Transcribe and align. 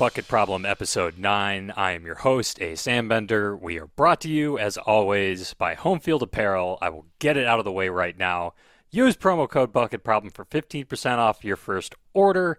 Bucket 0.00 0.26
Problem, 0.28 0.64
Episode 0.64 1.18
9. 1.18 1.74
I 1.76 1.92
am 1.92 2.06
your 2.06 2.14
host, 2.14 2.58
Ace 2.62 2.84
Anbender. 2.84 3.60
We 3.60 3.78
are 3.78 3.88
brought 3.88 4.22
to 4.22 4.30
you, 4.30 4.56
as 4.56 4.78
always, 4.78 5.52
by 5.52 5.74
Homefield 5.74 6.22
Apparel. 6.22 6.78
I 6.80 6.88
will 6.88 7.04
get 7.18 7.36
it 7.36 7.46
out 7.46 7.58
of 7.58 7.66
the 7.66 7.70
way 7.70 7.90
right 7.90 8.16
now. 8.16 8.54
Use 8.90 9.14
promo 9.14 9.46
code 9.46 9.74
Bucket 9.74 10.02
Problem 10.02 10.32
for 10.32 10.46
15% 10.46 11.18
off 11.18 11.44
your 11.44 11.56
first 11.56 11.94
order. 12.14 12.58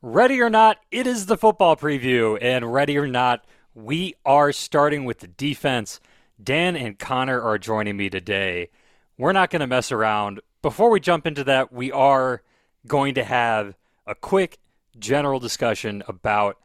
Ready 0.00 0.40
or 0.40 0.48
not, 0.48 0.78
it 0.90 1.06
is 1.06 1.26
the 1.26 1.36
football 1.36 1.76
preview. 1.76 2.38
And 2.40 2.72
ready 2.72 2.96
or 2.96 3.06
not, 3.06 3.44
we 3.74 4.14
are 4.24 4.50
starting 4.50 5.04
with 5.04 5.18
the 5.18 5.28
defense. 5.28 6.00
Dan 6.42 6.74
and 6.74 6.98
Connor 6.98 7.38
are 7.38 7.58
joining 7.58 7.98
me 7.98 8.08
today. 8.08 8.70
We're 9.18 9.32
not 9.32 9.50
going 9.50 9.60
to 9.60 9.66
mess 9.66 9.92
around. 9.92 10.40
Before 10.62 10.88
we 10.88 11.00
jump 11.00 11.26
into 11.26 11.44
that, 11.44 11.70
we 11.70 11.92
are 11.92 12.42
going 12.86 13.12
to 13.16 13.24
have 13.24 13.76
a 14.06 14.14
quick 14.14 14.56
general 14.98 15.38
discussion 15.38 16.02
about 16.08 16.56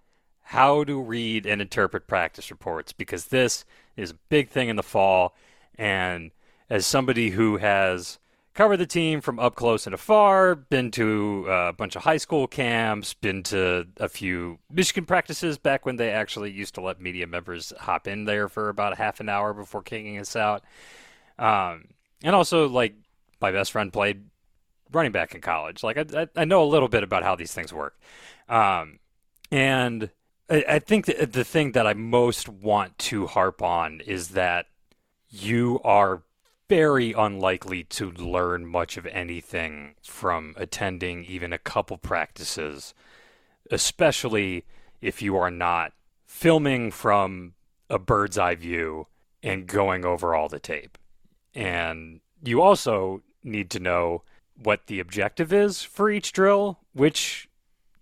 how 0.44 0.84
to 0.84 1.02
read 1.02 1.46
and 1.46 1.62
interpret 1.62 2.08
practice 2.08 2.52
reports 2.52 2.94
because 2.94 3.28
this 3.28 3.66
is 3.96 4.12
a 4.12 4.16
big 4.30 4.50
thing 4.50 4.70
in 4.70 4.76
the 4.76 4.84
fall. 4.84 5.36
And 5.76 6.32
as 6.70 6.86
somebody 6.86 7.32
who 7.32 7.58
has 7.58 8.20
covered 8.54 8.78
the 8.78 8.86
team 8.86 9.20
from 9.22 9.40
up 9.40 9.56
close 9.56 9.86
and 9.86 9.96
afar, 9.96 10.54
been 10.54 10.92
to 10.92 11.48
a 11.50 11.74
bunch 11.74 11.96
of 11.96 12.04
high 12.04 12.18
school 12.18 12.48
camps, 12.48 13.14
been 13.14 13.42
to 13.44 13.88
a 13.98 14.08
few 14.08 14.60
Michigan 14.70 15.06
practices 15.06 15.58
back 15.58 15.86
when 15.86 15.96
they 15.96 16.12
actually 16.12 16.52
used 16.52 16.76
to 16.76 16.82
let 16.82 17.02
media 17.02 17.26
members 17.26 17.74
hop 17.80 18.08
in 18.08 18.26
there 18.26 18.48
for 18.48 18.70
about 18.70 18.94
a 18.94 18.98
half 18.98 19.20
an 19.20 19.30
hour 19.30 19.54
before 19.54 19.82
kicking 19.82 20.20
us 20.20 20.36
out. 20.36 20.64
Um, 21.40 21.86
and 22.24 22.36
also, 22.36 22.68
like, 22.70 22.94
my 23.42 23.52
best 23.52 23.72
friend 23.72 23.92
played 23.92 24.24
running 24.92 25.12
back 25.12 25.34
in 25.34 25.42
college. 25.42 25.84
Like, 25.84 26.14
I, 26.14 26.28
I 26.36 26.46
know 26.46 26.64
a 26.64 26.66
little 26.66 26.90
bit 26.90 27.04
about 27.04 27.24
how 27.24 27.36
these 27.36 27.54
things 27.54 27.74
work. 27.74 28.00
Um, 28.48 29.00
and 29.52 30.10
I, 30.50 30.66
I 30.68 30.80
think 30.80 31.06
the 31.06 31.44
thing 31.44 31.72
that 31.74 31.88
I 31.88 31.94
most 31.94 32.50
want 32.50 32.98
to 33.00 33.28
harp 33.28 33.62
on 33.62 34.02
is 34.02 34.30
that 34.30 34.68
you 35.30 35.80
are 35.84 36.24
very 36.70 37.14
unlikely 37.14 37.84
to 37.84 38.12
learn 38.12 38.66
much 38.66 38.98
of 38.98 39.06
anything 39.08 39.96
from 40.02 40.54
attending 40.58 41.26
even 41.26 41.54
a 41.54 41.58
couple 41.58 41.98
practices, 41.98 42.94
especially 43.70 44.66
if 45.02 45.22
you 45.22 45.36
are 45.36 45.52
not 45.52 45.94
filming 46.26 46.90
from 46.90 47.54
a 47.90 48.00
bird's 48.00 48.38
eye 48.38 48.56
view 48.56 49.08
and 49.44 49.68
going 49.68 50.06
over 50.06 50.34
all 50.34 50.48
the 50.48 50.60
tape. 50.60 50.98
And 51.54 52.22
you 52.44 52.62
also 52.62 53.22
need 53.44 53.70
to 53.72 53.80
know 53.80 54.24
what 54.56 54.88
the 54.88 55.00
objective 55.00 55.52
is 55.52 55.84
for 55.84 56.10
each 56.10 56.32
drill, 56.32 56.80
which 56.94 57.50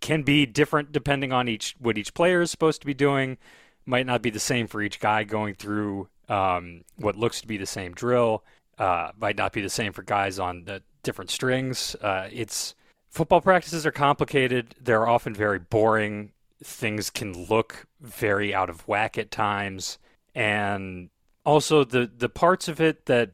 can 0.01 0.23
be 0.23 0.45
different 0.45 0.91
depending 0.91 1.31
on 1.31 1.47
each 1.47 1.75
what 1.79 1.97
each 1.97 2.13
player 2.13 2.41
is 2.41 2.51
supposed 2.51 2.81
to 2.81 2.87
be 2.87 2.93
doing. 2.93 3.37
Might 3.85 4.05
not 4.05 4.21
be 4.21 4.29
the 4.29 4.39
same 4.39 4.67
for 4.67 4.81
each 4.81 4.99
guy 4.99 5.23
going 5.23 5.55
through 5.55 6.09
um, 6.27 6.83
what 6.97 7.15
looks 7.15 7.41
to 7.41 7.47
be 7.47 7.57
the 7.57 7.65
same 7.65 7.93
drill. 7.93 8.43
Uh, 8.77 9.11
might 9.19 9.37
not 9.37 9.53
be 9.53 9.61
the 9.61 9.69
same 9.69 9.93
for 9.93 10.01
guys 10.01 10.39
on 10.39 10.65
the 10.65 10.81
different 11.03 11.29
strings. 11.29 11.95
Uh, 12.01 12.27
it's 12.31 12.75
football 13.09 13.41
practices 13.41 13.85
are 13.85 13.91
complicated. 13.91 14.75
They're 14.81 15.07
often 15.07 15.33
very 15.33 15.59
boring. 15.59 16.31
Things 16.63 17.09
can 17.09 17.47
look 17.47 17.87
very 17.99 18.53
out 18.53 18.69
of 18.69 18.87
whack 18.87 19.17
at 19.17 19.31
times, 19.31 19.97
and 20.35 21.09
also 21.45 21.83
the 21.83 22.09
the 22.15 22.29
parts 22.29 22.67
of 22.67 22.81
it 22.81 23.05
that 23.05 23.31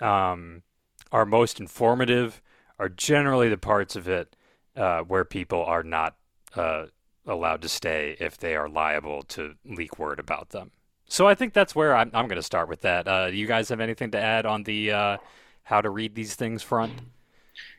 um, 0.00 0.62
are 1.12 1.26
most 1.26 1.60
informative 1.60 2.40
are 2.78 2.88
generally 2.88 3.48
the 3.48 3.58
parts 3.58 3.94
of 3.96 4.08
it 4.08 4.34
uh, 4.80 5.02
where 5.02 5.26
people 5.26 5.62
are 5.62 5.82
not 5.82 6.16
uh, 6.56 6.86
allowed 7.26 7.60
to 7.62 7.68
stay 7.68 8.16
if 8.18 8.38
they 8.38 8.56
are 8.56 8.68
liable 8.68 9.22
to 9.22 9.54
leak 9.64 9.98
word 9.98 10.18
about 10.18 10.50
them. 10.50 10.70
So 11.06 11.28
I 11.28 11.34
think 11.34 11.52
that's 11.52 11.74
where 11.74 11.94
I'm, 11.94 12.10
I'm 12.14 12.28
going 12.28 12.40
to 12.40 12.42
start 12.42 12.68
with 12.68 12.80
that. 12.80 13.06
Uh, 13.06 13.30
do 13.30 13.36
you 13.36 13.46
guys 13.46 13.68
have 13.68 13.80
anything 13.80 14.10
to 14.12 14.18
add 14.18 14.46
on 14.46 14.62
the 14.62 14.92
uh, 14.92 15.16
how 15.64 15.82
to 15.82 15.90
read 15.90 16.14
these 16.14 16.34
things 16.34 16.62
front? 16.62 16.92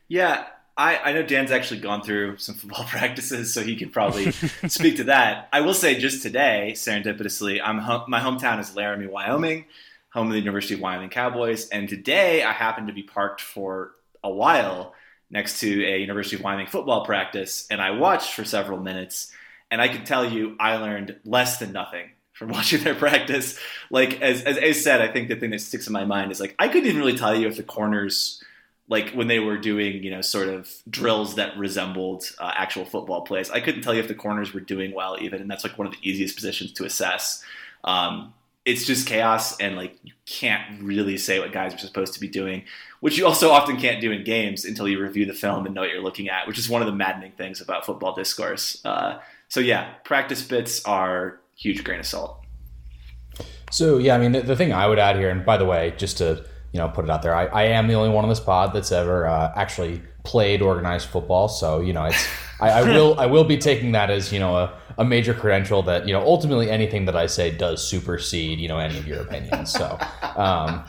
Yeah, 0.07 0.45
I, 0.78 0.97
I, 0.97 1.13
know 1.13 1.23
Dan's 1.23 1.50
actually 1.50 1.79
gone 1.79 2.03
through 2.03 2.38
some 2.38 2.56
football 2.56 2.84
practices, 2.89 3.51
so 3.51 3.63
he 3.63 3.75
could 3.75 3.91
probably 3.91 4.31
speak 4.68 4.97
to 4.97 5.06
that. 5.06 5.50
I 5.51 5.62
will 5.62 5.73
say 5.73 5.97
just 6.00 6.22
today, 6.22 6.73
serendipitously, 6.75 7.59
I'm 7.63 7.78
my 8.09 8.19
hometown 8.19 8.59
is 8.59 8.75
Laramie, 8.75 9.07
Wyoming, 9.07 9.66
home 10.13 10.28
of 10.28 10.33
the 10.33 10.39
University 10.39 10.75
of 10.75 10.81
Wyoming 10.81 11.09
Cowboys, 11.09 11.68
and 11.69 11.89
today 11.89 12.44
I 12.44 12.51
happened 12.51 12.88
to 12.88 12.94
be 12.94 13.03
parked 13.03 13.41
for 13.41 13.94
a 14.23 14.29
while 14.29 14.94
next 15.31 15.59
to 15.62 15.86
a 15.86 16.00
University 16.00 16.36
of 16.36 16.44
Wyoming 16.44 16.68
football 16.68 17.06
practice, 17.06 17.68
and 17.72 17.81
I 17.81 17.92
watched 17.92 18.34
for 18.34 18.44
several 18.44 18.80
minutes, 18.80 19.31
and 19.69 19.81
I 19.81 19.88
can 19.88 20.06
tell 20.06 20.30
you 20.30 20.56
I 20.59 20.75
learned 20.75 21.16
less 21.25 21.58
than 21.58 21.72
nothing 21.72 22.09
from 22.34 22.50
watching 22.52 22.84
their 22.84 22.96
practice. 22.96 23.58
Like 23.90 24.22
as 24.22 24.44
as 24.44 24.58
Ace 24.58 24.84
said, 24.84 25.02
I 25.02 25.08
think 25.08 25.30
the 25.30 25.36
thing 25.36 25.52
that 25.52 25.62
sticks 25.62 25.88
in 25.88 25.94
my 25.94 26.06
mind 26.06 26.31
is 26.31 26.40
like 26.40 26.56
I 26.59 26.68
couldn't 26.68 26.88
even 26.88 27.00
really 27.00 27.18
tell 27.18 27.36
you 27.36 27.47
if 27.47 27.58
the 27.58 27.64
corners 27.64 28.44
like 28.88 29.12
when 29.12 29.28
they 29.28 29.40
were 29.40 29.58
doing 29.58 30.03
you 30.03 30.12
know 30.12 30.22
sort 30.22 30.50
of 30.50 30.69
drills 30.90 31.36
that 31.36 31.58
resembled 31.58 32.25
uh, 32.40 32.52
actual 32.56 32.86
football 32.86 33.22
plays. 33.22 33.50
I 33.50 33.62
couldn't 33.62 33.81
tell 33.81 33.94
you 33.94 34.02
if 34.02 34.08
the 34.08 34.16
corners 34.16 34.53
were 34.53 34.59
doing 34.59 34.94
well 34.94 35.18
even, 35.22 35.42
and 35.42 35.50
that's 35.50 35.63
like 35.63 35.78
one 35.78 35.88
of 35.88 35.94
the 35.94 36.00
easiest 36.08 36.36
positions 36.36 36.74
to 36.74 36.86
assess. 36.86 37.44
Um, 37.84 38.34
it's 38.66 38.85
just 38.85 39.07
chaos, 39.07 39.57
and 39.59 39.75
like 39.75 39.97
you 40.03 40.13
can't 40.25 40.81
really 40.81 41.17
say 41.17 41.39
what 41.39 41.51
guys 41.51 41.73
are 41.73 41.77
supposed 41.77 42.13
to 42.13 42.19
be 42.19 42.27
doing 42.27 42.63
which 43.01 43.17
you 43.17 43.25
also 43.25 43.49
often 43.51 43.77
can't 43.77 43.99
do 43.99 44.11
in 44.11 44.23
games 44.23 44.63
until 44.63 44.88
you 44.88 45.01
review 45.01 45.25
the 45.25 45.33
film 45.33 45.66
and 45.66 45.75
know 45.75 45.81
what 45.81 45.89
you're 45.89 46.01
looking 46.01 46.29
at, 46.29 46.47
which 46.47 46.57
is 46.57 46.69
one 46.69 46.81
of 46.81 46.85
the 46.85 46.94
maddening 46.94 47.31
things 47.31 47.59
about 47.59 47.85
football 47.85 48.13
discourse. 48.13 48.79
Uh, 48.85 49.19
so 49.50 49.59
yeah, 49.59 49.95
practice 50.03 50.41
bits 50.44 50.85
are 50.85 51.41
huge 51.55 51.83
grain 51.83 52.00
of 52.00 52.05
salt. 52.05 52.38
So 53.71 53.97
yeah, 53.97 54.16
I 54.16 54.19
mean 54.19 54.31
the, 54.31 54.41
the, 54.41 54.55
thing 54.55 54.71
I 54.71 54.88
would 54.88 55.00
add 55.00 55.16
here, 55.16 55.29
and 55.29 55.44
by 55.44 55.57
the 55.57 55.66
way, 55.66 55.94
just 55.97 56.19
to 56.19 56.45
you 56.71 56.79
know 56.79 56.89
put 56.89 57.05
it 57.05 57.11
out 57.11 57.23
there, 57.23 57.33
I, 57.33 57.45
I 57.47 57.63
am 57.63 57.88
the 57.88 57.95
only 57.95 58.09
one 58.09 58.23
on 58.23 58.29
this 58.29 58.39
pod 58.39 58.73
that's 58.73 58.91
ever 58.91 59.25
uh, 59.25 59.51
actually 59.55 60.01
played 60.23 60.61
organized 60.61 61.07
football. 61.07 61.47
So 61.47 61.81
you 61.81 61.94
know, 61.94 62.05
it's 62.05 62.27
I, 62.59 62.69
I 62.69 62.83
will 62.83 63.19
I 63.19 63.25
will 63.25 63.45
be 63.45 63.57
taking 63.57 63.94
that 63.94 64.11
as 64.11 64.31
you 64.31 64.39
know 64.39 64.57
a, 64.57 64.79
a 64.97 65.06
major 65.06 65.34
credential 65.34 65.81
that 65.84 66.07
you 66.07 66.13
know 66.13 66.22
ultimately 66.22 66.69
anything 66.69 67.06
that 67.06 67.16
I 67.16 67.28
say 67.28 67.52
does 67.52 67.85
supersede 67.85 68.59
you 68.59 68.68
know 68.68 68.79
any 68.79 68.97
of 68.97 69.07
your 69.07 69.22
opinions. 69.22 69.72
So 69.72 69.97
um, 70.35 70.84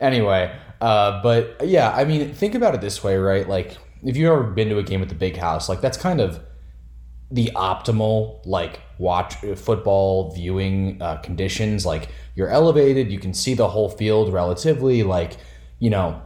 anyway, 0.00 0.54
uh, 0.82 1.22
but 1.22 1.56
yeah, 1.64 1.92
I 1.92 2.04
mean, 2.04 2.34
think 2.34 2.56
about 2.56 2.74
it 2.74 2.80
this 2.80 3.02
way, 3.04 3.16
right? 3.16 3.48
Like, 3.48 3.78
if 4.02 4.16
you've 4.16 4.30
ever 4.30 4.42
been 4.42 4.68
to 4.68 4.78
a 4.78 4.82
game 4.82 5.00
at 5.00 5.08
the 5.08 5.14
big 5.14 5.36
house, 5.36 5.68
like 5.68 5.80
that's 5.80 5.96
kind 5.96 6.20
of 6.20 6.40
the 7.30 7.50
optimal 7.54 8.44
like 8.44 8.80
watch 8.98 9.36
football 9.56 10.32
viewing 10.32 11.00
uh, 11.00 11.18
conditions. 11.18 11.86
Like, 11.86 12.08
you're 12.34 12.48
elevated, 12.48 13.12
you 13.12 13.20
can 13.20 13.32
see 13.32 13.54
the 13.54 13.68
whole 13.68 13.88
field 13.88 14.32
relatively. 14.32 15.04
Like, 15.04 15.36
you 15.78 15.88
know, 15.88 16.20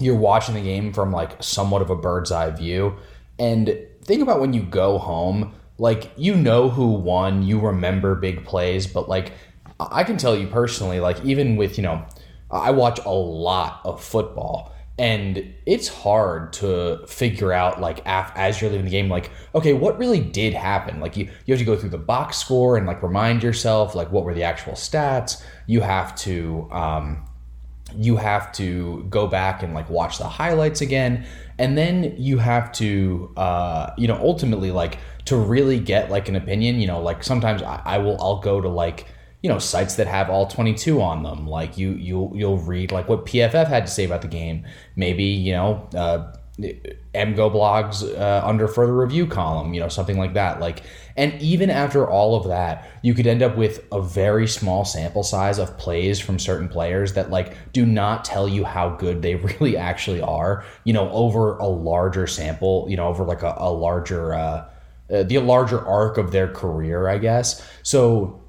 you're 0.00 0.16
watching 0.16 0.54
the 0.54 0.62
game 0.62 0.92
from 0.92 1.10
like 1.10 1.42
somewhat 1.42 1.82
of 1.82 1.90
a 1.90 1.96
bird's 1.96 2.30
eye 2.30 2.50
view. 2.50 2.96
And 3.38 3.76
think 4.04 4.22
about 4.22 4.40
when 4.40 4.52
you 4.52 4.62
go 4.62 4.98
home, 4.98 5.54
like 5.82 6.12
you 6.16 6.36
know 6.36 6.70
who 6.70 6.92
won, 6.92 7.42
you 7.42 7.58
remember 7.58 8.14
big 8.14 8.44
plays, 8.44 8.86
but 8.86 9.08
like 9.08 9.32
I 9.80 10.04
can 10.04 10.16
tell 10.16 10.36
you 10.36 10.46
personally, 10.46 11.00
like 11.00 11.22
even 11.24 11.56
with 11.56 11.76
you 11.76 11.82
know 11.82 12.06
I 12.52 12.70
watch 12.70 13.00
a 13.04 13.10
lot 13.10 13.80
of 13.84 14.02
football 14.02 14.72
and 14.96 15.52
it's 15.66 15.88
hard 15.88 16.52
to 16.52 17.04
figure 17.08 17.52
out 17.52 17.80
like 17.80 17.98
af- 18.06 18.30
as 18.36 18.60
you're 18.60 18.70
leaving 18.70 18.84
the 18.84 18.92
game 18.92 19.08
like 19.08 19.30
okay 19.56 19.72
what 19.72 19.98
really 19.98 20.20
did 20.20 20.54
happen? 20.54 21.00
Like 21.00 21.16
you, 21.16 21.28
you 21.46 21.52
have 21.52 21.58
to 21.58 21.64
go 21.64 21.76
through 21.76 21.90
the 21.90 21.98
box 21.98 22.36
score 22.36 22.76
and 22.76 22.86
like 22.86 23.02
remind 23.02 23.42
yourself 23.42 23.96
like 23.96 24.12
what 24.12 24.22
were 24.22 24.34
the 24.34 24.44
actual 24.44 24.74
stats. 24.74 25.42
You 25.66 25.80
have 25.80 26.14
to 26.18 26.68
um, 26.70 27.24
you 27.96 28.16
have 28.18 28.52
to 28.52 29.04
go 29.10 29.26
back 29.26 29.64
and 29.64 29.74
like 29.74 29.90
watch 29.90 30.18
the 30.18 30.28
highlights 30.28 30.80
again 30.80 31.26
and 31.58 31.76
then 31.76 32.14
you 32.18 32.38
have 32.38 32.72
to 32.72 33.32
uh, 33.36 33.90
you 33.96 34.08
know 34.08 34.16
ultimately 34.16 34.70
like 34.70 34.98
to 35.24 35.36
really 35.36 35.78
get 35.78 36.10
like 36.10 36.28
an 36.28 36.36
opinion 36.36 36.80
you 36.80 36.86
know 36.86 37.00
like 37.00 37.22
sometimes 37.22 37.62
I, 37.62 37.82
I 37.84 37.98
will 37.98 38.20
i'll 38.20 38.40
go 38.40 38.60
to 38.60 38.68
like 38.68 39.06
you 39.42 39.48
know 39.48 39.58
sites 39.58 39.96
that 39.96 40.06
have 40.06 40.30
all 40.30 40.46
22 40.46 41.00
on 41.00 41.22
them 41.22 41.46
like 41.46 41.78
you 41.78 41.92
you'll 41.92 42.32
you'll 42.34 42.58
read 42.58 42.92
like 42.92 43.08
what 43.08 43.26
pff 43.26 43.68
had 43.68 43.86
to 43.86 43.92
say 43.92 44.04
about 44.04 44.22
the 44.22 44.28
game 44.28 44.64
maybe 44.96 45.24
you 45.24 45.52
know 45.52 45.88
uh, 45.94 46.32
MGoBlog's 47.14 48.04
uh, 48.04 48.42
under 48.44 48.68
further 48.68 48.94
review 48.94 49.26
column, 49.26 49.72
you 49.72 49.80
know, 49.80 49.88
something 49.88 50.18
like 50.18 50.34
that. 50.34 50.60
Like, 50.60 50.82
and 51.16 51.40
even 51.40 51.70
after 51.70 52.08
all 52.08 52.36
of 52.36 52.46
that, 52.48 52.90
you 53.02 53.14
could 53.14 53.26
end 53.26 53.42
up 53.42 53.56
with 53.56 53.84
a 53.90 54.02
very 54.02 54.46
small 54.46 54.84
sample 54.84 55.22
size 55.22 55.58
of 55.58 55.76
plays 55.78 56.20
from 56.20 56.38
certain 56.38 56.68
players 56.68 57.14
that 57.14 57.30
like 57.30 57.54
do 57.72 57.86
not 57.86 58.24
tell 58.24 58.48
you 58.48 58.64
how 58.64 58.90
good 58.90 59.22
they 59.22 59.34
really 59.60 59.76
actually 59.76 60.20
are. 60.20 60.64
You 60.84 60.92
know, 60.92 61.10
over 61.10 61.56
a 61.56 61.66
larger 61.66 62.26
sample, 62.26 62.86
you 62.88 62.96
know, 62.96 63.08
over 63.08 63.24
like 63.24 63.42
a, 63.42 63.54
a 63.56 63.72
larger, 63.72 64.34
uh, 64.34 64.68
uh, 65.12 65.22
the 65.22 65.38
larger 65.38 65.86
arc 65.86 66.18
of 66.18 66.32
their 66.32 66.48
career, 66.48 67.08
I 67.08 67.18
guess. 67.18 67.66
So 67.82 68.42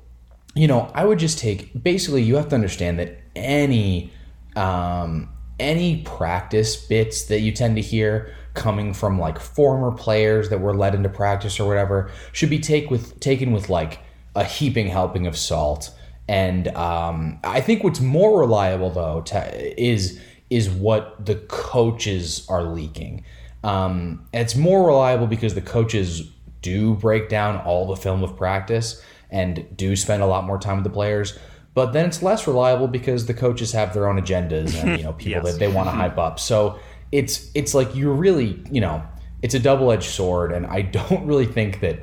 you 0.55 0.67
know, 0.67 0.91
I 0.93 1.05
would 1.05 1.19
just 1.19 1.39
take 1.39 1.83
basically 1.83 2.21
you 2.21 2.35
have 2.35 2.49
to 2.49 2.55
understand 2.55 2.99
that 2.99 3.19
any 3.35 4.11
um, 4.55 5.29
any 5.59 6.03
practice 6.03 6.75
bits 6.75 7.25
that 7.25 7.39
you 7.39 7.51
tend 7.51 7.75
to 7.75 7.81
hear 7.81 8.33
coming 8.53 8.93
from 8.93 9.19
like 9.19 9.39
former 9.39 9.91
players 9.91 10.49
that 10.49 10.59
were 10.59 10.75
led 10.75 10.93
into 10.93 11.09
practice 11.09 11.59
or 11.59 11.67
whatever 11.67 12.11
should 12.31 12.49
be 12.49 12.59
take 12.59 12.91
with 12.91 13.19
taken 13.19 13.51
with 13.51 13.69
like 13.69 13.99
a 14.35 14.43
heaping 14.43 14.87
helping 14.87 15.25
of 15.27 15.37
salt. 15.37 15.91
And 16.27 16.67
um, 16.69 17.39
I 17.43 17.61
think 17.61 17.83
what's 17.83 17.99
more 17.99 18.39
reliable 18.39 18.89
though 18.89 19.21
to, 19.21 19.81
is 19.81 20.19
is 20.49 20.69
what 20.69 21.25
the 21.25 21.35
coaches 21.35 22.45
are 22.47 22.63
leaking. 22.63 23.25
Um, 23.63 24.27
it's 24.33 24.55
more 24.55 24.85
reliable 24.85 25.25
because 25.25 25.55
the 25.55 25.61
coaches 25.61 26.29
do 26.63 26.95
break 26.95 27.29
down 27.29 27.57
all 27.57 27.85
the 27.85 27.95
film 27.95 28.23
of 28.23 28.35
practice 28.35 29.03
and 29.29 29.67
do 29.77 29.95
spend 29.95 30.23
a 30.23 30.25
lot 30.25 30.45
more 30.45 30.57
time 30.57 30.77
with 30.77 30.85
the 30.85 30.89
players. 30.89 31.37
But 31.75 31.91
then 31.91 32.05
it's 32.05 32.23
less 32.23 32.47
reliable 32.47 32.87
because 32.87 33.25
the 33.25 33.33
coaches 33.33 33.71
have 33.73 33.93
their 33.93 34.07
own 34.07 34.19
agendas 34.19 34.75
and 34.75 34.97
you 34.97 35.03
know 35.03 35.13
people 35.27 35.43
yes. 35.43 35.53
that 35.53 35.59
they 35.59 35.67
want 35.67 35.87
to 35.87 35.91
hype 35.91 36.17
up. 36.17 36.39
So 36.39 36.79
it's 37.11 37.51
it's 37.53 37.75
like 37.75 37.95
you're 37.95 38.13
really 38.13 38.63
you 38.71 38.81
know 38.81 39.03
it's 39.43 39.53
a 39.53 39.59
double 39.59 39.91
edged 39.91 40.09
sword, 40.09 40.51
and 40.51 40.65
I 40.65 40.81
don't 40.97 41.27
really 41.27 41.45
think 41.45 41.81
that 41.81 41.99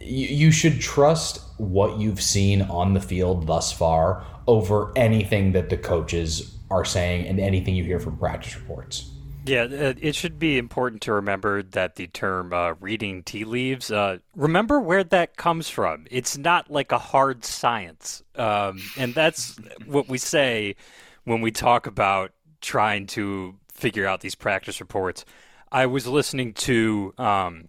you, 0.00 0.28
you 0.28 0.50
should 0.52 0.80
trust 0.80 1.40
what 1.58 1.98
you've 1.98 2.20
seen 2.20 2.62
on 2.62 2.94
the 2.94 3.00
field 3.00 3.46
thus 3.46 3.72
far 3.72 4.24
over 4.46 4.92
anything 4.96 5.52
that 5.52 5.70
the 5.70 5.76
coaches 5.76 6.56
are 6.70 6.84
saying 6.84 7.26
and 7.26 7.40
anything 7.40 7.74
you 7.74 7.84
hear 7.84 7.98
from 7.98 8.16
practice 8.16 8.56
reports. 8.56 9.10
Yeah, 9.48 9.62
uh, 9.62 9.94
it 9.98 10.14
should 10.14 10.38
be 10.38 10.58
important 10.58 11.02
to 11.02 11.12
remember 11.14 11.62
that 11.62 11.96
the 11.96 12.06
term 12.06 12.52
uh, 12.52 12.74
reading 12.80 13.22
tea 13.22 13.44
leaves, 13.44 13.90
uh, 13.90 14.18
remember 14.36 14.78
where 14.78 15.02
that 15.04 15.36
comes 15.36 15.70
from. 15.70 16.06
It's 16.10 16.36
not 16.36 16.70
like 16.70 16.92
a 16.92 16.98
hard 16.98 17.44
science. 17.44 18.22
Um, 18.36 18.82
and 18.98 19.14
that's 19.14 19.58
what 19.86 20.08
we 20.08 20.18
say 20.18 20.76
when 21.24 21.40
we 21.40 21.50
talk 21.50 21.86
about 21.86 22.32
trying 22.60 23.06
to 23.06 23.56
figure 23.72 24.06
out 24.06 24.20
these 24.20 24.34
practice 24.34 24.80
reports. 24.80 25.24
I 25.72 25.86
was 25.86 26.06
listening 26.06 26.52
to 26.54 27.14
um, 27.16 27.68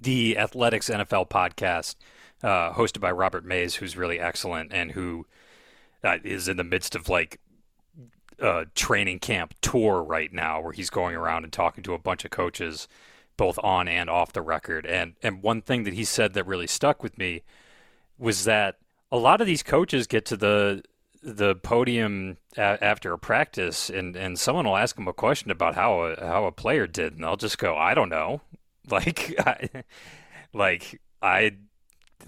the 0.00 0.38
Athletic's 0.38 0.88
NFL 0.88 1.28
podcast 1.30 1.96
uh, 2.42 2.72
hosted 2.72 3.00
by 3.00 3.10
Robert 3.10 3.44
Mays, 3.44 3.76
who's 3.76 3.96
really 3.96 4.20
excellent 4.20 4.72
and 4.72 4.92
who 4.92 5.26
uh, 6.04 6.18
is 6.22 6.48
in 6.48 6.56
the 6.56 6.64
midst 6.64 6.94
of 6.94 7.08
like 7.08 7.40
a 8.42 8.66
training 8.74 9.20
camp 9.20 9.54
tour 9.62 10.02
right 10.02 10.32
now 10.32 10.60
where 10.60 10.72
he's 10.72 10.90
going 10.90 11.14
around 11.14 11.44
and 11.44 11.52
talking 11.52 11.84
to 11.84 11.94
a 11.94 11.98
bunch 11.98 12.24
of 12.24 12.30
coaches 12.30 12.88
both 13.36 13.58
on 13.62 13.88
and 13.88 14.10
off 14.10 14.32
the 14.32 14.42
record. 14.42 14.84
And 14.84 15.14
and 15.22 15.42
one 15.42 15.62
thing 15.62 15.84
that 15.84 15.94
he 15.94 16.04
said 16.04 16.34
that 16.34 16.46
really 16.46 16.66
stuck 16.66 17.02
with 17.02 17.16
me 17.16 17.42
was 18.18 18.44
that 18.44 18.78
a 19.10 19.16
lot 19.16 19.40
of 19.40 19.46
these 19.46 19.62
coaches 19.62 20.06
get 20.06 20.24
to 20.26 20.36
the 20.36 20.82
the 21.22 21.54
podium 21.54 22.36
a- 22.56 22.82
after 22.82 23.12
a 23.12 23.18
practice 23.18 23.88
and 23.88 24.16
and 24.16 24.38
someone 24.38 24.66
will 24.66 24.76
ask 24.76 24.96
them 24.96 25.06
a 25.06 25.12
question 25.12 25.50
about 25.50 25.76
how 25.76 26.02
a, 26.02 26.20
how 26.20 26.44
a 26.44 26.52
player 26.52 26.86
did 26.86 27.14
and 27.14 27.22
they'll 27.22 27.36
just 27.36 27.58
go 27.58 27.76
I 27.76 27.94
don't 27.94 28.10
know. 28.10 28.40
Like 28.90 29.32
I, 29.38 29.68
like 30.52 31.00
I 31.22 31.52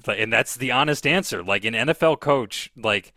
and 0.06 0.32
that's 0.32 0.55
the 0.55 0.70
honest 0.70 1.05
answer. 1.05 1.43
Like 1.43 1.64
an 1.64 1.75
NFL 1.75 2.20
coach 2.20 2.70
like 2.76 3.12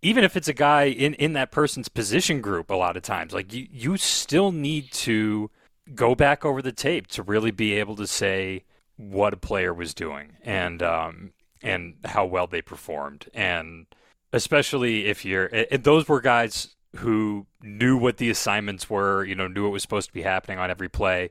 even 0.00 0.24
if 0.24 0.36
it's 0.36 0.48
a 0.48 0.54
guy 0.54 0.84
in, 0.84 1.14
in 1.14 1.32
that 1.32 1.50
person's 1.50 1.88
position 1.88 2.40
group 2.40 2.70
a 2.70 2.74
lot 2.74 2.96
of 2.96 3.02
times 3.02 3.32
like 3.32 3.52
you, 3.52 3.66
you 3.70 3.96
still 3.96 4.52
need 4.52 4.90
to 4.92 5.50
go 5.94 6.14
back 6.14 6.44
over 6.44 6.62
the 6.62 6.72
tape 6.72 7.06
to 7.08 7.22
really 7.22 7.50
be 7.50 7.74
able 7.74 7.96
to 7.96 8.06
say 8.06 8.64
what 8.96 9.32
a 9.32 9.36
player 9.36 9.72
was 9.72 9.94
doing 9.94 10.32
and 10.42 10.82
um, 10.82 11.32
and 11.62 11.94
how 12.04 12.24
well 12.24 12.46
they 12.46 12.62
performed. 12.62 13.28
And 13.32 13.86
especially 14.32 15.06
if 15.06 15.24
you're 15.24 15.50
those 15.80 16.08
were 16.08 16.20
guys 16.20 16.74
who 16.96 17.46
knew 17.62 17.96
what 17.96 18.16
the 18.16 18.30
assignments 18.30 18.90
were 18.90 19.24
you 19.24 19.34
know 19.34 19.46
knew 19.46 19.64
what 19.64 19.72
was 19.72 19.82
supposed 19.82 20.08
to 20.08 20.14
be 20.14 20.22
happening 20.22 20.58
on 20.58 20.70
every 20.70 20.88
play. 20.88 21.30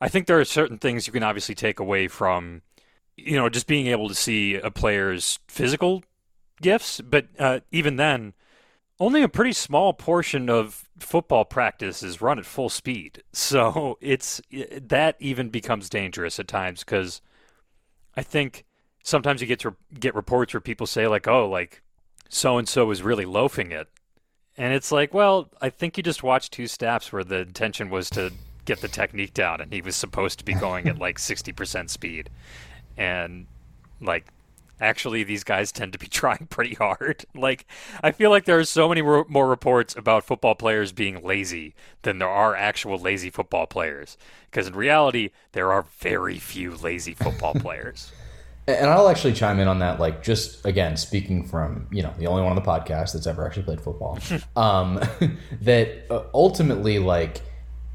I 0.00 0.08
think 0.08 0.26
there 0.26 0.40
are 0.40 0.44
certain 0.44 0.78
things 0.78 1.06
you 1.06 1.12
can 1.12 1.22
obviously 1.22 1.54
take 1.54 1.78
away 1.78 2.08
from 2.08 2.62
you 3.16 3.36
know 3.36 3.48
just 3.48 3.66
being 3.66 3.86
able 3.88 4.08
to 4.08 4.14
see 4.14 4.54
a 4.54 4.70
player's 4.70 5.38
physical 5.48 6.02
gifts, 6.62 7.00
but 7.00 7.26
uh, 7.38 7.60
even 7.70 7.96
then, 7.96 8.32
only 8.98 9.22
a 9.22 9.28
pretty 9.28 9.52
small 9.52 9.92
portion 9.92 10.48
of 10.48 10.88
football 10.98 11.44
practice 11.44 12.02
is 12.02 12.22
run 12.22 12.38
at 12.38 12.46
full 12.46 12.68
speed. 12.68 13.22
So 13.34 13.98
it's 14.00 14.40
that 14.80 15.16
even 15.18 15.48
becomes 15.48 15.88
dangerous 15.88 16.38
at 16.38 16.48
times 16.48 16.84
because 16.84 17.20
I 18.16 18.22
think 18.22 18.64
sometimes 19.02 19.40
you 19.40 19.46
get 19.46 19.60
to 19.60 19.74
get 19.98 20.14
reports 20.14 20.54
where 20.54 20.60
people 20.60 20.86
say 20.86 21.08
like, 21.08 21.26
"Oh, 21.26 21.48
like 21.48 21.82
so 22.28 22.58
and 22.58 22.68
so 22.68 22.90
is 22.90 23.02
really 23.02 23.24
loafing 23.24 23.72
it," 23.72 23.88
and 24.56 24.72
it's 24.72 24.92
like, 24.92 25.12
well, 25.12 25.50
I 25.60 25.70
think 25.70 25.96
you 25.96 26.02
just 26.02 26.22
watched 26.22 26.52
two 26.52 26.66
snaps 26.66 27.12
where 27.12 27.24
the 27.24 27.38
intention 27.40 27.90
was 27.90 28.08
to 28.10 28.32
get 28.64 28.80
the 28.80 28.88
technique 28.88 29.34
down, 29.34 29.60
and 29.60 29.72
he 29.72 29.82
was 29.82 29.96
supposed 29.96 30.38
to 30.38 30.44
be 30.44 30.54
going 30.54 30.86
at 30.88 30.98
like 30.98 31.18
sixty 31.18 31.52
percent 31.52 31.90
speed, 31.90 32.30
and 32.96 33.46
like 34.00 34.26
actually 34.80 35.22
these 35.22 35.44
guys 35.44 35.72
tend 35.72 35.92
to 35.92 35.98
be 35.98 36.06
trying 36.08 36.46
pretty 36.50 36.74
hard. 36.74 37.24
Like 37.34 37.66
I 38.02 38.10
feel 38.10 38.30
like 38.30 38.44
there 38.44 38.58
are 38.58 38.64
so 38.64 38.88
many 38.88 39.02
ro- 39.02 39.26
more 39.28 39.48
reports 39.48 39.94
about 39.96 40.24
football 40.24 40.54
players 40.54 40.92
being 40.92 41.22
lazy 41.22 41.74
than 42.02 42.18
there 42.18 42.28
are 42.28 42.54
actual 42.54 42.98
lazy 42.98 43.30
football 43.30 43.66
players. 43.66 44.16
Because 44.50 44.66
in 44.66 44.74
reality, 44.74 45.30
there 45.52 45.72
are 45.72 45.82
very 45.98 46.38
few 46.38 46.74
lazy 46.74 47.14
football 47.14 47.54
players. 47.56 48.12
And 48.66 48.88
I'll 48.88 49.08
actually 49.08 49.32
chime 49.32 49.58
in 49.58 49.66
on 49.66 49.80
that, 49.80 49.98
like 49.98 50.22
just 50.22 50.64
again 50.64 50.96
speaking 50.96 51.44
from 51.44 51.88
you 51.90 52.02
know 52.02 52.14
the 52.18 52.28
only 52.28 52.42
one 52.42 52.50
on 52.50 52.56
the 52.56 52.62
podcast 52.62 53.12
that's 53.12 53.26
ever 53.26 53.44
actually 53.44 53.64
played 53.64 53.80
football. 53.80 54.18
um, 54.56 55.00
that 55.62 56.06
uh, 56.10 56.22
ultimately, 56.32 57.00
like 57.00 57.40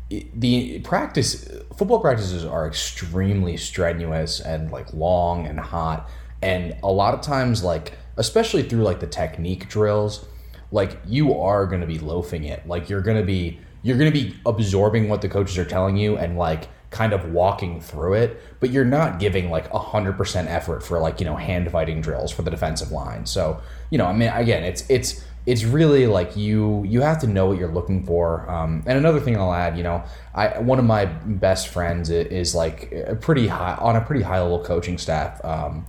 the 0.10 0.80
practice, 0.80 1.50
football 1.76 2.00
practices 2.00 2.44
are 2.44 2.68
extremely 2.68 3.56
strenuous 3.56 4.42
and 4.42 4.72
like 4.72 4.94
long 4.94 5.46
and 5.48 5.60
hot 5.60 6.10
and 6.42 6.76
a 6.84 6.92
lot 6.92 7.14
of 7.14 7.22
times 7.22 7.64
like 7.64 7.94
especially 8.18 8.64
through 8.64 8.84
like 8.84 9.00
the 9.00 9.08
technique 9.08 9.70
drills 9.70 10.26
like 10.72 10.98
you 11.06 11.40
are 11.40 11.66
going 11.66 11.82
to 11.82 11.88
be 11.88 12.00
loafing 12.00 12.44
it. 12.44 12.68
Like 12.68 12.90
you're 12.90 13.02
going 13.02 13.18
to 13.18 13.26
be 13.26 13.60
you're 13.84 13.98
going 13.98 14.12
to 14.12 14.20
be 14.20 14.36
absorbing 14.46 15.08
what 15.08 15.22
the 15.22 15.30
coaches 15.30 15.58
are 15.58 15.66
telling 15.66 15.98
you 15.98 16.18
and 16.18 16.38
like 16.38 16.68
kind 16.90 17.14
of 17.14 17.32
walking 17.32 17.80
through 17.82 18.14
it 18.14 18.42
but 18.60 18.70
you're 18.70 18.86
not 18.86 19.20
giving 19.20 19.50
like 19.52 19.70
100% 19.72 20.48
effort 20.48 20.82
for 20.82 21.00
like 21.00 21.20
you 21.20 21.26
know 21.26 21.36
hand 21.36 21.70
fighting 21.70 22.02
drills 22.02 22.32
for 22.32 22.42
the 22.42 22.52
defensive 22.52 22.92
line. 22.92 23.26
So 23.26 23.62
you 23.90 23.98
know 23.98 24.06
i 24.06 24.14
mean 24.14 24.30
again 24.30 24.64
it's 24.64 24.84
it's 24.90 25.24
it's 25.46 25.64
really 25.64 26.08
like 26.08 26.36
you 26.36 26.84
you 26.86 27.00
have 27.00 27.20
to 27.20 27.28
know 27.28 27.46
what 27.48 27.58
you're 27.58 27.72
looking 27.72 28.06
for. 28.06 28.50
Um, 28.50 28.84
and 28.86 28.98
another 28.98 29.20
thing 29.20 29.38
i'll 29.38 29.54
add 29.54 29.78
you 29.78 29.84
know 29.84 30.04
i 30.34 30.60
one 30.60 30.80
of 30.80 30.86
my 30.86 31.06
best 31.06 31.70
friends 31.70 32.10
is 32.10 32.56
like 32.56 32.92
a 32.92 33.16
pretty 33.16 33.48
high 33.48 33.76
on 33.76 33.96
a 33.96 34.02
pretty 34.02 34.24
high 34.24 34.42
level 34.42 34.64
coaching 34.64 34.98
staff. 34.98 35.44
Um, 35.46 35.86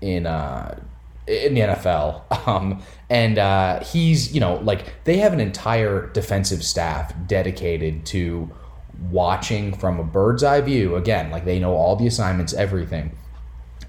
in 0.00 0.26
uh, 0.26 0.78
in 1.26 1.54
the 1.54 1.60
NFL. 1.60 2.22
Um, 2.46 2.82
and 3.10 3.38
uh, 3.38 3.80
he's, 3.84 4.32
you 4.32 4.40
know, 4.40 4.56
like 4.56 5.04
they 5.04 5.18
have 5.18 5.32
an 5.32 5.40
entire 5.40 6.06
defensive 6.08 6.64
staff 6.64 7.12
dedicated 7.26 8.06
to 8.06 8.50
watching 9.10 9.76
from 9.76 10.00
a 10.00 10.04
bird's 10.04 10.42
eye 10.42 10.62
view. 10.62 10.96
Again, 10.96 11.30
like 11.30 11.44
they 11.44 11.58
know 11.58 11.74
all 11.74 11.96
the 11.96 12.06
assignments, 12.06 12.54
everything. 12.54 13.16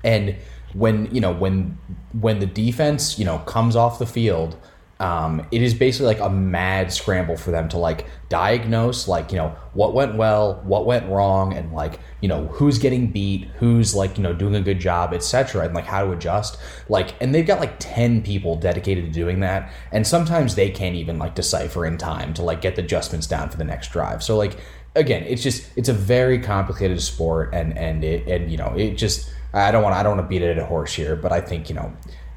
And 0.04 0.36
when, 0.74 1.14
you 1.16 1.22
know, 1.22 1.34
when 1.34 1.78
when 2.20 2.40
the 2.40 2.46
defense, 2.46 3.18
you 3.18 3.26
know, 3.26 3.40
comes 3.40 3.76
off 3.76 4.00
the 4.00 4.06
field, 4.06 4.58
um, 5.02 5.48
it 5.52 5.64
is 5.64 5.74
basically 5.74 6.06
like 6.06 6.20
a 6.20 6.30
mad 6.30 6.94
scramble 6.94 7.36
for 7.36 7.50
them 7.50 7.68
to 7.70 7.78
like 7.80 8.06
diagnose 8.30 9.08
like 9.08 9.32
you 9.32 9.38
know 9.38 9.50
what 9.74 9.96
went 9.96 10.16
well 10.16 10.62
what 10.64 10.86
went 10.86 11.10
wrong 11.10 11.54
and 11.54 11.74
like 11.74 12.00
you 12.22 12.30
know 12.30 12.46
who's 12.48 12.78
getting 12.78 13.08
beat 13.08 13.46
who's 13.58 13.96
like 13.96 14.16
you 14.16 14.22
know 14.22 14.32
doing 14.32 14.54
a 14.54 14.62
good 14.62 14.80
job 14.80 15.12
etc 15.12 15.66
and 15.66 15.74
like 15.74 15.86
how 15.86 16.06
to 16.06 16.12
adjust. 16.12 16.60
Like 16.88 17.16
and 17.20 17.34
they've 17.34 17.46
got 17.46 17.60
like 17.60 17.78
10 17.80 18.22
people 18.22 18.56
dedicated 18.56 19.06
to 19.06 19.12
doing 19.12 19.40
that 19.40 19.74
and 19.92 20.06
sometimes 20.06 20.54
they 20.54 20.70
can't 20.70 20.96
even 20.96 21.18
like 21.18 21.34
decipher 21.34 21.84
in 21.84 21.98
time 21.98 22.36
to 22.36 22.44
like 22.44 22.62
get 22.62 22.76
the 22.76 22.84
adjustments 22.84 23.26
down 23.26 23.50
for 23.50 23.58
the 23.58 23.64
next 23.64 23.92
drive. 23.92 24.22
So 24.22 24.38
like 24.38 24.60
again 24.96 25.24
it's 25.24 25.42
just 25.42 25.66
it's 25.76 25.90
a 25.90 25.94
very 25.94 26.38
complicated 26.38 27.02
sport 27.02 27.50
and 27.54 27.76
and 27.76 28.04
it 28.04 28.28
and 28.28 28.52
you 28.52 28.58
know 28.58 28.74
it 28.78 28.92
just 28.92 29.32
i 29.54 29.72
don't 29.72 29.84
want 29.84 29.96
i 29.96 30.04
don't 30.04 30.18
want 30.18 30.28
to 30.28 30.30
beat 30.30 30.42
it 30.42 30.58
at 30.58 30.62
a 30.62 30.66
horse 30.66 30.94
here 30.94 31.16
but 31.16 31.32
i 31.32 31.40
think 31.40 31.70
you 31.70 31.76
know 31.76 31.92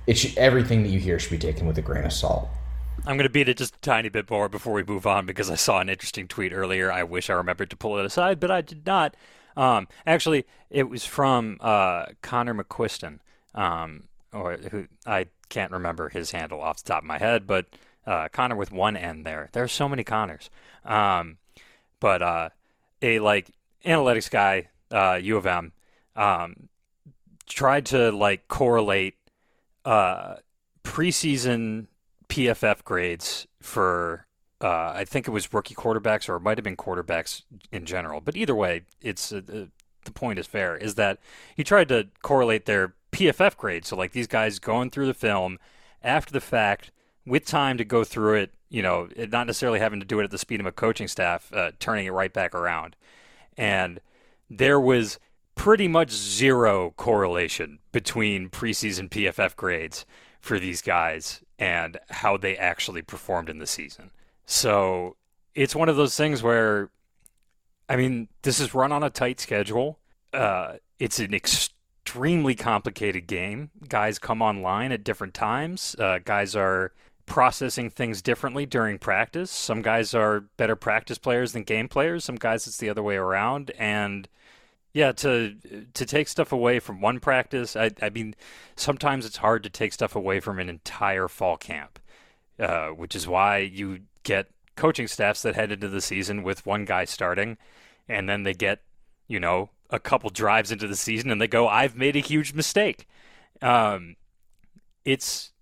it 0.06 0.18
should, 0.18 0.36
everything 0.36 0.82
that 0.82 0.90
you 0.90 1.00
hear 1.00 1.18
should 1.18 1.30
be 1.30 1.38
taken 1.38 1.66
with 1.66 1.78
a 1.78 1.82
grain 1.82 2.04
of 2.04 2.12
salt. 2.12 2.48
I'm 3.06 3.16
going 3.16 3.26
to 3.26 3.32
beat 3.32 3.48
it 3.48 3.58
just 3.58 3.76
a 3.76 3.80
tiny 3.80 4.08
bit 4.08 4.30
more 4.30 4.48
before 4.48 4.72
we 4.72 4.82
move 4.82 5.06
on 5.06 5.26
because 5.26 5.50
I 5.50 5.56
saw 5.56 5.80
an 5.80 5.88
interesting 5.90 6.26
tweet 6.26 6.52
earlier. 6.52 6.90
I 6.90 7.02
wish 7.02 7.28
I 7.28 7.34
remembered 7.34 7.70
to 7.70 7.76
pull 7.76 7.98
it 7.98 8.06
aside, 8.06 8.40
but 8.40 8.50
I 8.50 8.62
did 8.62 8.86
not. 8.86 9.14
Um, 9.56 9.88
actually, 10.06 10.46
it 10.70 10.88
was 10.88 11.04
from 11.04 11.58
uh, 11.60 12.06
Connor 12.22 12.54
McQuiston, 12.54 13.18
um, 13.54 14.04
or 14.32 14.56
who 14.56 14.86
I 15.06 15.26
can't 15.48 15.70
remember 15.70 16.08
his 16.08 16.30
handle 16.30 16.60
off 16.60 16.82
the 16.82 16.88
top 16.88 17.02
of 17.02 17.06
my 17.06 17.18
head, 17.18 17.46
but 17.46 17.66
uh, 18.06 18.28
Connor 18.28 18.56
with 18.56 18.72
one 18.72 18.96
N 18.96 19.22
there. 19.22 19.50
There 19.52 19.62
are 19.62 19.68
so 19.68 19.88
many 19.88 20.02
Connors. 20.02 20.50
Um, 20.84 21.38
but 22.00 22.22
uh, 22.22 22.48
a 23.02 23.18
like 23.18 23.50
analytics 23.84 24.30
guy, 24.30 24.68
uh, 24.90 25.18
U 25.22 25.36
of 25.36 25.46
M, 25.46 25.72
um, 26.16 26.68
tried 27.46 27.86
to 27.86 28.10
like 28.10 28.48
correlate 28.48 29.16
uh, 29.84 30.36
preseason 30.82 31.86
PFF 32.28 32.84
grades 32.84 33.46
for 33.60 34.26
uh, 34.60 34.92
I 34.94 35.04
think 35.04 35.28
it 35.28 35.30
was 35.30 35.52
rookie 35.52 35.74
quarterbacks 35.74 36.28
or 36.28 36.36
it 36.36 36.40
might 36.40 36.56
have 36.56 36.64
been 36.64 36.76
quarterbacks 36.76 37.42
in 37.70 37.84
general. 37.84 38.20
But 38.20 38.36
either 38.36 38.54
way, 38.54 38.82
it's 39.02 39.30
uh, 39.30 39.42
the 39.46 40.12
point 40.12 40.38
is 40.38 40.46
fair. 40.46 40.76
Is 40.76 40.94
that 40.94 41.18
he 41.54 41.64
tried 41.64 41.88
to 41.88 42.08
correlate 42.22 42.66
their 42.66 42.94
PFF 43.12 43.56
grade, 43.56 43.84
so 43.84 43.96
like 43.96 44.12
these 44.12 44.26
guys 44.26 44.58
going 44.58 44.90
through 44.90 45.06
the 45.06 45.14
film 45.14 45.58
after 46.02 46.32
the 46.32 46.40
fact 46.40 46.90
with 47.26 47.44
time 47.44 47.76
to 47.78 47.84
go 47.84 48.04
through 48.04 48.34
it. 48.34 48.54
You 48.70 48.82
know, 48.82 49.08
not 49.16 49.46
necessarily 49.46 49.78
having 49.78 50.00
to 50.00 50.06
do 50.06 50.18
it 50.18 50.24
at 50.24 50.30
the 50.30 50.38
speed 50.38 50.60
of 50.60 50.66
a 50.66 50.72
coaching 50.72 51.08
staff, 51.08 51.52
uh, 51.52 51.72
turning 51.78 52.06
it 52.06 52.12
right 52.12 52.32
back 52.32 52.54
around. 52.54 52.96
And 53.56 54.00
there 54.50 54.80
was 54.80 55.18
pretty 55.54 55.88
much 55.88 56.10
zero 56.10 56.92
correlation 56.96 57.78
between 57.92 58.50
preseason 58.50 59.08
PFF 59.08 59.56
grades 59.56 60.04
for 60.40 60.58
these 60.58 60.82
guys 60.82 61.42
and 61.58 61.98
how 62.10 62.36
they 62.36 62.56
actually 62.56 63.02
performed 63.02 63.48
in 63.48 63.58
the 63.58 63.66
season. 63.66 64.10
So 64.46 65.16
it's 65.54 65.74
one 65.74 65.88
of 65.88 65.96
those 65.96 66.16
things 66.16 66.42
where, 66.42 66.90
I 67.88 67.96
mean, 67.96 68.28
this 68.42 68.60
is 68.60 68.74
run 68.74 68.92
on 68.92 69.02
a 69.02 69.10
tight 69.10 69.40
schedule. 69.40 69.98
Uh, 70.32 70.74
it's 70.98 71.18
an 71.18 71.32
extremely 71.32 72.54
complicated 72.54 73.26
game. 73.26 73.70
Guys 73.88 74.18
come 74.18 74.42
online 74.42 74.92
at 74.92 75.04
different 75.04 75.34
times. 75.34 75.96
Uh, 75.98 76.18
guys 76.24 76.54
are 76.56 76.92
processing 77.26 77.88
things 77.88 78.20
differently 78.20 78.66
during 78.66 78.98
practice. 78.98 79.50
Some 79.50 79.80
guys 79.80 80.14
are 80.14 80.40
better 80.56 80.76
practice 80.76 81.18
players 81.18 81.52
than 81.52 81.62
game 81.62 81.88
players. 81.88 82.24
Some 82.24 82.36
guys 82.36 82.66
it's 82.66 82.76
the 82.76 82.90
other 82.90 83.02
way 83.02 83.16
around. 83.16 83.70
And 83.78 84.28
yeah, 84.94 85.10
to 85.10 85.56
to 85.92 86.06
take 86.06 86.28
stuff 86.28 86.52
away 86.52 86.78
from 86.78 87.00
one 87.00 87.18
practice, 87.18 87.74
I, 87.74 87.90
I 88.00 88.10
mean, 88.10 88.36
sometimes 88.76 89.26
it's 89.26 89.38
hard 89.38 89.64
to 89.64 89.70
take 89.70 89.92
stuff 89.92 90.14
away 90.14 90.38
from 90.38 90.60
an 90.60 90.68
entire 90.68 91.26
fall 91.26 91.56
camp, 91.56 91.98
uh, 92.60 92.88
which 92.88 93.16
is 93.16 93.26
why 93.26 93.58
you 93.58 94.02
get 94.22 94.46
coaching 94.76 95.08
staffs 95.08 95.42
that 95.42 95.56
head 95.56 95.72
into 95.72 95.88
the 95.88 96.00
season 96.00 96.44
with 96.44 96.64
one 96.64 96.84
guy 96.84 97.04
starting, 97.04 97.58
and 98.08 98.28
then 98.28 98.44
they 98.44 98.54
get, 98.54 98.82
you 99.26 99.40
know, 99.40 99.70
a 99.90 99.98
couple 99.98 100.30
drives 100.30 100.70
into 100.70 100.86
the 100.86 100.96
season 100.96 101.28
and 101.28 101.40
they 101.40 101.48
go, 101.48 101.66
"I've 101.66 101.96
made 101.96 102.14
a 102.14 102.20
huge 102.20 102.54
mistake." 102.54 103.08
Um, 103.60 104.14
it's, 105.04 105.52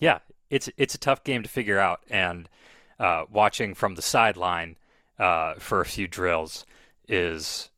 yeah, 0.00 0.18
it's 0.50 0.68
it's 0.76 0.94
a 0.96 0.98
tough 0.98 1.22
game 1.22 1.44
to 1.44 1.48
figure 1.48 1.78
out, 1.78 2.00
and 2.10 2.48
uh, 2.98 3.26
watching 3.30 3.74
from 3.74 3.94
the 3.94 4.02
sideline 4.02 4.76
uh, 5.20 5.54
for 5.54 5.80
a 5.80 5.86
few 5.86 6.08
drills 6.08 6.66
is 7.08 7.70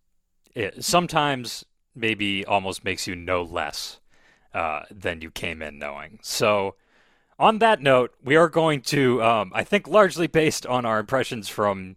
it 0.59 0.85
sometimes 0.85 1.65
maybe 1.95 2.45
almost 2.45 2.85
makes 2.85 3.07
you 3.07 3.15
know 3.15 3.43
less 3.43 4.01
uh, 4.53 4.83
than 4.91 5.21
you 5.21 5.31
came 5.31 5.63
in 5.63 5.79
knowing. 5.79 6.19
So, 6.21 6.75
on 7.39 7.61
that 7.61 7.81
note, 7.81 8.13
we 8.25 8.35
are 8.35 8.49
going 8.49 8.81
to, 8.83 9.23
um, 9.23 9.53
I 9.55 9.63
think, 9.63 9.87
largely 9.87 10.27
based 10.27 10.67
on 10.67 10.85
our 10.85 10.99
impressions 10.99 11.49
from 11.49 11.95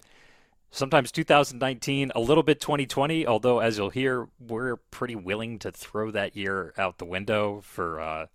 sometimes 0.69 1.11
2019, 1.11 2.11
a 2.13 2.19
little 2.19 2.43
bit 2.43 2.61
2020, 2.61 3.25
although, 3.25 3.59
as 3.59 3.79
you'll 3.79 3.89
hear, 3.89 4.27
we're 4.39 4.75
pretty 4.75 5.15
willing 5.15 5.57
to 5.57 5.71
throw 5.71 6.11
that 6.11 6.35
year 6.35 6.75
out 6.77 6.99
the 6.99 7.05
window 7.05 7.61
for, 7.63 7.99
uh, 7.99 8.25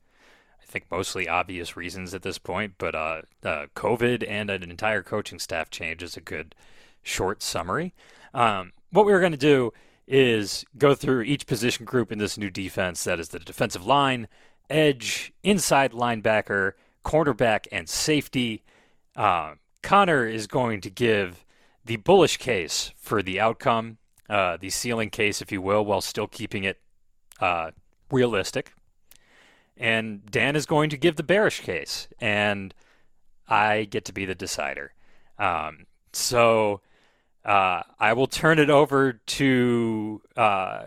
I 0.60 0.64
think, 0.64 0.86
mostly 0.90 1.28
obvious 1.28 1.76
reasons 1.76 2.14
at 2.14 2.22
this 2.22 2.38
point. 2.38 2.74
But 2.78 2.96
uh, 2.96 3.22
uh, 3.44 3.66
COVID 3.76 4.28
and 4.28 4.50
an 4.50 4.68
entire 4.68 5.04
coaching 5.04 5.38
staff 5.38 5.70
change 5.70 6.02
is 6.02 6.16
a 6.16 6.20
good 6.20 6.56
short 7.04 7.44
summary. 7.44 7.94
Um, 8.34 8.72
what 8.90 9.06
we 9.06 9.12
are 9.12 9.20
going 9.20 9.30
to 9.30 9.38
do 9.38 9.72
is 10.06 10.64
go 10.78 10.94
through 10.94 11.22
each 11.22 11.46
position 11.46 11.84
group 11.84 12.12
in 12.12 12.18
this 12.18 12.38
new 12.38 12.50
defense 12.50 13.04
that 13.04 13.18
is 13.18 13.30
the 13.30 13.38
defensive 13.38 13.84
line, 13.84 14.28
edge, 14.70 15.32
inside 15.42 15.92
linebacker, 15.92 16.72
cornerback, 17.04 17.66
and 17.72 17.88
safety. 17.88 18.62
Uh, 19.16 19.54
Connor 19.82 20.26
is 20.26 20.46
going 20.46 20.80
to 20.80 20.90
give 20.90 21.44
the 21.84 21.96
bullish 21.96 22.36
case 22.36 22.92
for 22.96 23.22
the 23.22 23.40
outcome, 23.40 23.98
uh, 24.28 24.56
the 24.56 24.70
ceiling 24.70 25.10
case, 25.10 25.40
if 25.40 25.52
you 25.52 25.62
will, 25.62 25.84
while 25.84 26.00
still 26.00 26.26
keeping 26.26 26.64
it 26.64 26.80
uh, 27.40 27.70
realistic. 28.10 28.72
And 29.76 30.24
Dan 30.26 30.56
is 30.56 30.66
going 30.66 30.90
to 30.90 30.96
give 30.96 31.16
the 31.16 31.22
bearish 31.22 31.60
case, 31.60 32.08
and 32.18 32.74
I 33.46 33.84
get 33.84 34.04
to 34.06 34.12
be 34.12 34.24
the 34.24 34.34
decider. 34.34 34.94
Um, 35.38 35.86
so 36.12 36.80
uh, 37.46 37.82
I 38.00 38.12
will 38.12 38.26
turn 38.26 38.58
it 38.58 38.70
over 38.70 39.12
to 39.12 40.20
uh, 40.36 40.86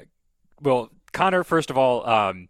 well, 0.62 0.92
Connor. 1.14 1.46
First 1.46 1.70
of 1.70 1.78
all, 1.78 2.06
um, 2.08 2.50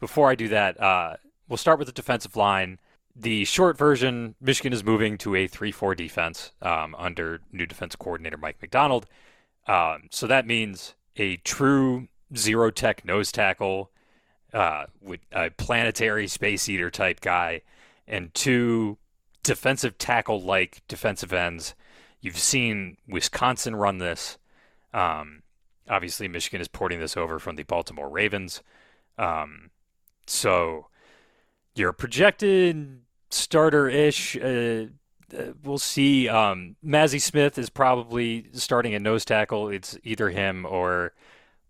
before 0.00 0.30
I 0.30 0.34
do 0.34 0.48
that, 0.48 0.80
uh, 0.80 1.16
we'll 1.46 1.58
start 1.58 1.78
with 1.78 1.86
the 1.86 1.92
defensive 1.92 2.36
line. 2.36 2.78
The 3.14 3.44
short 3.44 3.76
version: 3.76 4.34
Michigan 4.40 4.72
is 4.72 4.82
moving 4.82 5.18
to 5.18 5.34
a 5.34 5.46
three-four 5.46 5.94
defense 5.94 6.52
um, 6.62 6.94
under 6.96 7.40
new 7.52 7.66
defense 7.66 7.94
coordinator 7.96 8.38
Mike 8.38 8.56
Macdonald. 8.62 9.06
Um, 9.66 10.08
so 10.10 10.26
that 10.26 10.46
means 10.46 10.94
a 11.16 11.36
true 11.36 12.08
zero 12.34 12.70
tech 12.70 13.04
nose 13.04 13.30
tackle 13.30 13.90
uh, 14.54 14.86
with 15.02 15.20
a 15.32 15.50
planetary 15.50 16.28
space 16.28 16.66
eater 16.66 16.90
type 16.90 17.20
guy, 17.20 17.60
and 18.08 18.32
two 18.32 18.96
defensive 19.42 19.98
tackle 19.98 20.40
like 20.40 20.80
defensive 20.88 21.34
ends 21.34 21.74
You've 22.20 22.38
seen 22.38 22.96
Wisconsin 23.08 23.76
run 23.76 23.98
this. 23.98 24.38
Um, 24.92 25.42
obviously, 25.88 26.28
Michigan 26.28 26.60
is 26.60 26.68
porting 26.68 27.00
this 27.00 27.16
over 27.16 27.38
from 27.38 27.56
the 27.56 27.62
Baltimore 27.62 28.08
Ravens. 28.08 28.62
Um, 29.18 29.70
so 30.26 30.86
your 31.74 31.92
projected 31.92 33.00
starter 33.30 33.88
ish. 33.88 34.36
Uh, 34.36 34.86
uh, 35.36 35.52
we'll 35.62 35.78
see. 35.78 36.28
Um, 36.28 36.76
Mazi 36.84 37.20
Smith 37.20 37.56
is 37.56 37.70
probably 37.70 38.46
starting 38.52 38.94
at 38.94 39.02
nose 39.02 39.24
tackle. 39.24 39.68
It's 39.68 39.96
either 40.02 40.30
him 40.30 40.66
or 40.66 41.12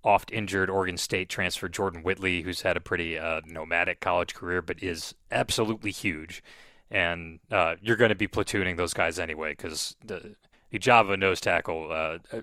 oft 0.03 0.33
injured 0.33 0.71
Oregon 0.71 0.97
State 0.97 1.29
transfer 1.29 1.69
Jordan 1.69 2.03
Whittley, 2.03 2.41
who's 2.41 2.63
had 2.63 2.77
a 2.77 2.81
pretty 2.81 3.19
uh, 3.19 3.43
nomadic 3.47 4.01
college 4.01 4.35
career, 4.35 4.63
but 4.63 4.83
is 4.83 5.15
absolutely 5.31 5.91
huge 5.91 6.43
and 6.91 7.39
uh, 7.51 7.77
you're 7.81 7.97
going 7.97 8.11
to 8.11 8.15
be 8.15 8.29
platooning 8.29 8.77
those 8.77 8.95
guys 8.95 9.19
anyway 9.19 9.51
because 9.51 9.97
the, 10.05 10.35
the 10.71 10.79
job 10.79 11.07
of 11.07 11.13
a 11.13 11.17
nose 11.17 11.41
tackle 11.41 11.89
uh, 11.91 12.19
uh, 12.33 12.41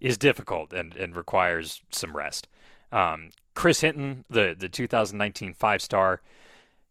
is 0.00 0.18
difficult 0.18 0.72
and, 0.72 0.96
and 0.96 1.14
requires 1.14 1.82
some 1.90 2.16
rest. 2.16 2.48
Um, 2.90 3.30
Chris 3.54 3.80
Hinton, 3.80 4.24
the, 4.28 4.54
the 4.58 4.68
2019 4.68 5.54
five 5.54 5.80
star, 5.80 6.20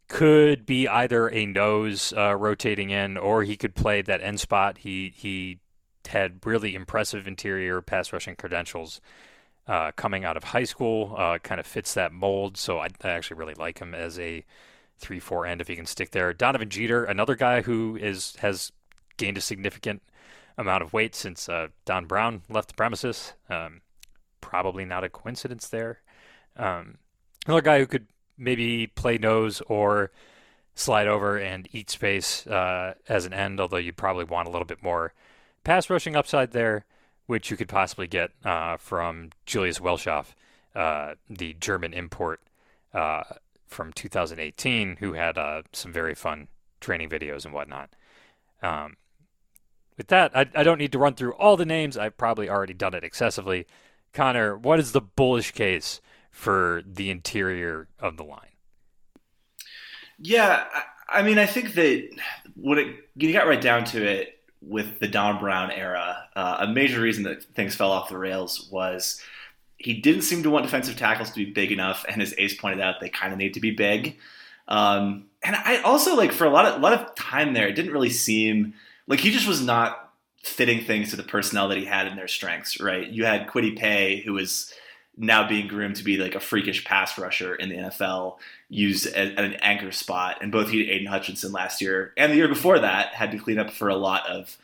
could 0.07 0.65
be 0.65 0.87
either 0.87 1.29
a 1.29 1.45
nose 1.45 2.13
uh, 2.15 2.35
rotating 2.35 2.89
in 2.89 3.17
or 3.17 3.43
he 3.43 3.57
could 3.57 3.75
play 3.75 4.01
that 4.01 4.21
end 4.21 4.39
spot. 4.39 4.79
He, 4.79 5.13
he 5.15 5.59
had 6.07 6.45
really 6.45 6.75
impressive 6.75 7.27
interior 7.27 7.81
pass 7.81 8.11
rushing 8.11 8.35
credentials. 8.35 9.01
Uh, 9.67 9.91
coming 9.95 10.25
out 10.25 10.35
of 10.35 10.43
high 10.43 10.63
school, 10.63 11.15
uh, 11.17 11.37
kind 11.37 11.59
of 11.59 11.67
fits 11.67 11.93
that 11.93 12.11
mold. 12.11 12.57
So 12.57 12.79
I, 12.79 12.87
I, 13.03 13.09
actually 13.09 13.37
really 13.37 13.53
like 13.53 13.77
him 13.79 13.93
as 13.93 14.17
a 14.19 14.43
three 15.01 15.19
four 15.19 15.45
end 15.45 15.59
if 15.59 15.67
he 15.67 15.75
can 15.75 15.85
stick 15.85 16.11
there. 16.11 16.33
Donovan 16.33 16.69
Jeter, 16.69 17.03
another 17.03 17.35
guy 17.35 17.61
who 17.61 17.97
is 17.97 18.35
has 18.37 18.71
gained 19.17 19.37
a 19.37 19.41
significant 19.41 20.01
amount 20.57 20.83
of 20.83 20.93
weight 20.93 21.15
since 21.15 21.49
uh, 21.49 21.67
Don 21.85 22.05
Brown 22.05 22.43
left 22.49 22.69
the 22.69 22.73
premises. 22.75 23.33
Um, 23.49 23.81
probably 24.39 24.85
not 24.85 25.03
a 25.03 25.09
coincidence 25.09 25.67
there. 25.67 25.99
Um, 26.55 26.97
another 27.45 27.61
guy 27.61 27.79
who 27.79 27.87
could 27.87 28.07
maybe 28.37 28.87
play 28.87 29.17
nose 29.17 29.61
or 29.67 30.11
slide 30.75 31.07
over 31.07 31.37
and 31.37 31.67
eat 31.71 31.89
space 31.89 32.47
uh, 32.47 32.93
as 33.07 33.25
an 33.25 33.33
end, 33.33 33.59
although 33.59 33.77
you 33.77 33.93
probably 33.93 34.23
want 34.23 34.47
a 34.47 34.51
little 34.51 34.65
bit 34.65 34.81
more 34.81 35.13
pass 35.63 35.89
rushing 35.89 36.15
upside 36.15 36.51
there, 36.51 36.85
which 37.27 37.51
you 37.51 37.57
could 37.57 37.69
possibly 37.69 38.07
get 38.07 38.31
uh, 38.43 38.77
from 38.77 39.29
Julius 39.45 39.79
Welschof, 39.79 40.27
uh, 40.75 41.15
the 41.29 41.53
German 41.53 41.93
import 41.93 42.41
uh, 42.93 43.23
from 43.71 43.93
2018 43.93 44.97
who 44.99 45.13
had 45.13 45.37
uh, 45.37 45.63
some 45.71 45.91
very 45.91 46.13
fun 46.13 46.47
training 46.79 47.09
videos 47.09 47.45
and 47.45 47.53
whatnot. 47.53 47.95
Um, 48.61 48.97
with 49.97 50.07
that, 50.07 50.35
I, 50.35 50.47
I 50.55 50.63
don't 50.63 50.77
need 50.77 50.91
to 50.91 50.99
run 50.99 51.15
through 51.15 51.33
all 51.33 51.57
the 51.57 51.65
names. 51.65 51.97
I've 51.97 52.17
probably 52.17 52.49
already 52.49 52.73
done 52.73 52.93
it 52.93 53.03
excessively. 53.03 53.65
Connor, 54.13 54.57
what 54.57 54.79
is 54.79 54.91
the 54.91 55.01
bullish 55.01 55.51
case 55.51 56.01
for 56.29 56.81
the 56.85 57.09
interior 57.09 57.87
of 57.99 58.17
the 58.17 58.23
line? 58.23 58.49
Yeah, 60.17 60.65
I, 61.09 61.21
mean, 61.21 61.39
I 61.39 61.45
think 61.45 61.73
that 61.73 62.09
when 62.55 62.77
it 62.77 62.95
you 63.15 63.33
got 63.33 63.47
right 63.47 63.61
down 63.61 63.85
to 63.85 64.03
it 64.03 64.39
with 64.61 64.99
the 64.99 65.07
Don 65.07 65.39
Brown 65.39 65.71
era, 65.71 66.27
uh, 66.35 66.57
a 66.59 66.67
major 66.67 67.01
reason 67.01 67.23
that 67.23 67.43
things 67.55 67.75
fell 67.75 67.91
off 67.91 68.09
the 68.09 68.17
rails 68.17 68.69
was 68.71 69.21
he 69.83 69.93
didn't 69.93 70.21
seem 70.21 70.43
to 70.43 70.49
want 70.49 70.65
defensive 70.65 70.95
tackles 70.95 71.29
to 71.31 71.45
be 71.45 71.51
big 71.51 71.71
enough, 71.71 72.05
and 72.07 72.21
as 72.21 72.33
Ace 72.37 72.55
pointed 72.55 72.81
out, 72.81 72.99
they 72.99 73.09
kind 73.09 73.33
of 73.33 73.39
need 73.39 73.53
to 73.55 73.59
be 73.59 73.71
big. 73.71 74.17
Um, 74.67 75.25
and 75.43 75.55
I 75.55 75.81
also 75.81 76.15
like 76.15 76.31
for 76.31 76.45
a 76.45 76.49
lot 76.49 76.65
of 76.65 76.75
a 76.75 76.79
lot 76.79 76.93
of 76.93 77.15
time 77.15 77.53
there, 77.53 77.67
it 77.67 77.73
didn't 77.73 77.91
really 77.91 78.09
seem 78.09 78.73
like 79.07 79.19
he 79.19 79.31
just 79.31 79.47
was 79.47 79.61
not 79.61 80.13
fitting 80.43 80.83
things 80.83 81.09
to 81.11 81.15
the 81.15 81.23
personnel 81.23 81.67
that 81.69 81.77
he 81.77 81.85
had 81.85 82.07
in 82.07 82.15
their 82.15 82.27
strengths. 82.27 82.79
Right? 82.79 83.07
You 83.07 83.25
had 83.25 83.47
Kwity 83.47 83.77
Paye, 83.77 84.21
who 84.21 84.33
was 84.33 84.73
now 85.17 85.47
being 85.47 85.67
groomed 85.67 85.97
to 85.97 86.03
be 86.03 86.17
like 86.17 86.35
a 86.35 86.39
freakish 86.39 86.85
pass 86.85 87.17
rusher 87.17 87.53
in 87.55 87.69
the 87.69 87.75
NFL, 87.75 88.37
used 88.69 89.07
at, 89.07 89.37
an 89.37 89.53
anchor 89.55 89.91
spot. 89.91 90.37
And 90.41 90.51
both 90.51 90.69
he 90.69 90.81
and 90.81 90.89
Aidan 90.89 91.07
Hutchinson 91.07 91.51
last 91.51 91.81
year 91.81 92.13
and 92.17 92.31
the 92.31 92.37
year 92.37 92.47
before 92.47 92.79
that 92.79 93.13
had 93.13 93.31
to 93.31 93.37
clean 93.37 93.59
up 93.59 93.71
for 93.71 93.89
a 93.89 93.95
lot 93.95 94.27
of 94.27 94.57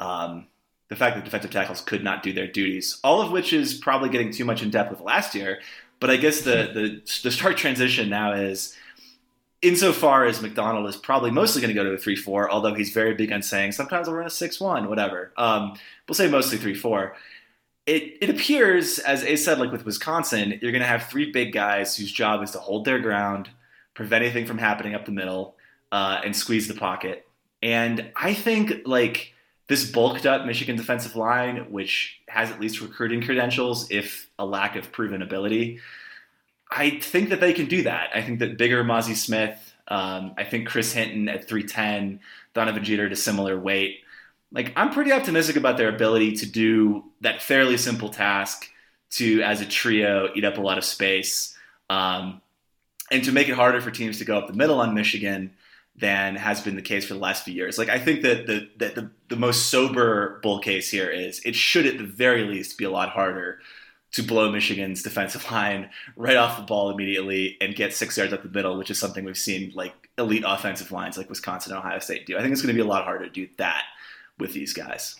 um, 0.00 0.46
the 0.88 0.96
fact 0.96 1.16
that 1.16 1.24
defensive 1.24 1.50
tackles 1.50 1.80
could 1.80 2.04
not 2.04 2.22
do 2.22 2.32
their 2.32 2.46
duties. 2.46 2.98
All 3.02 3.20
of 3.20 3.32
which 3.32 3.52
is 3.52 3.74
probably 3.74 4.08
getting 4.08 4.32
too 4.32 4.44
much 4.44 4.62
in 4.62 4.70
depth 4.70 4.90
with 4.90 5.00
last 5.00 5.34
year. 5.34 5.60
But 5.98 6.10
I 6.10 6.16
guess 6.16 6.42
the 6.42 6.70
the 6.72 7.20
the 7.22 7.30
start 7.30 7.56
transition 7.56 8.08
now 8.08 8.32
is 8.32 8.76
insofar 9.62 10.24
as 10.24 10.42
Macdonald 10.42 10.88
is 10.88 10.96
probably 10.96 11.30
mostly 11.30 11.60
going 11.60 11.74
to 11.74 11.74
go 11.74 11.84
to 11.84 11.92
a 11.92 11.98
3 11.98 12.16
4, 12.16 12.50
although 12.50 12.74
he's 12.74 12.90
very 12.90 13.14
big 13.14 13.32
on 13.32 13.42
saying 13.42 13.72
sometimes 13.72 14.06
we'll 14.06 14.16
run 14.16 14.26
a 14.26 14.30
6 14.30 14.60
1, 14.60 14.88
whatever. 14.88 15.32
Um, 15.36 15.74
we'll 16.08 16.14
say 16.14 16.28
mostly 16.28 16.58
3 16.58 16.74
4. 16.74 17.16
It, 17.86 18.18
it 18.20 18.30
appears, 18.30 18.98
as 18.98 19.22
A 19.22 19.36
said, 19.36 19.58
like 19.58 19.70
with 19.70 19.84
Wisconsin, 19.84 20.58
you're 20.60 20.72
going 20.72 20.82
to 20.82 20.88
have 20.88 21.04
three 21.04 21.30
big 21.30 21.52
guys 21.52 21.96
whose 21.96 22.10
job 22.10 22.42
is 22.42 22.50
to 22.50 22.58
hold 22.58 22.84
their 22.84 22.98
ground, 22.98 23.48
prevent 23.94 24.24
anything 24.24 24.44
from 24.44 24.58
happening 24.58 24.94
up 24.94 25.04
the 25.04 25.12
middle, 25.12 25.54
uh, 25.92 26.20
and 26.24 26.34
squeeze 26.34 26.66
the 26.66 26.74
pocket. 26.74 27.28
And 27.62 28.10
I 28.16 28.34
think, 28.34 28.82
like, 28.86 29.34
this 29.68 29.90
bulked 29.90 30.26
up 30.26 30.46
Michigan 30.46 30.76
defensive 30.76 31.16
line, 31.16 31.70
which 31.70 32.20
has 32.28 32.50
at 32.50 32.60
least 32.60 32.80
recruiting 32.80 33.22
credentials, 33.22 33.90
if 33.90 34.30
a 34.38 34.46
lack 34.46 34.76
of 34.76 34.92
proven 34.92 35.22
ability, 35.22 35.80
I 36.70 36.90
think 37.00 37.30
that 37.30 37.40
they 37.40 37.52
can 37.52 37.66
do 37.66 37.82
that. 37.82 38.10
I 38.14 38.22
think 38.22 38.38
that 38.40 38.58
bigger 38.58 38.84
Mazi 38.84 39.14
Smith, 39.14 39.74
um, 39.88 40.34
I 40.36 40.44
think 40.44 40.68
Chris 40.68 40.92
Hinton 40.92 41.28
at 41.28 41.48
310, 41.48 42.20
Donovan 42.54 42.84
Jeter 42.84 43.06
a 43.06 43.16
similar 43.16 43.58
weight. 43.58 44.00
Like, 44.52 44.72
I'm 44.76 44.90
pretty 44.90 45.12
optimistic 45.12 45.56
about 45.56 45.76
their 45.76 45.88
ability 45.88 46.36
to 46.36 46.46
do 46.46 47.04
that 47.20 47.42
fairly 47.42 47.76
simple 47.76 48.08
task 48.08 48.68
to, 49.10 49.42
as 49.42 49.60
a 49.60 49.66
trio, 49.66 50.30
eat 50.34 50.44
up 50.44 50.58
a 50.58 50.60
lot 50.60 50.78
of 50.78 50.84
space 50.84 51.56
um, 51.90 52.40
and 53.10 53.24
to 53.24 53.32
make 53.32 53.48
it 53.48 53.54
harder 53.54 53.80
for 53.80 53.90
teams 53.90 54.18
to 54.18 54.24
go 54.24 54.38
up 54.38 54.46
the 54.46 54.52
middle 54.52 54.80
on 54.80 54.94
Michigan 54.94 55.52
than 55.98 56.36
has 56.36 56.60
been 56.60 56.76
the 56.76 56.82
case 56.82 57.06
for 57.06 57.14
the 57.14 57.20
last 57.20 57.44
few 57.44 57.54
years. 57.54 57.78
Like, 57.78 57.88
I 57.88 57.98
think 57.98 58.22
that 58.22 58.46
the, 58.46 58.68
that 58.76 58.94
the, 58.94 59.10
the 59.28 59.36
most 59.36 59.70
sober 59.70 60.40
bull 60.42 60.58
case 60.58 60.90
here 60.90 61.08
is 61.08 61.40
it 61.44 61.54
should, 61.54 61.86
at 61.86 61.98
the 61.98 62.04
very 62.04 62.44
least, 62.44 62.78
be 62.78 62.84
a 62.84 62.90
lot 62.90 63.10
harder 63.10 63.60
to 64.12 64.22
blow 64.22 64.50
Michigan's 64.50 65.02
defensive 65.02 65.50
line 65.50 65.90
right 66.16 66.36
off 66.36 66.56
the 66.56 66.62
ball 66.64 66.90
immediately 66.90 67.56
and 67.60 67.74
get 67.74 67.92
six 67.94 68.16
yards 68.16 68.32
up 68.32 68.42
the 68.42 68.48
middle, 68.48 68.76
which 68.76 68.90
is 68.90 68.98
something 68.98 69.24
we've 69.24 69.38
seen 69.38 69.72
like 69.74 69.92
elite 70.18 70.44
offensive 70.46 70.90
lines 70.92 71.18
like 71.18 71.28
Wisconsin 71.28 71.72
and 71.72 71.78
Ohio 71.78 71.98
State 71.98 72.26
do. 72.26 72.36
I 72.36 72.40
think 72.40 72.52
it's 72.52 72.62
going 72.62 72.74
to 72.74 72.82
be 72.82 72.86
a 72.86 72.90
lot 72.90 73.04
harder 73.04 73.24
to 73.26 73.30
do 73.30 73.48
that 73.58 73.84
with 74.38 74.52
these 74.52 74.72
guys. 74.72 75.16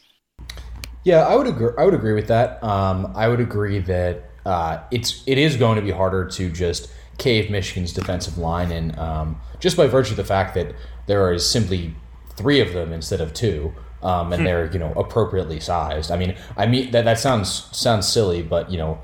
Yeah, 1.04 1.26
I 1.26 1.36
would 1.36 1.46
agree. 1.46 1.70
I 1.78 1.84
would 1.84 1.94
agree 1.94 2.14
with 2.14 2.28
that. 2.28 2.62
Um, 2.64 3.12
I 3.14 3.28
would 3.28 3.40
agree 3.40 3.78
that 3.80 4.24
uh, 4.44 4.80
it's 4.90 5.22
it 5.26 5.38
is 5.38 5.56
going 5.56 5.76
to 5.76 5.82
be 5.82 5.90
harder 5.90 6.24
to 6.24 6.50
just 6.50 6.90
cave 7.18 7.50
Michigan's 7.50 7.92
defensive 7.92 8.38
line, 8.38 8.70
and 8.72 8.98
um, 8.98 9.40
just 9.60 9.76
by 9.76 9.86
virtue 9.86 10.12
of 10.12 10.16
the 10.16 10.24
fact 10.24 10.54
that 10.54 10.74
there 11.06 11.32
is 11.32 11.48
simply 11.48 11.94
three 12.36 12.60
of 12.60 12.72
them 12.72 12.92
instead 12.92 13.20
of 13.20 13.32
two 13.32 13.72
um, 14.02 14.32
and 14.32 14.40
hmm. 14.40 14.46
they're 14.46 14.72
you 14.72 14.78
know 14.78 14.92
appropriately 14.92 15.60
sized. 15.60 16.10
I 16.10 16.16
mean, 16.16 16.36
I 16.56 16.66
mean 16.66 16.90
that 16.92 17.04
that 17.04 17.18
sounds 17.18 17.68
sounds 17.76 18.08
silly, 18.08 18.42
but 18.42 18.70
you 18.70 18.78
know, 18.78 19.00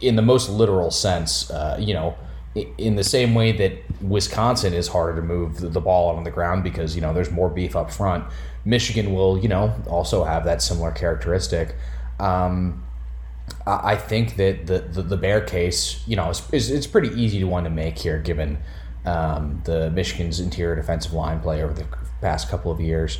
in 0.00 0.16
the 0.16 0.22
most 0.22 0.50
literal 0.50 0.90
sense, 0.90 1.50
uh, 1.50 1.76
you 1.80 1.94
know, 1.94 2.16
in 2.78 2.96
the 2.96 3.04
same 3.04 3.34
way 3.34 3.52
that 3.52 3.72
Wisconsin 4.02 4.74
is 4.74 4.88
harder 4.88 5.16
to 5.16 5.22
move 5.22 5.72
the 5.72 5.80
ball 5.80 6.14
on 6.14 6.24
the 6.24 6.30
ground 6.30 6.64
because 6.64 6.94
you 6.94 7.00
know 7.00 7.12
there's 7.12 7.30
more 7.30 7.48
beef 7.48 7.74
up 7.76 7.90
front. 7.90 8.24
Michigan 8.64 9.14
will 9.14 9.38
you 9.38 9.48
know 9.48 9.74
also 9.88 10.24
have 10.24 10.44
that 10.44 10.60
similar 10.60 10.90
characteristic. 10.90 11.74
Um, 12.20 12.84
I 13.66 13.96
think 13.96 14.36
that 14.36 14.66
the, 14.66 14.80
the, 14.80 15.02
the 15.02 15.16
bear 15.16 15.40
case, 15.40 16.02
you 16.06 16.16
know, 16.16 16.30
is, 16.30 16.42
is 16.52 16.70
it's 16.70 16.86
pretty 16.86 17.08
easy 17.08 17.38
to 17.40 17.46
one 17.46 17.64
to 17.64 17.70
make 17.70 17.98
here, 17.98 18.18
given 18.18 18.58
um, 19.04 19.60
the 19.64 19.90
Michigan's 19.90 20.40
interior 20.40 20.76
defensive 20.76 21.12
line 21.12 21.40
play 21.40 21.62
over 21.62 21.72
the 21.72 21.86
past 22.20 22.48
couple 22.48 22.70
of 22.70 22.80
years. 22.80 23.18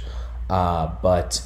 Uh, 0.51 0.93
but 1.03 1.43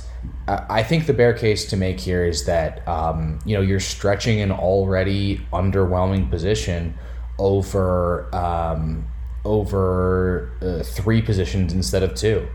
I 0.49 0.83
think 0.83 1.07
the 1.07 1.13
bear 1.13 1.33
case 1.33 1.67
to 1.67 1.77
make 1.77 2.01
here 2.01 2.25
is 2.25 2.47
that 2.47 2.87
um, 2.89 3.39
you 3.45 3.57
know 3.57 3.63
you're 3.63 3.81
stretching 3.81 4.41
an 4.41 4.51
already 4.51 5.39
underwhelming 5.53 6.31
position 6.31 6.95
over 7.39 8.35
um, 8.35 9.07
over 9.45 10.53
uh, 10.63 10.83
three 10.83 11.23
positions 11.23 11.73
instead 11.73 12.03
of 12.03 12.15
two. 12.15 12.47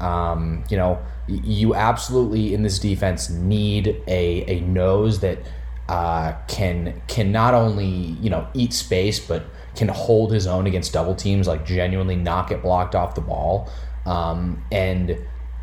Um, 0.00 0.64
you 0.70 0.76
know, 0.76 0.98
you 1.28 1.74
absolutely 1.74 2.54
in 2.54 2.62
this 2.62 2.78
defense 2.78 3.30
need 3.30 4.02
a 4.06 4.44
a 4.46 4.60
nose 4.60 5.20
that 5.20 5.38
uh, 5.90 6.36
can 6.46 7.02
can 7.08 7.32
not 7.32 7.52
only 7.52 7.88
you 8.22 8.30
know 8.30 8.46
eat 8.54 8.72
space 8.72 9.18
but 9.18 9.42
can 9.74 9.88
hold 9.88 10.32
his 10.32 10.46
own 10.46 10.66
against 10.68 10.92
double 10.92 11.16
teams, 11.16 11.48
like 11.48 11.66
genuinely 11.66 12.14
not 12.14 12.48
get 12.48 12.62
blocked 12.62 12.94
off 12.94 13.16
the 13.16 13.20
ball, 13.20 13.68
um, 14.06 14.62
and 14.70 15.18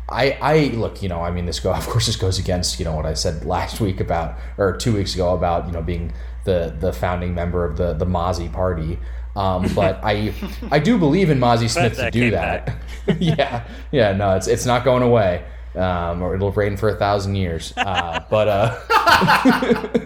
I, 0.06 0.38
I 0.40 0.58
look, 0.74 1.02
you 1.02 1.08
know, 1.08 1.20
I 1.20 1.30
mean, 1.30 1.46
this 1.46 1.60
go, 1.60 1.72
of 1.74 1.86
course, 1.86 2.06
this 2.06 2.16
goes 2.16 2.38
against, 2.38 2.78
you 2.78 2.84
know, 2.84 2.94
what 2.94 3.06
I 3.06 3.14
said 3.14 3.44
last 3.46 3.80
week 3.86 4.00
about, 4.00 4.38
or 4.58 4.76
two 4.76 4.94
weeks 4.94 5.14
ago 5.14 5.34
about, 5.34 5.66
you 5.66 5.72
know, 5.72 5.82
being 5.82 6.12
the 6.44 6.74
the 6.78 6.92
founding 6.92 7.34
member 7.34 7.64
of 7.64 7.76
the 7.76 7.94
the 7.94 8.06
Mazi 8.06 8.52
party. 8.52 8.98
Um, 9.34 9.72
but 9.74 9.98
I, 10.02 10.34
I 10.70 10.78
do 10.78 10.98
believe 10.98 11.30
in 11.30 11.38
Mazi 11.38 11.70
Smith 11.70 11.96
to 11.96 12.10
do 12.10 12.30
that. 12.32 12.76
yeah, 13.18 13.66
yeah, 13.92 14.12
no, 14.12 14.36
it's 14.36 14.46
it's 14.46 14.66
not 14.66 14.84
going 14.84 15.02
away, 15.02 15.44
um, 15.74 16.22
or 16.22 16.34
it'll 16.34 16.52
rain 16.52 16.76
for 16.76 16.88
a 16.88 16.96
thousand 16.96 17.36
years. 17.36 17.72
Uh, 17.76 18.24
but 18.30 18.48
uh, 18.48 20.00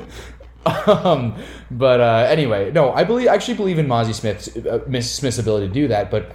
um, 1.04 1.36
but 1.70 2.00
uh, 2.00 2.26
anyway, 2.28 2.70
no, 2.72 2.92
I 2.92 3.04
believe 3.04 3.28
I 3.28 3.34
actually 3.34 3.56
believe 3.56 3.78
in 3.78 3.86
Mazi 3.86 4.14
Smith's 4.14 4.56
uh, 4.56 5.00
Smith's 5.00 5.38
ability 5.38 5.68
to 5.68 5.72
do 5.74 5.88
that, 5.88 6.10
but 6.10 6.34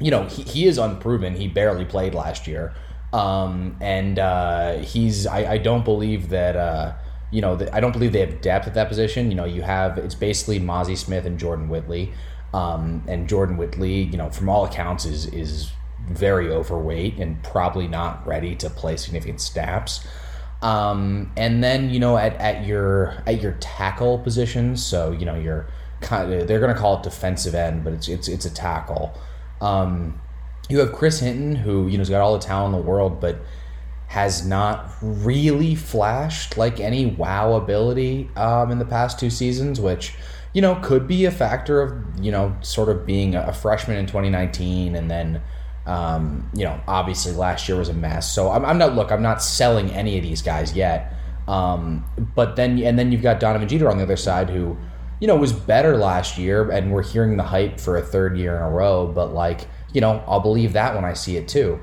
you 0.00 0.10
know, 0.10 0.24
he, 0.24 0.42
he 0.42 0.66
is 0.66 0.78
unproven. 0.78 1.34
He 1.34 1.46
barely 1.48 1.84
played 1.84 2.14
last 2.14 2.46
year. 2.46 2.74
Um, 3.12 3.76
and 3.80 4.18
uh, 4.18 4.78
he's, 4.78 5.26
I, 5.26 5.52
I, 5.52 5.58
don't 5.58 5.84
believe 5.84 6.28
that, 6.28 6.54
uh, 6.54 6.92
you 7.32 7.40
know, 7.40 7.58
I 7.72 7.80
don't 7.80 7.90
believe 7.90 8.12
they 8.12 8.20
have 8.20 8.40
depth 8.40 8.68
at 8.68 8.74
that 8.74 8.88
position. 8.88 9.30
You 9.30 9.36
know, 9.36 9.44
you 9.44 9.62
have, 9.62 9.98
it's 9.98 10.14
basically 10.14 10.60
Mazi 10.60 10.96
Smith 10.96 11.26
and 11.26 11.38
Jordan 11.38 11.68
Whittley. 11.68 12.12
Um, 12.54 13.04
and 13.08 13.28
Jordan 13.28 13.56
Whittley, 13.56 14.02
you 14.02 14.16
know, 14.16 14.30
from 14.30 14.48
all 14.48 14.64
accounts, 14.64 15.04
is, 15.04 15.26
is 15.26 15.72
very 16.08 16.50
overweight 16.50 17.18
and 17.18 17.42
probably 17.42 17.88
not 17.88 18.26
ready 18.26 18.54
to 18.56 18.70
play 18.70 18.96
significant 18.96 19.40
snaps. 19.40 20.06
Um, 20.62 21.32
and 21.36 21.64
then, 21.64 21.90
you 21.90 22.00
know, 22.00 22.18
at, 22.18 22.34
at 22.34 22.66
your, 22.66 23.22
at 23.26 23.40
your 23.40 23.52
tackle 23.60 24.18
positions, 24.18 24.84
so, 24.84 25.12
you 25.12 25.24
know, 25.24 25.36
you're 25.36 25.68
kind 26.00 26.32
of, 26.32 26.48
they're 26.48 26.60
going 26.60 26.74
to 26.74 26.78
call 26.78 26.98
it 26.98 27.02
defensive 27.02 27.54
end, 27.54 27.84
but 27.84 27.92
it's, 27.92 28.08
it's, 28.08 28.28
it's 28.28 28.44
a 28.44 28.52
tackle. 28.52 29.18
Um, 29.60 30.20
you 30.70 30.78
have 30.78 30.92
Chris 30.92 31.20
Hinton, 31.20 31.56
who 31.56 31.88
you 31.88 31.98
know 31.98 32.02
has 32.02 32.08
got 32.08 32.20
all 32.20 32.32
the 32.32 32.38
talent 32.38 32.74
in 32.74 32.80
the 32.80 32.86
world, 32.86 33.20
but 33.20 33.40
has 34.06 34.46
not 34.46 34.90
really 35.00 35.74
flashed 35.74 36.56
like 36.56 36.80
any 36.80 37.06
wow 37.06 37.54
ability 37.54 38.30
um, 38.36 38.70
in 38.70 38.78
the 38.78 38.84
past 38.84 39.18
two 39.18 39.30
seasons, 39.30 39.80
which 39.80 40.14
you 40.54 40.62
know 40.62 40.76
could 40.76 41.08
be 41.08 41.24
a 41.24 41.30
factor 41.30 41.82
of 41.82 42.24
you 42.24 42.30
know 42.30 42.56
sort 42.60 42.88
of 42.88 43.04
being 43.04 43.34
a 43.34 43.52
freshman 43.52 43.96
in 43.96 44.06
2019 44.06 44.94
and 44.94 45.10
then 45.10 45.42
um, 45.90 46.48
you 46.54 46.64
know 46.64 46.80
obviously 46.86 47.32
last 47.32 47.68
year 47.68 47.78
was 47.78 47.88
a 47.88 47.94
mess. 47.94 48.32
So 48.32 48.50
I'm, 48.50 48.64
I'm, 48.64 48.78
not 48.78 48.94
look 48.94 49.10
I'm 49.10 49.22
not 49.22 49.42
selling 49.42 49.90
any 49.90 50.16
of 50.16 50.22
these 50.22 50.42
guys 50.42 50.74
yet. 50.74 51.14
Um, 51.48 52.04
but 52.34 52.56
then 52.56 52.78
and 52.82 52.98
then 52.98 53.10
you've 53.12 53.22
got 53.22 53.40
Donovan 53.40 53.68
Jeter 53.68 53.90
on 53.90 53.98
the 53.98 54.04
other 54.04 54.16
side 54.16 54.48
who 54.50 54.76
you 55.20 55.26
know, 55.26 55.36
was 55.36 55.52
better 55.52 55.96
last 55.96 56.38
year, 56.38 56.70
and 56.70 56.92
we're 56.92 57.02
hearing 57.02 57.36
the 57.36 57.42
hype 57.42 57.78
for 57.78 57.96
a 57.98 58.02
third 58.02 58.36
year 58.36 58.56
in 58.56 58.62
a 58.62 58.70
row. 58.70 59.06
But 59.06 59.34
like, 59.34 59.68
you 59.92 60.00
know, 60.00 60.24
I'll 60.26 60.40
believe 60.40 60.72
that 60.72 60.94
when 60.94 61.04
I 61.04 61.12
see 61.12 61.36
it 61.36 61.46
too. 61.46 61.78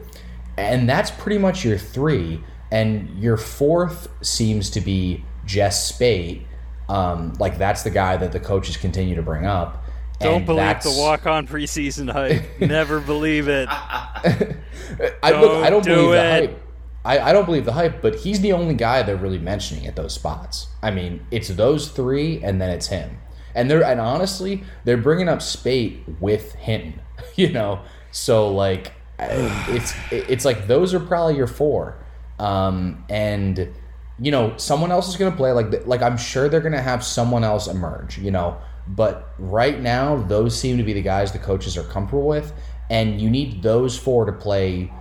And 0.57 0.89
that's 0.89 1.11
pretty 1.11 1.37
much 1.37 1.63
your 1.63 1.77
three. 1.77 2.43
And 2.71 3.17
your 3.21 3.37
fourth 3.37 4.09
seems 4.21 4.71
to 4.71 4.81
be 4.81 5.23
Jess 5.45 5.87
Speight. 5.87 6.45
Um, 6.89 7.33
like 7.39 7.57
that's 7.57 7.83
the 7.83 7.91
guy 7.91 8.17
that 8.17 8.31
the 8.31 8.39
coaches 8.39 8.75
continue 8.75 9.15
to 9.15 9.21
bring 9.21 9.45
up. 9.45 9.83
Don't 10.19 10.45
believe 10.45 10.82
the 10.82 10.95
walk-on 10.97 11.47
preseason 11.47 12.12
hype. 12.12 12.60
Never 12.60 12.99
believe 12.99 13.47
it. 13.47 13.67
I, 13.69 15.32
don't 15.32 15.41
look, 15.41 15.63
I 15.63 15.69
don't 15.69 15.84
do 15.84 15.95
believe 15.95 16.10
it. 16.10 16.13
the 16.13 16.47
hype. 16.47 16.63
I, 17.06 17.19
I 17.30 17.34
don't 17.34 17.45
believe 17.45 17.65
the 17.65 17.73
hype, 17.73 18.01
but 18.01 18.15
he's 18.15 18.41
the 18.41 18.51
only 18.53 18.73
guy 18.73 19.03
they're 19.03 19.15
really 19.15 19.39
mentioning 19.39 19.86
at 19.86 19.95
those 19.95 20.13
spots. 20.13 20.67
I 20.82 20.91
mean, 20.91 21.25
it's 21.32 21.49
those 21.49 21.89
three, 21.89 22.43
and 22.43 22.60
then 22.60 22.69
it's 22.69 22.88
him 22.88 23.17
and 23.58 23.71
they're 23.71 23.84
and 23.84 23.99
honestly 23.99 24.63
they're 24.86 24.97
bringing 24.97 25.27
up 25.27 25.41
Speight 25.41 26.03
with 26.21 26.53
Hinton, 26.53 27.01
you 27.36 27.51
know. 27.51 27.82
So 28.12 28.53
like 28.53 28.93
it's 29.19 29.93
it's 30.12 30.45
like 30.45 30.67
those 30.67 30.93
are 30.93 31.01
probably 31.01 31.36
your 31.36 31.47
four, 31.47 32.06
um, 32.39 33.03
and 33.10 33.73
you 34.19 34.32
know 34.32 34.56
someone 34.58 34.91
else 34.91 35.10
is 35.10 35.17
going 35.17 35.32
to 35.32 35.36
play 35.36 35.51
like 35.51 35.86
like 35.86 36.01
I'm 36.01 36.17
sure 36.17 36.47
they're 36.47 36.62
going 36.62 36.71
to 36.73 36.82
have 36.82 37.03
someone 37.03 37.43
else 37.43 37.67
emerge, 37.67 38.17
you 38.19 38.32
know. 38.32 38.58
But 38.88 39.34
right 39.38 39.80
now, 39.80 40.15
those 40.15 40.58
seem 40.58 40.78
to 40.78 40.84
be 40.84 40.93
the 40.93 41.02
guys 41.02 41.32
the 41.32 41.39
coaches 41.39 41.78
are 41.78 41.84
comfortable 41.84 42.28
with, 42.28 42.54
and 42.89 43.19
you 43.19 43.30
need 43.30 43.62
those 43.62 43.97
four 43.97 44.26
to 44.26 44.32
play. 44.32 44.91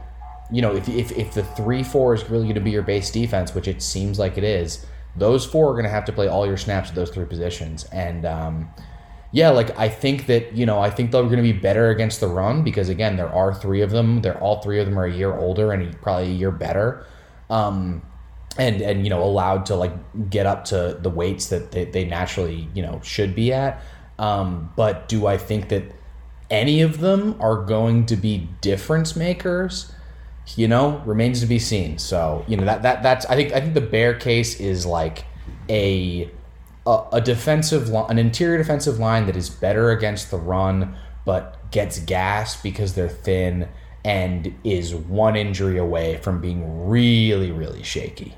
You 0.50 0.62
know, 0.62 0.74
if 0.74 0.88
if, 0.88 1.12
if 1.12 1.34
the 1.34 1.42
three 1.42 1.82
four 1.82 2.14
is 2.14 2.28
really 2.28 2.44
going 2.44 2.54
to 2.56 2.60
be 2.60 2.70
your 2.70 2.82
base 2.82 3.10
defense, 3.10 3.54
which 3.54 3.68
it 3.68 3.82
seems 3.82 4.18
like 4.18 4.38
it 4.38 4.44
is, 4.44 4.84
those 5.16 5.46
four 5.46 5.70
are 5.70 5.72
going 5.72 5.84
to 5.84 5.90
have 5.90 6.04
to 6.06 6.12
play 6.12 6.28
all 6.28 6.46
your 6.46 6.56
snaps 6.56 6.88
at 6.88 6.94
those 6.94 7.10
three 7.10 7.24
positions. 7.24 7.84
And 7.84 8.24
um, 8.26 8.70
yeah, 9.32 9.50
like 9.50 9.76
I 9.78 9.88
think 9.88 10.26
that 10.26 10.56
you 10.56 10.66
know 10.66 10.80
I 10.80 10.90
think 10.90 11.10
they're 11.10 11.22
going 11.22 11.36
to 11.36 11.42
be 11.42 11.52
better 11.52 11.90
against 11.90 12.20
the 12.20 12.28
run 12.28 12.62
because 12.62 12.88
again 12.88 13.16
there 13.16 13.28
are 13.28 13.54
three 13.54 13.82
of 13.82 13.90
them. 13.90 14.22
They're 14.22 14.38
all 14.38 14.62
three 14.62 14.80
of 14.80 14.86
them 14.86 14.98
are 14.98 15.06
a 15.06 15.12
year 15.12 15.36
older 15.36 15.72
and 15.72 16.00
probably 16.00 16.28
a 16.28 16.34
year 16.34 16.50
better. 16.50 17.06
Um, 17.50 18.02
and 18.58 18.80
and 18.80 19.04
you 19.04 19.10
know 19.10 19.22
allowed 19.22 19.66
to 19.66 19.76
like 19.76 19.92
get 20.30 20.46
up 20.46 20.64
to 20.66 20.98
the 21.00 21.10
weights 21.10 21.48
that 21.48 21.72
they, 21.72 21.84
they 21.84 22.04
naturally 22.04 22.68
you 22.74 22.82
know 22.82 23.00
should 23.02 23.34
be 23.34 23.52
at. 23.52 23.82
Um, 24.18 24.72
but 24.76 25.08
do 25.08 25.26
i 25.26 25.36
think 25.36 25.68
that 25.68 25.84
any 26.50 26.80
of 26.80 27.00
them 27.00 27.36
are 27.40 27.62
going 27.64 28.06
to 28.06 28.16
be 28.16 28.48
difference 28.60 29.16
makers? 29.16 29.92
You 30.54 30.68
know 30.68 31.02
remains 31.04 31.40
to 31.40 31.46
be 31.46 31.58
seen. 31.58 31.98
So 31.98 32.44
you 32.48 32.56
know 32.56 32.64
that 32.64 32.82
that 32.82 33.02
that's 33.02 33.26
i 33.26 33.34
think 33.34 33.52
i 33.52 33.60
think 33.60 33.74
the 33.74 33.80
bear 33.80 34.14
case 34.14 34.60
is 34.60 34.86
like 34.86 35.24
a 35.68 36.30
a, 36.86 37.20
defensive 37.20 37.88
line 37.88 38.10
an 38.10 38.18
interior 38.18 38.58
defensive 38.58 38.98
line 38.98 39.26
that 39.26 39.36
is 39.36 39.50
better 39.50 39.90
against 39.90 40.30
the 40.30 40.36
run 40.36 40.94
but 41.24 41.70
gets 41.70 41.98
gas 41.98 42.60
because 42.62 42.94
they're 42.94 43.08
thin 43.08 43.68
and 44.04 44.54
is 44.62 44.94
one 44.94 45.34
injury 45.34 45.78
away 45.78 46.16
from 46.18 46.40
being 46.40 46.86
really 46.86 47.50
really 47.50 47.82
shaky 47.82 48.34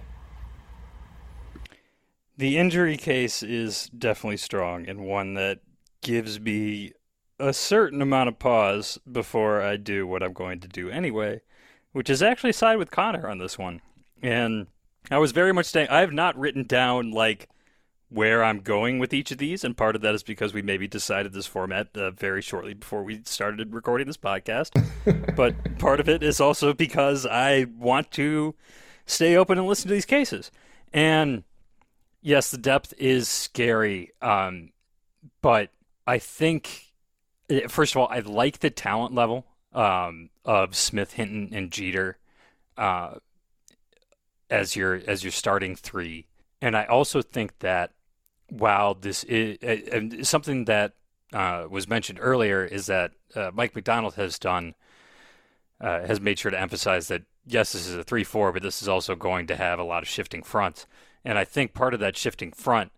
the 2.38 2.56
injury 2.56 2.96
case 2.96 3.42
is 3.42 3.88
definitely 3.88 4.36
strong 4.36 4.88
and 4.88 5.00
one 5.00 5.34
that 5.34 5.58
gives 6.02 6.38
me 6.38 6.92
a 7.40 7.52
certain 7.52 8.00
amount 8.00 8.28
of 8.28 8.38
pause 8.38 8.98
before 9.10 9.60
I 9.60 9.76
do 9.76 10.06
what 10.06 10.22
I'm 10.22 10.32
going 10.32 10.60
to 10.60 10.68
do 10.68 10.88
anyway, 10.88 11.40
which 11.92 12.08
is 12.08 12.22
actually 12.22 12.52
side 12.52 12.78
with 12.78 12.92
Connor 12.92 13.28
on 13.28 13.38
this 13.38 13.58
one. 13.58 13.80
And 14.22 14.68
I 15.10 15.18
was 15.18 15.32
very 15.32 15.52
much 15.52 15.66
saying 15.66 15.88
I 15.90 16.00
have 16.00 16.12
not 16.12 16.38
written 16.38 16.62
down 16.62 17.10
like 17.10 17.48
where 18.08 18.42
I'm 18.42 18.60
going 18.60 18.98
with 18.98 19.12
each 19.12 19.30
of 19.32 19.38
these, 19.38 19.64
and 19.64 19.76
part 19.76 19.94
of 19.94 20.00
that 20.02 20.14
is 20.14 20.22
because 20.22 20.54
we 20.54 20.62
maybe 20.62 20.88
decided 20.88 21.32
this 21.32 21.46
format 21.46 21.88
uh, 21.94 22.10
very 22.12 22.40
shortly 22.40 22.72
before 22.72 23.02
we 23.02 23.20
started 23.24 23.74
recording 23.74 24.06
this 24.06 24.16
podcast. 24.16 24.70
but 25.36 25.78
part 25.78 26.00
of 26.00 26.08
it 26.08 26.22
is 26.22 26.40
also 26.40 26.72
because 26.72 27.26
I 27.26 27.66
want 27.76 28.10
to 28.12 28.54
stay 29.06 29.36
open 29.36 29.58
and 29.58 29.66
listen 29.66 29.88
to 29.88 29.94
these 29.94 30.06
cases. 30.06 30.50
And 30.92 31.44
yes, 32.28 32.50
the 32.50 32.58
depth 32.58 32.92
is 32.98 33.26
scary. 33.28 34.12
Um, 34.20 34.70
but 35.40 35.70
I 36.06 36.18
think, 36.18 36.92
eh, 37.48 37.66
first 37.68 37.94
of 37.94 38.00
all, 38.00 38.08
I 38.10 38.20
like 38.20 38.58
the 38.58 38.70
talent 38.70 39.14
level 39.14 39.46
um, 39.72 40.28
of 40.44 40.76
Smith, 40.76 41.14
Hinton, 41.14 41.48
and 41.52 41.70
Jeter 41.70 42.18
uh, 42.76 43.14
as 44.50 44.76
your 44.76 45.00
as 45.06 45.24
your 45.24 45.32
starting 45.32 45.74
three, 45.74 46.26
and 46.62 46.76
I 46.76 46.84
also 46.84 47.22
think 47.22 47.58
that 47.58 47.92
while 48.50 48.94
this 48.94 49.24
is 49.24 49.58
uh, 49.62 50.22
something 50.22 50.64
that 50.66 50.94
uh, 51.32 51.66
was 51.68 51.88
mentioned 51.88 52.18
earlier, 52.20 52.64
is 52.64 52.86
that 52.86 53.12
uh, 53.34 53.50
Mike 53.52 53.74
Macdonald 53.74 54.14
has 54.14 54.38
done 54.38 54.74
uh, 55.80 56.06
has 56.06 56.20
made 56.20 56.38
sure 56.38 56.50
to 56.50 56.60
emphasize 56.60 57.08
that 57.08 57.22
yes, 57.46 57.72
this 57.72 57.86
is 57.86 57.94
a 57.94 58.04
three 58.04 58.24
four, 58.24 58.52
but 58.52 58.62
this 58.62 58.80
is 58.80 58.88
also 58.88 59.14
going 59.14 59.46
to 59.48 59.56
have 59.56 59.78
a 59.78 59.84
lot 59.84 60.02
of 60.02 60.08
shifting 60.08 60.42
fronts. 60.42 60.86
And 61.24 61.38
I 61.38 61.44
think 61.44 61.74
part 61.74 61.94
of 61.94 62.00
that 62.00 62.16
shifting 62.16 62.52
front 62.52 62.92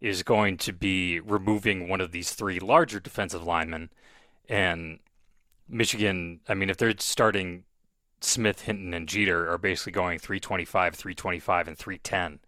is 0.00 0.22
going 0.22 0.56
to 0.58 0.72
be 0.72 1.20
removing 1.20 1.88
one 1.88 2.00
of 2.00 2.12
these 2.12 2.32
three 2.32 2.58
larger 2.60 3.00
defensive 3.00 3.44
linemen. 3.44 3.90
And 4.48 5.00
Michigan, 5.68 6.40
I 6.48 6.54
mean, 6.54 6.70
if 6.70 6.76
they're 6.76 6.94
starting 6.98 7.64
Smith, 8.20 8.62
Hinton, 8.62 8.94
and 8.94 9.08
Jeter 9.08 9.50
are 9.50 9.58
basically 9.58 9.92
going 9.92 10.18
325, 10.18 10.94
325, 10.94 11.68
and 11.68 11.78
310, 11.78 12.40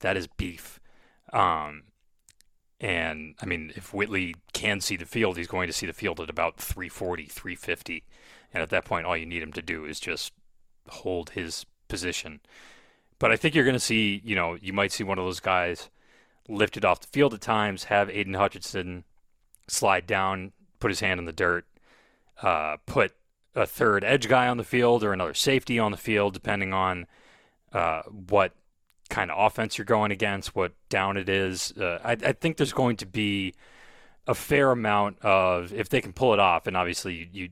that 0.00 0.16
is 0.16 0.26
beef. 0.26 0.80
Um, 1.32 1.84
and 2.80 3.34
I 3.40 3.46
mean, 3.46 3.72
if 3.74 3.94
Whittley 3.94 4.34
can 4.52 4.80
see 4.80 4.96
the 4.96 5.06
field, 5.06 5.36
he's 5.36 5.46
going 5.46 5.66
to 5.66 5.72
see 5.72 5.86
the 5.86 5.92
field 5.92 6.20
at 6.20 6.30
about 6.30 6.58
340, 6.58 7.24
350. 7.26 8.04
And 8.52 8.62
at 8.62 8.70
that 8.70 8.84
point, 8.84 9.06
all 9.06 9.16
you 9.16 9.26
need 9.26 9.42
him 9.42 9.52
to 9.52 9.62
do 9.62 9.84
is 9.84 9.98
just 9.98 10.32
hold 10.88 11.30
his 11.30 11.64
position. 11.88 12.40
But 13.18 13.32
I 13.32 13.36
think 13.36 13.54
you're 13.54 13.64
going 13.64 13.74
to 13.74 13.80
see, 13.80 14.20
you 14.24 14.36
know, 14.36 14.56
you 14.60 14.72
might 14.72 14.92
see 14.92 15.04
one 15.04 15.18
of 15.18 15.24
those 15.24 15.40
guys 15.40 15.88
lifted 16.48 16.84
off 16.84 17.00
the 17.00 17.06
field 17.08 17.34
at 17.34 17.40
times, 17.40 17.84
have 17.84 18.10
Aidan 18.10 18.34
Hutchinson 18.34 19.04
slide 19.68 20.06
down, 20.06 20.52
put 20.78 20.90
his 20.90 21.00
hand 21.00 21.18
in 21.18 21.26
the 21.26 21.32
dirt, 21.32 21.66
uh, 22.42 22.76
put 22.86 23.12
a 23.54 23.66
third 23.66 24.04
edge 24.04 24.28
guy 24.28 24.48
on 24.48 24.58
the 24.58 24.64
field 24.64 25.02
or 25.02 25.12
another 25.12 25.34
safety 25.34 25.78
on 25.78 25.90
the 25.90 25.96
field, 25.96 26.34
depending 26.34 26.72
on 26.72 27.06
uh, 27.72 28.02
what 28.02 28.52
kind 29.08 29.30
of 29.30 29.38
offense 29.38 29.78
you're 29.78 29.84
going 29.84 30.12
against, 30.12 30.54
what 30.54 30.72
down 30.88 31.16
it 31.16 31.28
is. 31.28 31.72
Uh, 31.72 31.98
I, 32.04 32.12
I, 32.12 32.32
think 32.32 32.56
there's 32.56 32.72
going 32.72 32.96
to 32.96 33.06
be 33.06 33.54
a 34.26 34.34
fair 34.34 34.70
amount 34.72 35.18
of 35.20 35.72
if 35.72 35.88
they 35.88 36.00
can 36.00 36.12
pull 36.12 36.34
it 36.34 36.40
off, 36.40 36.66
and 36.66 36.76
obviously 36.76 37.28
you, 37.32 37.50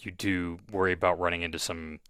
you 0.00 0.10
do 0.10 0.58
worry 0.70 0.92
about 0.92 1.18
running 1.18 1.42
into 1.42 1.58
some 1.58 2.00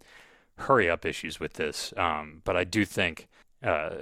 hurry 0.57 0.89
up 0.89 1.05
issues 1.05 1.39
with 1.39 1.53
this. 1.53 1.93
Um, 1.97 2.41
but 2.43 2.55
I 2.55 2.63
do 2.63 2.85
think 2.85 3.27
uh, 3.63 4.01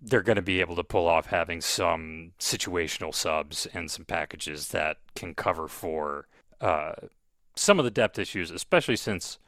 they're 0.00 0.22
going 0.22 0.36
to 0.36 0.42
be 0.42 0.60
able 0.60 0.76
to 0.76 0.84
pull 0.84 1.06
off 1.06 1.26
having 1.26 1.60
some 1.60 2.32
situational 2.38 3.14
subs 3.14 3.66
and 3.74 3.90
some 3.90 4.04
packages 4.04 4.68
that 4.68 4.98
can 5.14 5.34
cover 5.34 5.68
for 5.68 6.26
uh, 6.60 6.92
some 7.54 7.78
of 7.78 7.84
the 7.84 7.90
depth 7.90 8.18
issues, 8.18 8.50
especially 8.50 8.96
since 8.96 9.38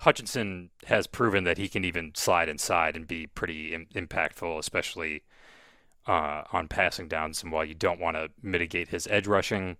Hutchinson 0.00 0.70
has 0.86 1.06
proven 1.06 1.44
that 1.44 1.58
he 1.58 1.68
can 1.68 1.84
even 1.84 2.12
slide 2.14 2.48
inside 2.48 2.96
and 2.96 3.06
be 3.06 3.26
pretty 3.26 3.74
Im- 3.74 3.86
impactful, 3.94 4.58
especially 4.58 5.22
uh, 6.06 6.42
on 6.52 6.68
passing 6.68 7.08
downs. 7.08 7.42
And 7.42 7.52
while 7.52 7.64
you 7.64 7.74
don't 7.74 8.00
want 8.00 8.16
to 8.16 8.30
mitigate 8.42 8.88
his 8.88 9.06
edge 9.08 9.26
rushing, 9.26 9.76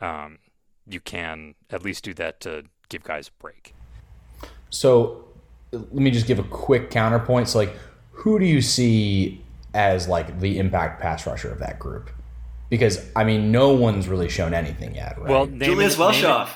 um, 0.00 0.38
you 0.86 1.00
can 1.00 1.54
at 1.70 1.82
least 1.82 2.04
do 2.04 2.14
that 2.14 2.40
to 2.40 2.64
give 2.88 3.02
guys 3.02 3.28
a 3.28 3.42
break. 3.42 3.74
So 4.70 5.27
let 5.72 5.92
me 5.92 6.10
just 6.10 6.26
give 6.26 6.38
a 6.38 6.44
quick 6.44 6.90
counterpoint. 6.90 7.48
So, 7.48 7.58
like, 7.58 7.76
who 8.10 8.38
do 8.38 8.44
you 8.44 8.60
see 8.60 9.44
as 9.74 10.08
like 10.08 10.40
the 10.40 10.58
impact 10.58 11.00
pass 11.00 11.26
rusher 11.26 11.50
of 11.50 11.58
that 11.58 11.78
group? 11.78 12.10
Because 12.70 13.04
I 13.16 13.24
mean, 13.24 13.50
no 13.50 13.72
one's 13.72 14.08
really 14.08 14.28
shown 14.28 14.54
anything 14.54 14.94
yet, 14.94 15.18
right? 15.18 15.30
Well, 15.30 15.46
Julius 15.46 15.96
Welschof. 15.96 16.48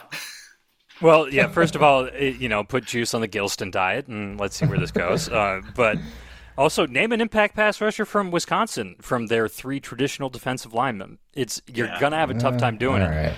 Well, 1.01 1.29
yeah. 1.29 1.49
First 1.49 1.75
of 1.75 1.83
all, 1.83 2.09
you 2.11 2.49
know, 2.49 2.63
put 2.63 2.85
juice 2.85 3.13
on 3.13 3.21
the 3.21 3.29
Gilston 3.29 3.71
diet, 3.73 4.07
and 4.07 4.39
let's 4.39 4.57
see 4.57 4.67
where 4.67 4.79
this 4.79 4.93
goes. 4.93 5.29
Uh, 5.29 5.61
but 5.75 5.99
also, 6.57 6.87
name 6.87 7.13
an 7.13 7.21
impact 7.21 7.57
pass 7.57 7.81
rusher 7.81 8.05
from 8.05 8.31
Wisconsin 8.31 8.97
from 9.01 9.27
their 9.27 9.49
three 9.49 9.81
traditional 9.81 10.29
defensive 10.29 10.75
linemen. 10.75 11.19
It's 11.35 11.61
you're 11.67 11.89
yeah. 11.89 11.99
gonna 12.01 12.17
have 12.17 12.31
a 12.31 12.35
tough 12.35 12.57
time 12.59 12.77
doing 12.77 13.03
it. 13.03 13.35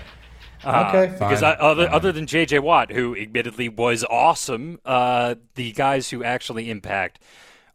Uh, 0.65 0.87
okay, 0.89 1.09
fine. 1.17 1.29
Because 1.29 1.43
I, 1.43 1.53
other 1.53 1.87
fine. 1.87 1.95
other 1.95 2.13
than 2.13 2.27
J.J. 2.27 2.59
Watt, 2.61 2.91
who 2.91 3.17
admittedly 3.17 3.69
was 3.69 4.05
awesome, 4.05 4.81
uh, 4.85 5.35
the 5.55 5.73
guys 5.73 6.11
who 6.11 6.25
actually 6.25 6.71
impact 6.71 7.21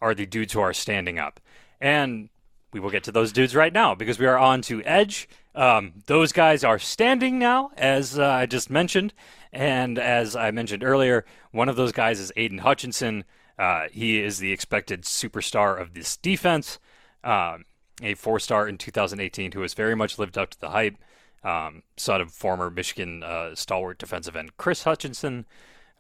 are 0.02 0.14
the 0.14 0.26
dudes 0.26 0.54
who 0.54 0.60
are 0.60 0.74
standing 0.74 1.20
up, 1.20 1.40
and 1.80 2.30
we 2.72 2.80
will 2.80 2.90
get 2.90 3.04
to 3.04 3.12
those 3.12 3.32
dudes 3.32 3.56
right 3.56 3.74
now 3.74 3.96
because 3.96 4.20
we 4.20 4.26
are 4.26 4.38
on 4.38 4.62
to 4.64 4.84
Edge. 4.84 5.28
Um, 5.56 5.94
those 6.06 6.32
guys 6.32 6.64
are 6.64 6.80
standing 6.80 7.40
now, 7.40 7.72
as 7.78 8.18
uh, 8.18 8.26
I 8.26 8.46
just 8.46 8.70
mentioned, 8.70 9.14
and 9.52 9.98
as 9.98 10.36
I 10.36 10.52
mentioned 10.52 10.84
earlier, 10.84 11.26
one 11.52 11.70
of 11.70 11.76
those 11.76 11.92
guys 11.92 12.20
is 12.20 12.32
Aidan 12.36 12.60
Hutchinson. 12.60 13.24
Uh, 13.58 13.88
he 13.92 14.22
is 14.22 14.40
the 14.40 14.52
expected 14.52 15.04
superstar 15.04 15.80
of 15.80 15.94
this 15.94 16.16
defense, 16.16 16.80
um, 17.24 17.66
a 18.02 18.14
four-star 18.14 18.68
in 18.68 18.78
2018 18.78 19.52
who 19.52 19.62
has 19.62 19.74
very 19.74 19.96
much 19.96 20.18
lived 20.18 20.38
up 20.38 20.52
to 20.52 20.60
the 20.60 20.70
hype 20.70 20.96
um, 21.44 21.84
son 21.98 22.22
of 22.22 22.32
former 22.32 22.70
Michigan 22.70 23.24
uh, 23.24 23.56
stalwart 23.56 23.98
defensive 23.98 24.36
end 24.36 24.58
Chris 24.58 24.84
Hutchinson. 24.84 25.46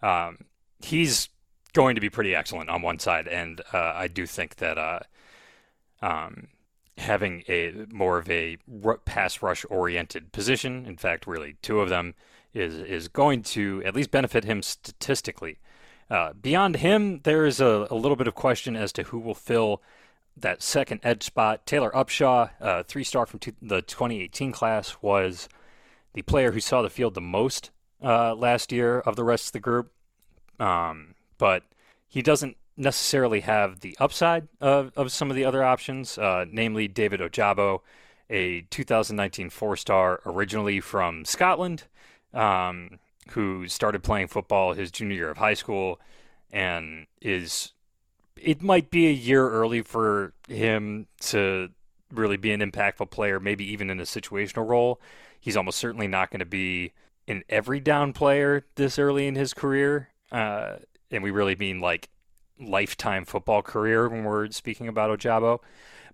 Um, 0.02 0.46
he's 0.80 1.30
going 1.74 1.96
to 1.96 2.02
be 2.02 2.10
pretty 2.10 2.36
excellent 2.36 2.70
on 2.70 2.82
one 2.82 3.00
side, 3.00 3.28
and 3.28 3.62
uh, 3.74 3.94
I 3.96 4.08
do 4.08 4.26
think 4.26 4.56
that 4.58 4.78
uh, 4.78 5.00
um, 6.02 6.48
having 6.98 7.44
a 7.48 7.86
more 7.92 8.18
of 8.18 8.30
a 8.30 8.58
pass 9.06 9.42
rush 9.42 9.66
oriented 9.70 10.32
position, 10.32 10.86
in 10.86 10.98
fact, 10.98 11.28
really 11.28 11.58
two 11.62 11.80
of 11.80 11.90
them, 11.90 12.16
is 12.54 12.76
is 12.76 13.08
going 13.08 13.44
to 13.44 13.82
at 13.86 13.96
least 13.96 14.12
benefit 14.12 14.44
him 14.44 14.62
statistically. 14.62 15.60
Uh, 16.10 16.34
beyond 16.34 16.78
him, 16.78 17.20
there 17.24 17.46
is 17.46 17.62
a, 17.62 17.88
a 17.92 17.96
little 17.96 18.16
bit 18.16 18.28
of 18.28 18.34
question 18.34 18.76
as 18.76 18.92
to 18.92 19.04
who 19.04 19.20
will 19.20 19.36
fill 19.36 19.82
that 20.42 20.62
second 20.62 21.02
edge 21.04 21.24
spot. 21.24 21.66
Taylor 21.66 21.92
Upshaw, 21.92 22.52
uh, 22.62 22.84
three 22.84 23.04
star 23.04 23.26
from 23.26 23.40
two, 23.40 23.54
the 23.62 23.82
2018 23.82 24.52
class, 24.52 24.98
was 25.02 25.50
the 26.14 26.22
player 26.22 26.52
who 26.52 26.60
saw 26.60 26.82
the 26.82 26.90
field 26.90 27.14
the 27.14 27.22
most 27.22 27.72
uh, 28.04 28.34
last 28.36 28.72
year 28.72 29.00
of 29.00 29.16
the 29.16 29.24
rest 29.24 29.48
of 29.48 29.54
the 29.54 29.60
group. 29.60 29.92
Um, 30.60 31.16
but 31.38 31.64
he 32.08 32.22
doesn't 32.22 32.58
necessarily 32.76 33.42
have 33.42 33.82
the 33.82 33.96
upside 34.00 34.48
of, 34.62 34.92
of 34.96 35.12
some 35.12 35.30
of 35.30 35.36
the 35.36 35.46
other 35.46 35.64
options, 35.64 36.18
uh, 36.18 36.46
namely 36.50 36.88
David 36.88 37.20
Ojabo, 37.20 37.82
a 38.30 38.62
2019 38.70 39.50
four 39.50 39.76
star 39.76 40.22
originally 40.26 40.80
from 40.80 41.26
Scotland, 41.26 41.84
um, 42.34 43.00
who 43.32 43.68
started 43.68 44.04
playing 44.04 44.28
football 44.28 44.74
his 44.74 44.92
junior 44.92 45.16
year 45.16 45.30
of 45.30 45.38
high 45.38 45.54
school 45.54 46.00
and 46.52 47.06
is 47.22 47.74
it 48.42 48.62
might 48.62 48.90
be 48.90 49.08
a 49.08 49.12
year 49.12 49.48
early 49.50 49.82
for 49.82 50.34
him 50.48 51.08
to 51.22 51.70
really 52.12 52.38
be 52.38 52.52
an 52.52 52.62
impactful 52.62 53.10
player, 53.10 53.40
maybe 53.40 53.66
even 53.72 53.90
in 53.90 54.00
a 54.00 54.04
situational 54.04 54.68
role. 54.68 55.00
He's 55.40 55.56
almost 55.56 55.78
certainly 55.78 56.08
not 56.08 56.32
going 56.32 56.40
to 56.40 56.46
be 56.46 56.94
an 57.28 57.44
every 57.50 57.80
down 57.80 58.14
player 58.14 58.66
this 58.76 58.98
early 58.98 59.28
in 59.28 59.36
his 59.36 59.54
career. 59.54 60.10
Uh, 60.32 60.78
and 61.12 61.24
we 61.24 61.32
really 61.32 61.56
mean 61.56 61.80
like 61.80 62.10
lifetime 62.60 63.26
football 63.26 63.62
career 63.62 64.10
when 64.10 64.24
we're 64.24 64.50
speaking 64.52 64.88
about 64.88 65.18
Ojabo. 65.18 65.60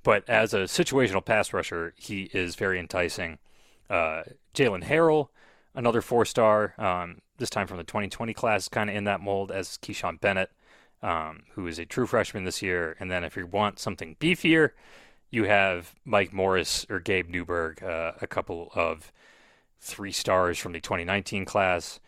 But 0.04 0.30
as 0.30 0.54
a 0.54 0.60
situational 0.60 1.26
pass 1.26 1.52
rusher, 1.52 1.94
he 1.98 2.30
is 2.34 2.56
very 2.56 2.80
enticing. 2.80 3.40
Uh, 3.90 4.24
Jaylen 4.54 4.84
Harrell, 4.84 5.30
another 5.74 6.02
four 6.02 6.26
star, 6.26 6.76
um, 6.78 7.22
this 7.38 7.50
time 7.50 7.68
from 7.68 7.78
the 7.78 7.84
2020 7.84 8.34
class, 8.34 8.70
kind 8.70 8.90
of 8.90 8.96
in 8.96 9.06
that 9.06 9.22
mold 9.22 9.52
as 9.52 9.80
Kechaun 9.82 10.20
Bennett 10.22 10.52
um, 11.06 11.44
who 11.52 11.68
is 11.68 11.78
a 11.78 11.86
true 11.86 12.08
freshman 12.08 12.46
this 12.46 12.64
year. 12.64 12.98
And 13.00 13.12
then 13.12 13.24
if 13.24 13.38
you 13.38 13.46
want 13.46 13.80
something 13.80 14.16
beefier, 14.20 14.72
you 15.30 15.44
have 15.44 15.94
Mike 16.04 16.34
Morris 16.34 16.86
or 16.90 17.00
Gabe 17.00 17.30
Newburg, 17.30 17.84
uh, 17.84 18.14
a 18.22 18.28
couple 18.28 18.72
of 18.74 19.12
three 19.80 20.12
stars 20.12 20.58
from 20.58 20.72
the 20.72 20.82
2019 20.82 21.46
class. 21.46 22.00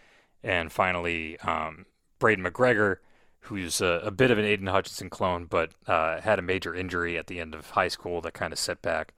And 0.43 0.71
finally, 0.71 1.37
um, 1.41 1.85
Braiden 2.19 2.43
McGregor, 2.43 2.97
who's 3.41 3.81
a, 3.81 4.01
a, 4.03 4.11
bit 4.11 4.31
of 4.31 4.39
an 4.39 4.45
Aidan 4.45 4.67
Hutchinson 4.67 5.11
clone, 5.11 5.45
but 5.45 5.71
uh, 5.85 6.19
had 6.21 6.39
a 6.39 6.41
major 6.41 6.73
injury 6.73 7.19
at 7.19 7.27
the 7.27 7.39
end 7.39 7.53
of 7.53 7.69
high 7.71 7.89
school 7.89 8.19
that 8.21 8.33
kind 8.33 8.51
of 8.51 8.57
set 8.57 8.81
back 8.81 9.13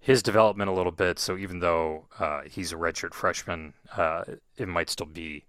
his 0.00 0.20
development 0.20 0.68
a 0.68 0.74
little 0.74 0.92
bit. 0.92 1.20
So 1.20 1.36
even 1.36 1.60
though 1.60 2.06
uh, 2.18 2.42
he's 2.50 2.72
a 2.72 2.76
redshirt 2.76 3.14
freshman, 3.14 3.74
uh, 3.96 4.24
it 4.56 4.66
might 4.66 4.90
still 4.90 5.06
be 5.06 5.44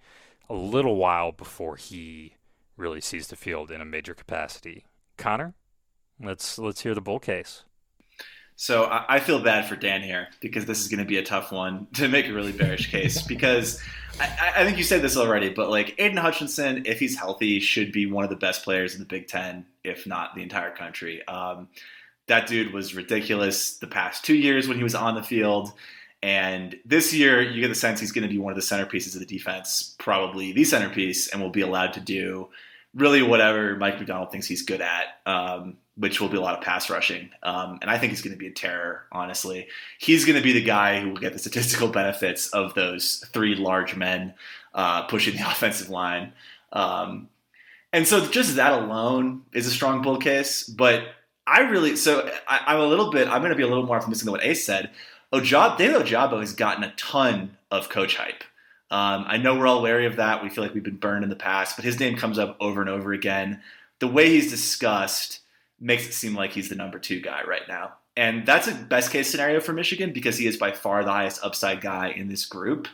a 0.48 0.54
little 0.54 0.96
while 0.96 1.32
before 1.32 1.76
he 1.76 2.36
really 2.78 3.02
sees 3.02 3.28
the 3.28 3.36
field 3.36 3.72
in 3.72 3.82
a 3.82 3.86
major 3.86 4.14
capacity. 4.14 4.86
Connor, 5.18 5.54
let's 6.22 6.58
let's 6.58 6.82
hear 6.82 6.94
the 6.94 7.02
bull 7.02 7.20
case. 7.20 7.64
So 8.60 8.88
I 8.90 9.20
feel 9.20 9.40
bad 9.40 9.70
for 9.70 9.76
Dan 9.76 10.02
here 10.02 10.30
because 10.42 10.66
this 10.66 10.82
is 10.82 10.88
going 10.88 10.98
to 10.98 11.06
be 11.06 11.18
a 11.18 11.24
tough 11.24 11.52
one 11.52 11.86
to 11.94 12.08
make 12.08 12.26
a 12.26 12.34
really 12.34 12.52
bearish 12.52 12.90
case 12.90 13.22
because 13.22 13.80
I, 14.20 14.54
I, 14.58 14.66
think 14.66 14.80
you 14.80 14.84
said 14.84 15.04
this 15.04 15.16
already, 15.16 15.50
but 15.50 15.70
like 15.70 15.94
Aidan 16.00 16.18
Hutchinson, 16.18 16.82
if 16.88 17.00
he's 17.00 17.16
healthy, 17.16 17.60
should 17.60 17.92
be 17.92 18.08
one 18.08 18.24
of 18.24 18.32
the 18.32 18.36
best 18.36 18.64
players 18.64 18.96
in 18.96 19.00
the 19.00 19.06
Big 19.06 19.28
Ten, 19.28 19.68
if 19.84 20.08
not 20.08 20.34
the 20.34 20.42
entire 20.42 20.72
country. 20.72 21.26
Um, 21.28 21.68
that 22.26 22.48
dude 22.48 22.74
was 22.74 22.96
ridiculous 22.96 23.78
the 23.78 23.86
past 23.86 24.26
two 24.26 24.36
years 24.36 24.68
when 24.68 24.78
he 24.78 24.84
was 24.84 24.96
on 24.96 25.14
the 25.14 25.24
field. 25.24 25.72
And 26.24 26.76
this 26.84 27.14
year, 27.14 27.44
you 27.44 27.62
get 27.62 27.68
the 27.68 27.76
sense 27.76 28.00
he's 28.00 28.12
going 28.12 28.28
to 28.28 28.34
be 28.34 28.40
one 28.40 28.52
of 28.52 28.56
the 28.56 28.64
centerpieces 28.64 29.14
of 29.14 29.20
the 29.20 29.26
defense, 29.28 29.96
probably 30.00 30.52
the 30.52 30.64
centerpiece, 30.64 31.28
and 31.28 31.40
will 31.40 31.52
be 31.52 31.62
allowed 31.62 31.94
to 31.94 32.00
do 32.00 32.50
really 32.98 33.22
whatever 33.22 33.76
Mike 33.76 34.00
Macdonald 34.00 34.32
thinks 34.32 34.48
he's 34.48 34.64
good 34.64 34.82
at, 34.82 35.20
um, 35.26 35.78
which 35.96 36.20
will 36.20 36.30
be 36.30 36.38
a 36.38 36.42
lot 36.42 36.58
of 36.58 36.64
pass 36.64 36.90
rushing. 36.90 37.30
Um, 37.44 37.78
and 37.82 37.90
I 37.90 37.98
think 37.98 38.12
he's 38.12 38.22
going 38.22 38.34
to 38.34 38.40
be 38.40 38.48
a 38.48 38.52
terror, 38.52 39.06
honestly. 39.12 39.68
He's 40.00 40.26
going 40.26 40.38
to 40.38 40.44
be 40.44 40.54
the 40.54 40.64
guy 40.64 41.00
who 41.00 41.10
will 41.10 41.18
get 41.18 41.34
the 41.34 41.40
statistical 41.40 41.88
benefits 41.88 42.50
of 42.50 42.74
those 42.74 43.24
three 43.32 43.56
large 43.56 43.96
men 43.96 44.34
uh, 44.74 45.04
pushing 45.04 45.36
the 45.36 45.44
offensive 45.50 45.90
line. 45.90 46.34
Um, 46.74 47.30
and 47.94 48.08
so 48.08 48.28
just 48.28 48.56
that 48.56 48.74
alone 48.74 49.44
is 49.54 49.68
a 49.68 49.72
strong 49.72 50.02
bull 50.02 50.18
case. 50.18 50.64
But 50.64 51.04
I 51.46 51.62
really, 51.62 51.96
so 51.96 52.30
I, 52.48 52.76
am 52.76 52.82
a 52.82 52.86
little 52.86 53.12
bit, 53.12 53.28
I'm 53.28 53.42
going 53.42 53.52
to 53.52 53.56
be 53.56 53.64
a 53.64 53.68
little 53.68 53.86
more 53.86 53.98
optimistic 53.98 54.26
than 54.26 54.34
what 54.34 54.44
Ace 54.44 54.66
said. 54.66 54.92
Ojab, 55.32 55.78
David 55.78 56.02
Ojabo 56.02 56.40
has 56.40 56.54
gotten 56.54 56.84
a 56.84 56.94
ton 56.96 57.58
of 57.70 57.90
coach 57.90 58.16
hype. 58.18 58.44
Um, 58.90 59.26
I 59.28 59.38
know 59.38 59.56
we're 59.56 59.68
all 59.68 59.82
wary 59.82 60.06
of 60.06 60.16
that. 60.16 60.42
We 60.42 60.50
feel 60.50 60.64
like 60.64 60.74
we've 60.74 60.84
been 60.84 60.96
burned 60.96 61.24
in 61.24 61.30
the 61.30 61.36
past, 61.36 61.76
but 61.76 61.86
his 61.86 62.00
name 62.00 62.16
comes 62.18 62.40
up 62.40 62.56
over 62.60 62.82
and 62.82 62.90
over 62.90 63.14
again. 63.14 63.62
The 64.00 64.08
way 64.08 64.30
he's 64.30 64.50
discussed 64.50 65.42
makes 65.80 66.08
it 66.08 66.14
seem 66.14 66.36
like 66.36 66.52
he's 66.52 66.70
the 66.70 66.76
number 66.76 67.00
two 67.00 67.22
guy 67.22 67.44
right 67.48 67.68
now. 67.68 67.94
And 68.16 68.46
that's 68.46 68.68
a 68.68 68.74
best 68.74 69.12
case 69.12 69.30
scenario 69.30 69.60
for 69.60 69.74
Michigan 69.74 70.12
because 70.12 70.38
he 70.38 70.48
is 70.48 70.58
by 70.58 70.72
far 70.72 71.04
the 71.04 71.12
highest 71.12 71.44
upside 71.44 71.82
guy 71.82 72.10
in 72.10 72.28
this 72.28 72.46
group. 72.46 72.88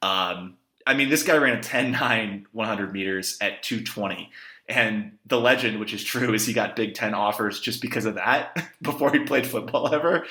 Um, 0.00 0.56
I 0.86 0.94
mean, 0.94 1.10
this 1.10 1.22
guy 1.22 1.36
ran 1.36 1.58
a 1.58 1.62
10 1.62 1.92
9 1.92 2.46
100 2.52 2.92
meters 2.92 3.36
at 3.40 3.62
220. 3.62 4.30
And 4.68 5.18
the 5.26 5.40
legend, 5.40 5.78
which 5.80 5.92
is 5.92 6.02
true, 6.02 6.32
is 6.34 6.46
he 6.46 6.52
got 6.52 6.76
Big 6.76 6.94
Ten 6.94 7.14
offers 7.14 7.60
just 7.60 7.82
because 7.82 8.06
of 8.06 8.14
that 8.14 8.70
before 8.82 9.12
he 9.12 9.20
played 9.20 9.46
football 9.46 9.92
ever, 9.92 10.24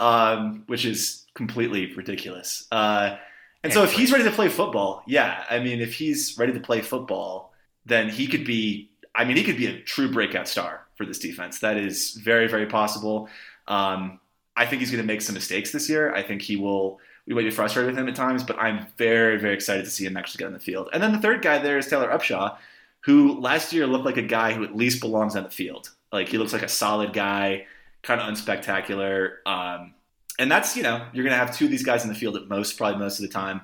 um, 0.00 0.64
which 0.66 0.84
is 0.84 1.26
completely 1.34 1.94
ridiculous. 1.94 2.66
Uh, 2.72 3.16
and 3.64 3.72
so 3.72 3.82
if 3.82 3.92
he's 3.92 4.12
ready 4.12 4.24
to 4.24 4.30
play 4.30 4.48
football, 4.48 5.02
yeah, 5.06 5.44
I 5.50 5.58
mean, 5.58 5.80
if 5.80 5.94
he's 5.94 6.36
ready 6.38 6.52
to 6.52 6.60
play 6.60 6.82
football, 6.82 7.52
then 7.86 8.08
he 8.08 8.26
could 8.26 8.44
be. 8.44 8.90
I 9.14 9.24
mean, 9.24 9.36
he 9.36 9.44
could 9.44 9.56
be 9.56 9.66
a 9.66 9.80
true 9.80 10.10
breakout 10.10 10.48
star 10.48 10.86
for 10.96 11.06
this 11.06 11.18
defense. 11.18 11.60
That 11.60 11.76
is 11.76 12.12
very, 12.12 12.46
very 12.46 12.66
possible. 12.66 13.28
Um, 13.68 14.20
I 14.56 14.66
think 14.66 14.80
he's 14.80 14.90
going 14.90 15.02
to 15.02 15.06
make 15.06 15.22
some 15.22 15.34
mistakes 15.34 15.72
this 15.72 15.88
year. 15.88 16.14
I 16.14 16.22
think 16.22 16.42
he 16.42 16.56
will. 16.56 17.00
We 17.26 17.34
might 17.34 17.42
be 17.42 17.50
frustrated 17.50 17.92
with 17.92 17.98
him 17.98 18.08
at 18.08 18.14
times, 18.14 18.44
but 18.44 18.58
I'm 18.58 18.86
very, 18.98 19.38
very 19.38 19.54
excited 19.54 19.84
to 19.84 19.90
see 19.90 20.04
him 20.04 20.16
actually 20.16 20.40
get 20.40 20.46
on 20.48 20.52
the 20.52 20.60
field. 20.60 20.90
And 20.92 21.02
then 21.02 21.12
the 21.12 21.18
third 21.18 21.40
guy 21.40 21.58
there 21.58 21.78
is 21.78 21.86
Taylor 21.86 22.08
Upshaw, 22.08 22.58
who 23.00 23.40
last 23.40 23.72
year 23.72 23.86
looked 23.86 24.04
like 24.04 24.18
a 24.18 24.22
guy 24.22 24.52
who 24.52 24.62
at 24.62 24.76
least 24.76 25.00
belongs 25.00 25.34
on 25.34 25.42
the 25.42 25.50
field. 25.50 25.90
Like 26.12 26.28
he 26.28 26.36
looks 26.36 26.52
like 26.52 26.62
a 26.62 26.68
solid 26.68 27.14
guy, 27.14 27.66
kind 28.02 28.20
of 28.20 28.26
unspectacular. 28.28 29.36
Um, 29.46 29.94
and 30.38 30.50
that's 30.50 30.76
you 30.76 30.82
know 30.82 31.06
you're 31.12 31.24
going 31.24 31.38
to 31.38 31.38
have 31.38 31.56
two 31.56 31.66
of 31.66 31.70
these 31.70 31.84
guys 31.84 32.02
in 32.02 32.08
the 32.08 32.14
field 32.14 32.36
at 32.36 32.48
most, 32.48 32.76
probably 32.76 32.98
most 32.98 33.18
of 33.18 33.26
the 33.26 33.32
time. 33.32 33.60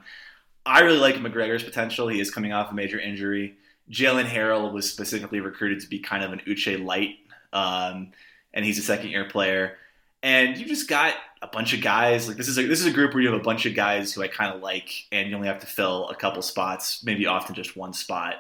I 0.64 0.80
really 0.80 0.98
like 0.98 1.16
McGregor's 1.16 1.62
potential. 1.62 2.08
He 2.08 2.20
is 2.20 2.30
coming 2.30 2.52
off 2.52 2.70
a 2.70 2.74
major 2.74 3.00
injury. 3.00 3.56
Jaylen 3.90 4.26
Harrell 4.26 4.72
was 4.72 4.90
specifically 4.90 5.40
recruited 5.40 5.80
to 5.80 5.88
be 5.88 5.98
kind 5.98 6.22
of 6.22 6.32
an 6.32 6.40
Uche 6.46 6.82
light, 6.84 7.16
um, 7.52 8.12
and 8.54 8.64
he's 8.64 8.78
a 8.78 8.82
second 8.82 9.10
year 9.10 9.24
player. 9.28 9.78
And 10.22 10.58
you 10.58 10.66
just 10.66 10.86
got 10.86 11.14
a 11.42 11.46
bunch 11.46 11.72
of 11.72 11.80
guys 11.80 12.28
like 12.28 12.36
this 12.36 12.46
is 12.46 12.58
a, 12.58 12.66
this 12.66 12.80
is 12.80 12.86
a 12.86 12.92
group 12.92 13.14
where 13.14 13.22
you 13.22 13.30
have 13.30 13.40
a 13.40 13.42
bunch 13.42 13.64
of 13.64 13.74
guys 13.74 14.12
who 14.12 14.22
I 14.22 14.28
kind 14.28 14.54
of 14.54 14.60
like, 14.60 15.06
and 15.10 15.28
you 15.28 15.34
only 15.34 15.48
have 15.48 15.60
to 15.60 15.66
fill 15.66 16.08
a 16.08 16.14
couple 16.14 16.42
spots, 16.42 17.02
maybe 17.02 17.26
often 17.26 17.54
just 17.54 17.76
one 17.76 17.94
spot. 17.94 18.34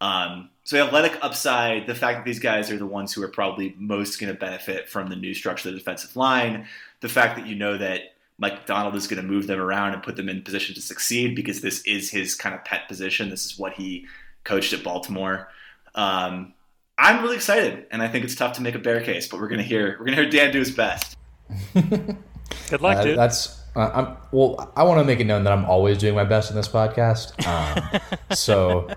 Um, 0.00 0.50
so 0.64 0.84
athletic 0.84 1.18
upside, 1.22 1.86
the 1.86 1.94
fact 1.94 2.18
that 2.18 2.24
these 2.24 2.38
guys 2.38 2.70
are 2.70 2.76
the 2.76 2.86
ones 2.86 3.12
who 3.12 3.22
are 3.22 3.28
probably 3.28 3.74
most 3.78 4.20
going 4.20 4.32
to 4.32 4.38
benefit 4.38 4.88
from 4.88 5.08
the 5.08 5.16
new 5.16 5.32
structure 5.32 5.68
of 5.68 5.74
the 5.74 5.78
defensive 5.78 6.16
line, 6.16 6.66
the 7.00 7.08
fact 7.08 7.36
that 7.38 7.46
you 7.46 7.54
know 7.54 7.78
that 7.78 8.14
Mike 8.38 8.54
Macdonald 8.54 8.94
is 8.94 9.06
going 9.06 9.22
to 9.22 9.26
move 9.26 9.46
them 9.46 9.60
around 9.60 9.94
and 9.94 10.02
put 10.02 10.16
them 10.16 10.28
in 10.28 10.42
position 10.42 10.74
to 10.74 10.82
succeed 10.82 11.34
because 11.34 11.60
this 11.60 11.82
is 11.86 12.10
his 12.10 12.34
kind 12.34 12.54
of 12.54 12.64
pet 12.64 12.88
position. 12.88 13.30
This 13.30 13.46
is 13.46 13.58
what 13.58 13.74
he 13.74 14.06
coached 14.44 14.72
at 14.72 14.82
Baltimore. 14.82 15.48
Um, 15.94 16.52
I'm 16.98 17.22
really 17.22 17.36
excited, 17.36 17.86
and 17.90 18.02
I 18.02 18.08
think 18.08 18.24
it's 18.24 18.34
tough 18.34 18.54
to 18.54 18.62
make 18.62 18.74
a 18.74 18.78
bear 18.78 19.00
case, 19.02 19.28
but 19.28 19.38
we're 19.40 19.48
gonna 19.48 19.62
hear 19.62 19.96
we're 19.98 20.06
gonna 20.06 20.16
hear 20.16 20.30
Dan 20.30 20.50
do 20.50 20.58
his 20.58 20.70
best. 20.70 21.16
Good 21.74 22.80
luck, 22.80 22.98
uh, 22.98 23.02
dude. 23.02 23.18
That's 23.18 23.62
uh, 23.74 23.90
I'm, 23.94 24.16
well. 24.32 24.72
I 24.74 24.82
want 24.82 25.00
to 25.00 25.04
make 25.04 25.20
it 25.20 25.24
known 25.24 25.44
that 25.44 25.52
I'm 25.52 25.66
always 25.66 25.98
doing 25.98 26.14
my 26.14 26.24
best 26.24 26.50
in 26.50 26.56
this 26.56 26.68
podcast. 26.68 27.46
Um, 27.46 28.00
so 28.34 28.88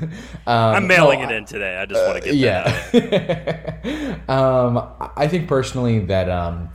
um, 0.46 0.74
I'm 0.74 0.86
mailing 0.86 1.20
no, 1.20 1.28
it 1.28 1.32
in 1.32 1.44
today. 1.44 1.76
I 1.76 1.86
just 1.86 2.06
want 2.06 2.22
to 2.22 2.32
get 2.32 2.36
yeah. 2.36 4.18
um, 4.28 4.88
I 5.16 5.28
think 5.28 5.48
personally 5.48 6.00
that 6.06 6.28
um, 6.28 6.70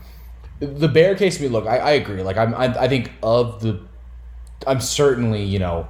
the 0.60 0.88
bear 0.88 1.16
case. 1.16 1.40
Me, 1.40 1.48
look, 1.48 1.66
I, 1.66 1.78
I 1.78 1.92
agree. 1.92 2.22
Like 2.22 2.38
I'm, 2.38 2.54
I, 2.54 2.66
I 2.82 2.88
think 2.88 3.12
of 3.24 3.62
the, 3.62 3.82
I'm 4.68 4.82
certainly 4.82 5.44
you 5.44 5.60
know, 5.60 5.88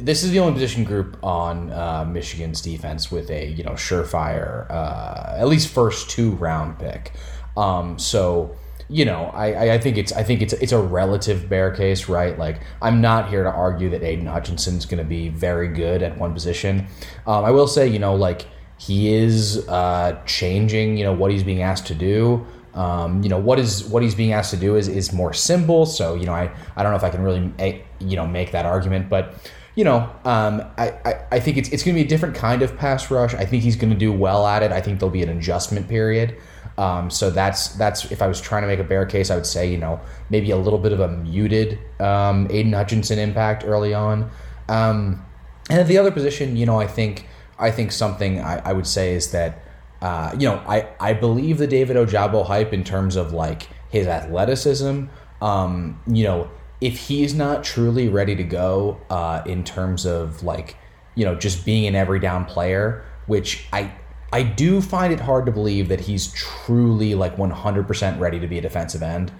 this 0.00 0.22
is 0.22 0.30
the 0.30 0.40
only 0.40 0.52
position 0.54 0.84
group 0.84 1.18
on 1.22 1.70
uh, 1.72 2.04
Michigan's 2.04 2.60
defense 2.60 3.10
with 3.10 3.30
a 3.30 3.46
you 3.46 3.64
know 3.64 3.72
surefire, 3.72 4.70
uh, 4.70 5.36
at 5.38 5.48
least 5.48 5.68
first 5.68 6.10
two 6.10 6.32
round 6.32 6.78
pick. 6.78 7.12
Um, 7.56 7.98
so 7.98 8.56
you 8.88 9.04
know, 9.04 9.30
I, 9.34 9.74
I 9.74 9.78
think 9.78 9.96
it's 9.96 10.12
I 10.12 10.22
think 10.22 10.42
it's 10.42 10.52
it's 10.54 10.72
a 10.72 10.80
relative 10.80 11.48
bear 11.48 11.70
case, 11.70 12.08
right? 12.08 12.38
Like 12.38 12.60
I'm 12.82 13.00
not 13.00 13.28
here 13.28 13.42
to 13.42 13.50
argue 13.50 13.90
that 13.90 14.02
Aidan 14.02 14.26
Hutchinson's 14.26 14.86
going 14.86 14.98
to 14.98 15.04
be 15.04 15.28
very 15.28 15.68
good 15.68 16.02
at 16.02 16.18
one 16.18 16.32
position. 16.32 16.86
Um, 17.26 17.44
I 17.44 17.50
will 17.50 17.66
say, 17.66 17.88
you 17.88 17.98
know, 17.98 18.14
like 18.14 18.46
he 18.78 19.14
is 19.14 19.66
uh, 19.68 20.20
changing, 20.26 20.96
you 20.96 21.04
know, 21.04 21.12
what 21.12 21.30
he's 21.30 21.44
being 21.44 21.62
asked 21.62 21.86
to 21.86 21.94
do. 21.94 22.46
Um, 22.74 23.22
you 23.22 23.28
know 23.28 23.38
what 23.38 23.60
is 23.60 23.84
what 23.84 24.02
he's 24.02 24.16
being 24.16 24.32
asked 24.32 24.50
to 24.50 24.56
do 24.56 24.76
is 24.76 24.88
is 24.88 25.12
more 25.12 25.32
simple. 25.32 25.86
So 25.86 26.14
you 26.14 26.26
know, 26.26 26.32
I 26.32 26.52
I 26.76 26.82
don't 26.82 26.90
know 26.90 26.96
if 26.96 27.04
I 27.04 27.10
can 27.10 27.22
really 27.22 27.52
make, 27.56 27.84
you 28.00 28.16
know 28.16 28.26
make 28.26 28.50
that 28.50 28.66
argument, 28.66 29.08
but 29.08 29.34
you 29.76 29.84
know, 29.84 30.10
um, 30.24 30.62
I, 30.78 30.90
I, 31.04 31.26
I 31.32 31.40
think 31.40 31.56
it's 31.56 31.68
it's 31.70 31.82
going 31.82 31.96
to 31.96 32.00
be 32.00 32.06
a 32.06 32.08
different 32.08 32.34
kind 32.34 32.62
of 32.62 32.76
pass 32.76 33.10
rush. 33.10 33.34
I 33.34 33.44
think 33.44 33.62
he's 33.62 33.76
going 33.76 33.92
to 33.92 33.98
do 33.98 34.12
well 34.12 34.46
at 34.46 34.62
it. 34.62 34.72
I 34.72 34.80
think 34.80 35.00
there'll 35.00 35.12
be 35.12 35.22
an 35.22 35.30
adjustment 35.30 35.88
period. 35.88 36.36
Um, 36.76 37.10
so 37.10 37.30
that's 37.30 37.68
that's 37.68 38.10
if 38.10 38.20
I 38.20 38.26
was 38.26 38.40
trying 38.40 38.62
to 38.62 38.68
make 38.68 38.80
a 38.80 38.84
bear 38.84 39.06
case, 39.06 39.30
I 39.30 39.36
would 39.36 39.46
say 39.46 39.70
you 39.70 39.78
know 39.78 40.00
maybe 40.30 40.50
a 40.50 40.56
little 40.56 40.78
bit 40.78 40.92
of 40.92 41.00
a 41.00 41.08
muted 41.08 41.78
um, 42.00 42.48
Aidan 42.50 42.72
Hutchinson 42.72 43.18
impact 43.18 43.64
early 43.64 43.94
on. 43.94 44.30
Um, 44.68 45.24
and 45.70 45.80
at 45.80 45.86
the 45.86 45.98
other 45.98 46.10
position, 46.10 46.56
you 46.56 46.66
know, 46.66 46.80
I 46.80 46.86
think 46.86 47.26
I 47.58 47.70
think 47.70 47.92
something 47.92 48.40
I, 48.40 48.58
I 48.70 48.72
would 48.72 48.86
say 48.86 49.14
is 49.14 49.30
that 49.30 49.62
uh, 50.02 50.34
you 50.38 50.48
know 50.48 50.62
I 50.66 50.88
I 51.00 51.12
believe 51.12 51.58
the 51.58 51.66
David 51.66 51.96
Ojabo 51.96 52.46
hype 52.46 52.72
in 52.72 52.84
terms 52.84 53.16
of 53.16 53.32
like 53.32 53.68
his 53.90 54.06
athleticism. 54.06 55.04
Um, 55.40 56.00
you 56.06 56.24
know, 56.24 56.50
if 56.80 56.98
he's 56.98 57.34
not 57.34 57.62
truly 57.62 58.08
ready 58.08 58.34
to 58.34 58.44
go 58.44 59.00
uh, 59.10 59.42
in 59.46 59.62
terms 59.62 60.06
of 60.06 60.42
like 60.42 60.76
you 61.14 61.24
know 61.24 61.36
just 61.36 61.64
being 61.64 61.86
an 61.86 61.94
every 61.94 62.18
down 62.18 62.44
player, 62.44 63.04
which 63.26 63.66
I 63.72 63.92
I 64.34 64.42
do 64.42 64.80
find 64.80 65.12
it 65.12 65.20
hard 65.20 65.46
to 65.46 65.52
believe 65.52 65.88
that 65.90 66.00
he's 66.00 66.32
truly 66.32 67.14
like 67.14 67.36
100% 67.36 68.18
ready 68.18 68.40
to 68.40 68.48
be 68.48 68.58
a 68.58 68.60
defensive 68.60 69.00
end. 69.00 69.30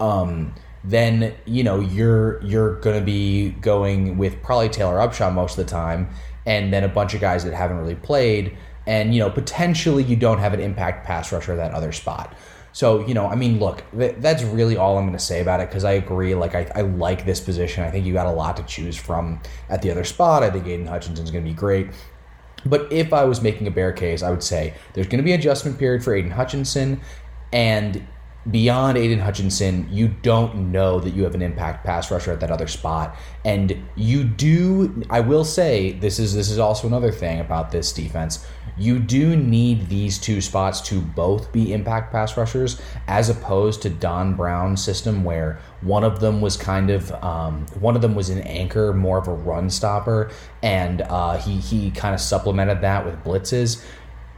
Um, 0.00 0.54
then 0.82 1.34
you 1.44 1.62
know 1.62 1.80
you're 1.80 2.42
you're 2.42 2.80
going 2.80 2.98
to 2.98 3.04
be 3.04 3.50
going 3.50 4.16
with 4.16 4.40
probably 4.42 4.70
Taylor 4.70 4.94
Upshaw 4.94 5.30
most 5.34 5.58
of 5.58 5.66
the 5.66 5.70
time, 5.70 6.08
and 6.46 6.72
then 6.72 6.82
a 6.82 6.88
bunch 6.88 7.12
of 7.12 7.20
guys 7.20 7.44
that 7.44 7.52
haven't 7.52 7.76
really 7.76 7.96
played, 7.96 8.56
and 8.86 9.14
you 9.14 9.20
know 9.20 9.28
potentially 9.28 10.02
you 10.02 10.16
don't 10.16 10.38
have 10.38 10.54
an 10.54 10.60
impact 10.60 11.04
pass 11.04 11.30
rusher 11.30 11.54
that 11.54 11.72
other 11.72 11.92
spot. 11.92 12.34
So 12.72 13.06
you 13.06 13.12
know, 13.12 13.26
I 13.26 13.34
mean, 13.34 13.58
look, 13.60 13.84
th- 13.98 14.14
that's 14.20 14.42
really 14.44 14.78
all 14.78 14.96
I'm 14.96 15.04
going 15.04 15.18
to 15.18 15.22
say 15.22 15.42
about 15.42 15.60
it 15.60 15.68
because 15.68 15.84
I 15.84 15.92
agree. 15.92 16.34
Like, 16.34 16.54
I, 16.54 16.70
I 16.74 16.80
like 16.80 17.26
this 17.26 17.40
position. 17.40 17.84
I 17.84 17.90
think 17.90 18.06
you 18.06 18.14
got 18.14 18.26
a 18.26 18.32
lot 18.32 18.56
to 18.56 18.62
choose 18.62 18.96
from 18.96 19.42
at 19.68 19.82
the 19.82 19.90
other 19.90 20.04
spot. 20.04 20.42
I 20.42 20.48
think 20.48 20.66
Aidan 20.66 20.86
Hutchinson's 20.86 21.30
going 21.30 21.44
to 21.44 21.50
be 21.50 21.54
great. 21.54 21.88
But 22.66 22.92
if 22.92 23.12
I 23.12 23.24
was 23.24 23.40
making 23.40 23.66
a 23.66 23.70
bear 23.70 23.92
case, 23.92 24.22
I 24.22 24.30
would 24.30 24.42
say 24.42 24.74
there's 24.94 25.06
going 25.06 25.18
to 25.18 25.24
be 25.24 25.32
adjustment 25.32 25.78
period 25.78 26.02
for 26.02 26.14
Aidan 26.14 26.32
Hutchinson, 26.32 27.00
and 27.52 28.06
beyond 28.50 28.96
Aidan 28.96 29.18
Hutchinson, 29.18 29.88
you 29.90 30.08
don't 30.08 30.72
know 30.72 31.00
that 31.00 31.10
you 31.10 31.24
have 31.24 31.34
an 31.34 31.42
impact 31.42 31.84
pass 31.84 32.10
rusher 32.10 32.32
at 32.32 32.40
that 32.40 32.50
other 32.50 32.66
spot. 32.66 33.16
And 33.44 33.84
you 33.96 34.24
do 34.24 35.04
I 35.10 35.20
will 35.20 35.44
say 35.44 35.92
this 35.92 36.18
is 36.18 36.34
this 36.34 36.50
is 36.50 36.58
also 36.58 36.86
another 36.86 37.12
thing 37.12 37.40
about 37.40 37.70
this 37.70 37.92
defense. 37.92 38.46
You 38.76 39.00
do 39.00 39.34
need 39.34 39.88
these 39.88 40.18
two 40.18 40.40
spots 40.40 40.80
to 40.82 41.00
both 41.00 41.50
be 41.52 41.72
impact 41.72 42.12
pass 42.12 42.36
rushers 42.36 42.80
as 43.08 43.28
opposed 43.28 43.82
to 43.82 43.90
Don 43.90 44.34
Brown's 44.34 44.82
system 44.82 45.24
where 45.24 45.58
one 45.80 46.04
of 46.04 46.20
them 46.20 46.40
was 46.40 46.56
kind 46.56 46.90
of 46.90 47.12
um, 47.22 47.66
one 47.80 47.96
of 47.96 48.02
them 48.02 48.14
was 48.14 48.30
an 48.30 48.40
anchor, 48.42 48.92
more 48.92 49.18
of 49.18 49.28
a 49.28 49.34
run 49.34 49.68
stopper, 49.68 50.30
and 50.62 51.02
uh, 51.02 51.36
he 51.38 51.56
he 51.56 51.90
kind 51.90 52.14
of 52.14 52.20
supplemented 52.20 52.80
that 52.82 53.04
with 53.04 53.22
blitzes 53.24 53.84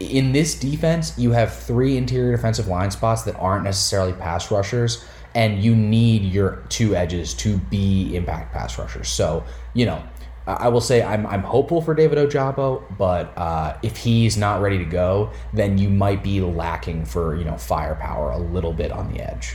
in 0.00 0.32
this 0.32 0.58
defense, 0.58 1.16
you 1.18 1.30
have 1.32 1.54
three 1.54 1.96
interior 1.96 2.34
defensive 2.34 2.66
line 2.66 2.90
spots 2.90 3.22
that 3.22 3.36
aren't 3.36 3.64
necessarily 3.64 4.14
pass 4.14 4.50
rushers, 4.50 5.04
and 5.34 5.62
you 5.62 5.76
need 5.76 6.22
your 6.22 6.64
two 6.70 6.96
edges 6.96 7.34
to 7.34 7.58
be 7.58 8.16
impact 8.16 8.52
pass 8.52 8.78
rushers. 8.78 9.08
So, 9.08 9.44
you 9.74 9.86
know, 9.86 10.02
I 10.46 10.68
will 10.68 10.80
say 10.80 11.02
I'm, 11.02 11.26
I'm 11.26 11.42
hopeful 11.42 11.82
for 11.82 11.94
David 11.94 12.18
Ojabo, 12.18 12.82
but 12.96 13.36
uh, 13.36 13.76
if 13.82 13.96
he's 13.96 14.36
not 14.36 14.62
ready 14.62 14.78
to 14.78 14.84
go, 14.84 15.30
then 15.52 15.78
you 15.78 15.90
might 15.90 16.24
be 16.24 16.40
lacking 16.40 17.04
for, 17.04 17.36
you 17.36 17.44
know, 17.44 17.56
firepower 17.56 18.30
a 18.30 18.38
little 18.38 18.72
bit 18.72 18.90
on 18.90 19.12
the 19.12 19.20
edge. 19.20 19.54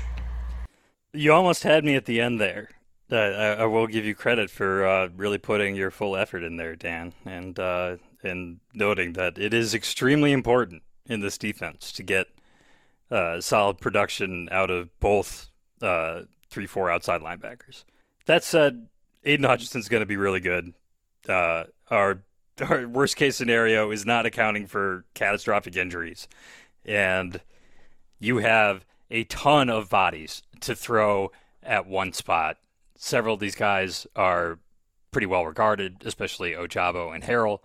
You 1.12 1.34
almost 1.34 1.63
had 1.63 1.84
me 1.84 1.95
at 1.95 2.05
the 2.05 2.21
end 2.21 2.39
there. 2.39 2.69
Uh, 3.12 3.15
I, 3.15 3.47
I, 3.53 3.65
will 3.65 3.86
give 3.86 4.03
you 4.03 4.15
credit 4.15 4.49
for 4.49 4.86
uh, 4.86 5.10
really 5.15 5.38
putting 5.38 5.75
your 5.75 5.91
full 5.91 6.15
effort 6.15 6.43
in 6.43 6.58
there, 6.58 6.75
Dan. 6.75 7.13
And 7.23 7.58
uh, 7.60 7.97
and 8.23 8.60
noting 8.73 9.13
that 9.13 9.38
it 9.38 9.54
is 9.54 9.73
extremely 9.73 10.32
important 10.32 10.84
in 11.06 11.19
this 11.19 11.38
defense 11.38 11.91
to 11.93 12.04
get 12.04 12.28
uh, 13.12 13.39
solid 13.39 13.78
production 13.78 14.49
out 14.51 14.69
of 14.69 14.89
both 14.99 15.49
uh, 15.82 16.21
three, 16.49 16.65
four 16.65 16.89
outside 16.89 17.21
linebackers. 17.21 17.84
That 18.25 18.43
said, 18.43 18.88
Aidan 19.23 19.45
Hutchinson's 19.45 19.89
going 19.89 20.01
to 20.01 20.08
be 20.08 20.17
really 20.17 20.39
good. 20.39 20.73
Uh, 21.28 21.65
our, 21.89 22.23
our 22.62 22.88
worst 22.88 23.15
case 23.15 23.36
scenario 23.36 23.91
is 23.91 24.06
not 24.06 24.25
accounting 24.25 24.67
for 24.67 25.06
catastrophic 25.13 25.75
injuries, 25.75 26.28
and 26.84 27.41
you 28.19 28.38
have 28.38 28.86
a 29.12 29.23
ton 29.25 29.69
of 29.69 29.89
bodies 29.89 30.41
to 30.62 30.75
throw 30.75 31.32
at 31.62 31.88
one 31.88 32.13
spot. 32.13 32.58
Several 32.97 33.36
of 33.36 33.39
these 33.39 33.56
guys 33.56 34.08
are 34.15 34.60
pretty 35.12 35.28
well 35.28 35.45
regarded, 35.45 36.01
especially 36.06 36.54
Ojabo 36.54 37.13
and 37.13 37.23
Harrell 37.23 37.60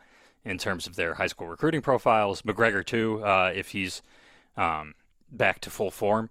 in 0.44 0.59
terms 0.59 0.87
of 0.87 0.96
their 0.96 1.14
high 1.14 1.26
school 1.26 1.48
recruiting 1.48 1.83
profiles. 1.83 2.42
McGregor 2.42 2.85
too, 2.85 3.24
uh, 3.24 3.53
if 3.55 3.68
he's 3.68 4.03
um, 4.57 4.94
back 5.31 5.61
to 5.61 5.70
full 5.70 5.90
form, 5.90 6.31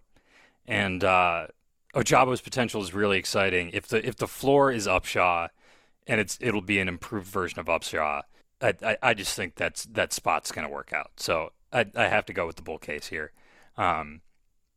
and 0.67 1.03
uh, 1.03 1.47
Ojabo's 1.95 2.41
potential 2.41 2.81
is 2.81 2.93
really 2.93 3.17
exciting. 3.17 3.71
If 3.73 3.87
the 3.87 4.05
if 4.05 4.15
the 4.15 4.27
floor 4.27 4.71
is 4.71 4.87
Upshaw, 4.87 5.49
and 6.07 6.19
it's 6.19 6.37
it'll 6.41 6.61
be 6.61 6.79
an 6.79 6.87
improved 6.87 7.27
version 7.27 7.59
of 7.59 7.67
Upshaw. 7.67 8.23
I, 8.61 8.73
I, 8.83 8.97
I 9.01 9.13
just 9.13 9.35
think 9.35 9.55
that's 9.55 9.85
that 9.85 10.11
spot's 10.11 10.51
going 10.51 10.67
to 10.67 10.73
work 10.73 10.91
out. 10.91 11.11
So 11.17 11.51
I, 11.71 11.85
I 11.95 12.07
have 12.07 12.25
to 12.25 12.33
go 12.33 12.45
with 12.45 12.57
the 12.57 12.61
bull 12.61 12.77
case 12.77 13.07
here. 13.07 13.31
Um, 13.77 14.21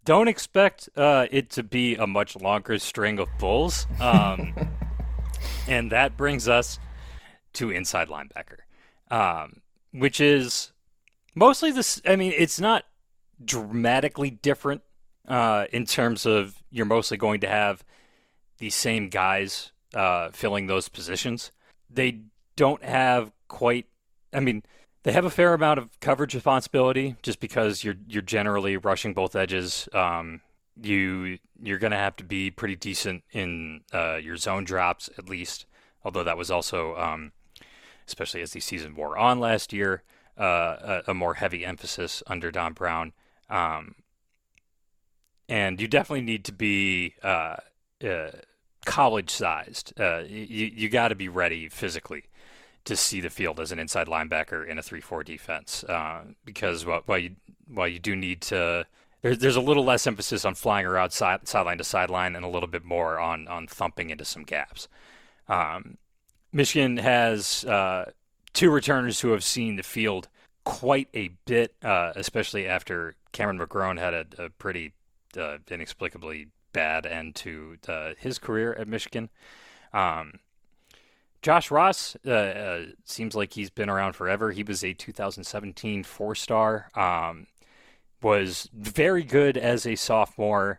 don't 0.04 0.28
expect 0.28 0.88
uh, 0.96 1.26
it 1.30 1.50
to 1.50 1.62
be 1.62 1.96
a 1.96 2.06
much 2.06 2.36
longer 2.36 2.78
string 2.78 3.18
of 3.18 3.28
bulls. 3.38 3.86
Um, 4.00 4.54
and 5.68 5.90
that 5.90 6.16
brings 6.16 6.48
us 6.48 6.78
to 7.54 7.70
inside 7.70 8.08
linebacker 8.08 8.61
um, 9.12 9.60
which 9.92 10.20
is 10.20 10.72
mostly 11.34 11.70
this. 11.70 12.00
I 12.04 12.16
mean, 12.16 12.32
it's 12.36 12.58
not 12.58 12.84
dramatically 13.44 14.30
different 14.30 14.82
uh, 15.28 15.66
in 15.70 15.84
terms 15.84 16.26
of 16.26 16.56
you're 16.70 16.86
mostly 16.86 17.18
going 17.18 17.40
to 17.40 17.48
have 17.48 17.84
the 18.58 18.70
same 18.70 19.10
guys 19.10 19.70
uh, 19.94 20.30
filling 20.32 20.66
those 20.66 20.88
positions. 20.88 21.52
They 21.90 22.22
don't 22.56 22.82
have 22.82 23.32
quite. 23.48 23.86
I 24.32 24.40
mean, 24.40 24.62
they 25.02 25.12
have 25.12 25.26
a 25.26 25.30
fair 25.30 25.52
amount 25.52 25.78
of 25.78 26.00
coverage 26.00 26.34
responsibility 26.34 27.16
just 27.22 27.38
because 27.38 27.84
you're 27.84 27.96
you're 28.08 28.22
generally 28.22 28.78
rushing 28.78 29.12
both 29.12 29.36
edges. 29.36 29.90
Um, 29.92 30.40
you 30.80 31.38
you're 31.62 31.78
going 31.78 31.90
to 31.90 31.98
have 31.98 32.16
to 32.16 32.24
be 32.24 32.50
pretty 32.50 32.76
decent 32.76 33.24
in 33.30 33.82
uh, 33.92 34.16
your 34.16 34.38
zone 34.38 34.64
drops 34.64 35.10
at 35.18 35.28
least. 35.28 35.66
Although 36.02 36.24
that 36.24 36.38
was 36.38 36.50
also 36.50 36.96
um, 36.96 37.32
especially 38.12 38.42
as 38.42 38.52
the 38.52 38.60
season 38.60 38.94
wore 38.94 39.16
on 39.16 39.40
last 39.40 39.72
year, 39.72 40.02
uh, 40.38 41.00
a, 41.06 41.10
a, 41.10 41.14
more 41.14 41.34
heavy 41.34 41.64
emphasis 41.64 42.22
under 42.26 42.50
Don 42.50 42.74
Brown. 42.74 43.12
Um, 43.48 43.94
and 45.48 45.80
you 45.80 45.88
definitely 45.88 46.24
need 46.24 46.44
to 46.44 46.52
be 46.52 47.14
uh, 47.22 47.56
uh, 48.04 48.30
college 48.84 49.30
sized. 49.30 49.98
Uh, 49.98 50.24
you 50.28 50.70
you 50.74 50.88
got 50.88 51.08
to 51.08 51.14
be 51.14 51.28
ready 51.28 51.68
physically 51.68 52.24
to 52.84 52.96
see 52.96 53.20
the 53.20 53.30
field 53.30 53.60
as 53.60 53.72
an 53.72 53.78
inside 53.78 54.08
linebacker 54.08 54.66
in 54.66 54.78
a 54.78 54.82
three-four 54.82 55.22
defense. 55.22 55.84
Uh, 55.84 56.22
because 56.44 56.84
while, 56.84 57.02
while 57.06 57.18
you 57.18 57.36
while 57.66 57.88
you 57.88 57.98
do 57.98 58.14
need 58.14 58.42
to 58.42 58.86
there's 59.22 59.38
there's 59.38 59.56
a 59.56 59.60
little 59.60 59.84
less 59.84 60.06
emphasis 60.06 60.44
on 60.44 60.54
flying 60.54 60.84
around 60.84 61.10
side, 61.10 61.48
sideline 61.48 61.78
to 61.78 61.84
sideline 61.84 62.36
and 62.36 62.44
a 62.44 62.48
little 62.48 62.68
bit 62.68 62.84
more 62.84 63.18
on 63.18 63.48
on 63.48 63.66
thumping 63.66 64.10
into 64.10 64.24
some 64.24 64.42
gaps. 64.42 64.88
Um, 65.48 65.98
Michigan 66.52 66.98
has 66.98 67.64
uh, 67.64 68.10
two 68.52 68.70
returners 68.70 69.20
who 69.20 69.30
have 69.30 69.42
seen 69.42 69.76
the 69.76 69.82
field 69.82 70.28
quite 70.64 71.08
a 71.14 71.28
bit, 71.46 71.74
uh, 71.82 72.12
especially 72.14 72.66
after 72.66 73.14
Cameron 73.32 73.58
McGrone 73.58 73.98
had 73.98 74.14
a, 74.14 74.26
a 74.38 74.50
pretty 74.50 74.92
uh, 75.36 75.58
inexplicably 75.70 76.48
bad 76.72 77.06
end 77.06 77.34
to 77.36 77.78
uh, 77.88 78.12
his 78.18 78.38
career 78.38 78.74
at 78.74 78.86
Michigan. 78.86 79.30
Um, 79.92 80.34
Josh 81.40 81.70
Ross 81.70 82.16
uh, 82.26 82.30
uh, 82.30 82.84
seems 83.04 83.34
like 83.34 83.54
he's 83.54 83.70
been 83.70 83.90
around 83.90 84.12
forever. 84.12 84.52
He 84.52 84.62
was 84.62 84.84
a 84.84 84.92
2017 84.92 86.04
four 86.04 86.34
star. 86.34 86.90
Um, 86.94 87.46
was 88.22 88.68
very 88.72 89.24
good 89.24 89.56
as 89.56 89.84
a 89.84 89.96
sophomore 89.96 90.78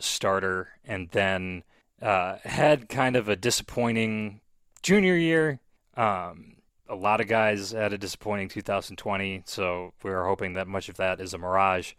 starter, 0.00 0.70
and 0.84 1.08
then 1.10 1.62
had 2.00 2.88
kind 2.88 3.14
of 3.14 3.28
a 3.28 3.36
disappointing 3.36 4.39
junior 4.82 5.16
year, 5.16 5.60
um, 5.96 6.56
a 6.88 6.94
lot 6.94 7.20
of 7.20 7.28
guys 7.28 7.70
had 7.70 7.92
a 7.92 7.98
disappointing 7.98 8.48
2020, 8.48 9.42
so 9.46 9.92
we 10.02 10.10
are 10.10 10.26
hoping 10.26 10.54
that 10.54 10.66
much 10.66 10.88
of 10.88 10.96
that 10.96 11.20
is 11.20 11.32
a 11.32 11.38
mirage. 11.38 11.92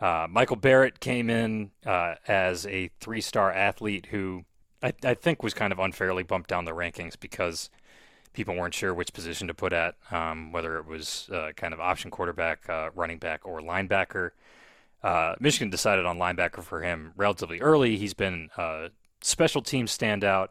Uh, 0.00 0.26
Michael 0.30 0.56
Barrett 0.56 1.00
came 1.00 1.30
in 1.30 1.70
uh, 1.84 2.14
as 2.28 2.66
a 2.66 2.90
three 3.00 3.20
star 3.20 3.50
athlete 3.50 4.06
who 4.10 4.44
I, 4.82 4.92
I, 5.02 5.14
think 5.14 5.42
was 5.42 5.54
kind 5.54 5.72
of 5.72 5.78
unfairly 5.78 6.22
bumped 6.22 6.50
down 6.50 6.66
the 6.66 6.72
rankings 6.72 7.18
because 7.18 7.70
people 8.34 8.54
weren't 8.54 8.74
sure 8.74 8.92
which 8.92 9.14
position 9.14 9.48
to 9.48 9.54
put 9.54 9.72
at, 9.72 9.94
um, 10.10 10.52
whether 10.52 10.76
it 10.76 10.86
was 10.86 11.30
uh, 11.32 11.52
kind 11.56 11.72
of 11.72 11.80
option 11.80 12.10
quarterback, 12.10 12.68
uh, 12.68 12.90
running 12.94 13.18
back, 13.18 13.40
or 13.44 13.60
linebacker. 13.60 14.32
Uh, 15.02 15.34
Michigan 15.40 15.70
decided 15.70 16.04
on 16.04 16.18
linebacker 16.18 16.62
for 16.62 16.82
him 16.82 17.12
relatively 17.16 17.60
early. 17.60 17.96
He's 17.96 18.14
been 18.14 18.50
a 18.58 18.90
special 19.22 19.62
team 19.62 19.86
standout. 19.86 20.48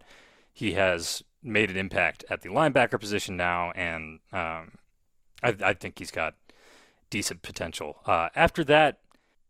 He 0.51 0.73
has 0.73 1.23
made 1.45 1.69
an 1.69 1.77
impact 1.77 2.25
at 2.29 2.41
the 2.41 2.49
linebacker 2.49 2.99
position 2.99 3.37
now, 3.37 3.71
and 3.71 4.19
um, 4.33 4.71
I, 5.43 5.55
I, 5.63 5.73
think 5.73 5.99
he's 5.99 6.11
got 6.11 6.35
decent 7.09 7.41
potential. 7.41 7.97
Uh, 8.05 8.29
after 8.35 8.63
that, 8.65 8.99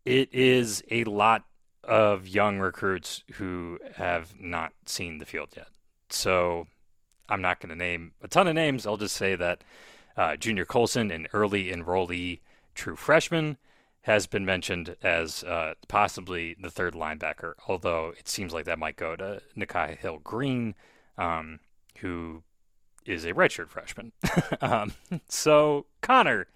it 0.04 0.32
is 0.32 0.84
a 0.90 1.04
lot 1.04 1.44
of 1.82 2.28
young 2.28 2.58
recruits 2.58 3.22
who 3.34 3.78
have 3.94 4.34
not 4.40 4.72
seen 4.84 5.18
the 5.18 5.24
field 5.24 5.50
yet. 5.56 5.68
So 6.10 6.66
I'm 7.28 7.40
not 7.40 7.60
going 7.60 7.70
to 7.70 7.76
name 7.76 8.12
a 8.22 8.28
ton 8.28 8.46
of 8.46 8.54
names. 8.54 8.86
I'll 8.86 8.96
just 8.96 9.16
say 9.16 9.34
that 9.36 9.62
uh, 10.16 10.36
Junior 10.36 10.64
Colson, 10.64 11.10
an 11.10 11.26
early 11.32 11.70
enrollee 11.70 12.40
true 12.74 12.96
freshman, 12.96 13.56
has 14.02 14.26
been 14.26 14.44
mentioned 14.44 14.96
as 15.02 15.42
uh, 15.44 15.74
possibly 15.88 16.54
the 16.60 16.70
third 16.70 16.94
linebacker, 16.94 17.54
although 17.66 18.12
it 18.16 18.28
seems 18.28 18.52
like 18.52 18.64
that 18.64 18.78
might 18.78 18.96
go 18.96 19.16
to 19.16 19.42
Nikhai 19.56 19.98
Hill-Green. 19.98 20.74
Um, 21.18 21.58
who 22.00 22.42
is 23.04 23.24
a 23.24 23.32
redshirt 23.32 23.68
freshman. 23.68 24.12
um, 24.60 24.92
so, 25.28 25.86
Connor, 26.00 26.46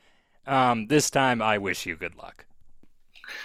Um, 0.47 0.86
this 0.88 1.11
time, 1.11 1.41
I 1.43 1.59
wish 1.59 1.86
you 1.86 1.97
good 1.97 2.16
luck. 2.16 2.47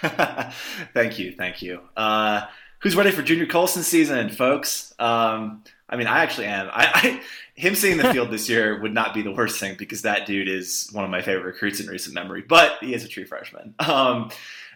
thank 0.94 1.18
you, 1.18 1.32
thank 1.32 1.62
you. 1.62 1.80
Uh, 1.96 2.46
who's 2.80 2.96
ready 2.96 3.10
for 3.10 3.22
Junior 3.22 3.46
Colson 3.46 3.82
season, 3.82 4.30
folks? 4.30 4.92
Um, 4.98 5.62
I 5.88 5.96
mean, 5.96 6.08
I 6.08 6.18
actually 6.20 6.46
am. 6.46 6.68
I, 6.72 6.90
I 6.94 7.22
him 7.54 7.74
seeing 7.74 7.96
the 7.96 8.12
field 8.12 8.30
this 8.30 8.48
year 8.48 8.80
would 8.80 8.92
not 8.92 9.14
be 9.14 9.22
the 9.22 9.30
worst 9.32 9.60
thing 9.60 9.76
because 9.78 10.02
that 10.02 10.26
dude 10.26 10.48
is 10.48 10.88
one 10.92 11.04
of 11.04 11.10
my 11.10 11.22
favorite 11.22 11.44
recruits 11.44 11.80
in 11.80 11.86
recent 11.86 12.14
memory. 12.14 12.42
But 12.42 12.78
he 12.80 12.92
is 12.94 13.04
a 13.04 13.08
true 13.08 13.24
freshman. 13.24 13.74
Um, 13.78 14.30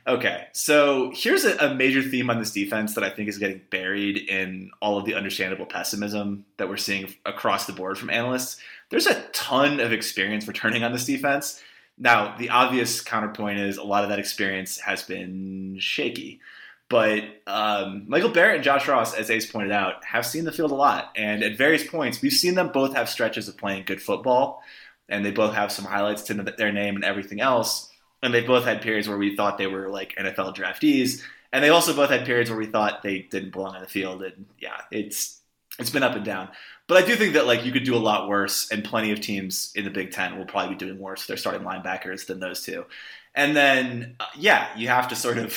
okay, 0.06 0.46
so 0.52 1.12
here's 1.14 1.44
a, 1.44 1.56
a, 1.58 1.74
major 1.74 2.02
theme 2.02 2.30
on 2.30 2.38
this 2.38 2.52
defense 2.52 2.94
that 2.94 3.04
I 3.04 3.10
think 3.10 3.28
is 3.28 3.38
getting 3.38 3.60
buried 3.70 4.16
in 4.16 4.70
all 4.80 4.98
of 4.98 5.04
the 5.04 5.14
understandable 5.14 5.66
pessimism 5.66 6.44
that 6.56 6.68
we're 6.68 6.76
seeing 6.76 7.14
across 7.24 7.66
the 7.66 7.72
board 7.72 7.98
from 7.98 8.10
analysts. 8.10 8.60
There's 8.90 9.06
a 9.06 9.22
ton 9.32 9.80
of 9.80 9.92
experience 9.92 10.46
returning 10.48 10.82
on 10.82 10.92
this 10.92 11.04
defense. 11.04 11.62
Now, 11.98 12.36
the 12.36 12.50
obvious 12.50 13.00
counterpoint 13.02 13.58
is 13.58 13.76
a 13.76 13.84
lot 13.84 14.04
of 14.04 14.10
that 14.10 14.18
experience 14.18 14.78
has 14.80 15.02
been 15.02 15.76
shaky. 15.78 16.40
But 16.88 17.22
um, 17.46 18.04
Michael 18.08 18.30
Barrett 18.30 18.56
and 18.56 18.64
Josh 18.64 18.88
Ross, 18.88 19.14
as 19.14 19.30
Ace 19.30 19.50
pointed 19.50 19.70
out, 19.70 20.04
have 20.04 20.26
seen 20.26 20.44
the 20.44 20.50
field 20.50 20.72
a 20.72 20.74
lot. 20.74 21.12
And 21.14 21.44
at 21.44 21.56
various 21.56 21.86
points, 21.86 22.20
we've 22.20 22.32
seen 22.32 22.56
them 22.56 22.72
both 22.72 22.94
have 22.96 23.08
stretches 23.08 23.46
of 23.46 23.56
playing 23.56 23.84
good 23.84 24.02
football. 24.02 24.62
And 25.08 25.24
they 25.24 25.30
both 25.30 25.54
have 25.54 25.70
some 25.70 25.84
highlights 25.84 26.22
to 26.24 26.34
their 26.34 26.72
name 26.72 26.96
and 26.96 27.04
everything 27.04 27.40
else. 27.40 27.89
And 28.22 28.34
they 28.34 28.42
both 28.42 28.64
had 28.64 28.82
periods 28.82 29.08
where 29.08 29.18
we 29.18 29.34
thought 29.34 29.58
they 29.58 29.66
were 29.66 29.88
like 29.88 30.14
NFL 30.16 30.54
draftees. 30.54 31.22
And 31.52 31.64
they 31.64 31.70
also 31.70 31.94
both 31.94 32.10
had 32.10 32.24
periods 32.26 32.50
where 32.50 32.58
we 32.58 32.66
thought 32.66 33.02
they 33.02 33.20
didn't 33.30 33.50
belong 33.50 33.74
on 33.74 33.82
the 33.82 33.88
field. 33.88 34.22
And 34.22 34.46
yeah, 34.58 34.82
it's 34.90 35.40
it's 35.78 35.90
been 35.90 36.02
up 36.02 36.14
and 36.14 36.24
down. 36.24 36.48
But 36.86 37.02
I 37.02 37.06
do 37.06 37.14
think 37.16 37.34
that 37.34 37.46
like 37.46 37.64
you 37.64 37.72
could 37.72 37.84
do 37.84 37.94
a 37.94 37.98
lot 37.98 38.28
worse, 38.28 38.70
and 38.70 38.84
plenty 38.84 39.12
of 39.12 39.20
teams 39.20 39.72
in 39.76 39.84
the 39.84 39.90
Big 39.90 40.10
Ten 40.10 40.36
will 40.36 40.44
probably 40.44 40.74
be 40.74 40.78
doing 40.78 40.98
worse 40.98 41.20
with 41.20 41.28
their 41.28 41.36
starting 41.36 41.62
linebackers 41.62 42.26
than 42.26 42.40
those 42.40 42.64
two. 42.64 42.84
And 43.32 43.56
then, 43.56 44.16
uh, 44.18 44.26
yeah, 44.36 44.66
you 44.76 44.88
have 44.88 45.06
to 45.08 45.14
sort 45.14 45.38
of, 45.38 45.56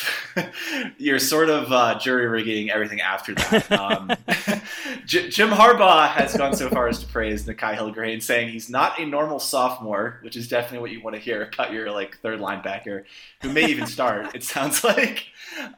you're 0.99 1.17
sort 1.17 1.49
of 1.49 1.71
uh, 1.71 1.97
jury 1.97 2.28
rigging 2.28 2.69
everything 2.69 3.01
after 3.01 3.34
that. 3.34 3.71
Um, 3.71 4.11
J- 5.07 5.30
Jim 5.30 5.49
Harbaugh 5.49 6.07
has 6.09 6.38
gone 6.38 6.55
so 6.55 6.69
far 6.69 6.88
as 6.88 6.99
to 6.99 7.07
praise 7.07 7.45
Nikhai 7.47 7.74
Hill-Green, 7.74 8.21
saying 8.21 8.49
he's 8.49 8.69
not 8.69 8.99
a 8.99 9.05
normal 9.07 9.39
sophomore, 9.39 10.19
which 10.21 10.36
is 10.36 10.47
definitely 10.47 10.80
what 10.80 10.91
you 10.91 11.01
want 11.01 11.15
to 11.15 11.21
hear 11.21 11.49
about 11.51 11.74
your 11.74 11.91
like 11.91 12.19
third 12.19 12.39
linebacker, 12.39 13.05
who 13.41 13.51
may 13.51 13.65
even 13.65 13.88
start. 13.88 14.36
it 14.36 14.43
sounds 14.43 14.84
like. 14.84 15.26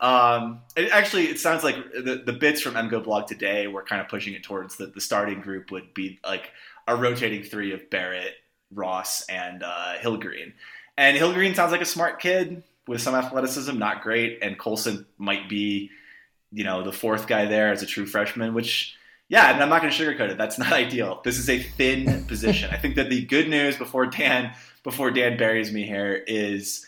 Um, 0.02 0.60
it 0.76 0.92
actually, 0.92 1.28
it 1.28 1.40
sounds 1.40 1.64
like 1.64 1.76
the 1.94 2.22
the 2.26 2.34
bits 2.34 2.60
from 2.60 2.74
MGoBlog 2.74 3.26
today 3.28 3.68
were 3.68 3.84
kind 3.84 4.02
of 4.02 4.10
pushing 4.10 4.34
it 4.34 4.44
towards 4.44 4.76
that 4.78 4.94
the 4.94 5.02
starting 5.02 5.40
group 5.40 5.72
would 5.72 5.94
be 5.94 6.20
like 6.26 6.52
a 6.90 6.96
rotating 6.96 7.42
three 7.44 7.74
of 7.74 7.90
Barrett, 7.90 8.34
Ross, 8.74 9.26
and 9.28 9.64
uh, 9.64 9.94
Hill-Green. 9.98 10.54
And 10.98 11.18
Hill-Green 11.18 11.56
sounds 11.56 11.72
like 11.72 11.82
a 11.82 11.86
smart 11.86 12.20
kid 12.20 12.64
with 12.88 13.02
some 13.02 13.16
athleticism, 13.16 13.78
not 13.78 14.02
great. 14.02 14.40
And 14.42 14.58
Colson 14.58 15.06
might 15.18 15.50
be, 15.50 15.92
you 16.52 16.64
know, 16.64 16.84
the 16.84 16.92
fourth 16.92 17.28
guy 17.28 17.46
there 17.46 17.72
as 17.72 17.82
a 17.82 17.86
true 17.86 18.06
freshman, 18.06 18.54
which, 18.54 18.96
yeah, 19.28 19.52
and 19.52 19.62
I'm 19.62 19.70
not 19.70 19.82
going 19.82 19.92
to 19.92 20.04
sugarcoat 20.04 20.30
it. 20.30 20.38
That's 20.38 20.58
not 20.60 20.72
ideal. 20.72 21.22
This 21.24 21.38
is 21.38 21.50
a 21.50 21.60
thin 21.60 22.26
position. 22.28 22.70
I 22.72 22.78
think 22.78 22.96
that 22.96 23.10
the 23.10 23.26
good 23.26 23.50
news 23.50 23.78
before 23.78 24.06
Dan 24.06 24.54
before 24.84 25.10
Dan 25.10 25.36
buries 25.36 25.72
me 25.72 25.84
here 25.84 26.24
is 26.28 26.86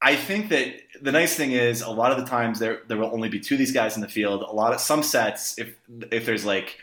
I 0.00 0.14
think 0.14 0.50
that 0.50 0.74
the 1.00 1.10
nice 1.10 1.34
thing 1.34 1.52
is 1.52 1.80
a 1.80 1.90
lot 1.90 2.12
of 2.12 2.18
the 2.18 2.26
times 2.26 2.58
there 2.58 2.82
there 2.86 2.96
will 2.96 3.12
only 3.12 3.28
be 3.28 3.40
two 3.40 3.54
of 3.54 3.58
these 3.58 3.72
guys 3.72 3.96
in 3.96 4.02
the 4.02 4.08
field. 4.08 4.42
A 4.42 4.52
lot 4.52 4.72
of 4.72 4.80
some 4.80 5.02
sets, 5.02 5.58
if 5.58 5.74
if 6.12 6.24
there's 6.26 6.44
like 6.44 6.78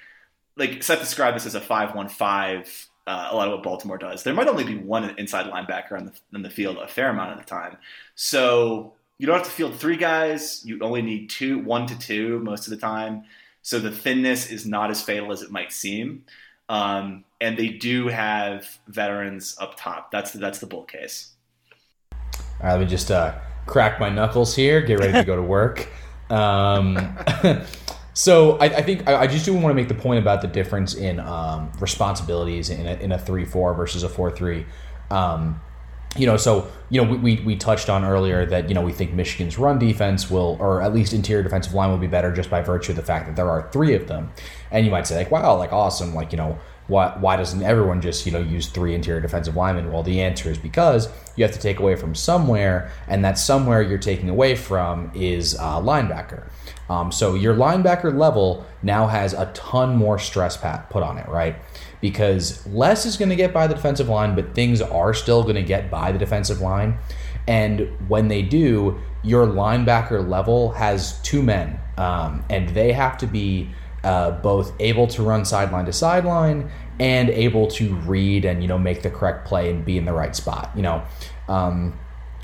like 0.58 0.84
Seth 0.84 1.00
described 1.00 1.36
this 1.36 1.46
as 1.46 1.56
a 1.56 1.62
five 1.62 1.96
one 1.96 2.10
five 2.10 2.88
uh, 3.08 3.30
a 3.32 3.36
lot 3.36 3.48
of 3.48 3.54
what 3.54 3.64
Baltimore 3.64 3.98
does. 3.98 4.24
There 4.24 4.34
might 4.34 4.48
only 4.48 4.64
be 4.64 4.78
one 4.78 5.18
inside 5.18 5.46
linebacker 5.46 5.94
on 5.94 6.06
the, 6.06 6.14
in 6.34 6.42
the 6.42 6.50
field 6.50 6.78
a 6.78 6.88
fair 6.88 7.10
amount 7.10 7.34
of 7.34 7.38
the 7.38 7.46
time. 7.46 7.78
So 8.16 8.94
you 9.18 9.28
don't 9.28 9.38
have 9.38 9.46
to 9.46 9.52
field 9.52 9.76
three 9.76 9.98
guys. 9.98 10.66
You 10.66 10.80
only 10.82 11.02
need 11.02 11.30
two, 11.30 11.60
one 11.60 11.86
to 11.88 11.98
two 11.98 12.40
most 12.40 12.68
of 12.68 12.72
the 12.72 12.78
time. 12.78 13.24
So 13.62 13.80
the 13.80 13.92
thinness 13.92 14.52
is 14.52 14.66
not 14.66 14.92
as 14.92 15.02
fatal 15.02 15.32
as 15.32 15.42
it 15.42 15.52
might 15.52 15.72
seem. 15.72 16.26
Um, 16.68 17.24
and 17.40 17.58
they 17.58 17.70
do 17.70 18.08
have 18.08 18.80
veterans 18.88 19.56
up 19.60 19.76
top. 19.78 20.12
That's 20.12 20.32
the, 20.32 20.40
that's 20.40 20.60
the 20.60 20.68
bull 20.68 20.84
case. 20.84 21.34
All 22.12 22.20
right, 22.64 22.72
let 22.72 22.82
me 22.82 22.88
just 22.88 23.12
uh, 23.12 23.36
crack 23.68 24.00
my 24.00 24.10
knuckles 24.10 24.56
here. 24.56 24.82
Get 24.82 25.00
ready 25.00 25.14
to 25.14 25.24
go 25.24 25.36
to 25.36 25.42
work. 25.42 25.88
Um, 26.30 27.18
So 28.16 28.58
I, 28.60 28.66
I 28.66 28.82
think 28.82 29.08
I, 29.10 29.24
I, 29.24 29.28
just 29.28 29.44
do 29.44 29.54
want 29.54 29.72
to 29.72 29.74
make 29.74 29.90
the 29.90 29.94
point 29.94 30.20
about 30.20 30.42
the 30.42 30.48
difference 30.48 30.96
in 30.96 31.20
um, 31.20 31.70
responsibilities 31.82 32.70
in 32.70 32.88
a, 32.88 32.94
in 32.94 33.12
a 33.12 33.20
three 33.20 33.44
four 33.44 33.74
versus 33.74 34.04
a 34.04 34.10
four 34.10 34.32
three. 34.32 34.66
Um, 35.12 35.60
you 36.16 36.26
know, 36.26 36.38
so 36.38 36.72
you 36.90 37.04
know, 37.04 37.12
we, 37.12 37.18
we, 37.18 37.44
we 37.44 37.56
touched 37.58 37.90
on 37.90 38.06
earlier 38.06 38.46
that 38.46 38.70
you 38.70 38.74
know 38.74 38.82
we 38.82 38.94
think 38.94 39.12
Michigan's 39.12 39.58
run 39.58 39.80
defense 39.80 40.32
will, 40.32 40.56
or 40.62 40.82
at 40.82 40.94
least 40.94 41.12
interior 41.12 41.44
defensive 41.44 41.74
line 41.74 41.90
will 41.90 41.98
be 41.98 42.08
better 42.08 42.32
just 42.32 42.50
by 42.50 42.62
virtue 42.62 42.94
of 42.94 42.96
the 42.96 43.04
fact 43.04 43.28
that 43.28 43.36
there 43.36 43.50
are 43.50 43.70
three 43.74 43.94
of 43.94 44.08
them. 44.08 44.32
And 44.72 44.86
you 44.86 44.92
might 44.94 45.08
say 45.08 45.18
like, 45.18 45.30
wow, 45.30 45.58
like 45.58 45.74
awesome, 45.74 46.16
like 46.16 46.32
you 46.32 46.38
know, 46.38 46.58
why 46.88 47.18
why 47.20 47.36
doesn't 47.36 47.64
everyone 47.64 48.00
just 48.00 48.26
you 48.26 48.32
know 48.32 48.40
use 48.40 48.70
three 48.70 48.96
interior 48.96 49.20
defensive 49.20 49.58
linemen? 49.58 49.92
Well, 49.92 50.04
the 50.04 50.22
answer 50.22 50.50
is 50.50 50.58
because 50.58 51.10
you 51.36 51.44
have 51.44 51.54
to 51.54 51.60
take 51.60 51.80
away 51.80 51.98
from 51.98 52.16
somewhere, 52.16 52.92
and 53.10 53.26
that 53.26 53.38
somewhere 53.38 53.82
you're 53.82 53.98
taking 53.98 54.30
away 54.30 54.56
from 54.56 55.12
is 55.14 55.56
uh, 55.60 55.82
linebacker. 55.82 56.48
Um, 56.90 57.12
so 57.12 57.34
your 57.34 57.56
linebacker 57.56 58.16
level 58.16 58.66
now 58.84 59.08
has 59.08 59.34
a 59.34 59.52
ton 59.54 59.96
more 59.96 60.20
stress 60.20 60.56
pat 60.56 60.90
put 60.90 61.04
on 61.04 61.18
it, 61.18 61.28
right? 61.28 61.56
Because 62.02 62.66
less 62.68 63.06
is 63.06 63.18
going 63.18 63.30
to 63.30 63.36
get 63.36 63.54
by 63.54 63.68
the 63.68 63.74
defensive 63.74 64.08
line, 64.08 64.36
but 64.36 64.54
things 64.54 64.82
are 64.82 65.14
still 65.14 65.44
going 65.44 65.56
to 65.56 65.64
get 65.64 65.90
by 65.90 66.12
the 66.12 66.20
defensive 66.20 66.62
line. 66.62 66.98
And 67.48 67.90
when 68.08 68.28
they 68.28 68.42
do, 68.42 69.00
your 69.24 69.48
linebacker 69.48 70.28
level 70.28 70.72
has 70.74 71.20
two 71.22 71.42
men, 71.42 71.80
um, 71.98 72.44
and 72.50 72.70
they 72.70 72.92
have 72.92 73.18
to 73.20 73.28
be 73.28 73.70
uh, 74.04 74.32
both 74.32 74.74
able 74.80 75.08
to 75.08 75.24
run 75.24 75.46
sideline 75.46 75.86
to 75.86 75.94
sideline 75.94 76.70
and 77.00 77.30
able 77.30 77.68
to 77.68 77.96
read 77.96 78.46
and 78.46 78.62
you 78.62 78.68
know 78.68 78.78
make 78.78 79.02
the 79.02 79.10
correct 79.10 79.48
play 79.48 79.70
and 79.70 79.84
be 79.84 79.98
in 79.98 80.06
the 80.06 80.14
right 80.14 80.36
spot. 80.36 80.72
You 80.76 80.84
know, 80.84 81.04
um, 81.48 82.00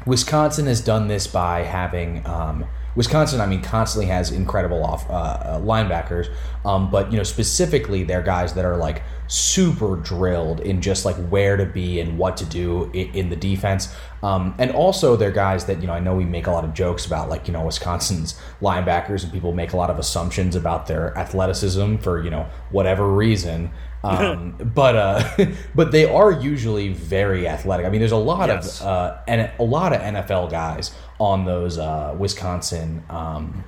Wisconsin 0.05 0.65
has 0.65 0.81
done 0.81 1.07
this 1.07 1.27
by 1.27 1.61
having 1.61 2.25
um, 2.25 2.65
Wisconsin, 2.95 3.39
I 3.39 3.45
mean, 3.45 3.61
constantly 3.61 4.07
has 4.07 4.31
incredible 4.31 4.83
off 4.83 5.09
uh, 5.09 5.13
uh, 5.13 5.59
linebackers, 5.61 6.33
um, 6.65 6.91
but 6.91 7.11
you 7.11 7.17
know 7.17 7.23
specifically 7.23 8.03
they're 8.03 8.21
guys 8.21 8.53
that 8.53 8.65
are 8.65 8.77
like 8.77 9.01
super 9.27 9.95
drilled 9.95 10.59
in 10.59 10.81
just 10.81 11.05
like 11.05 11.15
where 11.27 11.55
to 11.55 11.65
be 11.65 11.99
and 12.01 12.17
what 12.17 12.35
to 12.37 12.45
do 12.45 12.91
in, 12.93 13.13
in 13.15 13.29
the 13.29 13.35
defense, 13.35 13.95
um, 14.23 14.53
and 14.57 14.71
also 14.71 15.15
they're 15.15 15.31
guys 15.31 15.65
that 15.65 15.81
you 15.81 15.87
know 15.87 15.93
I 15.93 15.99
know 15.99 16.15
we 16.15 16.25
make 16.25 16.47
a 16.47 16.51
lot 16.51 16.65
of 16.65 16.73
jokes 16.73 17.05
about 17.05 17.29
like 17.29 17.47
you 17.47 17.53
know 17.53 17.65
Wisconsin's 17.65 18.39
linebackers 18.61 19.23
and 19.23 19.31
people 19.31 19.53
make 19.53 19.73
a 19.73 19.77
lot 19.77 19.89
of 19.89 19.97
assumptions 19.97 20.55
about 20.55 20.87
their 20.87 21.17
athleticism 21.17 21.97
for 21.97 22.21
you 22.23 22.29
know 22.29 22.47
whatever 22.71 23.07
reason. 23.07 23.71
Um, 24.03 24.51
but 24.75 24.95
uh, 24.95 25.47
but 25.75 25.91
they 25.91 26.05
are 26.05 26.31
usually 26.31 26.89
very 26.89 27.47
athletic. 27.47 27.85
I 27.85 27.89
mean, 27.89 28.01
there's 28.01 28.11
a 28.11 28.17
lot 28.17 28.49
yes. 28.49 28.81
of 28.81 28.87
uh, 28.87 29.17
and 29.27 29.51
a 29.59 29.63
lot 29.63 29.93
of 29.93 30.01
NFL 30.01 30.51
guys 30.51 30.91
on 31.19 31.45
those 31.45 31.77
uh, 31.77 32.15
Wisconsin. 32.17 33.03
Um, 33.09 33.63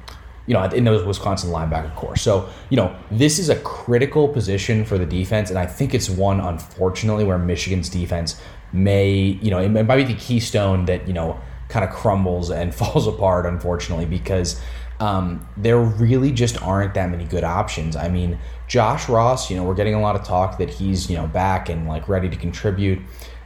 you 0.46 0.54
know, 0.54 0.62
in 0.66 0.84
those 0.84 1.06
Wisconsin 1.06 1.52
linebacker 1.52 1.96
core. 1.96 2.18
So, 2.18 2.50
you 2.70 2.76
know, 2.76 2.94
this 3.10 3.40
is 3.40 3.48
a 3.48 3.56
critical 3.62 4.28
position 4.28 4.84
for 4.84 4.98
the 4.98 5.06
defense, 5.06 5.50
and 5.50 5.58
I 5.58 5.66
think 5.66 5.94
it's 5.94 6.10
one, 6.10 6.42
unfortunately, 6.42 7.24
where 7.24 7.38
Michigan's 7.38 7.88
defense 7.88 8.42
may, 8.74 9.14
you 9.14 9.52
know, 9.52 9.60
it 9.60 9.70
might 9.70 9.96
be 9.96 10.04
the 10.04 10.16
keystone 10.16 10.84
that, 10.86 11.08
you 11.08 11.14
know, 11.14 11.40
kind 11.70 11.86
of 11.86 11.92
crumbles 11.92 12.52
and 12.52 12.76
falls 12.82 13.08
apart, 13.08 13.46
unfortunately, 13.46 14.06
because 14.06 14.62
um, 15.04 15.46
there 15.58 15.82
really 15.82 16.32
just 16.32 16.62
aren't 16.62 16.94
that 16.94 17.10
many 17.10 17.26
good 17.26 17.44
options. 17.44 17.98
I 17.98 18.08
mean, 18.08 18.40
Josh 18.70 19.10
Ross, 19.10 19.52
you 19.52 19.58
know, 19.58 19.66
we're 19.66 19.74
getting 19.74 19.96
a 19.96 20.00
lot 20.00 20.16
of 20.16 20.24
talk 20.24 20.58
that 20.60 20.70
he's, 20.70 21.10
you 21.10 21.18
know, 21.18 21.28
back 21.28 21.68
and 21.68 21.90
like 21.90 22.08
ready 22.08 22.30
to 22.30 22.38
contribute. 22.38 23.02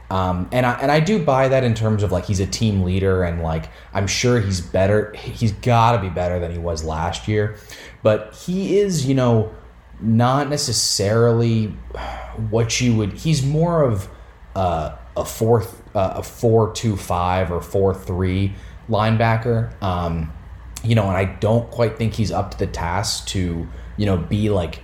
Um, 0.08 0.48
and 0.52 0.64
I 0.64 0.74
and 0.74 0.92
I 0.92 1.00
do 1.00 1.22
buy 1.22 1.48
that 1.48 1.64
in 1.64 1.74
terms 1.74 2.04
of 2.04 2.12
like 2.12 2.26
he's 2.26 2.38
a 2.38 2.46
team 2.46 2.84
leader 2.84 3.24
and 3.24 3.42
like 3.42 3.70
I'm 3.92 4.06
sure 4.06 4.40
he's 4.40 4.60
better. 4.60 5.12
He's 5.14 5.50
got 5.50 5.96
to 5.96 5.98
be 6.00 6.08
better 6.08 6.38
than 6.38 6.52
he 6.52 6.58
was 6.58 6.84
last 6.84 7.26
year, 7.26 7.56
but 8.04 8.34
he 8.34 8.78
is 8.78 9.04
you 9.06 9.16
know 9.16 9.52
not 10.00 10.48
necessarily 10.48 11.66
what 12.50 12.80
you 12.80 12.94
would. 12.94 13.14
He's 13.14 13.44
more 13.44 13.82
of 13.82 14.08
a 14.54 15.24
fourth 15.26 15.82
uh, 15.96 16.14
a 16.16 16.22
four 16.22 16.72
two 16.72 16.96
five 16.96 17.50
or 17.50 17.60
four 17.60 17.94
three 17.94 18.54
linebacker. 18.88 19.82
Um, 19.82 20.32
you 20.84 20.94
know, 20.94 21.06
and 21.08 21.16
I 21.16 21.24
don't 21.24 21.70
quite 21.70 21.98
think 21.98 22.14
he's 22.14 22.30
up 22.30 22.52
to 22.52 22.58
the 22.58 22.66
task 22.66 23.26
to 23.28 23.66
you 23.96 24.06
know 24.06 24.16
be 24.16 24.50
like 24.50 24.82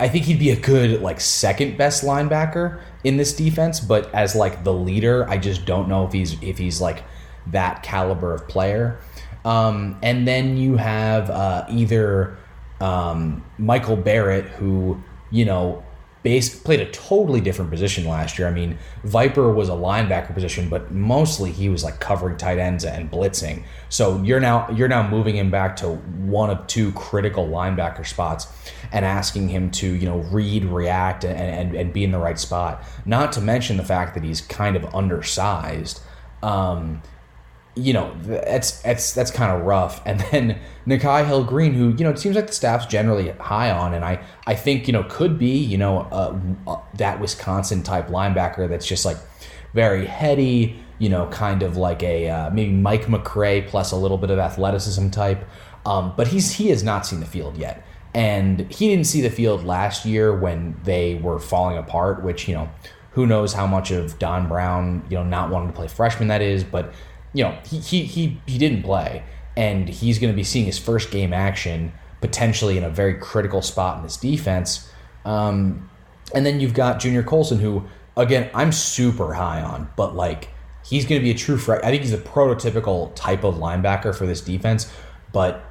I 0.00 0.08
think 0.08 0.24
he'd 0.24 0.38
be 0.38 0.50
a 0.50 0.56
good 0.56 1.02
like 1.02 1.20
second 1.20 1.76
best 1.76 2.02
linebacker 2.02 2.80
in 3.04 3.18
this 3.18 3.34
defense, 3.34 3.80
but 3.80 4.12
as 4.14 4.34
like 4.34 4.64
the 4.64 4.72
leader, 4.72 5.28
I 5.28 5.36
just 5.36 5.66
don't 5.66 5.88
know 5.88 6.06
if 6.06 6.12
he's 6.12 6.42
if 6.42 6.56
he's 6.56 6.80
like 6.80 7.04
that 7.48 7.82
caliber 7.82 8.34
of 8.34 8.48
player. 8.48 8.98
Um, 9.44 9.98
and 10.02 10.26
then 10.26 10.56
you 10.56 10.76
have 10.76 11.30
uh, 11.30 11.66
either 11.70 12.38
um, 12.80 13.44
Michael 13.58 13.96
Barrett, 13.96 14.46
who 14.46 15.02
you 15.30 15.44
know 15.44 15.84
base 16.22 16.58
played 16.58 16.80
a 16.80 16.90
totally 16.90 17.40
different 17.40 17.70
position 17.70 18.04
last 18.06 18.38
year. 18.38 18.46
I 18.46 18.50
mean, 18.50 18.78
Viper 19.04 19.52
was 19.52 19.68
a 19.68 19.72
linebacker 19.72 20.34
position, 20.34 20.68
but 20.68 20.90
mostly 20.90 21.50
he 21.50 21.68
was 21.68 21.82
like 21.82 21.98
covering 21.98 22.36
tight 22.36 22.58
ends 22.58 22.84
and 22.84 23.10
blitzing. 23.10 23.64
So 23.88 24.22
you're 24.22 24.40
now 24.40 24.68
you're 24.70 24.88
now 24.88 25.08
moving 25.08 25.36
him 25.36 25.50
back 25.50 25.76
to 25.76 25.88
one 25.88 26.50
of 26.50 26.66
two 26.66 26.92
critical 26.92 27.46
linebacker 27.46 28.06
spots 28.06 28.46
and 28.92 29.04
asking 29.04 29.48
him 29.48 29.70
to 29.72 29.94
you 29.94 30.06
know 30.06 30.18
read, 30.18 30.64
react, 30.64 31.24
and 31.24 31.38
and, 31.38 31.74
and 31.74 31.92
be 31.92 32.04
in 32.04 32.10
the 32.10 32.18
right 32.18 32.38
spot. 32.38 32.84
Not 33.06 33.32
to 33.32 33.40
mention 33.40 33.76
the 33.76 33.84
fact 33.84 34.14
that 34.14 34.24
he's 34.24 34.40
kind 34.40 34.76
of 34.76 34.94
undersized. 34.94 36.00
Um, 36.42 37.02
you 37.76 37.92
know, 37.92 38.14
that's 38.22 38.82
that's 38.82 39.12
that's 39.12 39.30
kind 39.30 39.52
of 39.52 39.66
rough. 39.66 40.02
And 40.04 40.20
then 40.20 40.60
Nikhai 40.86 41.26
Hill-Green, 41.26 41.74
who 41.74 41.90
you 41.90 42.04
know, 42.04 42.10
it 42.10 42.18
seems 42.18 42.36
like 42.36 42.48
the 42.48 42.52
staff's 42.52 42.86
generally 42.86 43.30
high 43.30 43.70
on, 43.70 43.94
and 43.94 44.04
I 44.04 44.22
I 44.46 44.54
think 44.54 44.86
you 44.86 44.92
know 44.92 45.04
could 45.04 45.38
be 45.38 45.56
you 45.56 45.78
know 45.78 46.00
uh, 46.10 46.38
uh, 46.66 46.80
that 46.94 47.20
Wisconsin 47.20 47.82
type 47.82 48.08
linebacker 48.08 48.68
that's 48.68 48.86
just 48.86 49.04
like 49.04 49.18
very 49.72 50.06
heady, 50.06 50.82
you 50.98 51.08
know, 51.08 51.26
kind 51.28 51.62
of 51.62 51.76
like 51.76 52.02
a 52.02 52.28
uh, 52.28 52.50
maybe 52.50 52.72
Mike 52.72 53.04
McCray 53.04 53.66
plus 53.66 53.92
a 53.92 53.96
little 53.96 54.18
bit 54.18 54.30
of 54.30 54.38
athleticism 54.38 55.10
type. 55.10 55.46
Um, 55.86 56.12
but 56.16 56.28
he's 56.28 56.52
he 56.52 56.68
has 56.70 56.82
not 56.82 57.06
seen 57.06 57.20
the 57.20 57.26
field 57.26 57.56
yet, 57.56 57.86
and 58.14 58.70
he 58.72 58.88
didn't 58.88 59.06
see 59.06 59.20
the 59.20 59.30
field 59.30 59.64
last 59.64 60.04
year 60.04 60.36
when 60.36 60.78
they 60.84 61.14
were 61.14 61.38
falling 61.38 61.78
apart. 61.78 62.22
Which 62.24 62.48
you 62.48 62.54
know, 62.54 62.68
who 63.12 63.26
knows 63.26 63.52
how 63.52 63.66
much 63.66 63.90
of 63.90 64.18
Don 64.18 64.48
Brown 64.48 65.04
you 65.08 65.16
know 65.16 65.24
not 65.24 65.50
wanting 65.50 65.68
to 65.68 65.74
play 65.74 65.88
freshman 65.88 66.28
that 66.28 66.42
is, 66.42 66.64
but 66.64 66.92
you 67.32 67.44
know, 67.44 67.56
he 67.64 67.78
he 67.78 68.04
he, 68.04 68.40
he 68.46 68.58
didn't 68.58 68.82
play, 68.82 69.22
and 69.56 69.88
he's 69.88 70.18
going 70.18 70.32
to 70.32 70.36
be 70.36 70.44
seeing 70.44 70.66
his 70.66 70.78
first 70.78 71.10
game 71.10 71.32
action 71.32 71.92
potentially 72.20 72.76
in 72.76 72.84
a 72.84 72.90
very 72.90 73.14
critical 73.14 73.62
spot 73.62 73.96
in 73.98 74.02
this 74.02 74.16
defense. 74.16 74.90
Um, 75.24 75.90
and 76.34 76.44
then 76.44 76.60
you've 76.60 76.74
got 76.74 77.00
Junior 77.00 77.22
Colson, 77.22 77.58
who 77.58 77.84
again 78.16 78.50
I'm 78.54 78.72
super 78.72 79.34
high 79.34 79.62
on, 79.62 79.90
but 79.96 80.14
like 80.14 80.48
he's 80.84 81.04
going 81.04 81.20
to 81.20 81.24
be 81.24 81.30
a 81.30 81.34
true. 81.34 81.58
Fre- 81.58 81.76
I 81.76 81.90
think 81.90 82.02
he's 82.02 82.12
a 82.12 82.18
prototypical 82.18 83.14
type 83.14 83.44
of 83.44 83.56
linebacker 83.56 84.14
for 84.14 84.26
this 84.26 84.40
defense, 84.40 84.92
but 85.32 85.64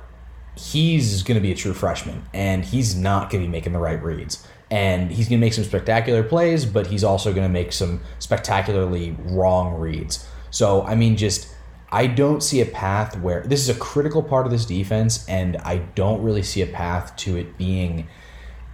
he's 0.56 1.24
going 1.24 1.36
to 1.36 1.42
be 1.42 1.52
a 1.52 1.56
true 1.56 1.74
freshman, 1.74 2.24
and 2.34 2.66
he's 2.66 2.96
not 2.96 3.30
going 3.30 3.44
to 3.44 3.48
be 3.48 3.52
making 3.52 3.74
the 3.74 3.80
right 3.80 4.02
reads. 4.02 4.46
And 4.72 5.12
he's 5.12 5.28
going 5.28 5.40
to 5.40 5.44
make 5.44 5.54
some 5.54 5.64
spectacular 5.64 6.22
plays, 6.22 6.64
but 6.64 6.86
he's 6.86 7.04
also 7.04 7.34
going 7.34 7.48
to 7.48 7.52
make 7.52 7.74
some 7.74 8.02
spectacularly 8.20 9.16
wrong 9.18 9.74
reads. 9.74 10.28
So, 10.52 10.84
I 10.84 10.96
mean, 10.96 11.18
just 11.18 11.54
I 11.92 12.08
don't 12.08 12.42
see 12.42 12.62
a 12.62 12.66
path 12.66 13.18
where 13.20 13.42
this 13.44 13.62
is 13.62 13.70
a 13.76 13.80
critical 13.80 14.22
part 14.22 14.46
of 14.46 14.52
this 14.52 14.66
defense, 14.66 15.28
and 15.28 15.58
I 15.58 15.78
don't 15.96 16.22
really 16.22 16.44
see 16.44 16.62
a 16.62 16.68
path 16.68 17.16
to 17.18 17.36
it 17.36 17.58
being 17.58 18.08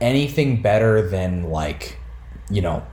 anything 0.01 0.61
better 0.61 1.07
than 1.07 1.49
like, 1.49 1.97
you 2.49 2.61
know, 2.61 2.85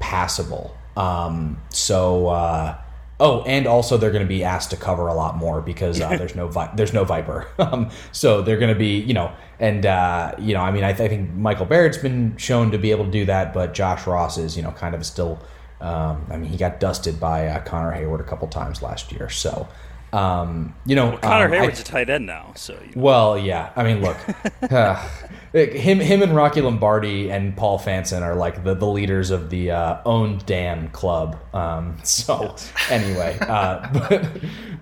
passable. 0.00 0.76
Um, 0.96 1.60
so, 1.68 2.28
uh, 2.28 2.78
oh, 3.20 3.42
and 3.42 3.66
also 3.66 3.98
they're 3.98 4.10
going 4.10 4.24
to 4.24 4.28
be 4.28 4.42
asked 4.42 4.70
to 4.70 4.76
cover 4.76 5.06
a 5.06 5.14
lot 5.14 5.36
more 5.36 5.60
because 5.60 6.00
uh, 6.00 6.08
there's 6.16 6.34
no 6.34 6.48
vi- 6.48 6.72
there's 6.74 6.92
no 6.92 7.04
Viper. 7.04 7.46
Um, 7.58 7.90
so 8.12 8.40
they're 8.40 8.56
going 8.56 8.72
to 8.72 8.78
be, 8.78 8.98
you 9.00 9.12
know, 9.12 9.30
and 9.60 9.84
uh, 9.84 10.34
you 10.38 10.54
know, 10.54 10.60
I 10.60 10.70
mean, 10.70 10.84
I, 10.84 10.92
th- 10.92 11.06
I 11.06 11.08
think 11.08 11.34
Michael 11.34 11.66
Barrett's 11.66 11.98
been 11.98 12.36
shown 12.38 12.70
to 12.70 12.78
be 12.78 12.90
able 12.90 13.04
to 13.04 13.10
do 13.10 13.26
that, 13.26 13.52
but 13.52 13.74
Josh 13.74 14.06
Ross 14.06 14.38
is, 14.38 14.56
you 14.56 14.62
know, 14.62 14.70
kind 14.70 14.94
of 14.94 15.04
still 15.04 15.38
um, 15.80 16.26
I 16.30 16.36
mean, 16.36 16.50
he 16.50 16.56
got 16.56 16.80
dusted 16.80 17.20
by 17.20 17.46
uh, 17.46 17.62
Connor 17.62 17.92
Heyward 17.92 18.20
a 18.20 18.24
couple 18.24 18.48
times 18.48 18.82
last 18.82 19.12
year. 19.12 19.28
So, 19.28 19.68
um, 20.12 20.74
you 20.86 20.96
know, 20.96 21.10
well, 21.10 21.18
Connor 21.18 21.44
um, 21.46 21.52
Heyward's 21.52 21.80
I, 21.80 21.82
a 21.82 21.84
tight 21.84 22.10
end 22.10 22.26
now. 22.26 22.52
So, 22.56 22.72
you 22.74 22.96
know. 22.96 23.02
well, 23.02 23.38
yeah. 23.38 23.70
I 23.76 23.84
mean, 23.84 24.00
look, 24.00 24.16
uh, 24.72 25.08
him, 25.52 26.00
him, 26.00 26.22
and 26.22 26.34
Rocky 26.34 26.60
Lombardi 26.60 27.30
and 27.30 27.56
Paul 27.56 27.78
Fanson 27.78 28.22
are 28.22 28.34
like 28.34 28.64
the, 28.64 28.74
the 28.74 28.86
leaders 28.86 29.30
of 29.30 29.50
the 29.50 29.70
uh, 29.70 30.00
owned 30.04 30.44
Dan 30.46 30.88
club. 30.88 31.38
Um, 31.54 31.96
so, 32.02 32.56
anyway, 32.90 33.38
uh, 33.40 33.88
but, 33.92 34.30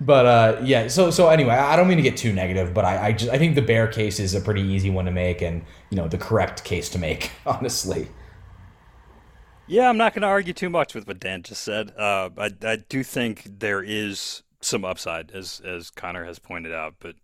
but 0.01 0.25
uh, 0.25 0.61
yeah. 0.63 0.87
So, 0.87 1.11
so 1.11 1.29
anyway, 1.29 1.55
I 1.55 1.75
don't 1.75 1.87
mean 1.87 1.97
to 1.97 2.03
get 2.03 2.17
too 2.17 2.33
negative, 2.33 2.73
but 2.73 2.85
I, 2.85 3.07
I 3.07 3.11
just 3.11 3.31
I 3.31 3.37
think 3.37 3.55
the 3.55 3.61
bear 3.61 3.87
case 3.87 4.19
is 4.19 4.33
a 4.33 4.41
pretty 4.41 4.61
easy 4.61 4.89
one 4.89 5.05
to 5.05 5.11
make, 5.11 5.41
and 5.41 5.63
you 5.89 5.97
know, 5.97 6.07
the 6.07 6.17
correct 6.17 6.63
case 6.63 6.89
to 6.89 6.99
make, 6.99 7.31
honestly. 7.45 8.07
Yeah, 9.69 9.89
I'm 9.89 9.97
not 9.97 10.13
going 10.13 10.21
to 10.21 10.29
argue 10.29 10.53
too 10.53 10.69
much 10.69 10.95
with 10.95 11.07
what 11.07 11.19
Dan 11.19 11.43
just 11.43 11.61
said. 11.61 11.91
Uh, 11.97 12.29
I, 12.37 12.51
I 12.61 12.75
do 12.77 13.03
think 13.03 13.59
there 13.59 13.83
is 13.83 14.43
some 14.61 14.85
upside, 14.85 15.31
as 15.31 15.61
as 15.63 15.89
Connor 15.89 16.23
has 16.23 16.39
pointed 16.39 16.73
out, 16.73 16.95
but 16.99 17.15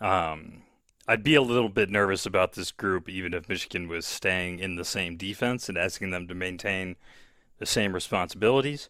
um, 0.00 0.62
I'd 1.06 1.22
be 1.22 1.34
a 1.34 1.42
little 1.42 1.68
bit 1.68 1.90
nervous 1.90 2.24
about 2.24 2.54
this 2.54 2.72
group, 2.72 3.08
even 3.08 3.34
if 3.34 3.50
Michigan 3.50 3.86
was 3.86 4.06
staying 4.06 4.60
in 4.60 4.76
the 4.76 4.84
same 4.84 5.18
defense 5.18 5.68
and 5.68 5.76
asking 5.76 6.10
them 6.10 6.26
to 6.28 6.34
maintain 6.34 6.96
the 7.58 7.66
same 7.66 7.92
responsibilities. 7.92 8.88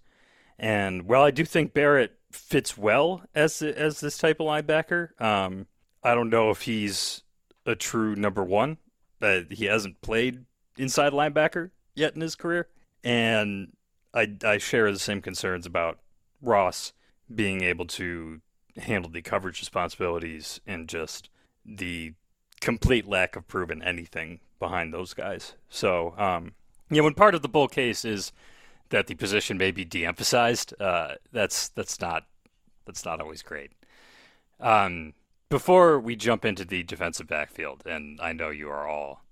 And 0.57 1.03
while 1.03 1.23
I 1.23 1.33
do 1.33 1.45
think 1.45 1.75
Barrett 1.75 2.13
fits 2.31 2.79
well 2.79 3.23
as 3.35 3.61
as 3.61 3.99
this 3.99 4.19
type 4.19 4.39
of 4.39 4.47
linebacker, 4.47 5.21
um, 5.21 5.67
I 6.05 6.15
don't 6.15 6.31
know 6.31 6.51
if 6.51 6.63
he's 6.63 7.23
a 7.67 7.75
true 7.75 8.15
number 8.15 8.45
one. 8.45 8.79
Uh, 9.21 9.41
he 9.51 9.65
hasn't 9.65 10.01
played 10.01 10.45
inside 10.77 11.13
linebacker 11.13 11.71
yet 11.99 12.15
in 12.15 12.21
his 12.21 12.35
career. 12.35 12.69
And 13.05 13.73
I, 14.15 14.37
I 14.45 14.59
share 14.59 14.91
the 14.91 14.99
same 14.99 15.21
concerns 15.21 15.67
about 15.67 15.99
Ross 16.41 16.93
being 17.33 17.63
able 17.63 17.87
to 17.87 18.41
handle 18.77 19.11
the 19.11 19.23
coverage 19.23 19.61
responsibilities 19.61 20.61
and 20.67 20.89
just 20.89 21.29
the 21.65 22.15
complete 22.61 23.07
lack 23.07 23.37
of 23.37 23.47
proven 23.47 23.83
anything 23.83 24.41
behind 24.59 24.93
those 24.93 25.15
guys. 25.15 25.55
So, 25.69 26.15
um, 26.17 26.53
yeah, 26.91 27.03
when 27.03 27.15
part 27.15 27.35
of 27.35 27.43
the 27.43 27.49
bull 27.49 27.69
case 27.69 28.05
is 28.05 28.33
that 28.89 29.07
the 29.07 29.15
position 29.15 29.59
may 29.59 29.71
be 29.71 29.85
de-emphasized, 29.85 30.75
uh, 30.81 31.15
that's 31.33 31.69
that's 31.69 32.01
not 32.01 32.25
that's 32.87 33.05
not 33.05 33.21
always 33.21 33.43
great. 33.43 33.73
Um, 34.61 35.13
before 35.51 36.01
we 36.01 36.17
jump 36.17 36.45
into 36.45 36.65
the 36.65 36.83
defensive 36.83 37.27
backfield, 37.27 37.83
and 37.87 38.19
I 38.21 38.33
know 38.33 38.51
you 38.51 38.71
are 38.71 38.89
all 38.89 39.23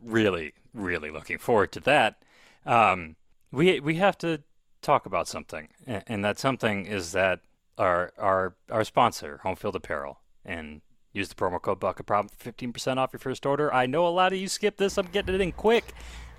really, 0.00 0.52
really 0.74 1.10
looking 1.10 1.38
forward 1.38 1.72
to 1.72 1.80
that. 1.80 2.22
Um, 2.66 3.16
we 3.52 3.80
we 3.80 3.96
have 3.96 4.16
to 4.18 4.42
talk 4.82 5.06
about 5.06 5.28
something, 5.28 5.68
and 5.86 6.24
that 6.24 6.38
something 6.38 6.86
is 6.86 7.12
that 7.12 7.40
our 7.78 8.12
our 8.18 8.54
our 8.70 8.84
sponsor, 8.84 9.40
Homefield 9.44 9.74
Apparel, 9.74 10.20
and 10.44 10.82
use 11.12 11.28
the 11.28 11.34
promo 11.34 11.60
code 11.60 11.80
Bucket 11.80 12.06
Problem 12.06 12.28
for 12.28 12.36
fifteen 12.36 12.72
percent 12.72 12.98
off 12.98 13.12
your 13.12 13.20
first 13.20 13.46
order. 13.46 13.72
I 13.72 13.86
know 13.86 14.06
a 14.06 14.08
lot 14.08 14.32
of 14.32 14.38
you 14.38 14.48
skip 14.48 14.76
this. 14.76 14.98
I'm 14.98 15.06
getting 15.06 15.34
it 15.34 15.40
in 15.40 15.52
quick. 15.52 15.92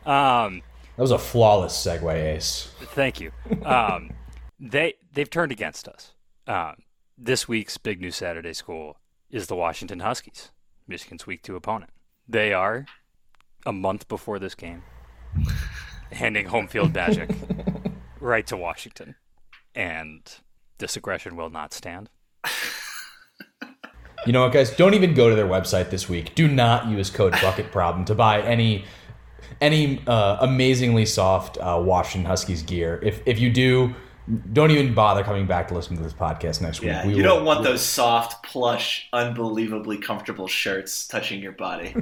Um, 0.06 0.62
that 0.96 1.02
was 1.02 1.12
a 1.12 1.20
flawless 1.20 1.74
segue, 1.74 2.14
Ace. 2.14 2.72
Thank 2.94 3.20
you. 3.20 3.32
Um, 3.64 4.12
they 4.60 4.96
they've 5.14 5.30
turned 5.30 5.52
against 5.52 5.88
us. 5.88 6.14
Uh, 6.48 6.74
this 7.18 7.48
week's 7.48 7.78
big 7.78 8.02
news 8.02 8.16
Saturday 8.16 8.54
school 8.54 8.98
is 9.30 9.48
the 9.48 9.56
Washington 9.56 10.00
Huskies, 10.00 10.52
Michigan's 10.88 11.28
week 11.28 11.44
two 11.44 11.56
opponent. 11.56 11.92
They 12.28 12.54
are 12.54 12.86
a 13.66 13.74
month 13.74 14.08
before 14.08 14.40
this 14.40 14.56
game, 14.56 14.84
handing 16.12 16.48
home 16.48 16.68
field 16.68 16.94
magic 16.94 17.30
right 18.20 18.46
to 18.48 18.58
Washington. 18.58 19.16
And 19.76 20.22
this 20.78 20.98
aggression 20.98 21.36
will 21.36 21.50
not 21.50 21.74
stand. 21.74 22.10
You 24.28 24.34
know 24.34 24.44
what, 24.44 24.54
guys? 24.54 24.70
Don't 24.70 24.94
even 24.94 25.16
go 25.16 25.30
to 25.30 25.36
their 25.36 25.48
website 25.48 25.90
this 25.90 26.08
week. 26.08 26.36
Do 26.36 26.48
not 26.48 26.88
use 26.88 27.10
code 27.10 27.34
Bucket 27.42 27.72
Problem 27.72 28.06
to 28.06 28.14
buy 28.14 28.42
any 28.44 28.86
any 29.60 30.06
uh, 30.06 30.38
amazingly 30.42 31.08
soft 31.08 31.58
uh, 31.58 31.82
Washington 31.84 32.28
Huskies 32.28 32.62
gear. 32.62 33.00
If 33.02 33.24
if 33.26 33.40
you 33.40 33.50
do, 33.50 33.96
don't 34.32 34.72
even 34.72 34.94
bother 34.94 35.24
coming 35.24 35.46
back 35.46 35.68
to 35.68 35.74
listen 35.74 35.98
to 35.98 36.04
this 36.04 36.14
podcast 36.14 36.62
next 36.62 36.82
yeah, 36.82 37.06
week. 37.06 37.08
We 37.08 37.22
you 37.22 37.28
will, 37.28 37.38
don't 37.38 37.46
want 37.46 37.64
those 37.64 37.82
soft, 37.82 38.44
plush, 38.44 39.08
unbelievably 39.12 39.98
comfortable 39.98 40.48
shirts 40.48 41.08
touching 41.08 41.42
your 41.42 41.52
body. 41.52 41.94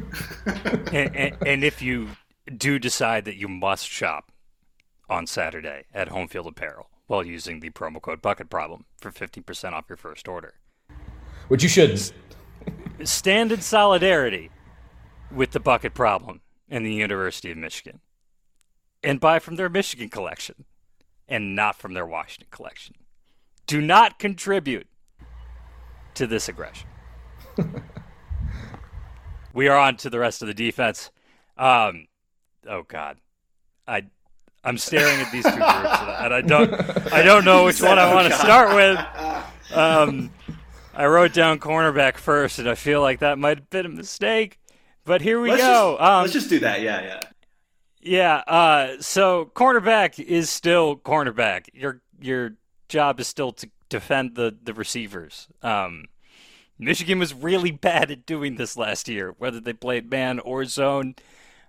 and, 0.91 1.15
and, 1.15 1.37
and, 1.45 1.63
if 1.63 1.81
you 1.81 2.09
do 2.55 2.77
decide 2.77 3.25
that 3.25 3.35
you 3.35 3.47
must 3.47 3.87
shop 3.87 4.31
on 5.09 5.25
Saturday 5.25 5.85
at 5.93 6.09
Homefield 6.09 6.47
Apparel 6.47 6.89
while 7.07 7.23
using 7.23 7.59
the 7.59 7.71
promo 7.71 8.01
code 8.01 8.21
Bucket 8.21 8.49
Problem 8.49 8.85
for 8.99 9.11
50% 9.11 9.73
off 9.73 9.85
your 9.89 9.97
first 9.97 10.27
order, 10.27 10.53
which 11.47 11.63
you 11.63 11.69
shouldn't, 11.69 12.13
stand 13.03 13.51
in 13.51 13.61
solidarity 13.61 14.51
with 15.31 15.51
the 15.51 15.59
Bucket 15.59 15.93
Problem 15.93 16.41
and 16.69 16.85
the 16.85 16.93
University 16.93 17.49
of 17.49 17.57
Michigan 17.57 18.01
and 19.03 19.19
buy 19.19 19.39
from 19.39 19.55
their 19.55 19.69
Michigan 19.69 20.09
collection 20.09 20.65
and 21.29 21.55
not 21.55 21.75
from 21.75 21.93
their 21.93 22.05
Washington 22.05 22.47
collection. 22.51 22.95
Do 23.67 23.79
not 23.81 24.19
contribute 24.19 24.87
to 26.15 26.27
this 26.27 26.49
aggression. 26.49 26.87
we 29.53 29.67
are 29.67 29.77
on 29.77 29.95
to 29.97 30.09
the 30.09 30.19
rest 30.19 30.41
of 30.41 30.47
the 30.47 30.53
defense. 30.53 31.11
Um, 31.57 32.07
oh 32.67 32.83
God, 32.83 33.17
I 33.87 34.05
I'm 34.63 34.77
staring 34.77 35.21
at 35.21 35.31
these 35.31 35.43
two 35.43 35.51
groups 35.51 35.65
and 35.65 36.33
I 36.33 36.41
don't 36.41 37.13
I 37.13 37.21
don't 37.21 37.45
know 37.45 37.65
which 37.65 37.81
one 37.81 37.99
I 37.99 38.13
want 38.13 38.27
to 38.27 38.37
start 38.37 38.75
with. 38.75 38.99
Um, 39.71 40.31
I 40.95 41.05
wrote 41.05 41.31
down 41.31 41.59
cornerback 41.59 42.17
first, 42.17 42.57
and 42.57 42.67
I 42.67 42.73
feel 42.73 43.01
like 43.01 43.19
that 43.19 43.37
might 43.37 43.59
have 43.59 43.69
been 43.69 43.85
a 43.85 43.89
mistake. 43.89 44.59
But 45.05 45.21
here 45.21 45.39
we 45.39 45.51
let's 45.51 45.61
go. 45.61 45.95
Just, 45.97 46.09
um, 46.09 46.21
let's 46.21 46.33
just 46.33 46.49
do 46.49 46.59
that. 46.59 46.81
Yeah, 46.81 47.01
yeah. 47.01 47.19
Yeah. 48.01 48.37
Uh, 48.47 49.01
so 49.01 49.51
cornerback 49.55 50.19
is 50.19 50.49
still 50.49 50.95
cornerback. 50.95 51.67
Your 51.73 52.01
your 52.21 52.55
job 52.87 53.19
is 53.19 53.27
still 53.27 53.51
to 53.53 53.69
defend 53.89 54.35
the 54.35 54.55
the 54.63 54.73
receivers. 54.73 55.47
Um, 55.61 56.05
Michigan 56.77 57.19
was 57.19 57.33
really 57.33 57.71
bad 57.89 58.11
at 58.11 58.25
doing 58.25 58.55
this 58.55 58.77
last 58.77 59.07
year, 59.07 59.35
whether 59.37 59.59
they 59.59 59.73
played 59.73 60.09
man 60.09 60.39
or 60.39 60.65
zone. 60.65 61.15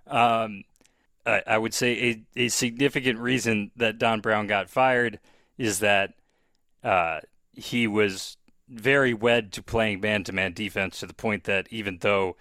Um, 0.07 0.63
I, 1.25 1.43
I 1.45 1.57
would 1.57 1.73
say 1.73 2.25
a, 2.35 2.45
a 2.45 2.47
significant 2.49 3.19
reason 3.19 3.71
that 3.75 3.99
Don 3.99 4.21
Brown 4.21 4.47
got 4.47 4.69
fired 4.69 5.19
is 5.57 5.79
that 5.79 6.13
uh, 6.83 7.19
he 7.53 7.87
was 7.87 8.37
very 8.67 9.13
wed 9.13 9.51
to 9.51 9.61
playing 9.61 9.99
man 9.99 10.23
to 10.23 10.31
man 10.31 10.53
defense 10.53 10.99
to 10.99 11.05
the 11.05 11.13
point 11.13 11.43
that 11.43 11.67
even 11.69 11.97
though 11.99 12.37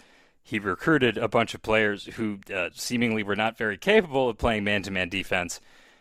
he 0.50 0.58
recruited 0.58 1.16
a 1.16 1.28
bunch 1.28 1.54
of 1.54 1.62
players 1.62 2.06
who 2.16 2.40
uh, 2.52 2.70
seemingly 2.74 3.22
were 3.22 3.36
not 3.36 3.56
very 3.56 3.76
capable 3.76 4.28
of 4.28 4.36
playing 4.36 4.64
man 4.64 4.82
to 4.82 4.90
man 4.90 5.08
defense, 5.08 5.60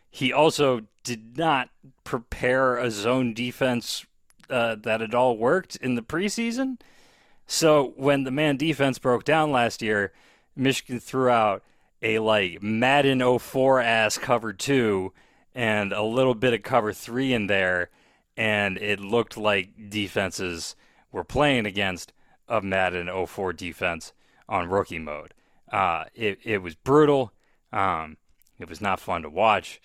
he 0.10 0.34
also 0.34 0.82
did 1.04 1.38
not 1.38 1.70
prepare 2.04 2.76
a 2.76 2.89
zone 2.89 3.36
defense 3.36 4.08
uh, 4.50 4.74
that 4.74 5.04
it 5.04 5.14
all 5.14 5.38
worked 5.38 5.76
in 5.76 5.93
the 5.93 6.02
preseason. 6.02 6.80
So 7.45 7.93
when 7.95 8.24
the 8.24 8.32
man 8.32 8.58
defense 8.58 8.97
broke 8.97 9.24
down 9.24 9.52
last 9.52 9.84
year, 9.84 10.14
Michigan 10.56 11.00
threw 11.00 11.30
out 11.30 11.64
a 12.02 12.18
like 12.18 12.64
Madden 12.64 13.22
04 13.38 13.82
ass 13.82 14.18
cover 14.18 14.52
two 14.52 15.14
and 15.54 15.93
a 15.93 16.02
little 16.02 16.34
bit 16.34 16.56
of 16.56 16.64
cover 16.64 16.91
three 16.91 17.34
in 17.34 17.45
there, 17.45 17.91
and 18.36 18.80
it 18.80 19.00
looked 19.00 19.38
like 19.38 19.91
defenses 19.91 20.76
were 21.12 21.24
playing 21.24 21.68
against 21.68 22.14
a 22.47 22.64
Madden 22.64 23.12
04 23.28 23.54
defense 23.54 24.12
on 24.50 24.70
rookie 24.70 25.00
mode. 25.00 25.34
Uh, 25.72 26.06
it, 26.14 26.39
it 26.43 26.58
was 26.58 26.76
brutal. 26.76 27.32
Um, 27.72 28.18
it 28.60 28.68
was 28.68 28.82
not 28.82 29.00
fun 29.00 29.22
to 29.22 29.30
watch. 29.30 29.80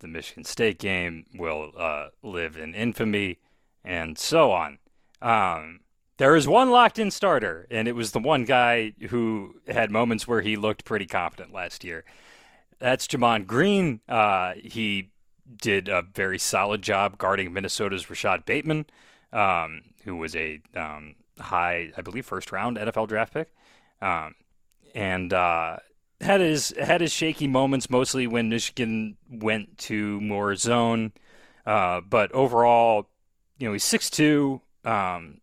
The 0.00 0.08
Michigan 0.08 0.44
State 0.44 0.78
game 0.78 1.24
will 1.34 1.72
uh, 1.76 2.08
live 2.22 2.56
in 2.56 2.74
infamy, 2.74 3.38
and 3.84 4.18
so 4.18 4.52
on. 4.52 4.78
Um, 5.22 5.80
there 6.18 6.36
is 6.36 6.46
one 6.46 6.70
locked 6.70 6.98
in 6.98 7.10
starter, 7.10 7.66
and 7.70 7.88
it 7.88 7.94
was 7.94 8.12
the 8.12 8.18
one 8.18 8.44
guy 8.44 8.92
who 9.08 9.54
had 9.68 9.90
moments 9.90 10.26
where 10.26 10.42
he 10.42 10.56
looked 10.56 10.84
pretty 10.84 11.06
competent 11.06 11.52
last 11.52 11.84
year. 11.84 12.04
That's 12.78 13.06
Gemon 13.06 13.46
Green. 13.46 14.00
Uh, 14.08 14.54
he 14.56 15.10
did 15.60 15.88
a 15.88 16.02
very 16.02 16.38
solid 16.38 16.82
job 16.82 17.18
guarding 17.18 17.52
Minnesota's 17.52 18.10
Rashod 18.10 18.44
Bateman, 18.44 18.86
um, 19.32 19.82
who 20.04 20.16
was 20.16 20.36
a 20.36 20.60
um, 20.76 21.14
high, 21.38 21.92
I 21.96 22.02
believe, 22.02 22.26
first 22.26 22.52
round 22.52 22.76
NFL 22.76 23.08
draft 23.08 23.32
pick, 23.32 23.52
um, 24.00 24.34
and 24.94 25.32
uh, 25.32 25.76
had 26.20 26.40
his 26.40 26.74
had 26.80 27.00
his 27.00 27.12
shaky 27.12 27.46
moments 27.46 27.90
mostly 27.90 28.26
when 28.26 28.48
Michigan 28.48 29.16
went 29.30 29.78
to 29.78 30.20
more 30.20 30.54
zone. 30.54 31.12
Uh, 31.66 32.00
but 32.00 32.32
overall, 32.32 33.08
you 33.58 33.66
know, 33.66 33.72
he's 33.72 33.84
six 33.84 34.10
two. 34.10 34.60
Um, 34.84 35.40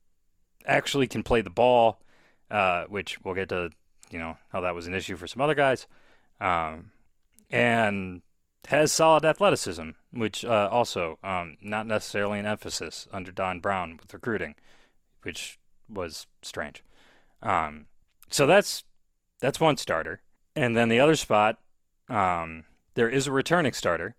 actually 0.65 1.07
can 1.07 1.23
play 1.23 1.41
the 1.41 1.49
ball, 1.49 1.99
uh, 2.49 2.85
which 2.85 3.23
we'll 3.23 3.35
get 3.35 3.49
to, 3.49 3.69
you 4.09 4.19
know, 4.19 4.37
how 4.51 4.61
that 4.61 4.75
was 4.75 4.87
an 4.87 4.93
issue 4.93 5.15
for 5.15 5.27
some 5.27 5.41
other 5.41 5.55
guys, 5.55 5.87
um, 6.41 6.91
and 7.49 8.21
has 8.67 8.91
solid 8.91 9.23
athleticism, 9.23 9.91
which 10.11 10.43
uh, 10.43 10.69
also 10.71 11.19
um, 11.23 11.57
not 11.61 11.85
necessarily 11.85 12.39
an 12.39 12.45
emphasis 12.45 13.07
under 13.11 13.31
Don 13.31 13.59
Brown 13.59 13.97
with 14.01 14.13
recruiting, 14.13 14.55
which 15.21 15.59
was 15.87 16.27
strange. 16.41 16.83
Um, 17.43 17.85
so 18.29 18.45
that's 18.45 18.83
that's 19.39 19.59
one 19.59 19.77
starter, 19.77 20.21
and 20.55 20.75
then 20.75 20.89
the 20.89 20.99
other 20.99 21.15
spot, 21.15 21.59
um, 22.09 22.65
there 22.95 23.09
is 23.09 23.27
a 23.27 23.31
returning 23.31 23.73
starter, 23.73 24.15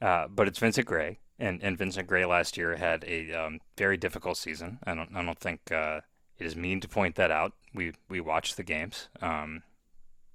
uh, 0.00 0.28
but 0.28 0.48
it's 0.48 0.58
Vincent 0.58 0.86
Gray 0.86 1.18
and 1.38 1.62
and 1.62 1.78
Vincent 1.78 2.08
Gray 2.08 2.24
last 2.24 2.56
year 2.56 2.76
had 2.76 3.04
a 3.06 3.32
um, 3.32 3.60
very 3.76 3.96
difficult 3.96 4.36
season. 4.36 4.78
I 4.84 4.94
don't 4.94 5.14
I 5.14 5.24
don't 5.24 5.38
think 5.38 5.70
uh, 5.70 6.00
it 6.38 6.46
is 6.46 6.56
mean 6.56 6.80
to 6.80 6.88
point 6.88 7.16
that 7.16 7.30
out. 7.30 7.52
We 7.74 7.92
we 8.08 8.20
watched 8.20 8.56
the 8.56 8.62
games. 8.62 9.08
Um, 9.20 9.62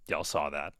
y'all 0.07 0.23
saw 0.23 0.49
that. 0.49 0.73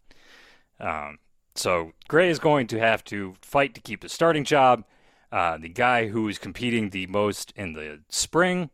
Um, 0.80 1.20
so 1.56 1.92
Gray 2.08 2.30
is 2.30 2.40
going 2.40 2.68
to 2.68 2.80
have 2.80 3.04
to 3.06 3.36
fight 3.42 3.74
to 3.76 3.82
keep 3.82 4.02
the 4.02 4.10
starting 4.10 4.44
job. 4.44 4.84
Uh, 5.32 5.58
the 5.58 5.70
guy 5.70 6.08
who 6.08 6.24
was 6.24 6.38
competing 6.38 6.90
the 6.90 7.08
most 7.08 7.54
in 7.56 7.74
the 7.74 8.02
spring 8.10 8.70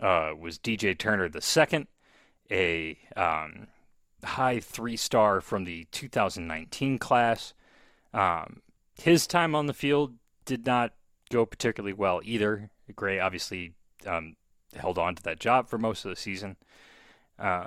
uh, 0.00 0.32
was 0.38 0.58
DJ 0.58 0.96
Turner 0.96 1.28
the 1.28 1.42
second, 1.42 1.86
a 2.50 2.98
um, 3.16 3.68
high 4.24 4.60
three 4.60 4.96
star 4.96 5.40
from 5.40 5.64
the 5.64 5.86
2019 5.92 6.98
class. 6.98 7.54
Um, 8.12 8.62
his 9.00 9.26
time 9.26 9.54
on 9.54 9.66
the 9.66 9.74
field 9.74 10.14
did 10.44 10.66
not 10.66 10.92
go 11.30 11.46
particularly 11.46 11.92
well 11.92 12.20
either. 12.24 12.70
Gray 12.94 13.20
obviously 13.20 13.74
um, 14.06 14.36
held 14.74 14.98
on 14.98 15.14
to 15.14 15.22
that 15.22 15.40
job 15.40 15.68
for 15.68 15.78
most 15.78 16.04
of 16.04 16.10
the 16.10 16.16
season. 16.16 16.56
Uh, 17.38 17.66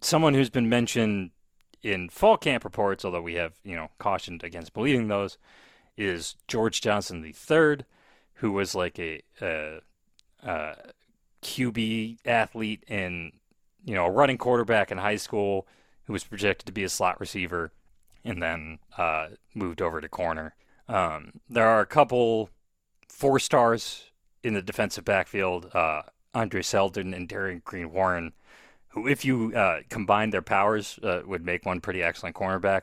someone 0.00 0.34
who's 0.34 0.50
been 0.50 0.68
mentioned 0.68 1.30
in 1.82 2.08
fall 2.08 2.36
camp 2.36 2.64
reports, 2.64 3.04
although 3.04 3.22
we 3.22 3.34
have 3.34 3.54
you 3.64 3.74
know 3.74 3.90
cautioned 3.98 4.42
against 4.44 4.74
believing 4.74 5.08
those, 5.08 5.38
is 5.96 6.36
George 6.46 6.80
Johnson 6.80 7.24
III, 7.24 7.78
who 8.34 8.52
was 8.52 8.74
like 8.74 8.98
a, 8.98 9.22
a, 9.40 9.80
a 10.42 10.74
QB 11.42 12.18
athlete 12.24 12.84
in 12.86 13.32
you 13.84 13.94
know 13.94 14.06
a 14.06 14.10
running 14.10 14.38
quarterback 14.38 14.90
in 14.90 14.98
high 14.98 15.16
school, 15.16 15.66
who 16.04 16.12
was 16.12 16.24
projected 16.24 16.66
to 16.66 16.72
be 16.72 16.84
a 16.84 16.88
slot 16.88 17.20
receiver, 17.20 17.72
and 18.24 18.42
then 18.42 18.78
uh, 18.96 19.28
moved 19.54 19.82
over 19.82 20.00
to 20.00 20.08
corner. 20.08 20.54
Um, 20.88 21.40
there 21.48 21.68
are 21.68 21.80
a 21.80 21.86
couple 21.86 22.50
four 23.08 23.38
stars 23.38 24.10
in 24.42 24.54
the 24.54 24.62
defensive 24.62 25.04
backfield, 25.04 25.70
uh, 25.74 26.02
Andre 26.34 26.62
Seldon 26.62 27.12
and 27.12 27.28
Darion 27.28 27.62
Green 27.64 27.92
Warren, 27.92 28.32
who, 28.88 29.06
if 29.06 29.24
you 29.24 29.54
uh, 29.54 29.80
combine 29.88 30.30
their 30.30 30.42
powers, 30.42 30.98
uh, 31.02 31.22
would 31.26 31.44
make 31.44 31.66
one 31.66 31.80
pretty 31.80 32.02
excellent 32.02 32.36
cornerback. 32.36 32.82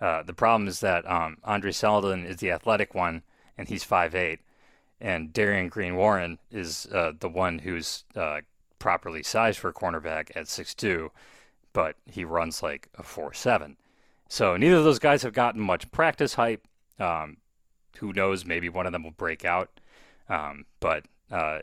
Uh, 0.00 0.22
the 0.22 0.32
problem 0.34 0.66
is 0.66 0.80
that 0.80 1.08
um, 1.08 1.36
Andre 1.44 1.70
Seldon 1.70 2.26
is 2.26 2.38
the 2.38 2.50
athletic 2.50 2.94
one, 2.94 3.22
and 3.56 3.68
he's 3.68 3.84
five 3.84 4.14
eight, 4.14 4.40
and 5.00 5.32
Darion 5.32 5.68
Green 5.68 5.96
Warren 5.96 6.38
is 6.50 6.86
uh, 6.92 7.12
the 7.18 7.28
one 7.28 7.60
who's 7.60 8.04
properly 8.84 9.22
sized 9.22 9.58
for 9.58 9.70
a 9.70 9.72
cornerback 9.72 10.30
at 10.36 10.46
six 10.46 10.74
two, 10.74 11.10
but 11.72 11.96
he 12.04 12.22
runs 12.22 12.62
like 12.62 12.90
a 12.98 13.02
four 13.02 13.32
seven. 13.32 13.78
So 14.28 14.58
neither 14.58 14.76
of 14.76 14.84
those 14.84 14.98
guys 14.98 15.22
have 15.22 15.32
gotten 15.32 15.62
much 15.62 15.90
practice 15.90 16.34
hype. 16.34 16.68
Um, 16.98 17.38
who 17.96 18.12
knows? 18.12 18.44
Maybe 18.44 18.68
one 18.68 18.84
of 18.84 18.92
them 18.92 19.02
will 19.02 19.10
break 19.12 19.42
out. 19.42 19.80
Um, 20.28 20.66
but 20.80 21.06
uh, 21.30 21.60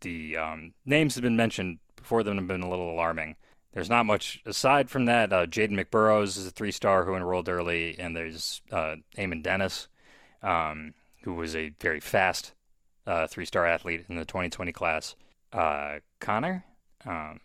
the 0.00 0.38
um, 0.38 0.72
names 0.86 1.14
have 1.14 1.22
been 1.22 1.36
mentioned 1.36 1.78
before 1.94 2.22
them 2.22 2.38
have 2.38 2.48
been 2.48 2.62
a 2.62 2.70
little 2.70 2.90
alarming. 2.90 3.36
There's 3.74 3.90
not 3.90 4.06
much 4.06 4.40
aside 4.46 4.88
from 4.88 5.04
that. 5.04 5.34
Uh, 5.34 5.44
Ja'Den 5.44 5.78
McBurrows 5.78 6.38
is 6.38 6.46
a 6.46 6.50
three 6.50 6.72
star 6.72 7.04
who 7.04 7.16
enrolled 7.16 7.50
early, 7.50 7.98
and 7.98 8.16
there's 8.16 8.62
uh, 8.72 8.96
Eamonn 9.18 9.42
Dennis, 9.42 9.88
um, 10.42 10.94
who 11.20 11.34
was 11.34 11.54
a 11.54 11.74
very 11.82 12.00
fast 12.00 12.54
uh, 13.06 13.26
three 13.26 13.44
star 13.44 13.66
athlete 13.66 14.06
in 14.08 14.16
the 14.16 14.24
2020 14.24 14.72
class. 14.72 15.16
Uh, 15.56 16.00
Connor? 16.20 16.64
Um, 17.06 17.40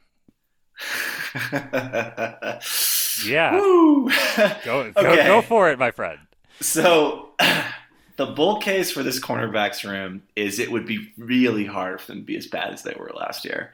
yeah. 3.25 3.51
go, 3.51 4.09
go, 4.63 4.91
okay. 4.97 5.25
go 5.27 5.41
for 5.41 5.71
it, 5.71 5.79
my 5.79 5.91
friend. 5.91 6.19
So 6.59 7.29
the 8.17 8.25
bull 8.25 8.57
case 8.57 8.91
for 8.91 9.01
this 9.01 9.19
cornerbacks 9.19 9.89
room 9.89 10.23
is 10.35 10.59
it 10.59 10.69
would 10.71 10.85
be 10.85 11.13
really 11.17 11.65
hard 11.65 12.01
for 12.01 12.07
them 12.11 12.19
to 12.19 12.25
be 12.25 12.35
as 12.35 12.47
bad 12.47 12.73
as 12.73 12.83
they 12.83 12.95
were 12.99 13.11
last 13.15 13.45
year. 13.45 13.73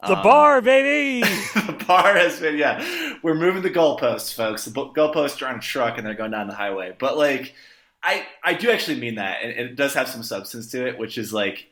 The 0.00 0.16
um, 0.16 0.22
bar, 0.22 0.60
baby. 0.62 1.20
the 1.54 1.84
bar 1.86 2.16
has 2.16 2.40
been, 2.40 2.56
yeah. 2.58 3.16
We're 3.22 3.34
moving 3.34 3.62
the 3.62 3.70
goalposts, 3.70 4.34
folks. 4.34 4.64
The 4.64 4.72
goalposts 4.72 5.40
are 5.42 5.46
on 5.46 5.58
a 5.58 5.60
truck 5.60 5.96
and 5.96 6.04
they're 6.04 6.14
going 6.14 6.32
down 6.32 6.48
the 6.48 6.54
highway. 6.54 6.96
But 6.98 7.16
like, 7.16 7.54
I 8.02 8.26
I 8.42 8.54
do 8.54 8.70
actually 8.70 9.00
mean 9.00 9.14
that, 9.14 9.42
and 9.42 9.52
it 9.52 9.76
does 9.76 9.94
have 9.94 10.08
some 10.08 10.22
substance 10.22 10.70
to 10.72 10.86
it, 10.86 10.98
which 10.98 11.18
is 11.18 11.32
like, 11.32 11.66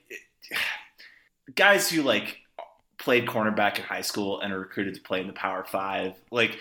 guys 1.55 1.91
who 1.91 2.03
like 2.03 2.39
played 2.99 3.27
cornerback 3.27 3.77
in 3.77 3.85
high 3.85 4.01
school 4.01 4.41
and 4.41 4.53
are 4.53 4.59
recruited 4.59 4.95
to 4.95 5.01
play 5.01 5.21
in 5.21 5.27
the 5.27 5.33
Power 5.33 5.65
Five, 5.65 6.15
like 6.31 6.59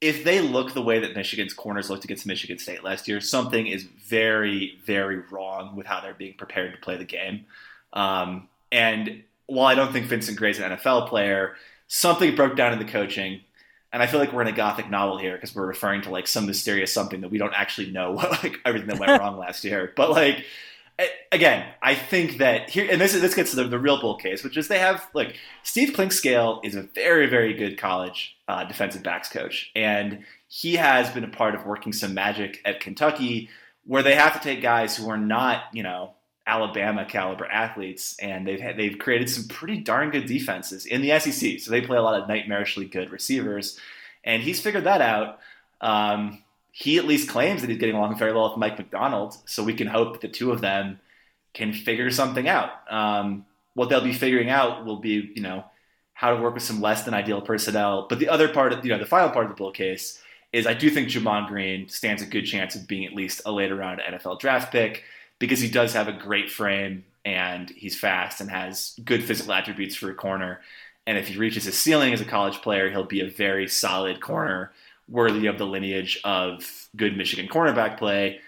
if 0.00 0.22
they 0.22 0.40
look 0.40 0.74
the 0.74 0.82
way 0.82 0.98
that 1.00 1.16
Michigan's 1.16 1.54
corners 1.54 1.88
looked 1.88 2.04
against 2.04 2.26
Michigan 2.26 2.58
State 2.58 2.84
last 2.84 3.08
year, 3.08 3.20
something 3.20 3.66
is 3.66 3.84
very, 3.84 4.78
very 4.84 5.20
wrong 5.30 5.76
with 5.76 5.86
how 5.86 6.00
they're 6.00 6.14
being 6.14 6.34
prepared 6.34 6.72
to 6.72 6.78
play 6.78 6.96
the 6.96 7.04
game. 7.04 7.46
Um, 7.94 8.48
and 8.70 9.22
while 9.46 9.66
I 9.66 9.74
don't 9.74 9.92
think 9.92 10.06
Vincent 10.06 10.36
Gray's 10.36 10.58
an 10.58 10.72
NFL 10.72 11.08
player, 11.08 11.54
something 11.86 12.34
broke 12.34 12.56
down 12.56 12.72
in 12.72 12.78
the 12.78 12.84
coaching. 12.84 13.40
And 13.92 14.02
I 14.02 14.06
feel 14.06 14.18
like 14.18 14.32
we're 14.32 14.42
in 14.42 14.48
a 14.48 14.52
gothic 14.52 14.90
novel 14.90 15.18
here 15.18 15.34
because 15.34 15.54
we're 15.54 15.66
referring 15.66 16.02
to 16.02 16.10
like 16.10 16.26
some 16.26 16.46
mysterious 16.46 16.92
something 16.92 17.20
that 17.20 17.30
we 17.30 17.38
don't 17.38 17.54
actually 17.54 17.90
know 17.90 18.10
what 18.12 18.42
like 18.42 18.60
everything 18.64 18.88
that 18.88 18.98
went 18.98 19.12
wrong 19.20 19.38
last 19.38 19.64
year. 19.64 19.92
But 19.96 20.10
like 20.10 20.44
again, 21.32 21.66
I 21.82 21.94
think 21.94 22.38
that 22.38 22.70
here, 22.70 22.88
and 22.90 23.00
this 23.00 23.14
is, 23.14 23.20
this 23.20 23.34
gets 23.34 23.50
to 23.50 23.56
the, 23.56 23.64
the 23.64 23.78
real 23.78 24.00
bull 24.00 24.16
case, 24.16 24.44
which 24.44 24.56
is 24.56 24.68
they 24.68 24.78
have 24.78 25.08
like 25.14 25.36
Steve 25.62 25.90
Clinkscale 25.90 26.64
is 26.64 26.74
a 26.74 26.82
very 26.82 27.26
very 27.26 27.54
good 27.54 27.78
college 27.78 28.36
uh, 28.48 28.64
defensive 28.64 29.02
backs 29.02 29.28
coach, 29.28 29.70
and 29.74 30.24
he 30.48 30.76
has 30.76 31.10
been 31.10 31.24
a 31.24 31.28
part 31.28 31.54
of 31.54 31.66
working 31.66 31.92
some 31.92 32.14
magic 32.14 32.60
at 32.64 32.80
Kentucky 32.80 33.50
where 33.86 34.02
they 34.02 34.14
have 34.14 34.32
to 34.32 34.40
take 34.40 34.62
guys 34.62 34.96
who 34.96 35.08
are 35.10 35.18
not, 35.18 35.64
you 35.72 35.82
know, 35.82 36.14
Alabama 36.46 37.04
caliber 37.04 37.46
athletes, 37.46 38.16
and 38.18 38.46
they've 38.46 38.60
had, 38.60 38.76
they've 38.76 38.98
created 38.98 39.30
some 39.30 39.48
pretty 39.48 39.78
darn 39.78 40.10
good 40.10 40.26
defenses 40.26 40.86
in 40.86 41.00
the 41.00 41.18
SEC. 41.18 41.60
So 41.60 41.70
they 41.70 41.80
play 41.80 41.96
a 41.96 42.02
lot 42.02 42.20
of 42.20 42.28
nightmarishly 42.28 42.90
good 42.90 43.10
receivers, 43.10 43.78
and 44.22 44.42
he's 44.42 44.60
figured 44.60 44.84
that 44.84 45.00
out. 45.00 45.38
Um, 45.80 46.43
he 46.76 46.98
at 46.98 47.04
least 47.04 47.28
claims 47.28 47.60
that 47.60 47.70
he's 47.70 47.78
getting 47.78 47.94
along 47.94 48.18
very 48.18 48.32
well 48.32 48.48
with 48.48 48.58
Mike 48.58 48.76
Macdonald. 48.76 49.36
so 49.46 49.62
we 49.62 49.74
can 49.74 49.86
hope 49.86 50.14
that 50.14 50.20
the 50.22 50.28
two 50.28 50.50
of 50.50 50.60
them 50.60 50.98
can 51.52 51.72
figure 51.72 52.10
something 52.10 52.48
out. 52.48 52.70
Um, 52.90 53.46
what 53.74 53.88
they'll 53.88 54.02
be 54.02 54.12
figuring 54.12 54.50
out 54.50 54.84
will 54.84 54.96
be, 54.96 55.30
you 55.36 55.40
know, 55.40 55.64
how 56.14 56.34
to 56.34 56.42
work 56.42 56.54
with 56.54 56.64
some 56.64 56.80
less 56.80 57.04
than 57.04 57.14
ideal 57.14 57.40
personnel. 57.40 58.08
But 58.08 58.18
the 58.18 58.28
other 58.28 58.48
part 58.48 58.72
of, 58.72 58.84
you 58.84 58.90
know, 58.90 58.98
the 58.98 59.06
final 59.06 59.30
part 59.30 59.44
of 59.44 59.52
the 59.52 59.56
bull 59.56 59.70
case 59.70 60.20
is 60.52 60.66
I 60.66 60.74
do 60.74 60.90
think 60.90 61.08
Gemon 61.08 61.46
Green 61.46 61.88
stands 61.88 62.22
a 62.22 62.26
good 62.26 62.42
chance 62.42 62.74
of 62.74 62.88
being 62.88 63.04
at 63.04 63.14
least 63.14 63.42
a 63.46 63.52
later 63.52 63.76
round 63.76 64.00
NFL 64.00 64.40
draft 64.40 64.72
pick 64.72 65.04
because 65.38 65.60
he 65.60 65.70
does 65.70 65.92
have 65.92 66.08
a 66.08 66.12
great 66.12 66.50
frame 66.50 67.04
and 67.24 67.70
he's 67.70 67.96
fast 67.96 68.40
and 68.40 68.50
has 68.50 68.98
good 69.04 69.22
physical 69.22 69.52
attributes 69.52 69.94
for 69.94 70.10
a 70.10 70.14
corner. 70.14 70.60
And 71.06 71.18
if 71.18 71.28
he 71.28 71.38
reaches 71.38 71.66
his 71.66 71.78
ceiling 71.78 72.12
as 72.12 72.20
a 72.20 72.24
college 72.24 72.62
player, 72.62 72.90
he'll 72.90 73.04
be 73.04 73.20
a 73.20 73.30
very 73.30 73.68
solid 73.68 74.20
corner, 74.20 74.72
worthy 75.08 75.46
of 75.46 75.58
the 75.58 75.66
lineage 75.66 76.20
of 76.24 76.88
good 76.96 77.16
Michigan 77.16 77.48
cornerback 77.48 77.98
play. 77.98 78.40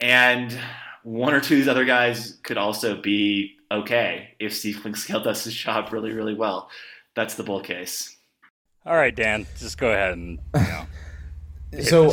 And 0.00 0.58
one 1.02 1.34
or 1.34 1.40
two 1.40 1.54
of 1.54 1.60
these 1.60 1.68
other 1.68 1.84
guys 1.84 2.38
could 2.42 2.58
also 2.58 3.00
be 3.00 3.56
okay 3.70 4.34
if 4.38 4.54
Steve 4.54 4.80
Clinkscale 4.82 5.22
does 5.22 5.44
his 5.44 5.54
job 5.54 5.92
really, 5.92 6.12
really 6.12 6.34
well. 6.34 6.70
That's 7.14 7.34
the 7.34 7.42
bull 7.42 7.60
case. 7.60 8.16
All 8.86 8.96
right, 8.96 9.14
Dan, 9.14 9.46
just 9.58 9.78
go 9.78 9.90
ahead 9.92 10.12
and 10.14 10.38
you 10.54 10.60
know, 10.60 10.86
so 11.82 12.12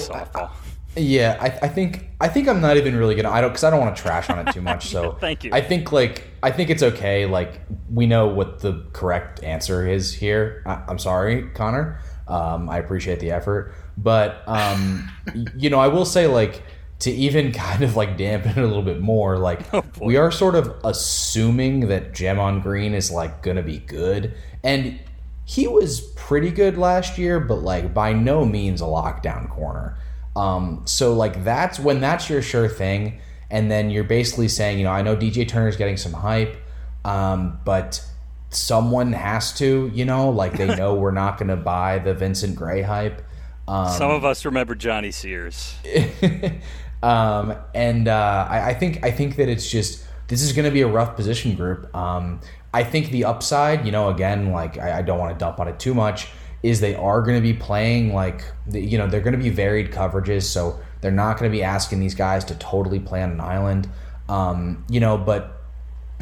yeah, 0.97 1.37
I, 1.39 1.65
I, 1.65 1.69
think 1.69 2.07
I 2.19 2.27
think 2.27 2.47
I'm 2.47 2.59
not 2.59 2.77
even 2.77 2.95
really 2.95 3.15
gonna. 3.15 3.29
I 3.29 3.39
don't 3.39 3.51
because 3.51 3.63
I 3.63 3.69
don't 3.69 3.79
want 3.79 3.95
to 3.95 4.01
trash 4.01 4.29
on 4.29 4.45
it 4.45 4.51
too 4.51 4.61
much. 4.61 4.87
So 4.97 5.13
thank 5.19 5.43
you. 5.43 5.51
I 5.53 5.61
think 5.61 5.91
like 5.91 6.27
I 6.41 6.51
think 6.51 6.69
it's 6.69 6.81
okay. 6.81 7.25
Like 7.25 7.61
we 7.89 8.05
know 8.05 8.27
what 8.27 8.59
the 8.59 8.85
correct 8.93 9.43
answer 9.43 9.87
is 9.87 10.13
here. 10.13 10.63
I, 10.65 10.83
am 10.89 10.97
sorry, 10.97 11.49
Connor. 11.53 11.99
Um, 12.27 12.69
I 12.69 12.77
appreciate 12.77 13.19
the 13.19 13.31
effort, 13.31 13.73
but 13.97 14.43
um, 14.47 15.09
you 15.57 15.69
know, 15.69 15.79
I 15.79 15.87
will 15.87 16.05
say 16.05 16.27
like 16.27 16.61
to 16.99 17.11
even 17.11 17.51
kind 17.53 17.83
of 17.83 17.95
like 17.95 18.17
dampen 18.17 18.51
it 18.51 18.57
a 18.57 18.67
little 18.67 18.83
bit 18.83 18.99
more. 18.99 19.37
Like 19.37 19.61
oh, 19.73 19.83
we 20.01 20.17
are 20.17 20.31
sort 20.31 20.55
of 20.55 20.73
assuming 20.83 21.87
that 21.87 22.13
Gemon 22.13 22.61
Green 22.61 22.93
is 22.93 23.11
like 23.11 23.41
gonna 23.43 23.63
be 23.63 23.79
good, 23.79 24.33
and 24.63 24.99
he 25.45 25.67
was 25.67 26.01
pretty 26.15 26.51
good 26.51 26.77
last 26.77 27.17
year, 27.17 27.39
but 27.39 27.61
like 27.61 27.93
by 27.93 28.13
no 28.13 28.45
means 28.45 28.81
a 28.81 28.85
lockdown 28.85 29.49
corner. 29.49 29.97
Um, 30.35 30.83
so 30.85 31.13
like 31.13 31.43
that's 31.43 31.79
when 31.79 31.99
that's 31.99 32.29
your 32.29 32.41
sure 32.41 32.67
thing, 32.67 33.21
and 33.49 33.71
then 33.71 33.89
you're 33.89 34.03
basically 34.03 34.49
saying, 34.49 34.77
you 34.77 34.83
know, 34.83 34.91
I 34.91 35.01
know 35.01 35.15
DJ 35.15 35.47
Turner's 35.47 35.77
getting 35.77 35.97
some 35.97 36.13
hype, 36.13 36.57
um, 37.05 37.59
but 37.63 38.05
someone 38.57 39.13
has 39.13 39.53
to, 39.53 39.91
you 39.93 40.05
know, 40.05 40.29
like 40.29 40.57
they 40.57 40.75
know 40.75 40.95
we're 40.95 41.11
not 41.11 41.37
going 41.37 41.49
to 41.49 41.55
buy 41.55 41.99
the 41.99 42.13
Vincent 42.13 42.55
Gray 42.55 42.81
hype. 42.81 43.21
Um, 43.67 43.89
some 43.89 44.11
of 44.11 44.23
us 44.23 44.45
remember 44.45 44.75
Johnny 44.75 45.11
Sears. 45.11 45.75
um, 47.03 47.55
and 47.75 48.07
uh, 48.07 48.47
I, 48.49 48.69
I, 48.69 48.73
think 48.73 49.03
I 49.03 49.11
think 49.11 49.35
that 49.35 49.49
it's 49.49 49.69
just 49.69 50.05
this 50.27 50.41
is 50.41 50.53
going 50.53 50.65
to 50.65 50.71
be 50.71 50.81
a 50.81 50.87
rough 50.87 51.15
position 51.15 51.55
group. 51.55 51.93
Um, 51.95 52.39
I 52.73 52.83
think 52.83 53.11
the 53.11 53.25
upside, 53.25 53.85
you 53.85 53.91
know, 53.91 54.09
again, 54.09 54.51
like 54.51 54.77
I, 54.77 54.99
I 54.99 55.01
don't 55.01 55.19
want 55.19 55.33
to 55.33 55.39
dump 55.39 55.59
on 55.59 55.67
it 55.67 55.79
too 55.79 55.93
much 55.93 56.29
is 56.63 56.79
they 56.79 56.95
are 56.95 57.21
going 57.21 57.37
to 57.37 57.41
be 57.41 57.53
playing 57.53 58.13
like 58.13 58.43
you 58.71 58.97
know 58.97 59.07
they're 59.07 59.21
going 59.21 59.37
to 59.37 59.43
be 59.43 59.49
varied 59.49 59.91
coverages 59.91 60.43
so 60.43 60.79
they're 61.01 61.11
not 61.11 61.37
going 61.37 61.49
to 61.49 61.55
be 61.55 61.63
asking 61.63 61.99
these 61.99 62.15
guys 62.15 62.43
to 62.43 62.55
totally 62.55 62.99
play 62.99 63.21
on 63.21 63.31
an 63.31 63.39
island 63.39 63.89
um, 64.27 64.83
you 64.89 64.99
know 64.99 65.17
but 65.17 65.56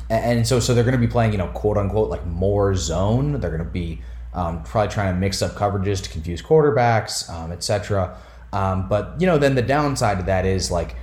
and 0.10 0.46
so 0.46 0.60
so 0.60 0.74
they're 0.74 0.84
going 0.84 1.00
to 1.00 1.00
be 1.00 1.08
playing 1.08 1.32
you 1.32 1.38
know 1.38 1.48
quote 1.48 1.78
unquote 1.78 2.10
like 2.10 2.26
more 2.26 2.76
zone. 2.76 3.40
They're 3.40 3.52
going 3.52 3.64
to 3.64 3.70
be 3.70 4.02
um, 4.34 4.64
probably 4.64 4.92
trying 4.92 5.14
to 5.14 5.20
mix 5.20 5.42
up 5.42 5.52
coverages 5.52 6.04
to 6.04 6.10
confuse 6.10 6.42
quarterbacks 6.42 7.30
um, 7.30 7.54
etc 7.54 8.18
um, 8.52 8.90
but 8.90 9.16
you 9.18 9.26
know 9.26 9.38
then 9.38 9.56
the 9.56 9.62
downside 9.62 10.20
of 10.20 10.26
that 10.26 10.46
is 10.46 10.70
like 10.70 10.98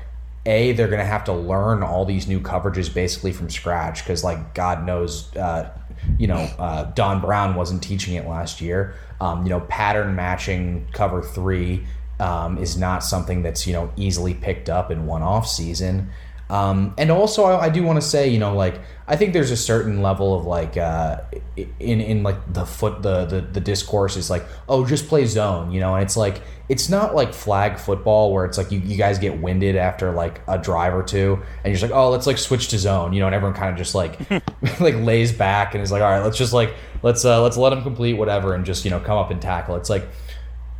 a 0.44 0.72
they're 0.72 0.88
going 0.88 0.98
to 0.98 1.06
have 1.06 1.24
to 1.24 1.32
learn 1.32 1.82
all 1.82 2.04
these 2.04 2.28
new 2.28 2.40
coverages 2.40 2.92
basically 2.92 3.32
from 3.32 3.48
scratch 3.48 4.04
because 4.04 4.22
like 4.22 4.52
god 4.54 4.84
knows 4.84 5.34
uh, 5.36 5.72
you 6.18 6.26
know 6.26 6.48
uh, 6.58 6.84
don 6.94 7.20
brown 7.20 7.54
wasn't 7.54 7.82
teaching 7.82 8.14
it 8.14 8.26
last 8.26 8.60
year. 8.60 8.94
Um, 9.20 9.44
you 9.44 9.50
know, 9.50 9.60
pattern 9.60 10.16
matching 10.16 10.86
cover 10.92 11.22
three 11.22 11.86
um, 12.18 12.58
is 12.58 12.76
not 12.76 13.04
something 13.04 13.42
that's 13.42 13.66
you 13.66 13.72
know 13.72 13.92
easily 13.96 14.34
picked 14.34 14.68
up 14.68 14.90
in 14.90 15.06
one 15.06 15.22
off 15.22 15.46
season. 15.46 16.10
Um, 16.52 16.92
and 16.98 17.10
also, 17.10 17.44
I, 17.44 17.64
I 17.64 17.68
do 17.70 17.82
want 17.82 17.98
to 17.98 18.06
say, 18.06 18.28
you 18.28 18.38
know, 18.38 18.54
like 18.54 18.78
I 19.08 19.16
think 19.16 19.32
there's 19.32 19.50
a 19.50 19.56
certain 19.56 20.02
level 20.02 20.38
of 20.38 20.44
like 20.44 20.76
uh, 20.76 21.22
in 21.56 22.02
in 22.02 22.22
like 22.22 22.52
the 22.52 22.66
foot 22.66 23.00
the, 23.00 23.24
the 23.24 23.40
the 23.40 23.60
discourse 23.60 24.18
is 24.18 24.28
like, 24.28 24.44
oh, 24.68 24.84
just 24.84 25.08
play 25.08 25.24
zone, 25.24 25.72
you 25.72 25.80
know, 25.80 25.94
and 25.94 26.04
it's 26.04 26.14
like 26.14 26.42
it's 26.68 26.90
not 26.90 27.14
like 27.14 27.32
flag 27.32 27.78
football 27.78 28.34
where 28.34 28.44
it's 28.44 28.58
like 28.58 28.70
you, 28.70 28.80
you 28.80 28.98
guys 28.98 29.18
get 29.18 29.40
winded 29.40 29.76
after 29.76 30.12
like 30.12 30.42
a 30.46 30.58
drive 30.58 30.92
or 30.92 31.02
two, 31.02 31.42
and 31.64 31.72
you're 31.72 31.80
just 31.80 31.90
like, 31.90 31.98
oh, 31.98 32.10
let's 32.10 32.26
like 32.26 32.36
switch 32.36 32.68
to 32.68 32.78
zone, 32.78 33.14
you 33.14 33.20
know, 33.20 33.26
and 33.26 33.34
everyone 33.34 33.56
kind 33.56 33.70
of 33.70 33.78
just 33.78 33.94
like 33.94 34.20
like 34.78 34.94
lays 34.96 35.32
back 35.32 35.74
and 35.74 35.82
is 35.82 35.90
like, 35.90 36.02
all 36.02 36.10
right, 36.10 36.22
let's 36.22 36.36
just 36.36 36.52
like 36.52 36.74
let's 37.02 37.24
uh, 37.24 37.42
let's 37.42 37.56
let 37.56 37.70
them 37.70 37.82
complete 37.82 38.12
whatever 38.12 38.54
and 38.54 38.66
just 38.66 38.84
you 38.84 38.90
know 38.90 39.00
come 39.00 39.16
up 39.16 39.30
and 39.30 39.40
tackle. 39.40 39.74
It's 39.76 39.88
like 39.88 40.06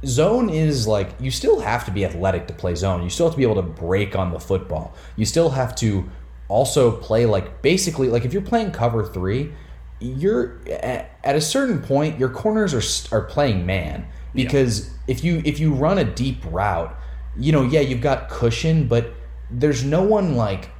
zone 0.05 0.50
is 0.50 0.86
like 0.86 1.11
you 1.20 1.30
still 1.30 1.61
have 1.61 1.84
to 1.84 1.90
be 1.90 2.05
athletic 2.05 2.46
to 2.48 2.55
play 2.55 2.74
zone. 2.74 3.03
You 3.03 3.11
still 3.11 3.26
have 3.26 3.34
to 3.34 3.38
be 3.38 3.44
able 3.44 3.57
to 3.57 3.62
break 3.62 4.16
on 4.16 4.32
the 4.32 4.40
football. 4.40 4.94
You 5.16 5.24
still 5.24 5.50
have 5.50 5.74
to 5.76 6.09
also 6.48 6.90
play 6.90 7.26
like 7.26 7.62
basically 7.62 8.09
like 8.09 8.24
if 8.24 8.32
you're 8.32 8.42
playing 8.42 8.72
cover 8.72 9.05
three, 9.05 9.53
you're 10.00 10.61
at, 10.68 11.18
at 11.22 11.36
a 11.36 11.40
certain 11.40 11.80
point 11.82 12.18
your 12.18 12.28
corners 12.28 12.74
are 12.74 13.16
are 13.16 13.24
playing 13.24 13.64
man 13.64 14.07
because 14.34 14.86
yeah. 14.86 14.92
if 15.09 15.24
you 15.24 15.42
if 15.44 15.61
you 15.61 15.72
run 15.72 15.98
a 15.98 16.05
deep 16.05 16.42
route, 16.46 16.94
you 17.36 17.53
know 17.53 17.62
yeah 17.62 17.80
you've 17.80 18.00
got 18.00 18.28
cushion, 18.28 18.88
but 18.88 19.12
there's 19.50 19.84
no 19.84 20.03
one 20.03 20.34
like 20.36 20.70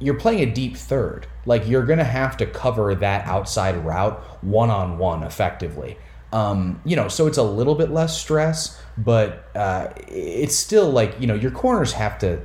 you're 0.00 0.18
playing 0.18 0.40
a 0.40 0.52
deep 0.52 0.76
third. 0.76 1.26
Like 1.46 1.68
you're 1.68 1.84
gonna 1.86 2.04
have 2.04 2.36
to 2.38 2.46
cover 2.46 2.94
that 2.96 3.26
outside 3.26 3.76
route 3.84 4.20
one 4.42 4.70
on 4.70 4.98
one 4.98 5.22
effectively. 5.22 5.98
Um, 6.32 6.80
you 6.84 6.96
know, 6.96 7.08
so 7.08 7.26
it's 7.26 7.38
a 7.38 7.42
little 7.42 7.74
bit 7.74 7.90
less 7.90 8.18
stress, 8.18 8.80
but 8.96 9.50
uh, 9.54 9.88
it's 10.08 10.56
still 10.56 10.90
like 10.90 11.14
you 11.20 11.26
know 11.26 11.34
your 11.34 11.50
corners 11.50 11.92
have 11.92 12.18
to. 12.20 12.42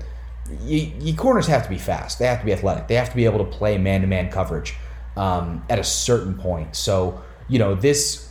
You, 0.62 0.94
your 1.00 1.16
corners 1.16 1.48
have 1.48 1.64
to 1.64 1.70
be 1.70 1.78
fast. 1.78 2.20
They 2.20 2.26
have 2.26 2.40
to 2.40 2.46
be 2.46 2.54
athletic. 2.54 2.88
They 2.88 2.96
have 2.96 3.10
to 3.10 3.16
be 3.16 3.26
able 3.26 3.40
to 3.40 3.52
play 3.52 3.78
man-to-man 3.78 4.32
coverage 4.32 4.76
um, 5.18 5.66
at 5.70 5.78
a 5.78 5.84
certain 5.84 6.36
point. 6.36 6.76
So 6.76 7.22
you 7.48 7.60
know 7.60 7.76
this 7.76 8.30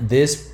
this 0.00 0.52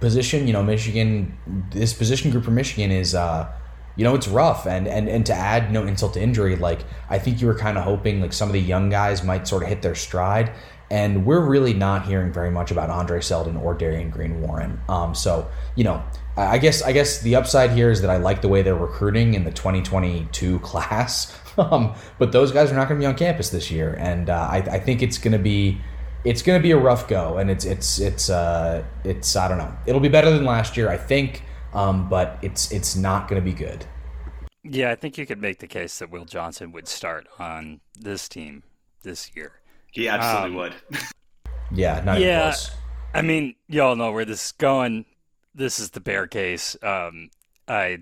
position, 0.00 0.46
you 0.46 0.52
know, 0.52 0.62
Michigan, 0.62 1.38
this 1.70 1.94
position 1.94 2.30
group 2.30 2.44
for 2.44 2.50
Michigan 2.50 2.90
is 2.90 3.14
uh, 3.14 3.50
you 3.96 4.04
know, 4.04 4.14
it's 4.14 4.28
rough. 4.28 4.66
And 4.66 4.86
and 4.86 5.08
and 5.08 5.24
to 5.26 5.34
add 5.34 5.72
no 5.72 5.86
insult 5.86 6.14
to 6.14 6.22
injury, 6.22 6.56
like 6.56 6.80
I 7.10 7.18
think 7.18 7.40
you 7.40 7.46
were 7.46 7.56
kind 7.56 7.78
of 7.78 7.84
hoping 7.84 8.20
like 8.20 8.32
some 8.32 8.48
of 8.48 8.52
the 8.52 8.60
young 8.60 8.90
guys 8.90 9.22
might 9.22 9.46
sort 9.46 9.62
of 9.62 9.68
hit 9.68 9.82
their 9.82 9.94
stride. 9.94 10.52
And 10.92 11.24
we're 11.24 11.40
really 11.40 11.72
not 11.72 12.04
hearing 12.04 12.32
very 12.32 12.50
much 12.50 12.70
about 12.70 12.90
Andre 12.90 13.20
Seldon 13.20 13.56
or 13.56 13.74
Darion 13.74 14.10
Green 14.10 14.42
Warren. 14.42 14.78
Um, 14.88 15.14
so 15.14 15.48
you 15.74 15.84
know, 15.84 16.02
I 16.36 16.58
guess 16.58 16.82
I 16.82 16.92
guess 16.92 17.20
the 17.22 17.34
upside 17.34 17.70
here 17.70 17.90
is 17.90 18.02
that 18.02 18.10
I 18.10 18.18
like 18.18 18.42
the 18.42 18.48
way 18.48 18.62
they're 18.62 18.74
recruiting 18.74 19.34
in 19.34 19.44
the 19.44 19.52
2022 19.52 20.58
class. 20.60 21.36
um, 21.58 21.94
but 22.18 22.32
those 22.32 22.52
guys 22.52 22.70
are 22.70 22.76
not 22.76 22.88
going 22.88 23.00
to 23.00 23.04
be 23.04 23.06
on 23.06 23.16
campus 23.16 23.50
this 23.50 23.70
year, 23.70 23.94
and 23.98 24.30
uh, 24.30 24.48
I, 24.50 24.58
I 24.58 24.78
think 24.78 25.02
it's 25.02 25.18
going 25.18 25.32
to 25.32 25.38
be 25.38 25.80
it's 26.24 26.42
going 26.42 26.58
to 26.58 26.62
be 26.62 26.70
a 26.70 26.78
rough 26.78 27.08
go, 27.08 27.38
and 27.38 27.50
it's 27.50 27.64
it's 27.64 27.98
it's 27.98 28.30
uh, 28.30 28.84
it's 29.04 29.34
I 29.34 29.48
don't 29.48 29.58
know. 29.58 29.74
It'll 29.86 30.00
be 30.00 30.08
better 30.08 30.30
than 30.30 30.44
last 30.44 30.76
year, 30.76 30.88
I 30.88 30.96
think 30.96 31.42
um, 31.72 32.08
but 32.08 32.38
it's 32.42 32.70
it's 32.70 32.96
not 32.96 33.28
going 33.28 33.40
to 33.40 33.44
be 33.44 33.54
good. 33.54 33.86
Yeah, 34.62 34.90
I 34.90 34.94
think 34.94 35.18
you 35.18 35.26
could 35.26 35.40
make 35.40 35.58
the 35.58 35.66
case 35.66 35.98
that 35.98 36.10
Will 36.10 36.24
Johnson 36.24 36.70
would 36.72 36.86
start 36.86 37.26
on 37.38 37.80
this 37.98 38.28
team 38.28 38.62
this 39.02 39.34
year. 39.34 39.60
He 39.92 40.08
absolutely 40.08 40.50
um, 40.50 40.54
would. 40.56 40.74
yeah, 41.70 42.02
not 42.04 42.18
yeah. 42.18 42.54
I 43.14 43.22
mean, 43.22 43.54
y'all 43.68 43.94
know 43.94 44.10
where 44.10 44.24
this 44.24 44.46
is 44.46 44.52
going. 44.52 45.04
This 45.54 45.78
is 45.78 45.90
the 45.90 46.00
bear 46.00 46.26
case. 46.26 46.76
Um, 46.82 47.30
I 47.68 48.00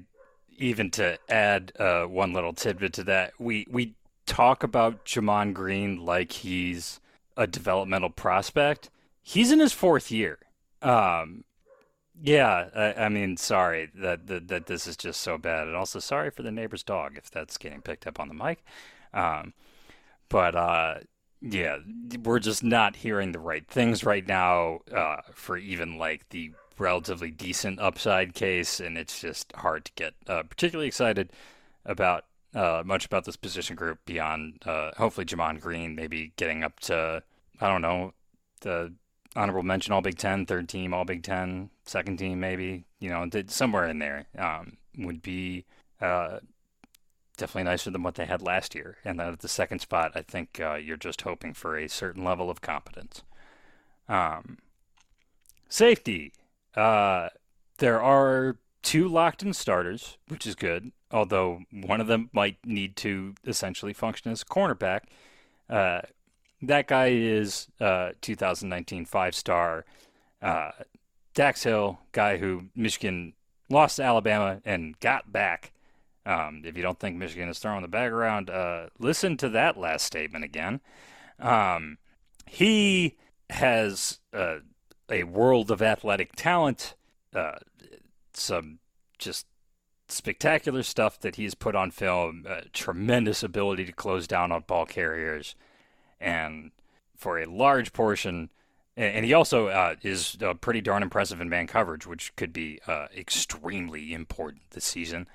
even 0.56 0.90
to 0.92 1.18
add 1.28 1.72
uh, 1.78 2.04
one 2.04 2.32
little 2.32 2.52
tidbit 2.52 2.92
to 2.94 3.04
that, 3.04 3.32
we 3.38 3.66
we 3.68 3.96
talk 4.24 4.62
about 4.62 5.04
Gemon 5.04 5.52
Green 5.52 6.04
like 6.04 6.30
he's 6.32 7.00
a 7.36 7.46
developmental 7.46 8.10
prospect. 8.10 8.88
He's 9.20 9.50
in 9.50 9.58
his 9.58 9.72
fourth 9.72 10.10
year. 10.10 10.38
Um, 10.82 11.44
yeah, 12.22 12.68
I, 12.74 13.04
I, 13.04 13.08
mean, 13.08 13.36
sorry 13.36 13.90
that, 13.94 14.26
that, 14.26 14.48
that 14.48 14.66
this 14.66 14.86
is 14.86 14.96
just 14.96 15.20
so 15.20 15.38
bad, 15.38 15.66
and 15.66 15.76
also 15.76 15.98
sorry 15.98 16.30
for 16.30 16.42
the 16.42 16.52
neighbor's 16.52 16.82
dog 16.82 17.16
if 17.16 17.30
that's 17.30 17.56
getting 17.56 17.80
picked 17.80 18.06
up 18.06 18.20
on 18.20 18.28
the 18.28 18.34
mic. 18.34 18.62
Um, 19.14 19.54
but 20.28 20.54
uh, 20.54 20.94
yeah, 21.42 21.78
we're 22.22 22.38
just 22.38 22.62
not 22.62 22.96
hearing 22.96 23.32
the 23.32 23.38
right 23.38 23.66
things 23.66 24.04
right 24.04 24.26
now 24.26 24.80
uh, 24.94 25.22
for 25.32 25.56
even 25.56 25.98
like 25.98 26.28
the 26.30 26.52
relatively 26.78 27.30
decent 27.30 27.78
upside 27.80 28.34
case, 28.34 28.80
and 28.80 28.98
it's 28.98 29.20
just 29.20 29.52
hard 29.56 29.84
to 29.86 29.92
get 29.94 30.14
uh, 30.26 30.42
particularly 30.42 30.88
excited 30.88 31.32
about 31.84 32.24
uh, 32.54 32.82
much 32.84 33.06
about 33.06 33.24
this 33.24 33.36
position 33.36 33.76
group 33.76 33.98
beyond 34.04 34.62
uh, 34.66 34.90
hopefully 34.96 35.24
Gemon 35.24 35.60
Green 35.60 35.94
maybe 35.94 36.32
getting 36.36 36.62
up 36.64 36.78
to 36.80 37.22
I 37.60 37.68
don't 37.68 37.82
know 37.82 38.12
the 38.60 38.92
honorable 39.36 39.62
mention 39.62 39.92
All 39.92 40.00
Big 40.02 40.18
Ten, 40.18 40.44
third 40.46 40.68
team 40.68 40.92
All 40.92 41.04
Big 41.04 41.22
Ten, 41.22 41.70
second 41.84 42.18
team 42.18 42.40
maybe 42.40 42.84
you 42.98 43.08
know 43.08 43.28
somewhere 43.46 43.86
in 43.86 43.98
there 43.98 44.26
um, 44.36 44.76
would 44.98 45.22
be 45.22 45.64
uh, 46.00 46.40
definitely 47.40 47.70
nicer 47.70 47.90
than 47.90 48.02
what 48.02 48.14
they 48.14 48.26
had 48.26 48.42
last 48.42 48.74
year. 48.74 48.98
And 49.04 49.18
then 49.18 49.32
at 49.32 49.40
the 49.40 49.48
second 49.48 49.80
spot, 49.80 50.12
I 50.14 50.22
think 50.22 50.60
uh, 50.60 50.74
you're 50.74 50.96
just 50.96 51.22
hoping 51.22 51.54
for 51.54 51.76
a 51.76 51.88
certain 51.88 52.22
level 52.22 52.50
of 52.50 52.60
competence. 52.60 53.22
Um, 54.08 54.58
safety. 55.68 56.32
Uh, 56.76 57.30
there 57.78 58.00
are 58.00 58.58
two 58.82 59.08
locked 59.08 59.42
in 59.42 59.54
starters, 59.54 60.18
which 60.28 60.46
is 60.46 60.54
good, 60.54 60.92
although 61.10 61.62
one 61.72 62.00
of 62.00 62.06
them 62.06 62.28
might 62.32 62.58
need 62.64 62.96
to 62.96 63.34
essentially 63.46 63.94
function 63.94 64.30
as 64.30 64.42
a 64.42 64.44
cornerback. 64.44 65.00
Uh, 65.68 66.02
that 66.62 66.86
guy 66.86 67.06
is 67.08 67.68
uh, 67.80 68.10
2019 68.20 69.06
five 69.06 69.34
star 69.34 69.86
uh, 70.42 70.72
Dax 71.34 71.62
Hill, 71.62 72.00
guy 72.12 72.36
who 72.36 72.64
Michigan 72.76 73.32
lost 73.70 73.96
to 73.96 74.02
Alabama 74.02 74.60
and 74.64 74.98
got 75.00 75.32
back. 75.32 75.72
Um, 76.26 76.62
if 76.64 76.76
you 76.76 76.82
don't 76.82 76.98
think 76.98 77.16
Michigan 77.16 77.48
is 77.48 77.58
throwing 77.58 77.82
the 77.82 77.88
bag 77.88 78.12
around, 78.12 78.50
uh, 78.50 78.86
listen 78.98 79.36
to 79.38 79.48
that 79.50 79.78
last 79.78 80.04
statement 80.04 80.44
again. 80.44 80.80
Um, 81.38 81.98
he 82.46 83.16
has 83.48 84.20
uh, 84.32 84.56
a 85.08 85.24
world 85.24 85.70
of 85.70 85.80
athletic 85.80 86.36
talent, 86.36 86.94
uh, 87.34 87.56
some 88.34 88.78
just 89.18 89.46
spectacular 90.08 90.82
stuff 90.82 91.18
that 91.20 91.36
he's 91.36 91.54
put 91.54 91.74
on 91.74 91.90
film, 91.90 92.44
tremendous 92.72 93.42
ability 93.42 93.84
to 93.86 93.92
close 93.92 94.26
down 94.26 94.52
on 94.52 94.64
ball 94.66 94.84
carriers, 94.84 95.54
and 96.20 96.72
for 97.16 97.38
a 97.38 97.46
large 97.46 97.92
portion, 97.92 98.50
and 98.96 99.24
he 99.24 99.32
also 99.32 99.68
uh, 99.68 99.94
is 100.02 100.36
uh, 100.42 100.54
pretty 100.54 100.80
darn 100.80 101.02
impressive 101.02 101.40
in 101.40 101.48
man 101.48 101.66
coverage, 101.66 102.06
which 102.06 102.34
could 102.36 102.52
be 102.52 102.80
uh, 102.86 103.06
extremely 103.16 104.12
important 104.12 104.62
this 104.70 104.84
season. 104.84 105.28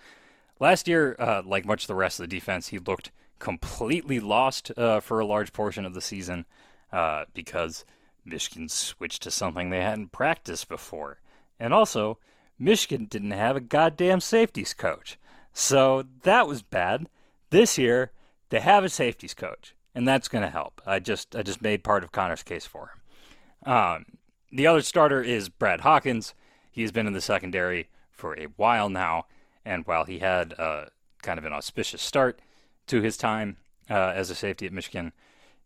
Last 0.59 0.87
year, 0.87 1.15
uh, 1.19 1.41
like 1.45 1.65
much 1.65 1.83
of 1.83 1.87
the 1.87 1.95
rest 1.95 2.19
of 2.19 2.23
the 2.23 2.35
defense, 2.35 2.69
he 2.69 2.79
looked 2.79 3.11
completely 3.39 4.19
lost 4.19 4.71
uh, 4.77 4.99
for 4.99 5.19
a 5.19 5.25
large 5.25 5.51
portion 5.51 5.85
of 5.85 5.93
the 5.93 6.01
season 6.01 6.45
uh, 6.91 7.25
because 7.33 7.85
Michigan 8.23 8.69
switched 8.69 9.23
to 9.23 9.31
something 9.31 9.69
they 9.69 9.81
hadn't 9.81 10.11
practiced 10.11 10.69
before. 10.69 11.19
And 11.59 11.73
also, 11.73 12.17
Michigan 12.57 13.05
didn't 13.05 13.31
have 13.31 13.55
a 13.55 13.61
goddamn 13.61 14.21
safeties 14.21 14.73
coach. 14.73 15.17
So 15.53 16.05
that 16.23 16.47
was 16.47 16.61
bad. 16.61 17.07
This 17.49 17.77
year, 17.77 18.11
they 18.49 18.59
have 18.59 18.83
a 18.83 18.89
safeties 18.89 19.33
coach, 19.33 19.75
and 19.93 20.07
that's 20.07 20.27
going 20.27 20.43
to 20.43 20.49
help. 20.49 20.81
I 20.85 20.99
just 20.99 21.35
I 21.35 21.43
just 21.43 21.61
made 21.61 21.83
part 21.83 22.03
of 22.03 22.11
Connor's 22.11 22.43
case 22.43 22.65
for 22.65 22.91
him. 22.91 23.73
Um, 23.73 24.05
the 24.51 24.67
other 24.67 24.81
starter 24.81 25.21
is 25.21 25.49
Brad 25.49 25.81
Hawkins. 25.81 26.33
He's 26.71 26.91
been 26.91 27.07
in 27.07 27.13
the 27.13 27.21
secondary 27.21 27.89
for 28.11 28.37
a 28.37 28.47
while 28.57 28.89
now, 28.89 29.25
and 29.65 29.85
while 29.85 30.05
he 30.05 30.19
had 30.19 30.53
uh, 30.57 30.85
kind 31.21 31.39
of 31.39 31.45
an 31.45 31.53
auspicious 31.53 32.01
start 32.01 32.39
to 32.87 33.01
his 33.01 33.17
time 33.17 33.57
uh, 33.89 34.13
as 34.15 34.29
a 34.29 34.35
safety 34.35 34.65
at 34.65 34.73
Michigan, 34.73 35.11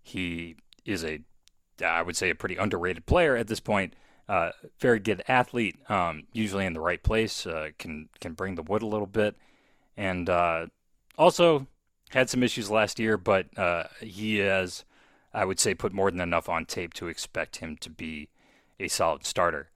he 0.02 0.56
is 0.86 1.04
a, 1.04 1.22
I 1.84 2.02
would 2.02 2.16
say, 2.16 2.30
a 2.30 2.36
pretty 2.36 2.56
underrated 2.56 3.06
player 3.06 3.36
at 3.36 3.48
this 3.48 3.60
point. 3.60 3.94
Uh, 4.28 4.52
very 4.80 5.00
good 5.00 5.24
athlete, 5.28 5.78
um, 5.90 6.24
usually 6.34 6.66
in 6.66 6.74
the 6.74 6.80
right 6.80 7.02
place, 7.02 7.48
uh, 7.48 7.70
can 7.80 8.10
can 8.20 8.34
bring 8.34 8.56
the 8.56 8.62
wood 8.62 8.84
a 8.84 8.88
little 8.88 9.08
bit, 9.08 9.36
and 9.98 10.30
uh, 10.30 10.68
also 11.18 11.66
had 12.12 12.30
some 12.30 12.44
issues 12.44 12.70
last 12.70 13.00
year, 13.00 13.18
but 13.18 13.46
uh, 13.58 13.84
he 14.02 14.38
has, 14.38 14.84
I 15.34 15.46
would 15.46 15.60
say, 15.60 15.74
put 15.74 15.94
more 15.94 16.12
than 16.12 16.22
enough 16.22 16.48
on 16.48 16.66
tape 16.66 16.94
to 16.96 17.08
expect 17.08 17.58
him 17.58 17.76
to 17.78 17.90
be 17.90 18.30
a 18.80 18.88
solid 18.88 19.26
starter. 19.26 19.70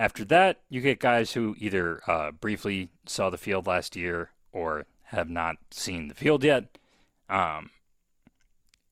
After 0.00 0.24
that, 0.24 0.62
you 0.70 0.80
get 0.80 0.98
guys 0.98 1.34
who 1.34 1.54
either 1.58 2.00
uh, 2.06 2.30
briefly 2.30 2.88
saw 3.04 3.28
the 3.28 3.36
field 3.36 3.66
last 3.66 3.94
year 3.94 4.30
or 4.50 4.86
have 5.02 5.28
not 5.28 5.58
seen 5.70 6.08
the 6.08 6.14
field 6.14 6.42
yet. 6.42 6.78
Um, 7.28 7.68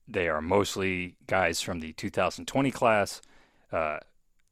they 0.07 0.29
are 0.29 0.43
mostly 0.43 1.17
guys 1.27 1.63
from 1.63 1.81
the 1.81 1.95
2020 1.95 2.71
class. 2.71 3.23
Uh, 3.73 4.01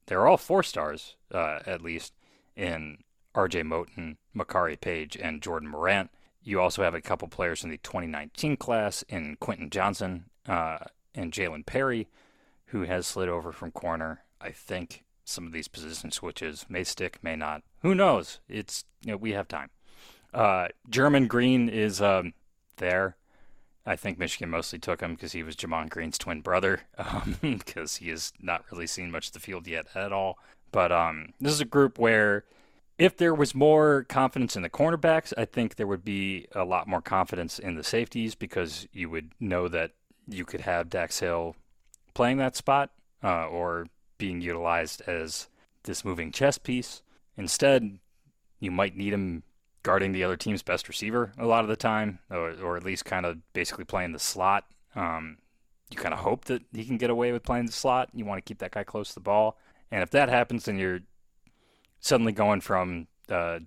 they're 0.06 0.26
all 0.26 0.38
four 0.38 0.62
stars, 0.62 1.16
uh, 1.30 1.58
at 1.66 1.82
least, 1.82 2.14
in 2.56 3.04
RJ 3.34 3.62
Moten, 3.64 4.16
Makari 4.34 4.80
Paige, 4.80 5.18
and 5.18 5.42
Jordan 5.42 5.68
Morant. 5.68 6.08
You 6.42 6.58
also 6.62 6.82
have 6.82 6.94
a 6.94 7.02
couple 7.02 7.28
players 7.28 7.64
in 7.64 7.70
the 7.70 7.76
2019 7.76 8.56
class 8.56 9.02
in 9.10 9.36
Quinten 9.42 9.68
Johnson 9.68 10.24
uh, 10.48 10.78
and 11.14 11.32
Jalen 11.32 11.66
Perry, 11.66 12.08
who 12.68 12.84
has 12.84 13.06
slid 13.06 13.28
over 13.28 13.52
from 13.52 13.72
corner, 13.72 14.22
I 14.40 14.52
think, 14.52 15.02
some 15.26 15.46
of 15.46 15.52
these 15.52 15.68
position 15.68 16.10
switches 16.10 16.64
may 16.68 16.84
stick, 16.84 17.18
may 17.22 17.36
not. 17.36 17.62
Who 17.82 17.94
knows? 17.94 18.40
It's 18.48 18.84
you 19.04 19.12
know, 19.12 19.16
we 19.16 19.32
have 19.32 19.48
time. 19.48 19.70
Uh, 20.32 20.68
German 20.88 21.26
Green 21.26 21.68
is 21.68 22.00
um, 22.00 22.32
there. 22.76 23.16
I 23.84 23.96
think 23.96 24.18
Michigan 24.18 24.50
mostly 24.50 24.78
took 24.78 25.00
him 25.00 25.14
because 25.14 25.32
he 25.32 25.42
was 25.42 25.54
Gemon 25.54 25.88
Green's 25.88 26.18
twin 26.18 26.40
brother, 26.40 26.82
because 27.42 27.98
um, 28.00 28.04
he 28.04 28.10
has 28.10 28.32
not 28.40 28.64
really 28.72 28.86
seen 28.86 29.10
much 29.10 29.28
of 29.28 29.32
the 29.32 29.40
field 29.40 29.66
yet 29.66 29.86
at 29.94 30.12
all. 30.12 30.38
But 30.72 30.90
um, 30.90 31.34
this 31.40 31.52
is 31.52 31.60
a 31.60 31.66
group 31.66 31.98
where 31.98 32.44
if 32.98 33.16
there 33.16 33.34
was 33.34 33.54
more 33.54 34.04
confidence 34.08 34.56
in 34.56 34.62
the 34.62 34.70
cornerbacks, 34.70 35.32
I 35.36 35.44
think 35.44 35.76
there 35.76 35.86
would 35.86 36.04
be 36.04 36.46
a 36.52 36.64
lot 36.64 36.88
more 36.88 37.02
confidence 37.02 37.58
in 37.58 37.76
the 37.76 37.84
safeties 37.84 38.34
because 38.34 38.88
you 38.92 39.08
would 39.10 39.30
know 39.38 39.68
that 39.68 39.92
you 40.26 40.44
could 40.44 40.62
have 40.62 40.90
Dax 40.90 41.20
Hill 41.20 41.54
playing 42.14 42.38
that 42.38 42.56
spot 42.56 42.90
uh, 43.22 43.46
or 43.46 43.86
being 44.18 44.40
utilized 44.40 45.02
as 45.06 45.48
this 45.84 46.04
moving 46.04 46.32
chess 46.32 46.58
piece. 46.58 47.02
Instead, 47.36 47.98
you 48.60 48.70
might 48.70 48.96
need 48.96 49.12
him 49.12 49.42
guarding 49.82 50.12
the 50.12 50.24
other 50.24 50.36
team's 50.36 50.62
best 50.62 50.88
receiver 50.88 51.32
a 51.38 51.46
lot 51.46 51.62
of 51.62 51.68
the 51.68 51.76
time, 51.76 52.18
or, 52.30 52.52
or 52.62 52.76
at 52.76 52.84
least 52.84 53.04
kind 53.04 53.24
of 53.24 53.38
basically 53.52 53.84
playing 53.84 54.12
the 54.12 54.18
slot. 54.18 54.64
Um, 54.94 55.38
you 55.90 55.96
kind 55.96 56.14
of 56.14 56.20
hope 56.20 56.46
that 56.46 56.62
he 56.72 56.84
can 56.84 56.96
get 56.96 57.10
away 57.10 57.30
with 57.30 57.44
playing 57.44 57.66
the 57.66 57.72
slot. 57.72 58.08
You 58.12 58.24
want 58.24 58.38
to 58.38 58.48
keep 58.48 58.58
that 58.58 58.72
guy 58.72 58.82
close 58.82 59.10
to 59.10 59.14
the 59.14 59.20
ball. 59.20 59.58
And 59.90 60.02
if 60.02 60.10
that 60.10 60.28
happens, 60.28 60.64
then 60.64 60.78
you're 60.78 61.00
suddenly 62.00 62.32
going 62.32 62.60
from 62.60 63.06
uh, 63.28 63.60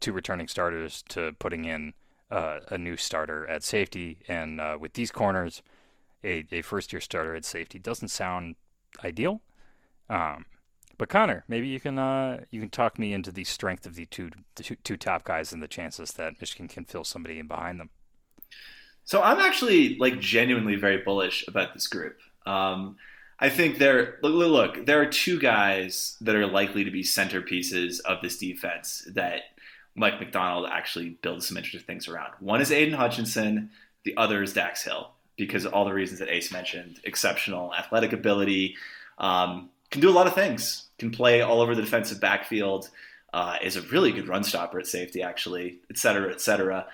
two 0.00 0.12
returning 0.12 0.48
starters 0.48 1.02
to 1.10 1.32
putting 1.38 1.66
in 1.66 1.92
uh, 2.30 2.60
a 2.68 2.78
new 2.78 2.96
starter 2.96 3.46
at 3.46 3.62
safety. 3.62 4.18
And 4.28 4.60
uh, 4.60 4.78
with 4.80 4.94
these 4.94 5.10
corners, 5.10 5.62
a, 6.24 6.46
a 6.50 6.62
first 6.62 6.92
year 6.92 7.00
starter 7.00 7.34
at 7.34 7.44
safety 7.44 7.78
doesn't 7.78 8.08
sound 8.08 8.56
ideal. 9.04 9.42
Um, 10.08 10.46
but 10.98 11.08
Connor, 11.08 11.44
maybe 11.46 11.68
you 11.68 11.78
can 11.80 11.98
uh, 11.98 12.44
you 12.50 12.60
can 12.60 12.70
talk 12.70 12.98
me 12.98 13.12
into 13.12 13.30
the 13.30 13.44
strength 13.44 13.86
of 13.86 13.94
the 13.94 14.06
two, 14.06 14.30
the 14.54 14.62
two, 14.62 14.76
two 14.76 14.96
top 14.96 15.24
guys 15.24 15.52
and 15.52 15.62
the 15.62 15.68
chances 15.68 16.12
that 16.12 16.40
Michigan 16.40 16.68
can 16.68 16.84
fill 16.84 17.04
somebody 17.04 17.38
in 17.38 17.46
behind 17.46 17.78
them. 17.78 17.90
So 19.04 19.22
I'm 19.22 19.38
actually 19.38 19.96
like 19.98 20.20
genuinely 20.20 20.74
very 20.74 20.98
bullish 20.98 21.46
about 21.46 21.74
this 21.74 21.86
group. 21.86 22.18
Um, 22.46 22.96
I 23.38 23.50
think 23.50 23.78
there 23.78 24.18
look, 24.22 24.76
look 24.76 24.86
there 24.86 25.00
are 25.00 25.06
two 25.06 25.38
guys 25.38 26.16
that 26.22 26.34
are 26.34 26.46
likely 26.46 26.84
to 26.84 26.90
be 26.90 27.02
centerpieces 27.02 28.00
of 28.00 28.22
this 28.22 28.38
defense 28.38 29.06
that 29.14 29.42
Mike 29.94 30.18
Macdonald 30.18 30.68
actually 30.70 31.10
builds 31.22 31.46
some 31.46 31.56
interesting 31.56 31.86
things 31.86 32.08
around. 32.08 32.32
One 32.40 32.60
is 32.60 32.72
Aidan 32.72 32.94
Hutchinson, 32.94 33.70
the 34.04 34.16
other 34.16 34.42
is 34.42 34.54
Dax 34.54 34.82
Hill 34.82 35.10
because 35.36 35.66
of 35.66 35.74
all 35.74 35.84
the 35.84 35.92
reasons 35.92 36.20
that 36.20 36.30
Ace 36.30 36.50
mentioned: 36.50 37.00
exceptional 37.04 37.74
athletic 37.74 38.14
ability. 38.14 38.76
Um, 39.18 39.70
can 39.90 40.00
do 40.00 40.10
a 40.10 40.12
lot 40.12 40.26
of 40.26 40.34
things. 40.34 40.88
Can 40.98 41.10
play 41.10 41.42
all 41.42 41.60
over 41.60 41.74
the 41.74 41.82
defensive 41.82 42.20
backfield. 42.20 42.88
Uh, 43.34 43.56
is 43.62 43.76
a 43.76 43.82
really 43.82 44.12
good 44.12 44.28
run 44.28 44.42
stopper 44.42 44.78
at 44.78 44.86
safety, 44.86 45.22
actually, 45.22 45.78
et 45.90 45.98
cetera, 45.98 46.32
et 46.32 46.40
cetera. 46.40 46.86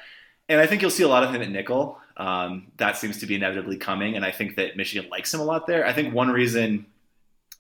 And 0.48 0.60
I 0.60 0.66
think 0.66 0.82
you'll 0.82 0.90
see 0.90 1.04
a 1.04 1.08
lot 1.08 1.22
of 1.22 1.32
him 1.32 1.40
at 1.40 1.50
nickel. 1.50 1.98
Um, 2.16 2.72
that 2.78 2.96
seems 2.96 3.18
to 3.18 3.26
be 3.26 3.36
inevitably 3.36 3.76
coming, 3.76 4.16
and 4.16 4.24
I 4.24 4.32
think 4.32 4.56
that 4.56 4.76
Michigan 4.76 5.08
likes 5.08 5.32
him 5.32 5.40
a 5.40 5.44
lot 5.44 5.66
there. 5.66 5.86
I 5.86 5.92
think 5.92 6.12
one 6.12 6.30
reason 6.30 6.86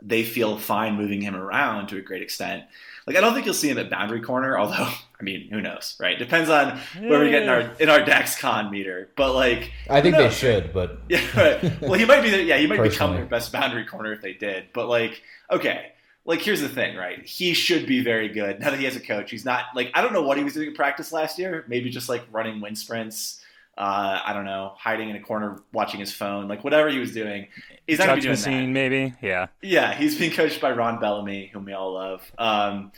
they 0.02 0.24
feel 0.24 0.58
fine 0.58 0.96
moving 0.96 1.20
him 1.20 1.36
around 1.36 1.88
to 1.88 1.96
a 1.96 2.00
great 2.00 2.22
extent. 2.22 2.64
Like 3.06 3.16
I 3.16 3.20
don't 3.20 3.34
think 3.34 3.46
you'll 3.46 3.54
see 3.54 3.70
him 3.70 3.78
at 3.78 3.88
boundary 3.88 4.20
corner, 4.20 4.58
although 4.58 4.90
I 5.22 5.24
mean, 5.24 5.48
who 5.50 5.60
knows, 5.60 5.96
right? 6.00 6.18
Depends 6.18 6.50
on 6.50 6.80
where 6.98 7.20
we 7.20 7.30
get 7.30 7.44
in 7.44 7.48
our 7.48 7.60
in 7.78 7.88
our 7.88 8.04
Dax 8.04 8.36
Con 8.36 8.72
meter. 8.72 9.08
But 9.16 9.34
like, 9.34 9.70
I 9.88 10.00
think 10.00 10.16
they 10.16 10.30
should, 10.30 10.72
but 10.72 10.98
yeah, 11.08 11.20
right. 11.36 11.80
well, 11.80 11.94
he 11.94 12.04
might 12.04 12.22
be. 12.22 12.30
The, 12.30 12.42
yeah, 12.42 12.58
he 12.58 12.66
might 12.66 12.82
become 12.82 13.14
their 13.14 13.24
best 13.24 13.52
boundary 13.52 13.84
corner 13.84 14.12
if 14.12 14.20
they 14.20 14.32
did. 14.32 14.66
But 14.74 14.88
like, 14.88 15.22
okay, 15.48 15.92
like 16.24 16.40
here's 16.40 16.60
the 16.60 16.68
thing, 16.68 16.96
right? 16.96 17.24
He 17.24 17.54
should 17.54 17.86
be 17.86 18.02
very 18.02 18.30
good 18.30 18.58
now 18.58 18.70
that 18.70 18.80
he 18.80 18.84
has 18.84 18.96
a 18.96 19.00
coach. 19.00 19.30
He's 19.30 19.44
not 19.44 19.66
like 19.76 19.92
I 19.94 20.02
don't 20.02 20.12
know 20.12 20.22
what 20.22 20.38
he 20.38 20.42
was 20.44 20.54
doing 20.54 20.66
in 20.66 20.74
practice 20.74 21.12
last 21.12 21.38
year. 21.38 21.64
Maybe 21.68 21.88
just 21.88 22.08
like 22.08 22.24
running 22.32 22.60
wind 22.60 22.76
sprints 22.76 23.42
uh, 23.78 24.20
I 24.24 24.32
don't 24.34 24.44
know, 24.44 24.74
hiding 24.76 25.08
in 25.08 25.16
a 25.16 25.20
corner 25.20 25.62
watching 25.72 25.98
his 25.98 26.12
phone, 26.12 26.46
like 26.46 26.62
whatever 26.62 26.90
he 26.90 26.98
was 26.98 27.12
doing. 27.12 27.48
He's 27.86 27.98
not 27.98 28.20
doing 28.20 28.36
scene, 28.36 28.66
that. 28.66 28.68
maybe. 28.68 29.14
Yeah. 29.22 29.46
Yeah, 29.62 29.94
he's 29.94 30.18
being 30.18 30.32
coached 30.32 30.60
by 30.60 30.72
Ron 30.72 31.00
Bellamy, 31.00 31.46
whom 31.46 31.64
we 31.64 31.72
all 31.72 31.94
love. 31.94 32.30
Um, 32.36 32.92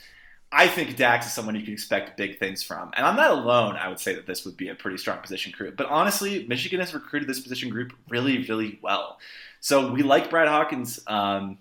I 0.57 0.69
think 0.69 0.95
Dax 0.95 1.25
is 1.25 1.33
someone 1.33 1.53
you 1.55 1.63
can 1.63 1.73
expect 1.73 2.15
big 2.15 2.39
things 2.39 2.63
from. 2.63 2.89
And 2.95 3.05
I'm 3.05 3.17
not 3.17 3.31
alone, 3.31 3.75
I 3.75 3.89
would 3.89 3.99
say 3.99 4.15
that 4.15 4.25
this 4.25 4.45
would 4.45 4.55
be 4.55 4.69
a 4.69 4.75
pretty 4.75 4.97
strong 4.97 5.17
position 5.17 5.51
group. 5.51 5.75
But 5.75 5.87
honestly, 5.87 6.45
Michigan 6.47 6.79
has 6.79 6.93
recruited 6.93 7.27
this 7.27 7.41
position 7.41 7.69
group 7.69 7.91
really, 8.07 8.37
really 8.47 8.79
well. 8.81 9.19
So 9.59 9.91
we 9.91 10.01
like 10.01 10.29
Brad 10.29 10.47
Hawkins. 10.47 11.01
Um, 11.07 11.57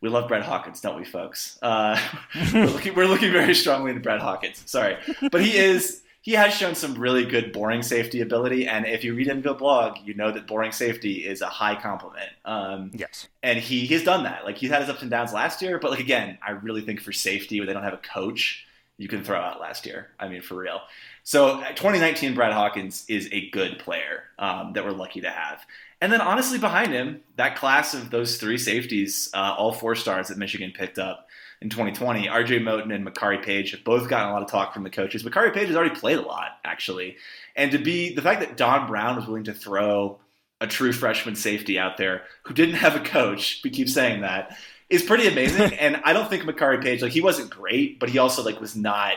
we 0.00 0.08
love 0.08 0.26
Brad 0.26 0.42
Hawkins, 0.42 0.80
don't 0.80 0.96
we, 0.96 1.04
folks? 1.04 1.56
Uh, 1.62 2.00
we're, 2.52 2.66
looking, 2.66 2.94
we're 2.96 3.06
looking 3.06 3.30
very 3.30 3.54
strongly 3.54 3.90
into 3.90 4.02
Brad 4.02 4.20
Hawkins. 4.20 4.60
Sorry. 4.66 4.96
But 5.30 5.40
he 5.40 5.56
is 5.56 6.02
he 6.26 6.32
has 6.32 6.52
shown 6.52 6.74
some 6.74 6.94
really 6.94 7.24
good 7.24 7.52
boring 7.52 7.84
safety 7.84 8.20
ability. 8.20 8.66
And 8.66 8.84
if 8.84 9.04
you 9.04 9.14
read 9.14 9.28
into 9.28 9.48
a 9.48 9.54
blog, 9.54 9.98
you 10.04 10.12
know 10.12 10.32
that 10.32 10.48
boring 10.48 10.72
safety 10.72 11.24
is 11.24 11.40
a 11.40 11.46
high 11.46 11.80
compliment. 11.80 12.30
Um, 12.44 12.90
yes. 12.92 13.28
And 13.44 13.60
he 13.60 13.86
has 13.86 14.02
done 14.02 14.24
that. 14.24 14.44
Like 14.44 14.58
he 14.58 14.66
had 14.66 14.80
his 14.80 14.90
ups 14.90 15.02
and 15.02 15.10
downs 15.10 15.32
last 15.32 15.62
year, 15.62 15.78
but 15.78 15.92
like 15.92 16.00
again, 16.00 16.36
I 16.44 16.50
really 16.50 16.80
think 16.80 17.00
for 17.00 17.12
safety 17.12 17.60
where 17.60 17.66
they 17.68 17.72
don't 17.72 17.84
have 17.84 17.92
a 17.92 17.98
coach, 17.98 18.66
you 18.98 19.06
can 19.06 19.22
throw 19.22 19.38
out 19.38 19.60
last 19.60 19.86
year. 19.86 20.08
I 20.18 20.26
mean, 20.26 20.42
for 20.42 20.56
real. 20.56 20.80
So 21.22 21.58
2019 21.58 22.34
Brad 22.34 22.52
Hawkins 22.52 23.04
is 23.06 23.28
a 23.30 23.48
good 23.50 23.78
player 23.78 24.24
um, 24.40 24.72
that 24.72 24.84
we're 24.84 24.90
lucky 24.90 25.20
to 25.20 25.30
have. 25.30 25.64
And 26.00 26.12
then 26.12 26.20
honestly, 26.20 26.58
behind 26.58 26.92
him, 26.92 27.20
that 27.36 27.54
class 27.54 27.94
of 27.94 28.10
those 28.10 28.38
three 28.38 28.58
safeties, 28.58 29.30
uh, 29.32 29.54
all 29.56 29.70
four 29.70 29.94
stars 29.94 30.26
that 30.26 30.38
Michigan 30.38 30.72
picked 30.76 30.98
up 30.98 31.25
in 31.66 31.70
2020. 31.70 32.28
RJ 32.28 32.62
Moten 32.62 32.94
and 32.94 33.04
Makari 33.04 33.42
Paige 33.42 33.72
have 33.72 33.82
both 33.82 34.08
gotten 34.08 34.28
a 34.28 34.32
lot 34.32 34.42
of 34.42 34.48
talk 34.48 34.72
from 34.72 34.84
the 34.84 34.90
coaches. 34.90 35.24
Makari 35.24 35.52
Paige 35.52 35.66
has 35.66 35.76
already 35.76 35.94
played 35.94 36.18
a 36.18 36.22
lot, 36.22 36.58
actually. 36.64 37.16
And 37.56 37.72
to 37.72 37.78
be 37.78 38.14
the 38.14 38.22
fact 38.22 38.38
that 38.40 38.56
Don 38.56 38.86
Brown 38.86 39.16
was 39.16 39.26
willing 39.26 39.44
to 39.44 39.52
throw 39.52 40.18
a 40.60 40.68
true 40.68 40.92
freshman 40.92 41.34
safety 41.34 41.76
out 41.76 41.96
there 41.96 42.22
who 42.44 42.54
didn't 42.54 42.76
have 42.76 42.94
a 42.94 43.00
coach, 43.00 43.60
we 43.64 43.70
keep 43.70 43.88
saying 43.88 44.20
that, 44.20 44.56
is 44.88 45.02
pretty 45.02 45.26
amazing. 45.26 45.74
and 45.80 46.00
I 46.04 46.12
don't 46.12 46.30
think 46.30 46.44
Makari 46.44 46.80
Paige, 46.80 47.02
like 47.02 47.12
he 47.12 47.20
wasn't 47.20 47.50
great, 47.50 47.98
but 47.98 48.10
he 48.10 48.18
also 48.18 48.44
like 48.44 48.60
was 48.60 48.76
not 48.76 49.14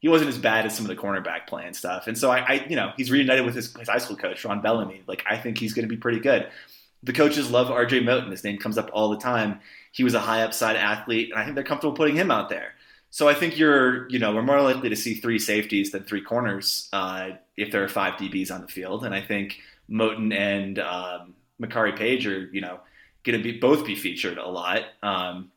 he 0.00 0.08
wasn't 0.08 0.28
as 0.28 0.38
bad 0.38 0.66
as 0.66 0.74
some 0.74 0.84
of 0.84 0.88
the 0.88 1.00
cornerback 1.00 1.46
play 1.46 1.64
and 1.64 1.76
stuff. 1.76 2.08
And 2.08 2.18
so 2.18 2.28
I, 2.28 2.38
I 2.40 2.66
you 2.68 2.74
know, 2.74 2.90
he's 2.96 3.12
reunited 3.12 3.44
with 3.44 3.54
his, 3.54 3.72
his, 3.76 3.88
high 3.88 3.98
school 3.98 4.16
coach, 4.16 4.44
Ron 4.44 4.60
Bellamy. 4.60 5.02
Like 5.06 5.22
I 5.30 5.36
think 5.36 5.58
he's 5.58 5.72
going 5.74 5.84
to 5.84 5.88
be 5.88 5.96
pretty 5.96 6.18
good. 6.18 6.48
The 7.04 7.12
coaches 7.12 7.52
love 7.52 7.68
RJ 7.68 8.02
Moten. 8.02 8.28
His 8.32 8.42
name 8.42 8.58
comes 8.58 8.78
up 8.78 8.90
all 8.92 9.10
the 9.10 9.18
time 9.18 9.60
he 9.92 10.04
was 10.04 10.14
a 10.14 10.20
high 10.20 10.42
upside 10.42 10.76
athlete, 10.76 11.30
and 11.30 11.38
I 11.38 11.44
think 11.44 11.54
they're 11.54 11.64
comfortable 11.64 11.94
putting 11.94 12.16
him 12.16 12.30
out 12.30 12.48
there. 12.48 12.74
So 13.10 13.28
I 13.28 13.34
think 13.34 13.58
you're, 13.58 14.08
you 14.08 14.18
know, 14.18 14.34
we're 14.34 14.42
more 14.42 14.62
likely 14.62 14.88
to 14.88 14.96
see 14.96 15.14
three 15.14 15.38
safeties 15.38 15.92
than 15.92 16.02
three 16.02 16.22
corners 16.22 16.88
uh, 16.94 17.32
if 17.58 17.70
there 17.70 17.84
are 17.84 17.88
five 17.88 18.14
DBs 18.14 18.50
on 18.50 18.62
the 18.62 18.68
field, 18.68 19.04
and 19.04 19.14
I 19.14 19.20
think 19.20 19.58
Moten 19.90 20.34
and 20.34 20.78
um, 20.78 21.34
Makari 21.60 21.94
Paige 21.96 22.26
are, 22.26 22.48
you 22.52 22.62
know, 22.62 22.80
going 23.22 23.38
to 23.38 23.44
be 23.44 23.58
both 23.58 23.84
be 23.84 23.94
featured 23.94 24.38
a 24.38 24.48
lot. 24.48 24.82
Um, 25.02 25.52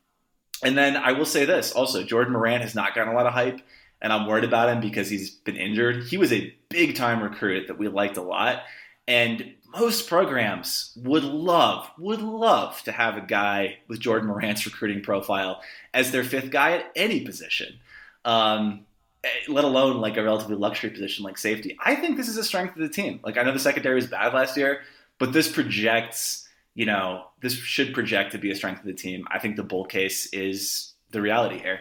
and 0.62 0.76
then 0.76 0.96
I 0.96 1.12
will 1.12 1.24
say 1.24 1.46
this 1.46 1.72
also, 1.72 2.02
Jordan 2.02 2.34
Morant 2.34 2.62
has 2.62 2.74
not 2.74 2.94
gotten 2.94 3.12
a 3.12 3.16
lot 3.16 3.26
of 3.26 3.32
hype, 3.32 3.60
and 4.02 4.12
I'm 4.12 4.26
worried 4.26 4.44
about 4.44 4.68
him 4.68 4.80
because 4.80 5.08
he's 5.08 5.30
been 5.30 5.56
injured. 5.56 6.04
He 6.04 6.18
was 6.18 6.32
a 6.32 6.54
big 6.68 6.94
time 6.94 7.22
recruit 7.22 7.68
that 7.68 7.78
we 7.78 7.88
liked 7.88 8.18
a 8.18 8.22
lot, 8.22 8.62
and 9.08 9.54
most 9.78 10.08
programs 10.08 10.92
would 10.96 11.24
love, 11.24 11.90
would 11.98 12.22
love 12.22 12.82
to 12.84 12.92
have 12.92 13.16
a 13.16 13.20
guy 13.20 13.78
with 13.88 14.00
Jordan 14.00 14.28
Morant's 14.28 14.64
recruiting 14.64 15.02
profile 15.02 15.60
as 15.92 16.12
their 16.12 16.24
fifth 16.24 16.50
guy 16.50 16.72
at 16.78 16.90
any 16.96 17.20
position, 17.20 17.78
um, 18.24 18.86
eh, 19.24 19.28
let 19.48 19.64
alone 19.64 20.00
like 20.00 20.16
a 20.16 20.22
relatively 20.22 20.56
luxury 20.56 20.90
position 20.90 21.24
like 21.24 21.38
safety. 21.38 21.76
I 21.84 21.94
think 21.94 22.16
this 22.16 22.28
is 22.28 22.36
a 22.36 22.44
strength 22.44 22.76
of 22.76 22.82
the 22.82 22.88
team. 22.88 23.20
Like 23.22 23.36
I 23.36 23.42
know 23.42 23.52
the 23.52 23.58
secondary 23.58 23.96
was 23.96 24.06
bad 24.06 24.32
last 24.32 24.56
year, 24.56 24.80
but 25.18 25.32
this 25.32 25.50
projects, 25.50 26.48
you 26.74 26.86
know, 26.86 27.26
this 27.40 27.54
should 27.54 27.92
project 27.92 28.32
to 28.32 28.38
be 28.38 28.50
a 28.50 28.54
strength 28.54 28.80
of 28.80 28.86
the 28.86 28.94
team. 28.94 29.26
I 29.30 29.38
think 29.38 29.56
the 29.56 29.62
bull 29.62 29.84
case 29.84 30.26
is 30.32 30.94
the 31.10 31.20
reality 31.20 31.58
here. 31.58 31.80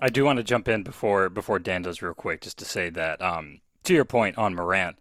I 0.00 0.08
do 0.08 0.24
want 0.24 0.38
to 0.38 0.42
jump 0.42 0.68
in 0.68 0.82
before 0.82 1.28
before 1.28 1.58
Dan 1.58 1.82
does 1.82 2.02
real 2.02 2.14
quick, 2.14 2.40
just 2.40 2.58
to 2.58 2.64
say 2.64 2.90
that 2.90 3.22
um, 3.22 3.60
to 3.84 3.94
your 3.94 4.04
point 4.04 4.36
on 4.36 4.54
Morant, 4.54 4.98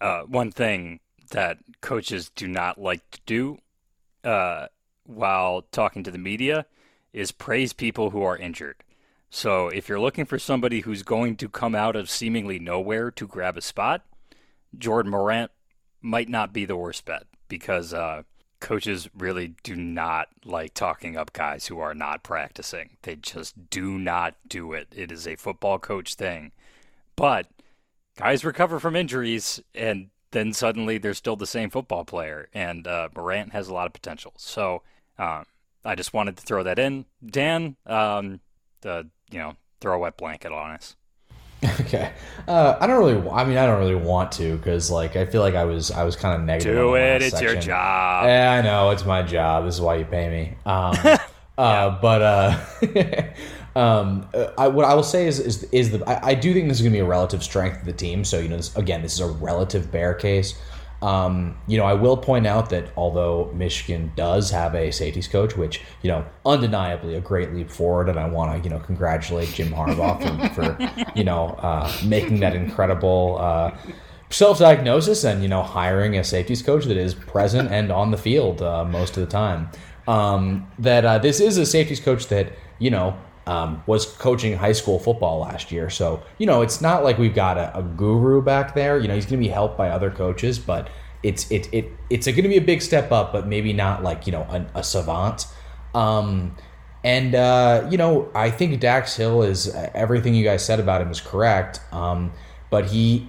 uh, 0.00 0.22
one 0.22 0.50
thing 0.50 1.00
that 1.30 1.58
coaches 1.80 2.30
do 2.34 2.46
not 2.46 2.80
like 2.80 3.10
to 3.10 3.20
do 3.26 3.58
uh, 4.24 4.66
while 5.04 5.62
talking 5.72 6.02
to 6.02 6.10
the 6.10 6.18
media 6.18 6.66
is 7.12 7.32
praise 7.32 7.72
people 7.72 8.10
who 8.10 8.22
are 8.22 8.36
injured. 8.36 8.76
So 9.30 9.68
if 9.68 9.88
you're 9.88 10.00
looking 10.00 10.24
for 10.24 10.38
somebody 10.38 10.80
who's 10.80 11.02
going 11.02 11.36
to 11.36 11.48
come 11.48 11.74
out 11.74 11.96
of 11.96 12.10
seemingly 12.10 12.58
nowhere 12.58 13.10
to 13.12 13.26
grab 13.26 13.56
a 13.56 13.62
spot, 13.62 14.04
Jordan 14.76 15.10
Morant 15.10 15.50
might 16.00 16.28
not 16.28 16.52
be 16.52 16.64
the 16.64 16.76
worst 16.76 17.04
bet 17.04 17.24
because 17.48 17.92
uh, 17.92 18.22
coaches 18.60 19.08
really 19.16 19.54
do 19.62 19.74
not 19.74 20.28
like 20.44 20.74
talking 20.74 21.16
up 21.16 21.32
guys 21.32 21.66
who 21.66 21.78
are 21.78 21.94
not 21.94 22.22
practicing. 22.22 22.96
They 23.02 23.16
just 23.16 23.70
do 23.70 23.98
not 23.98 24.34
do 24.46 24.72
it. 24.72 24.88
It 24.94 25.10
is 25.10 25.26
a 25.26 25.36
football 25.36 25.78
coach 25.78 26.14
thing. 26.14 26.52
But 27.16 27.46
guys 28.16 28.44
recover 28.44 28.78
from 28.78 28.96
injuries 28.96 29.62
and 29.74 30.08
then 30.36 30.52
suddenly 30.52 30.98
they're 30.98 31.14
still 31.14 31.34
the 31.34 31.46
same 31.46 31.70
football 31.70 32.04
player, 32.04 32.50
and 32.52 32.86
uh, 32.86 33.08
Morant 33.16 33.52
has 33.52 33.68
a 33.68 33.74
lot 33.74 33.86
of 33.86 33.94
potential. 33.94 34.34
So 34.36 34.82
um, 35.18 35.46
I 35.82 35.94
just 35.94 36.12
wanted 36.12 36.36
to 36.36 36.42
throw 36.42 36.62
that 36.62 36.78
in. 36.78 37.06
Dan, 37.24 37.76
um, 37.86 38.40
the 38.82 39.08
you 39.30 39.38
know, 39.38 39.56
throw 39.80 39.96
a 39.96 39.98
wet 39.98 40.18
blanket 40.18 40.52
on 40.52 40.72
us. 40.72 40.94
Okay, 41.80 42.12
uh, 42.46 42.76
I 42.78 42.86
don't 42.86 42.98
really. 42.98 43.30
I 43.30 43.44
mean, 43.44 43.56
I 43.56 43.66
don't 43.66 43.78
really 43.78 43.94
want 43.94 44.30
to 44.32 44.56
because, 44.56 44.90
like, 44.90 45.16
I 45.16 45.24
feel 45.24 45.40
like 45.40 45.54
I 45.54 45.64
was, 45.64 45.90
I 45.90 46.04
was 46.04 46.14
kind 46.14 46.38
of 46.38 46.46
negative. 46.46 46.74
Do 46.74 46.94
it. 46.96 47.22
It's 47.22 47.30
section. 47.30 47.54
your 47.54 47.62
job. 47.62 48.26
Yeah, 48.26 48.52
I 48.52 48.60
know 48.60 48.90
it's 48.90 49.04
my 49.06 49.22
job. 49.22 49.64
This 49.64 49.76
is 49.76 49.80
why 49.80 49.96
you 49.96 50.04
pay 50.04 50.28
me. 50.28 50.56
Um, 50.66 50.94
uh, 51.58 51.98
but 52.00 52.22
uh, 52.22 52.60
Um, 53.76 54.26
uh, 54.32 54.52
I, 54.56 54.68
what 54.68 54.86
I 54.86 54.94
will 54.94 55.02
say 55.02 55.26
is 55.26 55.38
is, 55.38 55.64
is 55.64 55.90
the 55.90 56.02
I, 56.08 56.30
I 56.30 56.34
do 56.34 56.54
think 56.54 56.68
this 56.68 56.78
is 56.78 56.82
going 56.82 56.94
to 56.94 56.96
be 56.96 57.04
a 57.04 57.04
relative 57.04 57.42
strength 57.42 57.80
of 57.80 57.84
the 57.84 57.92
team. 57.92 58.24
So 58.24 58.38
you 58.38 58.48
know, 58.48 58.56
this, 58.56 58.74
again, 58.74 59.02
this 59.02 59.12
is 59.12 59.20
a 59.20 59.28
relative 59.28 59.92
bear 59.92 60.14
case. 60.14 60.58
Um, 61.02 61.58
you 61.66 61.76
know, 61.76 61.84
I 61.84 61.92
will 61.92 62.16
point 62.16 62.46
out 62.46 62.70
that 62.70 62.88
although 62.96 63.52
Michigan 63.54 64.12
does 64.16 64.50
have 64.50 64.74
a 64.74 64.90
safeties 64.90 65.28
coach, 65.28 65.58
which 65.58 65.82
you 66.00 66.10
know, 66.10 66.24
undeniably 66.46 67.16
a 67.16 67.20
great 67.20 67.52
leap 67.52 67.70
forward, 67.70 68.08
and 68.08 68.18
I 68.18 68.26
want 68.26 68.56
to 68.56 68.66
you 68.66 68.74
know 68.74 68.82
congratulate 68.82 69.50
Jim 69.50 69.68
Harbaugh 69.68 70.54
for, 70.54 70.54
for 70.54 71.12
you 71.14 71.24
know 71.24 71.48
uh, 71.58 71.92
making 72.04 72.40
that 72.40 72.56
incredible. 72.56 73.36
Uh, 73.38 73.76
self-diagnosis 74.28 75.22
and 75.22 75.40
you 75.40 75.48
know 75.48 75.62
hiring 75.62 76.16
a 76.16 76.24
safeties 76.24 76.60
coach 76.60 76.84
that 76.86 76.96
is 76.96 77.14
present 77.14 77.70
and 77.70 77.92
on 77.92 78.10
the 78.10 78.16
field 78.16 78.60
uh, 78.60 78.84
most 78.84 79.16
of 79.16 79.24
the 79.24 79.30
time 79.30 79.70
um, 80.08 80.68
that 80.80 81.04
uh, 81.04 81.16
this 81.16 81.38
is 81.38 81.56
a 81.58 81.64
safeties 81.64 82.00
coach 82.00 82.26
that 82.26 82.52
you 82.80 82.90
know 82.90 83.16
um, 83.46 83.82
was 83.86 84.06
coaching 84.06 84.56
high 84.56 84.72
school 84.72 84.98
football 84.98 85.40
last 85.40 85.70
year. 85.70 85.88
So, 85.88 86.22
you 86.38 86.46
know, 86.46 86.62
it's 86.62 86.80
not 86.80 87.04
like 87.04 87.18
we've 87.18 87.34
got 87.34 87.58
a, 87.58 87.78
a 87.78 87.82
guru 87.82 88.42
back 88.42 88.74
there. 88.74 88.98
You 88.98 89.08
know, 89.08 89.14
he's 89.14 89.26
going 89.26 89.40
to 89.40 89.46
be 89.46 89.52
helped 89.52 89.76
by 89.78 89.90
other 89.90 90.10
coaches, 90.10 90.58
but 90.58 90.88
it's 91.22 91.50
it 91.50 91.68
it 91.72 91.90
it's 92.10 92.26
going 92.26 92.42
to 92.42 92.48
be 92.48 92.56
a 92.56 92.60
big 92.60 92.82
step 92.82 93.12
up, 93.12 93.32
but 93.32 93.46
maybe 93.46 93.72
not 93.72 94.02
like 94.02 94.26
you 94.26 94.32
know 94.32 94.42
a, 94.42 94.80
a 94.80 94.82
savant. 94.82 95.46
Um, 95.94 96.56
and 97.04 97.34
uh, 97.34 97.86
you 97.90 97.98
know, 97.98 98.30
I 98.34 98.50
think 98.50 98.80
Dax 98.80 99.16
Hill 99.16 99.42
is 99.42 99.72
everything 99.94 100.34
you 100.34 100.44
guys 100.44 100.64
said 100.64 100.80
about 100.80 101.00
him 101.00 101.10
is 101.10 101.20
correct. 101.20 101.80
Um, 101.92 102.32
but 102.68 102.86
he, 102.86 103.28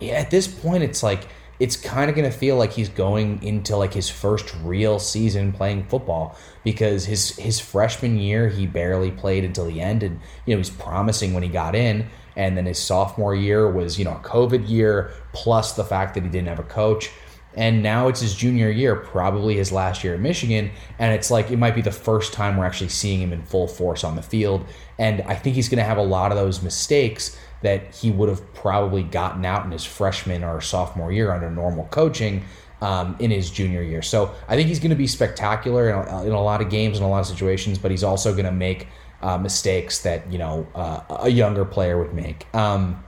at 0.00 0.30
this 0.30 0.46
point, 0.46 0.84
it's 0.84 1.02
like 1.02 1.26
it's 1.58 1.76
kind 1.76 2.10
of 2.10 2.16
going 2.16 2.30
to 2.30 2.36
feel 2.36 2.56
like 2.56 2.72
he's 2.72 2.88
going 2.88 3.42
into 3.42 3.76
like 3.76 3.94
his 3.94 4.10
first 4.10 4.54
real 4.62 4.98
season 4.98 5.52
playing 5.52 5.84
football 5.84 6.36
because 6.64 7.06
his 7.06 7.36
his 7.36 7.58
freshman 7.60 8.18
year 8.18 8.48
he 8.48 8.66
barely 8.66 9.10
played 9.10 9.44
until 9.44 9.66
the 9.66 9.80
end 9.80 10.02
and 10.02 10.20
you 10.44 10.54
know 10.54 10.58
he's 10.58 10.70
promising 10.70 11.32
when 11.32 11.42
he 11.42 11.48
got 11.48 11.74
in. 11.74 12.06
And 12.36 12.54
then 12.54 12.66
his 12.66 12.78
sophomore 12.78 13.34
year 13.34 13.70
was 13.70 13.98
you 13.98 14.04
know 14.04 14.12
a 14.12 14.20
covid 14.20 14.68
year 14.68 15.12
plus 15.32 15.72
the 15.72 15.84
fact 15.84 16.14
that 16.14 16.22
he 16.22 16.28
didn't 16.28 16.48
have 16.48 16.58
a 16.58 16.64
coach. 16.64 17.10
And 17.54 17.82
now 17.82 18.08
it's 18.08 18.20
his 18.20 18.34
junior 18.34 18.68
year 18.68 18.94
probably 18.94 19.56
his 19.56 19.72
last 19.72 20.04
year 20.04 20.12
at 20.12 20.20
michigan. 20.20 20.70
And 20.98 21.14
it's 21.14 21.30
like 21.30 21.50
it 21.50 21.56
might 21.56 21.74
be 21.74 21.80
the 21.80 21.90
first 21.90 22.34
time 22.34 22.58
we're 22.58 22.66
actually 22.66 22.90
seeing 22.90 23.22
him 23.22 23.32
in 23.32 23.42
full 23.42 23.66
force 23.66 24.04
on 24.04 24.14
the 24.14 24.22
field. 24.22 24.66
And 24.98 25.22
i 25.22 25.34
think 25.34 25.56
he's 25.56 25.70
going 25.70 25.78
to 25.78 25.84
have 25.84 25.98
a 25.98 26.02
lot 26.02 26.32
of 26.32 26.36
those 26.36 26.62
mistakes 26.62 27.38
that 27.66 27.92
he 27.92 28.12
would 28.12 28.28
have 28.28 28.54
probably 28.54 29.02
gotten 29.02 29.44
out 29.44 29.64
in 29.64 29.72
his 29.72 29.84
freshman 29.84 30.44
or 30.44 30.60
sophomore 30.60 31.10
year 31.10 31.32
under 31.32 31.50
normal 31.50 31.86
coaching 31.86 32.44
um, 32.80 33.16
in 33.18 33.32
his 33.32 33.50
junior 33.50 33.82
year. 33.82 34.02
So 34.02 34.32
I 34.48 34.54
think 34.54 34.68
he's 34.68 34.78
going 34.78 34.90
to 34.90 34.96
be 34.96 35.08
spectacular 35.08 35.88
in 35.88 36.08
a, 36.08 36.24
in 36.26 36.32
a, 36.32 36.40
lot 36.40 36.60
of 36.60 36.70
games 36.70 36.96
and 36.96 37.04
a 37.04 37.08
lot 37.08 37.20
of 37.20 37.26
situations, 37.26 37.76
but 37.76 37.90
he's 37.90 38.04
also 38.04 38.32
going 38.32 38.44
to 38.44 38.52
make 38.52 38.86
uh, 39.20 39.36
mistakes 39.36 40.02
that 40.02 40.30
you 40.30 40.38
know 40.38 40.66
uh, 40.74 41.00
a 41.20 41.28
younger 41.28 41.64
player 41.64 41.98
would 41.98 42.14
make. 42.14 42.46
Um, 42.54 43.02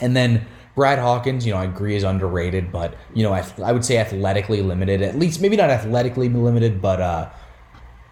and 0.00 0.16
then 0.16 0.46
Brad 0.76 1.00
Hawkins, 1.00 1.44
you 1.44 1.52
know, 1.52 1.58
I 1.58 1.64
agree 1.64 1.96
is 1.96 2.04
underrated, 2.04 2.70
but 2.70 2.96
you 3.14 3.24
know, 3.24 3.32
I, 3.32 3.44
I 3.64 3.72
would 3.72 3.84
say 3.84 3.98
athletically 3.98 4.62
limited, 4.62 5.02
at 5.02 5.18
least 5.18 5.40
maybe 5.40 5.56
not 5.56 5.70
athletically 5.70 6.28
limited, 6.28 6.80
but 6.80 7.00
uh, 7.00 7.30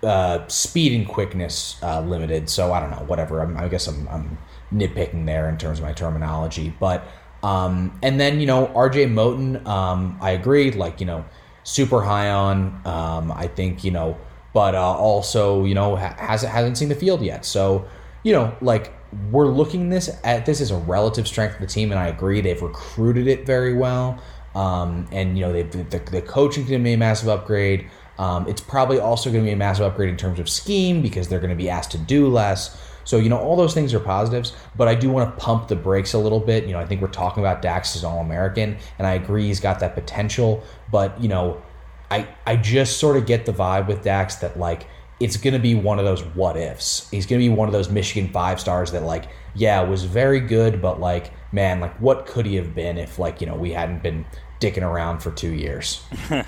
uh, 0.02 0.46
speed 0.48 0.92
and 0.92 1.06
quickness 1.06 1.76
uh, 1.82 2.00
limited. 2.00 2.48
So 2.48 2.72
I 2.72 2.80
don't 2.80 2.90
know, 2.90 3.04
whatever. 3.06 3.40
I'm, 3.40 3.56
i 3.56 3.68
guess 3.68 3.86
I'm, 3.86 4.08
I'm 4.08 4.38
nitpicking 4.72 5.26
there 5.26 5.48
in 5.48 5.58
terms 5.58 5.78
of 5.78 5.84
my 5.84 5.92
terminology. 5.92 6.74
But 6.80 7.06
um, 7.42 7.98
and 8.02 8.20
then 8.20 8.40
you 8.40 8.46
know 8.46 8.68
R.J. 8.68 9.06
Moten, 9.06 9.64
um, 9.66 10.18
I 10.20 10.30
agree. 10.30 10.70
Like 10.70 11.00
you 11.00 11.06
know, 11.06 11.24
super 11.64 12.02
high 12.02 12.30
on. 12.30 12.80
Um, 12.86 13.32
I 13.32 13.46
think 13.46 13.84
you 13.84 13.90
know, 13.90 14.16
but 14.52 14.74
uh, 14.74 14.80
also 14.80 15.64
you 15.64 15.74
know 15.74 15.96
ha- 15.96 16.16
hasn't 16.18 16.52
hasn't 16.52 16.78
seen 16.78 16.88
the 16.88 16.94
field 16.94 17.22
yet. 17.22 17.44
So 17.44 17.86
you 18.22 18.32
know, 18.32 18.56
like 18.60 18.92
we're 19.30 19.48
looking 19.48 19.90
this 19.90 20.10
at 20.24 20.46
this 20.46 20.60
as 20.60 20.70
a 20.70 20.76
relative 20.76 21.26
strength 21.26 21.54
of 21.54 21.60
the 21.60 21.66
team, 21.66 21.90
and 21.90 21.98
I 21.98 22.08
agree 22.08 22.40
they've 22.40 22.62
recruited 22.62 23.26
it 23.26 23.46
very 23.46 23.74
well. 23.74 24.22
Um, 24.54 25.08
and 25.12 25.36
you 25.36 25.44
know, 25.44 25.52
they 25.52 25.62
the, 25.62 25.98
the 25.98 26.22
coaching 26.22 26.66
can 26.66 26.82
be 26.82 26.92
a 26.92 26.98
massive 26.98 27.28
upgrade. 27.28 27.88
Um, 28.18 28.46
it's 28.46 28.60
probably 28.60 28.98
also 28.98 29.30
going 29.30 29.42
to 29.42 29.48
be 29.48 29.52
a 29.52 29.56
massive 29.56 29.86
upgrade 29.86 30.10
in 30.10 30.16
terms 30.16 30.38
of 30.38 30.48
scheme 30.48 31.02
because 31.02 31.28
they're 31.28 31.40
going 31.40 31.50
to 31.50 31.56
be 31.56 31.70
asked 31.70 31.92
to 31.92 31.98
do 31.98 32.28
less. 32.28 32.78
So, 33.04 33.18
you 33.18 33.28
know, 33.28 33.38
all 33.38 33.56
those 33.56 33.74
things 33.74 33.94
are 33.94 34.00
positives, 34.00 34.54
but 34.76 34.88
I 34.88 34.94
do 34.94 35.10
want 35.10 35.30
to 35.30 35.44
pump 35.44 35.68
the 35.68 35.76
brakes 35.76 36.12
a 36.14 36.18
little 36.18 36.40
bit. 36.40 36.64
You 36.64 36.72
know, 36.72 36.78
I 36.78 36.86
think 36.86 37.00
we're 37.00 37.08
talking 37.08 37.42
about 37.42 37.62
Dax 37.62 37.96
as 37.96 38.04
All 38.04 38.20
American, 38.20 38.76
and 38.98 39.06
I 39.06 39.14
agree 39.14 39.46
he's 39.46 39.60
got 39.60 39.80
that 39.80 39.94
potential, 39.94 40.62
but, 40.90 41.20
you 41.20 41.28
know, 41.28 41.62
I, 42.10 42.28
I 42.46 42.56
just 42.56 42.98
sort 42.98 43.16
of 43.16 43.26
get 43.26 43.46
the 43.46 43.52
vibe 43.52 43.86
with 43.86 44.02
Dax 44.02 44.36
that, 44.36 44.58
like, 44.58 44.86
it's 45.20 45.36
going 45.36 45.54
to 45.54 45.60
be 45.60 45.74
one 45.74 45.98
of 45.98 46.04
those 46.04 46.22
what 46.22 46.56
ifs. 46.56 47.08
He's 47.10 47.26
going 47.26 47.40
to 47.40 47.48
be 47.48 47.54
one 47.54 47.68
of 47.68 47.72
those 47.72 47.88
Michigan 47.88 48.30
five 48.32 48.60
stars 48.60 48.92
that, 48.92 49.04
like, 49.04 49.26
yeah, 49.54 49.80
was 49.82 50.04
very 50.04 50.40
good, 50.40 50.82
but, 50.82 51.00
like, 51.00 51.32
man, 51.52 51.80
like, 51.80 51.94
what 52.00 52.26
could 52.26 52.44
he 52.44 52.56
have 52.56 52.74
been 52.74 52.98
if, 52.98 53.18
like, 53.18 53.40
you 53.40 53.46
know, 53.46 53.54
we 53.54 53.72
hadn't 53.72 54.02
been 54.02 54.26
dicking 54.60 54.82
around 54.82 55.20
for 55.20 55.30
two 55.30 55.52
years? 55.52 56.04
uh, 56.30 56.44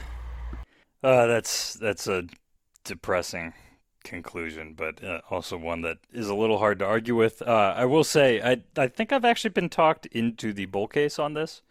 that's 1.02 1.74
that's 1.74 2.06
a 2.06 2.24
depressing 2.84 3.54
conclusion, 4.04 4.74
but 4.74 5.02
uh, 5.02 5.20
also 5.30 5.56
one 5.56 5.80
that 5.80 5.98
is 6.12 6.28
a 6.28 6.34
little 6.34 6.58
hard 6.58 6.78
to 6.78 6.84
argue 6.84 7.16
with. 7.16 7.42
Uh, 7.42 7.74
I 7.76 7.84
will 7.86 8.04
say, 8.04 8.40
I 8.40 8.62
I 8.76 8.86
think 8.86 9.12
I've 9.12 9.24
actually 9.24 9.50
been 9.50 9.68
talked 9.68 10.06
into 10.06 10.52
the 10.52 10.66
bull 10.66 10.86
case 10.86 11.18
on 11.18 11.34
this, 11.34 11.62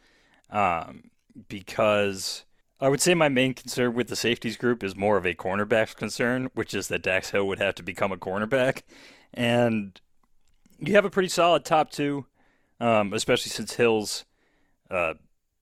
um, 0.50 1.12
because 1.48 2.44
I 2.82 2.90
would 2.90 3.02
say 3.02 3.14
my 3.14 3.30
main 3.30 3.54
concern 3.54 3.94
with 3.94 4.08
the 4.08 4.16
safeties 4.16 4.58
group 4.58 4.84
is 4.84 4.96
more 4.96 5.16
of 5.18 5.26
a 5.26 5.34
cornerback's 5.34 5.94
concern, 5.94 6.50
which 6.54 6.74
is 6.74 6.90
that 6.90 7.04
Dax 7.04 7.30
Hill 7.30 7.48
would 7.48 7.60
have 7.60 7.76
to 7.76 7.84
become 7.84 8.12
a 8.12 8.18
cornerback, 8.18 8.82
and 9.34 10.02
you 10.80 10.96
have 10.96 11.06
a 11.06 11.10
pretty 11.10 11.30
solid 11.30 11.64
top 11.64 11.92
two, 11.92 12.26
um, 12.80 13.14
especially 13.14 13.52
since 13.52 13.76
Hill's 13.76 14.26
uh, 14.92 15.14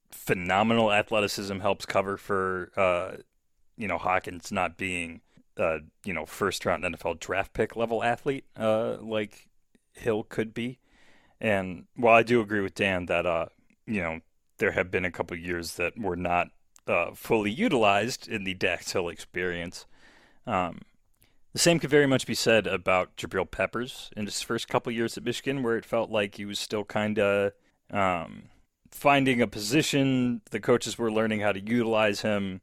phenomenal 0.10 0.92
athleticism 0.92 1.60
helps 1.60 1.86
cover 1.86 2.18
for 2.18 2.72
uh, 2.76 3.18
you 3.78 3.88
know 3.88 3.98
Hawkins 3.98 4.52
not 4.52 4.78
being 4.78 5.22
uh, 5.62 5.80
you 6.04 6.14
know, 6.14 6.26
first 6.26 6.66
round 6.66 6.84
NFL 6.84 7.20
draft 7.20 7.54
pick 7.54 7.76
level 7.76 8.04
athlete 8.04 8.46
uh, 8.58 8.98
like 9.00 9.48
Hill 9.94 10.24
could 10.24 10.54
be. 10.54 10.80
And 11.40 11.86
while 11.96 12.16
I 12.16 12.24
do 12.24 12.42
agree 12.42 12.62
with 12.62 12.76
Dan 12.76 13.06
that, 13.08 13.26
uh, 13.26 13.48
you 13.86 14.02
know, 14.02 14.20
there 14.58 14.72
have 14.72 14.92
been 14.92 15.06
a 15.06 15.12
couple 15.12 15.38
years 15.38 15.76
that 15.76 15.98
were 15.98 16.16
not 16.16 16.50
uh, 16.88 17.12
fully 17.14 17.52
utilized 17.52 18.28
in 18.28 18.44
the 18.44 18.54
Dax 18.56 18.92
Hill 18.92 19.10
experience, 19.10 19.86
um, 20.46 20.82
the 21.54 21.60
same 21.60 21.80
could 21.80 21.90
very 21.90 22.08
much 22.08 22.26
be 22.26 22.36
said 22.36 22.66
about 22.66 23.18
Jabril 23.18 23.50
Peppers 23.50 24.10
in 24.16 24.26
his 24.26 24.42
first 24.42 24.70
couple 24.70 24.92
years 24.92 25.18
at 25.18 25.26
Michigan, 25.26 25.64
where 25.64 25.76
it 25.76 25.86
felt 25.86 26.10
like 26.10 26.36
he 26.36 26.46
was 26.46 26.60
still 26.60 26.86
kind 26.86 27.20
of 27.20 27.52
um, 27.92 28.44
finding 28.90 29.42
a 29.42 29.48
position. 29.48 30.42
The 30.52 30.62
coaches 30.62 30.98
were 30.98 31.12
learning 31.12 31.42
how 31.42 31.52
to 31.52 31.60
utilize 31.60 32.22
him. 32.22 32.62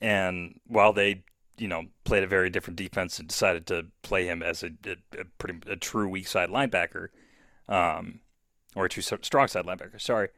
And 0.00 0.60
while 0.66 0.92
they 0.92 1.22
you 1.58 1.68
know, 1.68 1.84
played 2.04 2.24
a 2.24 2.26
very 2.26 2.50
different 2.50 2.76
defense 2.76 3.18
and 3.18 3.28
decided 3.28 3.66
to 3.66 3.86
play 4.02 4.26
him 4.26 4.42
as 4.42 4.62
a, 4.62 4.70
a, 4.86 5.20
a 5.20 5.24
pretty 5.38 5.58
a 5.70 5.76
true 5.76 6.08
weak 6.08 6.26
side 6.26 6.48
linebacker, 6.48 7.08
um, 7.68 8.20
or 8.74 8.86
a 8.86 8.88
true 8.88 9.02
strong 9.02 9.48
side 9.48 9.66
linebacker. 9.66 10.00
Sorry, 10.00 10.28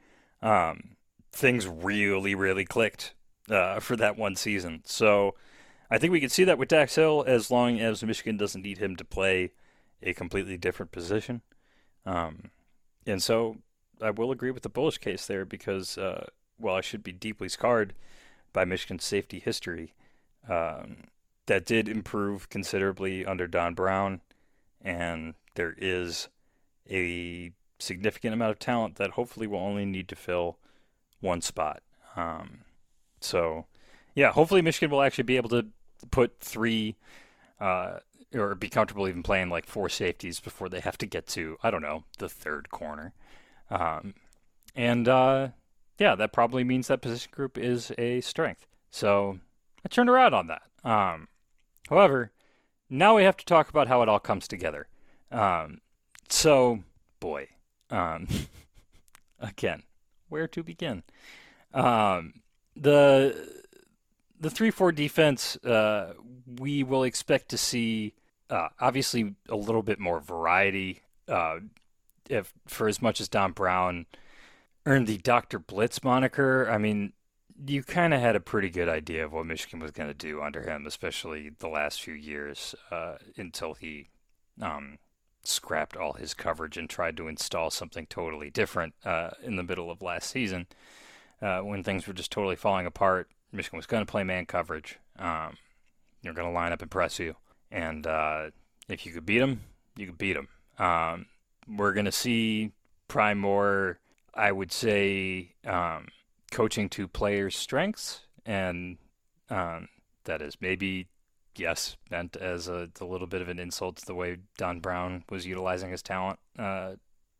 um, 0.42 0.96
things 1.32 1.66
really 1.66 2.34
really 2.34 2.64
clicked 2.64 3.14
uh, 3.48 3.80
for 3.80 3.96
that 3.96 4.16
one 4.16 4.36
season. 4.36 4.82
So 4.84 5.34
I 5.90 5.98
think 5.98 6.12
we 6.12 6.20
can 6.20 6.30
see 6.30 6.44
that 6.44 6.58
with 6.58 6.68
Dax 6.68 6.94
Hill 6.94 7.24
as 7.26 7.50
long 7.50 7.78
as 7.80 8.02
Michigan 8.02 8.36
doesn't 8.36 8.62
need 8.62 8.78
him 8.78 8.96
to 8.96 9.04
play 9.04 9.52
a 10.02 10.14
completely 10.14 10.56
different 10.56 10.92
position. 10.92 11.42
Um, 12.06 12.50
and 13.06 13.22
so 13.22 13.58
I 14.02 14.10
will 14.10 14.30
agree 14.30 14.50
with 14.50 14.62
the 14.62 14.68
bullish 14.68 14.98
case 14.98 15.26
there 15.26 15.44
because 15.44 15.96
uh, 15.96 16.26
while 16.58 16.74
I 16.74 16.80
should 16.80 17.02
be 17.02 17.12
deeply 17.12 17.48
scarred 17.48 17.94
by 18.52 18.64
Michigan's 18.64 19.04
safety 19.04 19.38
history. 19.38 19.94
Um, 20.48 21.04
that 21.46 21.66
did 21.66 21.88
improve 21.88 22.48
considerably 22.48 23.24
under 23.24 23.46
Don 23.46 23.74
Brown, 23.74 24.20
and 24.80 25.34
there 25.54 25.74
is 25.76 26.28
a 26.90 27.52
significant 27.78 28.34
amount 28.34 28.52
of 28.52 28.58
talent 28.58 28.96
that 28.96 29.12
hopefully 29.12 29.46
will 29.46 29.58
only 29.58 29.84
need 29.84 30.08
to 30.08 30.16
fill 30.16 30.58
one 31.20 31.40
spot. 31.40 31.82
Um, 32.16 32.60
so, 33.20 33.66
yeah, 34.14 34.32
hopefully 34.32 34.62
Michigan 34.62 34.90
will 34.90 35.02
actually 35.02 35.24
be 35.24 35.36
able 35.36 35.50
to 35.50 35.66
put 36.10 36.40
three 36.40 36.96
uh, 37.60 37.98
or 38.34 38.54
be 38.54 38.68
comfortable 38.68 39.08
even 39.08 39.22
playing 39.22 39.48
like 39.48 39.66
four 39.66 39.88
safeties 39.88 40.40
before 40.40 40.68
they 40.68 40.80
have 40.80 40.98
to 40.98 41.06
get 41.06 41.26
to, 41.28 41.56
I 41.62 41.70
don't 41.70 41.82
know, 41.82 42.04
the 42.18 42.28
third 42.28 42.70
corner. 42.70 43.12
Um, 43.70 44.14
and 44.74 45.08
uh, 45.08 45.48
yeah, 45.98 46.14
that 46.14 46.32
probably 46.32 46.64
means 46.64 46.88
that 46.88 47.00
position 47.02 47.30
group 47.34 47.56
is 47.56 47.92
a 47.96 48.20
strength. 48.20 48.66
So 48.90 49.38
I 49.84 49.88
turned 49.88 50.08
around 50.08 50.34
on 50.34 50.46
that. 50.48 50.62
Um, 50.82 51.28
however, 51.88 52.32
now 52.88 53.16
we 53.16 53.24
have 53.24 53.36
to 53.36 53.44
talk 53.44 53.68
about 53.68 53.88
how 53.88 54.02
it 54.02 54.08
all 54.08 54.20
comes 54.20 54.48
together. 54.48 54.88
Um, 55.30 55.80
so, 56.28 56.80
boy, 57.20 57.48
um, 57.90 58.26
again, 59.40 59.82
where 60.28 60.48
to 60.48 60.62
begin? 60.62 61.02
Um, 61.72 62.34
the 62.76 63.62
the 64.40 64.50
three 64.50 64.70
four 64.70 64.92
defense, 64.92 65.56
uh, 65.64 66.14
we 66.58 66.82
will 66.82 67.04
expect 67.04 67.48
to 67.50 67.58
see 67.58 68.14
uh, 68.50 68.68
obviously 68.80 69.34
a 69.48 69.56
little 69.56 69.82
bit 69.82 69.98
more 69.98 70.20
variety. 70.20 71.00
Uh, 71.28 71.60
if 72.28 72.52
for 72.66 72.88
as 72.88 73.02
much 73.02 73.20
as 73.20 73.28
Don 73.28 73.52
Brown 73.52 74.06
earned 74.86 75.06
the 75.06 75.18
Doctor 75.18 75.58
Blitz 75.58 76.02
moniker, 76.02 76.68
I 76.70 76.78
mean 76.78 77.12
you 77.66 77.82
kind 77.82 78.12
of 78.12 78.20
had 78.20 78.36
a 78.36 78.40
pretty 78.40 78.70
good 78.70 78.88
idea 78.88 79.24
of 79.24 79.32
what 79.32 79.46
Michigan 79.46 79.78
was 79.78 79.92
going 79.92 80.08
to 80.08 80.14
do 80.14 80.42
under 80.42 80.62
him, 80.62 80.86
especially 80.86 81.50
the 81.58 81.68
last 81.68 82.02
few 82.02 82.14
years 82.14 82.74
uh, 82.90 83.16
until 83.36 83.74
he 83.74 84.08
um, 84.60 84.98
scrapped 85.44 85.96
all 85.96 86.14
his 86.14 86.34
coverage 86.34 86.76
and 86.76 86.90
tried 86.90 87.16
to 87.16 87.28
install 87.28 87.70
something 87.70 88.06
totally 88.06 88.50
different 88.50 88.94
uh, 89.04 89.30
in 89.42 89.56
the 89.56 89.62
middle 89.62 89.90
of 89.90 90.02
last 90.02 90.30
season 90.30 90.66
uh, 91.40 91.60
when 91.60 91.82
things 91.84 92.06
were 92.06 92.14
just 92.14 92.32
totally 92.32 92.56
falling 92.56 92.86
apart. 92.86 93.28
Michigan 93.52 93.76
was 93.76 93.86
going 93.86 94.04
to 94.04 94.10
play 94.10 94.24
man 94.24 94.46
coverage. 94.46 94.98
Um, 95.18 95.56
you're 96.22 96.34
going 96.34 96.48
to 96.48 96.54
line 96.54 96.72
up 96.72 96.82
and 96.82 96.90
press 96.90 97.18
you. 97.18 97.36
And 97.70 98.06
uh, 98.06 98.50
if 98.88 99.06
you 99.06 99.12
could 99.12 99.26
beat 99.26 99.38
them, 99.38 99.60
you 99.96 100.06
could 100.06 100.18
beat 100.18 100.34
them. 100.34 100.48
Um, 100.78 101.26
we're 101.68 101.92
going 101.92 102.06
to 102.06 102.12
see 102.12 102.72
more, 103.36 103.98
I 104.34 104.50
would 104.50 104.72
say, 104.72 105.52
um, 105.64 106.08
coaching 106.54 106.88
to 106.88 107.08
players' 107.08 107.56
strengths, 107.56 108.20
and 108.46 108.96
um, 109.50 109.88
that 110.24 110.40
is 110.40 110.56
maybe 110.60 111.08
yes 111.56 111.96
meant 112.10 112.36
as 112.36 112.68
a, 112.68 112.88
a, 113.00 113.04
little 113.04 113.26
bit 113.26 113.42
of 113.42 113.48
an 113.48 113.58
insult 113.58 113.96
to 113.96 114.06
the 114.06 114.14
way 114.14 114.38
Don 114.56 114.80
Brown 114.80 115.24
was 115.28 115.46
utilizing 115.46 115.90
his 115.90 116.02
talent 116.02 116.38
uh, 116.58 116.92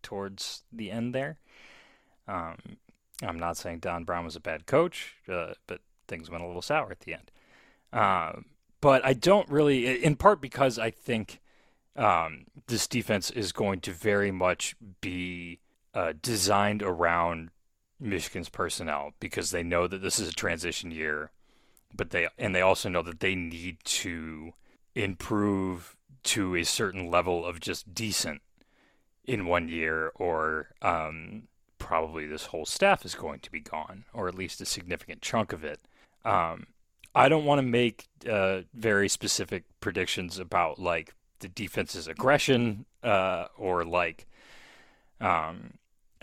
towards 0.03 0.65
the 0.73 0.91
end 0.91 1.15
there. 1.15 1.39
Um, 2.27 2.57
I'm 3.23 3.39
not 3.39 3.57
saying 3.57 3.79
Don 3.79 4.05
Brown 4.05 4.25
was 4.25 4.37
a 4.37 4.41
bad 4.41 4.67
coach, 4.67 5.15
uh, 5.29 5.55
but 5.69 5.81
things 6.09 6.29
went 6.29 6.43
a 6.43 6.47
little 6.47 6.63
sour 6.63 6.91
at 6.91 7.01
the 7.01 7.15
end. 7.15 7.31
Um, 7.93 8.47
but 8.81 9.05
I 9.05 9.13
don't 9.13 9.49
really, 9.49 10.03
in 10.03 10.17
part 10.17 10.41
because 10.41 10.77
I 10.77 10.91
think 10.91 11.41
um, 11.95 12.47
this 12.67 12.89
defense 12.89 13.31
is 13.31 13.53
going 13.53 13.81
to 13.83 13.93
very 13.93 14.33
much 14.33 14.75
be 15.01 15.61
uh, 15.95 16.15
designed 16.21 16.83
around 16.83 17.51
Michigan's 18.05 18.49
personnel 18.49 19.13
because 19.19 19.51
they 19.51 19.63
know 19.63 19.87
that 19.87 20.03
this 20.03 20.19
is 20.19 20.29
a 20.29 20.35
transition 20.35 20.91
year, 20.91 21.31
but 21.95 22.11
they 22.11 22.29
and 22.39 22.55
they 22.55 22.61
also 22.61 22.89
know 22.89 23.03
that 23.03 23.21
they 23.21 23.35
need 23.35 23.79
to 23.85 24.53
improve 24.95 25.97
to 26.25 26.55
a 26.55 26.65
certain 26.65 27.11
level 27.11 27.45
of 27.45 27.61
just 27.61 27.95
decent 27.95 28.43
in 29.25 29.47
one 29.47 29.69
year, 29.69 30.13
or 30.15 30.69
um, 30.83 31.45
probably 31.79 32.27
this 32.27 32.47
whole 32.47 32.67
staff 32.67 33.05
is 33.05 33.15
going 33.15 33.41
to 33.41 33.51
be 33.51 33.61
gone, 33.61 34.05
or 34.13 34.29
at 34.29 34.35
least 34.35 34.61
a 34.61 34.67
significant 34.67 35.23
chunk 35.23 35.53
of 35.53 35.65
it. 35.65 35.81
Um, 36.25 36.67
I 37.15 37.29
don't 37.29 37.45
want 37.45 37.59
to 37.59 37.67
make 37.67 38.09
uh, 38.29 38.63
very 38.75 39.09
specific 39.09 39.65
predictions 39.81 40.39
about 40.39 40.79
like 40.79 41.15
the 41.41 41.49
defense's 41.49 42.09
aggression 42.09 42.87
uh, 43.03 43.47
or 43.57 43.85
like 43.85 44.27
um, 45.21 45.75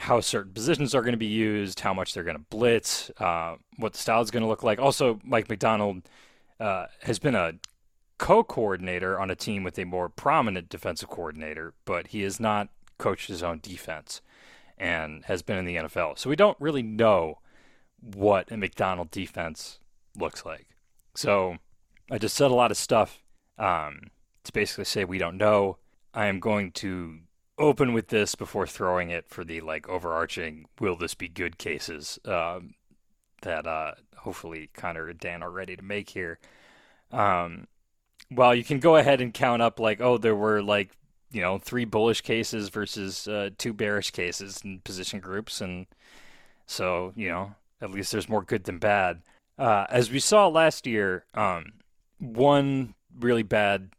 how 0.01 0.19
certain 0.19 0.51
positions 0.51 0.95
are 0.95 1.01
going 1.01 1.13
to 1.13 1.17
be 1.17 1.27
used, 1.27 1.79
how 1.79 1.93
much 1.93 2.13
they're 2.13 2.23
going 2.23 2.37
to 2.37 2.45
blitz, 2.49 3.11
uh, 3.19 3.55
what 3.77 3.93
the 3.93 3.99
style 3.99 4.21
is 4.21 4.31
going 4.31 4.41
to 4.41 4.49
look 4.49 4.63
like. 4.63 4.79
Also, 4.79 5.19
Mike 5.23 5.47
Macdonald 5.47 6.01
uh, 6.59 6.87
has 7.03 7.19
been 7.19 7.35
a 7.35 7.53
co-coordinator 8.17 9.19
on 9.19 9.29
a 9.29 9.35
team 9.35 9.63
with 9.63 9.77
a 9.77 9.85
more 9.85 10.09
prominent 10.09 10.69
defensive 10.69 11.09
coordinator, 11.09 11.75
but 11.85 12.07
he 12.07 12.21
has 12.23 12.39
not 12.39 12.69
coached 12.97 13.27
his 13.27 13.43
own 13.43 13.59
defense 13.61 14.21
and 14.75 15.23
has 15.25 15.43
been 15.43 15.57
in 15.57 15.65
the 15.65 15.75
NFL. 15.75 16.17
So 16.17 16.31
we 16.31 16.35
don't 16.35 16.57
really 16.59 16.83
know 16.83 17.37
what 17.99 18.51
a 18.51 18.57
Macdonald 18.57 19.11
defense 19.11 19.79
looks 20.17 20.45
like. 20.45 20.67
So 21.13 21.57
I 22.09 22.17
just 22.17 22.35
said 22.35 22.49
a 22.49 22.55
lot 22.55 22.71
of 22.71 22.77
stuff 22.77 23.21
um, 23.59 24.01
to 24.45 24.51
basically 24.51 24.85
say 24.85 25.05
we 25.05 25.19
don't 25.19 25.37
know. 25.37 25.77
I 26.11 26.25
am 26.25 26.39
going 26.39 26.71
to 26.73 27.19
open 27.61 27.93
with 27.93 28.07
this 28.07 28.35
before 28.35 28.67
throwing 28.67 29.09
it 29.09 29.29
for 29.29 29.43
the 29.43 29.61
like 29.61 29.87
overarching 29.87 30.65
will 30.79 30.95
this 30.95 31.13
be 31.13 31.27
good 31.27 31.57
cases 31.57 32.19
um, 32.25 32.73
that 33.43 33.67
uh, 33.67 33.93
hopefully 34.17 34.69
Connor 34.73 35.07
and 35.07 35.19
Dan 35.19 35.43
are 35.43 35.51
ready 35.51 35.75
to 35.75 35.83
make 35.83 36.09
here. 36.09 36.39
Um, 37.11 37.67
well, 38.29 38.55
you 38.55 38.63
can 38.63 38.79
go 38.79 38.95
ahead 38.95 39.21
and 39.21 39.33
count 39.33 39.61
up 39.61 39.79
like 39.79 40.01
oh 40.01 40.17
there 40.17 40.35
were 40.35 40.61
like 40.61 40.91
you 41.31 41.41
know 41.41 41.57
three 41.57 41.85
bullish 41.85 42.21
cases 42.21 42.69
versus 42.69 43.27
uh, 43.27 43.49
two 43.57 43.73
bearish 43.73 44.11
cases 44.11 44.61
in 44.63 44.79
position 44.79 45.19
groups, 45.19 45.61
and 45.61 45.85
so 46.65 47.13
you 47.15 47.29
know 47.29 47.55
at 47.81 47.91
least 47.91 48.11
there's 48.11 48.29
more 48.29 48.43
good 48.43 48.63
than 48.63 48.77
bad. 48.77 49.21
Uh, 49.57 49.85
as 49.89 50.09
we 50.09 50.19
saw 50.19 50.47
last 50.47 50.87
year, 50.87 51.25
um, 51.33 51.73
one 52.19 52.93
really 53.19 53.43
bad, 53.43 53.89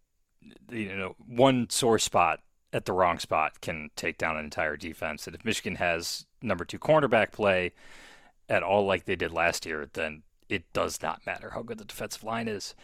you 0.70 0.96
know, 0.96 1.14
one 1.26 1.68
sore 1.70 1.98
spot 1.98 2.40
at 2.72 2.84
the 2.86 2.92
wrong 2.92 3.18
spot 3.18 3.60
can 3.60 3.90
take 3.96 4.18
down 4.18 4.36
an 4.36 4.44
entire 4.44 4.76
defense. 4.76 5.26
And 5.26 5.36
if 5.36 5.44
Michigan 5.44 5.76
has 5.76 6.26
number 6.40 6.64
two 6.64 6.78
cornerback 6.78 7.32
play 7.32 7.72
at 8.48 8.62
all 8.62 8.84
like 8.84 9.04
they 9.04 9.16
did 9.16 9.32
last 9.32 9.66
year, 9.66 9.88
then 9.92 10.22
it 10.48 10.70
does 10.72 11.02
not 11.02 11.24
matter 11.26 11.50
how 11.50 11.62
good 11.62 11.78
the 11.78 11.84
defensive 11.84 12.24
line 12.24 12.48
is. 12.48 12.74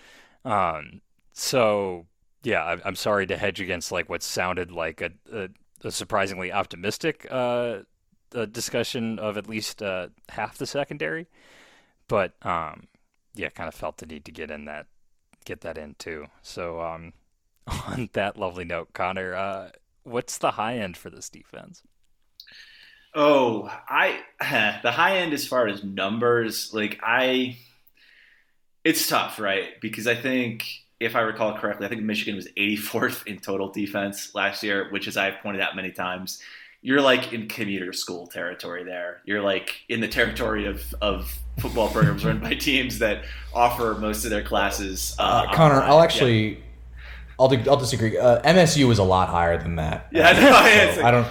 Um, 0.44 1.00
so 1.32 2.06
yeah, 2.42 2.76
I'm 2.84 2.94
sorry 2.94 3.26
to 3.26 3.36
hedge 3.36 3.60
against 3.60 3.92
like 3.92 4.08
what 4.08 4.22
sounded 4.22 4.70
like 4.70 5.00
a, 5.00 5.10
a, 5.32 5.48
a 5.84 5.90
surprisingly 5.90 6.52
optimistic 6.52 7.26
uh, 7.30 7.80
discussion 8.52 9.18
of 9.18 9.36
at 9.36 9.48
least 9.48 9.82
uh, 9.82 10.08
half 10.28 10.58
the 10.58 10.66
secondary, 10.66 11.26
but 12.06 12.34
um, 12.42 12.86
yeah, 13.34 13.48
kind 13.48 13.68
of 13.68 13.74
felt 13.74 13.98
the 13.98 14.06
need 14.06 14.24
to 14.24 14.32
get 14.32 14.50
in 14.50 14.66
that 14.66 14.86
get 15.44 15.60
that 15.62 15.78
in 15.78 15.94
too. 15.98 16.26
So 16.42 16.80
um, 16.80 17.12
on 17.68 18.10
that 18.12 18.36
lovely 18.36 18.64
note, 18.64 18.92
Connor, 18.92 19.34
uh, 19.34 19.70
what's 20.04 20.38
the 20.38 20.52
high 20.52 20.78
end 20.78 20.96
for 20.96 21.10
this 21.10 21.28
defense? 21.28 21.82
Oh, 23.14 23.70
I 23.88 24.20
the 24.82 24.92
high 24.92 25.18
end 25.18 25.32
as 25.32 25.46
far 25.46 25.66
as 25.66 25.82
numbers, 25.82 26.72
like 26.72 27.00
I, 27.02 27.56
it's 28.84 29.06
tough, 29.06 29.38
right? 29.38 29.80
Because 29.80 30.06
I 30.06 30.14
think 30.14 30.64
if 31.00 31.14
I 31.14 31.20
recall 31.20 31.56
correctly, 31.56 31.86
I 31.86 31.88
think 31.88 32.02
Michigan 32.02 32.36
was 32.36 32.48
84th 32.56 33.26
in 33.26 33.38
total 33.38 33.70
defense 33.70 34.34
last 34.34 34.62
year, 34.62 34.90
which, 34.90 35.06
as 35.06 35.16
I've 35.16 35.38
pointed 35.42 35.62
out 35.62 35.76
many 35.76 35.92
times, 35.92 36.42
you're 36.82 37.00
like 37.00 37.32
in 37.32 37.48
commuter 37.48 37.92
school 37.92 38.26
territory 38.26 38.84
there. 38.84 39.20
You're 39.24 39.42
like 39.42 39.82
in 39.88 40.00
the 40.00 40.08
territory 40.08 40.66
of, 40.66 40.94
of 41.00 41.36
football 41.58 41.88
programs 41.88 42.24
run 42.24 42.40
by 42.40 42.54
teams 42.54 42.98
that 43.00 43.24
offer 43.52 43.96
most 44.00 44.24
of 44.24 44.30
their 44.30 44.42
classes. 44.42 45.14
Uh, 45.18 45.22
uh, 45.22 45.54
Connor, 45.54 45.82
I'll 45.82 46.00
actually, 46.00 46.48
yeah. 46.50 46.58
I'll, 47.38 47.70
I'll 47.70 47.76
disagree. 47.76 48.18
Uh, 48.18 48.40
MSU 48.42 48.86
was 48.88 48.98
a 48.98 49.04
lot 49.04 49.28
higher 49.28 49.56
than 49.62 49.76
that. 49.76 50.08
Yeah, 50.10 50.32
no, 50.32 50.94
so 50.94 51.04
I 51.04 51.10
don't. 51.10 51.28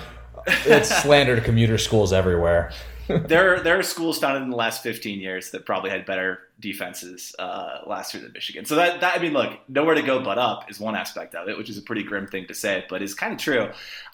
It's 0.65 0.89
slander 1.03 1.35
to 1.35 1.41
commuter 1.41 1.77
schools 1.77 2.13
everywhere. 2.13 2.71
there, 3.07 3.61
there 3.61 3.79
are 3.79 3.83
schools 3.83 4.19
founded 4.19 4.43
in 4.43 4.49
the 4.49 4.55
last 4.55 4.83
15 4.83 5.19
years 5.19 5.51
that 5.51 5.65
probably 5.65 5.89
had 5.89 6.05
better 6.05 6.39
defenses 6.59 7.33
uh, 7.39 7.79
last 7.85 8.13
year 8.13 8.21
than 8.21 8.33
Michigan. 8.33 8.65
So 8.65 8.75
that, 8.75 8.99
that 8.99 9.17
I 9.17 9.21
mean, 9.21 9.33
look, 9.33 9.57
nowhere 9.69 9.95
to 9.95 10.01
go 10.01 10.21
but 10.21 10.37
up 10.37 10.69
is 10.69 10.79
one 10.79 10.95
aspect 10.95 11.33
of 11.33 11.47
it, 11.47 11.57
which 11.57 11.69
is 11.69 11.77
a 11.77 11.81
pretty 11.81 12.03
grim 12.03 12.27
thing 12.27 12.47
to 12.47 12.53
say, 12.53 12.85
but 12.89 13.01
it's 13.01 13.13
kind 13.13 13.31
of 13.31 13.39
true. 13.39 13.69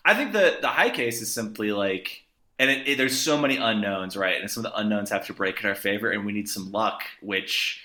I 0.05 0.13
think 0.13 0.33
the 0.33 0.57
the 0.61 0.67
high 0.67 0.91
case 0.91 1.21
is 1.21 1.33
simply 1.33 1.71
like, 1.71 2.23
and 2.59 2.69
it, 2.69 2.87
it, 2.87 2.97
there's 2.97 3.17
so 3.17 3.37
many 3.37 3.57
unknowns, 3.57 4.15
right? 4.15 4.39
And 4.39 4.49
some 4.49 4.63
of 4.63 4.71
the 4.71 4.77
unknowns 4.77 5.09
have 5.09 5.25
to 5.27 5.33
break 5.33 5.59
in 5.63 5.69
our 5.69 5.75
favor, 5.75 6.11
and 6.11 6.23
we 6.23 6.31
need 6.31 6.47
some 6.47 6.71
luck, 6.71 7.01
which 7.21 7.81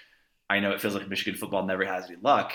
I 0.50 0.60
know 0.60 0.72
it 0.72 0.80
feels 0.80 0.94
like 0.94 1.08
Michigan 1.08 1.38
football 1.38 1.64
never 1.64 1.86
has 1.86 2.06
any 2.06 2.16
luck, 2.20 2.52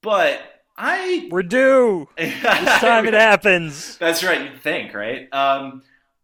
but 0.00 0.40
I 0.76 1.28
we're 1.30 1.42
due. 1.42 2.08
this 2.16 2.34
time 2.80 3.06
it 3.06 3.14
happens. 3.14 3.96
That's 3.98 4.24
right. 4.24 4.42
You'd 4.42 4.60
think, 4.60 4.94
right? 4.94 5.32
Um, 5.32 5.82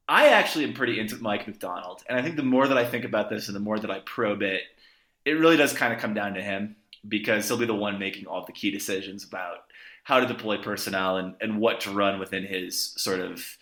I 0.08 0.28
actually 0.28 0.64
am 0.64 0.72
pretty 0.72 0.98
into 0.98 1.16
Mike 1.22 1.46
Macdonald, 1.46 2.02
and 2.08 2.18
I 2.18 2.22
think 2.22 2.36
the 2.36 2.42
more 2.42 2.66
that 2.66 2.76
I 2.76 2.84
think 2.84 3.04
about 3.04 3.30
this 3.30 3.46
and 3.46 3.54
the 3.54 3.60
more 3.60 3.78
that 3.78 3.90
I 3.90 4.00
probe 4.00 4.42
it, 4.42 4.62
it 5.24 5.32
really 5.32 5.56
does 5.56 5.72
kind 5.72 5.92
of 5.92 6.00
come 6.00 6.14
down 6.14 6.34
to 6.34 6.42
him 6.42 6.76
because 7.08 7.46
he'll 7.46 7.56
be 7.56 7.66
the 7.66 7.74
one 7.74 7.98
making 7.98 8.26
all 8.26 8.44
the 8.44 8.52
key 8.52 8.70
decisions 8.70 9.24
about 9.24 9.58
how 10.02 10.18
to 10.18 10.26
deploy 10.26 10.58
personnel 10.58 11.18
and, 11.18 11.34
and 11.40 11.58
what 11.60 11.80
to 11.82 11.90
run 11.90 12.18
within 12.18 12.44
his 12.44 12.92
sort 12.96 13.20
of 13.20 13.56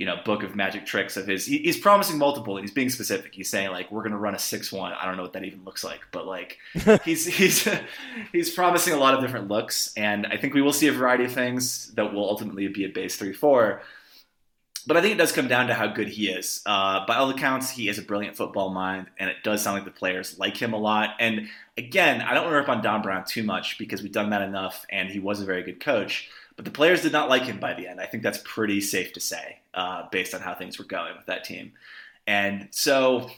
you 0.00 0.06
know 0.06 0.16
book 0.24 0.42
of 0.42 0.56
magic 0.56 0.86
tricks 0.86 1.18
of 1.18 1.26
his 1.26 1.44
he's 1.44 1.76
promising 1.76 2.16
multiple 2.16 2.56
and 2.56 2.64
he's 2.64 2.72
being 2.72 2.88
specific 2.88 3.34
he's 3.34 3.50
saying 3.50 3.70
like 3.70 3.92
we're 3.92 4.00
going 4.00 4.12
to 4.12 4.18
run 4.18 4.34
a 4.34 4.38
6-1 4.38 4.96
i 4.98 5.04
don't 5.04 5.18
know 5.18 5.22
what 5.22 5.34
that 5.34 5.44
even 5.44 5.62
looks 5.62 5.84
like 5.84 6.00
but 6.10 6.26
like 6.26 6.56
he's 7.04 7.26
he's 7.26 7.68
he's 8.32 8.48
promising 8.48 8.94
a 8.94 8.96
lot 8.96 9.12
of 9.12 9.20
different 9.20 9.48
looks 9.48 9.92
and 9.98 10.26
i 10.26 10.38
think 10.38 10.54
we 10.54 10.62
will 10.62 10.72
see 10.72 10.88
a 10.88 10.92
variety 10.92 11.24
of 11.24 11.32
things 11.32 11.92
that 11.96 12.14
will 12.14 12.26
ultimately 12.26 12.66
be 12.66 12.84
a 12.84 12.88
base 12.88 13.20
3-4 13.20 13.80
but 14.86 14.96
I 14.96 15.02
think 15.02 15.12
it 15.12 15.18
does 15.18 15.30
come 15.30 15.46
down 15.46 15.66
to 15.66 15.74
how 15.74 15.88
good 15.88 16.08
he 16.08 16.30
is. 16.30 16.62
Uh, 16.64 17.04
by 17.06 17.16
all 17.16 17.28
accounts, 17.28 17.68
he 17.68 17.86
has 17.88 17.98
a 17.98 18.02
brilliant 18.02 18.34
football 18.34 18.70
mind, 18.70 19.08
and 19.18 19.28
it 19.28 19.36
does 19.44 19.62
sound 19.62 19.74
like 19.74 19.84
the 19.84 19.90
players 19.90 20.38
like 20.38 20.56
him 20.56 20.72
a 20.72 20.78
lot. 20.78 21.10
And 21.20 21.48
again, 21.76 22.22
I 22.22 22.32
don't 22.32 22.44
want 22.44 22.54
to 22.54 22.58
rip 22.60 22.68
on 22.70 22.82
Don 22.82 23.02
Brown 23.02 23.24
too 23.26 23.42
much 23.42 23.76
because 23.76 24.02
we've 24.02 24.10
done 24.10 24.30
that 24.30 24.40
enough, 24.40 24.86
and 24.90 25.10
he 25.10 25.18
was 25.18 25.42
a 25.42 25.44
very 25.44 25.62
good 25.62 25.80
coach. 25.80 26.30
But 26.60 26.66
the 26.66 26.70
players 26.70 27.00
did 27.00 27.12
not 27.12 27.30
like 27.30 27.44
him 27.44 27.58
by 27.58 27.72
the 27.72 27.86
end. 27.86 28.00
I 28.00 28.04
think 28.04 28.22
that's 28.22 28.40
pretty 28.44 28.82
safe 28.82 29.14
to 29.14 29.20
say, 29.20 29.60
uh, 29.72 30.08
based 30.12 30.34
on 30.34 30.42
how 30.42 30.54
things 30.54 30.78
were 30.78 30.84
going 30.84 31.16
with 31.16 31.24
that 31.24 31.42
team. 31.42 31.72
And 32.26 32.68
so, 32.70 33.30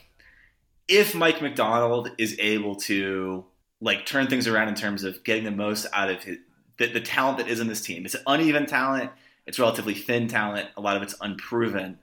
if 0.89 1.15
Mike 1.15 1.41
Macdonald 1.41 2.11
is 2.17 2.35
able 2.37 2.75
to 2.75 3.45
like 3.79 4.05
turn 4.05 4.27
things 4.27 4.45
around 4.45 4.67
in 4.67 4.75
terms 4.75 5.05
of 5.05 5.23
getting 5.23 5.45
the 5.45 5.51
most 5.51 5.85
out 5.93 6.09
of 6.09 6.21
his, 6.21 6.39
the, 6.75 6.87
the 6.87 6.99
talent 6.99 7.37
that 7.37 7.47
is 7.47 7.61
in 7.61 7.67
this 7.67 7.79
team, 7.79 8.03
it's 8.03 8.17
uneven 8.27 8.65
talent 8.65 9.09
it's 9.45 9.59
relatively 9.59 9.93
thin 9.93 10.27
talent. 10.27 10.69
A 10.77 10.81
lot 10.81 10.95
of 10.95 11.03
it's 11.03 11.15
unproven. 11.21 11.99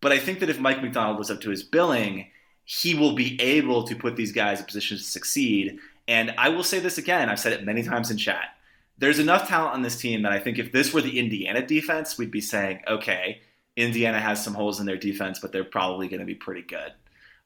But 0.00 0.12
I 0.12 0.18
think 0.18 0.40
that 0.40 0.50
if 0.50 0.60
Mike 0.60 0.82
Macdonald 0.82 1.18
was 1.18 1.30
up 1.30 1.40
to 1.42 1.50
his 1.50 1.62
billing, 1.62 2.30
he 2.64 2.94
will 2.94 3.14
be 3.14 3.40
able 3.40 3.84
to 3.84 3.96
put 3.96 4.16
these 4.16 4.32
guys 4.32 4.60
in 4.60 4.66
positions 4.66 5.02
to 5.02 5.08
succeed. 5.08 5.78
And 6.06 6.34
I 6.36 6.50
will 6.50 6.62
say 6.62 6.78
this 6.78 6.98
again, 6.98 7.28
I've 7.28 7.40
said 7.40 7.52
it 7.52 7.64
many 7.64 7.82
times 7.82 8.10
in 8.10 8.16
chat. 8.16 8.56
There's 8.98 9.18
enough 9.18 9.48
talent 9.48 9.74
on 9.74 9.82
this 9.82 9.96
team 9.96 10.22
that 10.22 10.32
I 10.32 10.38
think 10.38 10.58
if 10.58 10.72
this 10.72 10.92
were 10.92 11.02
the 11.02 11.18
Indiana 11.18 11.66
defense, 11.66 12.16
we'd 12.16 12.30
be 12.30 12.40
saying, 12.40 12.80
okay, 12.86 13.40
Indiana 13.76 14.20
has 14.20 14.42
some 14.42 14.54
holes 14.54 14.80
in 14.80 14.86
their 14.86 14.96
defense, 14.96 15.40
but 15.40 15.52
they're 15.52 15.64
probably 15.64 16.08
going 16.08 16.20
to 16.20 16.26
be 16.26 16.34
pretty 16.34 16.62
good. 16.62 16.92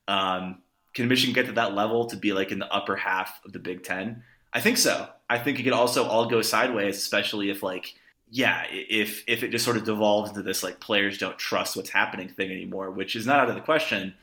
Um, 0.07 0.63
can 0.95 1.09
Michigan 1.09 1.35
get 1.35 1.47
to 1.47 1.53
that 1.53 1.75
level 1.75 2.07
to 2.07 2.17
be 2.17 2.33
like 2.33 2.53
in 2.53 2.59
the 2.59 2.73
upper 2.73 2.97
half 2.97 3.41
of 3.45 3.53
the 3.53 3.59
Big 3.59 3.83
Ten? 3.83 4.23
I 4.53 4.61
think 4.61 4.79
so. 4.79 5.09
I 5.31 5.39
think 5.39 5.59
it 5.59 5.63
could 5.63 5.73
also 5.73 6.05
all 6.05 6.27
go 6.27 6.43
sideways, 6.43 6.97
especially 6.97 7.51
if 7.51 7.63
like 7.63 7.95
yeah, 8.31 8.65
if 8.71 9.25
if 9.27 9.43
it 9.43 9.51
just 9.51 9.65
sort 9.65 9.77
of 9.77 9.85
devolves 9.85 10.31
into 10.31 10.43
this 10.43 10.63
like 10.63 10.81
players 10.81 11.19
don't 11.19 11.39
trust 11.39 11.77
what's 11.77 11.91
happening 11.91 12.29
thing 12.29 12.51
anymore, 12.51 12.91
which 12.91 13.17
is 13.17 13.27
not 13.27 13.41
out 13.41 13.49
of 13.49 13.55
the 13.55 13.61
question. 13.61 14.15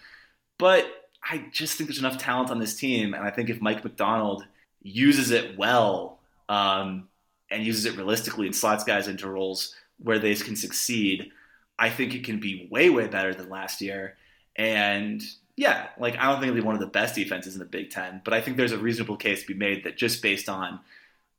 But 0.58 0.86
I 1.24 1.46
just 1.52 1.78
think 1.78 1.90
there's 1.90 2.00
enough 2.00 2.18
talent 2.18 2.52
on 2.52 2.60
this 2.60 2.76
team, 2.76 3.14
and 3.14 3.24
I 3.24 3.32
think 3.32 3.50
if 3.50 3.62
Mike 3.62 3.84
Macdonald 3.84 4.46
uses 4.82 5.32
it 5.32 5.58
well 5.58 6.20
um, 6.50 7.08
and 7.50 7.66
uses 7.66 7.86
it 7.86 7.96
realistically 7.96 8.46
and 8.46 8.56
slots 8.56 8.84
guys 8.84 9.08
into 9.08 9.30
roles 9.30 9.76
where 9.98 10.20
they 10.20 10.36
can 10.36 10.56
succeed, 10.56 11.32
I 11.78 11.90
think 11.90 12.14
it 12.14 12.24
can 12.24 12.40
be 12.40 12.68
way 12.72 12.90
way 12.90 13.08
better 13.08 13.34
than 13.34 13.50
last 13.50 13.82
year. 13.82 14.18
And 14.56 15.24
yeah, 15.56 15.88
like 15.98 16.18
I 16.18 16.26
don't 16.26 16.36
think 16.36 16.50
it'll 16.50 16.62
be 16.62 16.66
one 16.66 16.76
of 16.76 16.82
the 16.82 16.88
best 16.88 17.16
defenses 17.16 17.54
in 17.54 17.60
the 17.60 17.66
Big 17.66 17.90
Ten, 17.90 18.22
but 18.24 18.34
I 18.34 18.42
think 18.42 18.58
there's 18.58 18.72
a 18.72 18.78
reasonable 18.78 19.18
case 19.18 19.42
to 19.42 19.48
be 19.48 19.54
made 19.54 19.84
that 19.84 19.98
just 19.98 20.22
based 20.22 20.50
on 20.50 20.80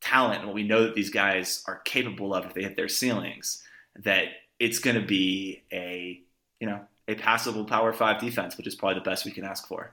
talent 0.01 0.39
and 0.39 0.47
what 0.47 0.55
we 0.55 0.63
know 0.63 0.83
that 0.83 0.95
these 0.95 1.09
guys 1.09 1.63
are 1.67 1.79
capable 1.79 2.33
of 2.33 2.45
if 2.45 2.53
they 2.53 2.63
hit 2.63 2.75
their 2.75 2.89
ceilings, 2.89 3.63
that 4.03 4.25
it's 4.59 4.79
going 4.79 4.99
to 4.99 5.05
be 5.05 5.63
a 5.71 6.21
you 6.59 6.67
know 6.67 6.81
a 7.07 7.15
passable 7.15 7.65
Power 7.65 7.93
Five 7.93 8.19
defense, 8.19 8.57
which 8.57 8.67
is 8.67 8.75
probably 8.75 8.95
the 8.95 9.09
best 9.09 9.25
we 9.25 9.31
can 9.31 9.45
ask 9.45 9.67
for. 9.67 9.91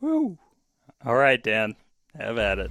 Woo! 0.00 0.38
All 1.04 1.16
right, 1.16 1.42
Dan, 1.42 1.76
have 2.18 2.38
at 2.38 2.58
it. 2.58 2.70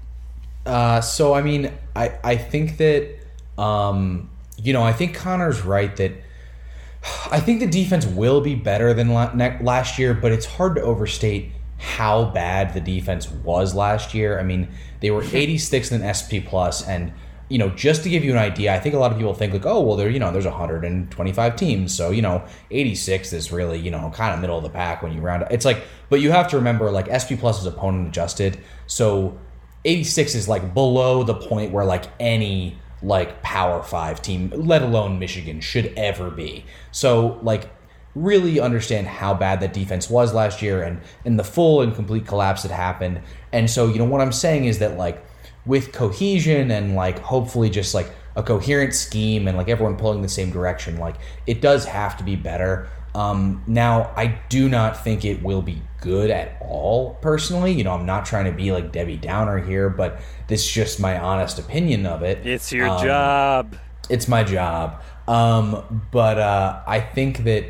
Uh, 0.65 1.01
so 1.01 1.33
I 1.33 1.41
mean, 1.41 1.71
I 1.95 2.17
I 2.23 2.35
think 2.35 2.77
that 2.77 3.15
um, 3.57 4.29
you 4.57 4.73
know 4.73 4.83
I 4.83 4.93
think 4.93 5.15
Connor's 5.15 5.61
right 5.61 5.95
that. 5.97 6.11
I 7.31 7.39
think 7.39 7.61
the 7.61 7.67
defense 7.67 8.05
will 8.05 8.41
be 8.41 8.55
better 8.55 8.93
than 8.93 9.13
last 9.13 9.97
year, 9.97 10.13
but 10.13 10.31
it's 10.31 10.45
hard 10.45 10.75
to 10.75 10.81
overstate 10.81 11.53
how 11.77 12.25
bad 12.25 12.73
the 12.73 12.81
defense 12.81 13.29
was 13.31 13.73
last 13.73 14.13
year. 14.13 14.37
I 14.37 14.43
mean, 14.43 14.67
they 14.99 15.11
were 15.11 15.21
86th 15.21 15.93
in 15.93 16.03
SP 16.03 16.43
plus, 16.45 16.85
and 16.85 17.13
you 17.49 17.57
know, 17.57 17.69
just 17.69 18.03
to 18.03 18.09
give 18.09 18.23
you 18.23 18.31
an 18.31 18.37
idea, 18.37 18.73
I 18.73 18.79
think 18.79 18.93
a 18.93 18.99
lot 18.99 19.11
of 19.11 19.17
people 19.17 19.33
think 19.33 19.53
like, 19.53 19.65
oh, 19.65 19.81
well, 19.81 19.97
there, 19.97 20.09
you 20.09 20.19
know, 20.19 20.31
there's 20.31 20.45
125 20.45 21.55
teams, 21.55 21.95
so 21.95 22.11
you 22.11 22.21
know, 22.21 22.43
86 22.69 23.33
is 23.33 23.51
really, 23.51 23.79
you 23.79 23.89
know, 23.91 24.11
kind 24.13 24.33
of 24.33 24.39
middle 24.39 24.57
of 24.57 24.63
the 24.63 24.69
pack 24.69 25.01
when 25.01 25.13
you 25.13 25.21
round 25.21 25.41
it. 25.41 25.47
It's 25.49 25.65
like, 25.65 25.83
but 26.09 26.21
you 26.21 26.31
have 26.31 26.47
to 26.49 26.57
remember, 26.57 26.91
like, 26.91 27.07
SP 27.09 27.33
plus 27.39 27.59
is 27.59 27.65
opponent 27.65 28.07
adjusted, 28.07 28.59
so 28.85 29.37
86 29.85 30.35
is 30.35 30.47
like 30.47 30.73
below 30.73 31.23
the 31.23 31.35
point 31.35 31.71
where 31.71 31.85
like 31.85 32.05
any 32.19 32.77
like 33.01 33.41
Power 33.41 33.81
Five 33.81 34.21
team, 34.21 34.51
let 34.55 34.81
alone 34.81 35.19
Michigan, 35.19 35.61
should 35.61 35.93
ever 35.95 36.29
be. 36.29 36.65
So 36.91 37.39
like 37.41 37.69
really 38.15 38.59
understand 38.59 39.07
how 39.07 39.33
bad 39.33 39.61
that 39.61 39.71
defense 39.71 40.09
was 40.09 40.33
last 40.33 40.61
year 40.61 40.83
and 40.83 40.99
and 41.25 41.39
the 41.39 41.43
full 41.43 41.81
and 41.81 41.95
complete 41.95 42.25
collapse 42.25 42.63
that 42.63 42.71
happened. 42.71 43.21
And 43.51 43.69
so, 43.69 43.87
you 43.87 43.97
know, 43.97 44.05
what 44.05 44.21
I'm 44.21 44.31
saying 44.31 44.65
is 44.65 44.79
that 44.79 44.97
like 44.97 45.23
with 45.65 45.91
cohesion 45.91 46.71
and 46.71 46.95
like 46.95 47.19
hopefully 47.19 47.69
just 47.69 47.93
like 47.93 48.11
a 48.35 48.43
coherent 48.43 48.93
scheme 48.93 49.47
and 49.47 49.57
like 49.57 49.69
everyone 49.69 49.95
pulling 49.97 50.21
the 50.21 50.29
same 50.29 50.51
direction. 50.51 50.97
Like 50.97 51.15
it 51.45 51.61
does 51.61 51.85
have 51.85 52.17
to 52.17 52.23
be 52.23 52.35
better. 52.35 52.87
Um, 53.15 53.63
now, 53.67 54.11
I 54.15 54.39
do 54.49 54.69
not 54.69 55.03
think 55.03 55.25
it 55.25 55.41
will 55.41 55.61
be 55.61 55.81
good 56.01 56.29
at 56.29 56.57
all, 56.61 57.15
personally. 57.21 57.71
You 57.71 57.83
know, 57.83 57.93
I'm 57.93 58.05
not 58.05 58.25
trying 58.25 58.45
to 58.45 58.51
be 58.51 58.71
like 58.71 58.91
Debbie 58.91 59.17
Downer 59.17 59.57
here, 59.57 59.89
but 59.89 60.21
this 60.47 60.63
is 60.65 60.71
just 60.71 60.99
my 60.99 61.17
honest 61.19 61.57
opinion 61.59 62.05
of 62.05 62.21
it. 62.23 62.45
It's 62.45 62.71
your 62.71 62.87
Um, 62.87 63.03
job. 63.03 63.75
it's 64.09 64.27
my 64.27 64.43
job. 64.43 65.01
Um, 65.27 66.03
but 66.11 66.37
uh, 66.39 66.81
I 66.87 66.99
think 67.01 67.43
that 67.43 67.65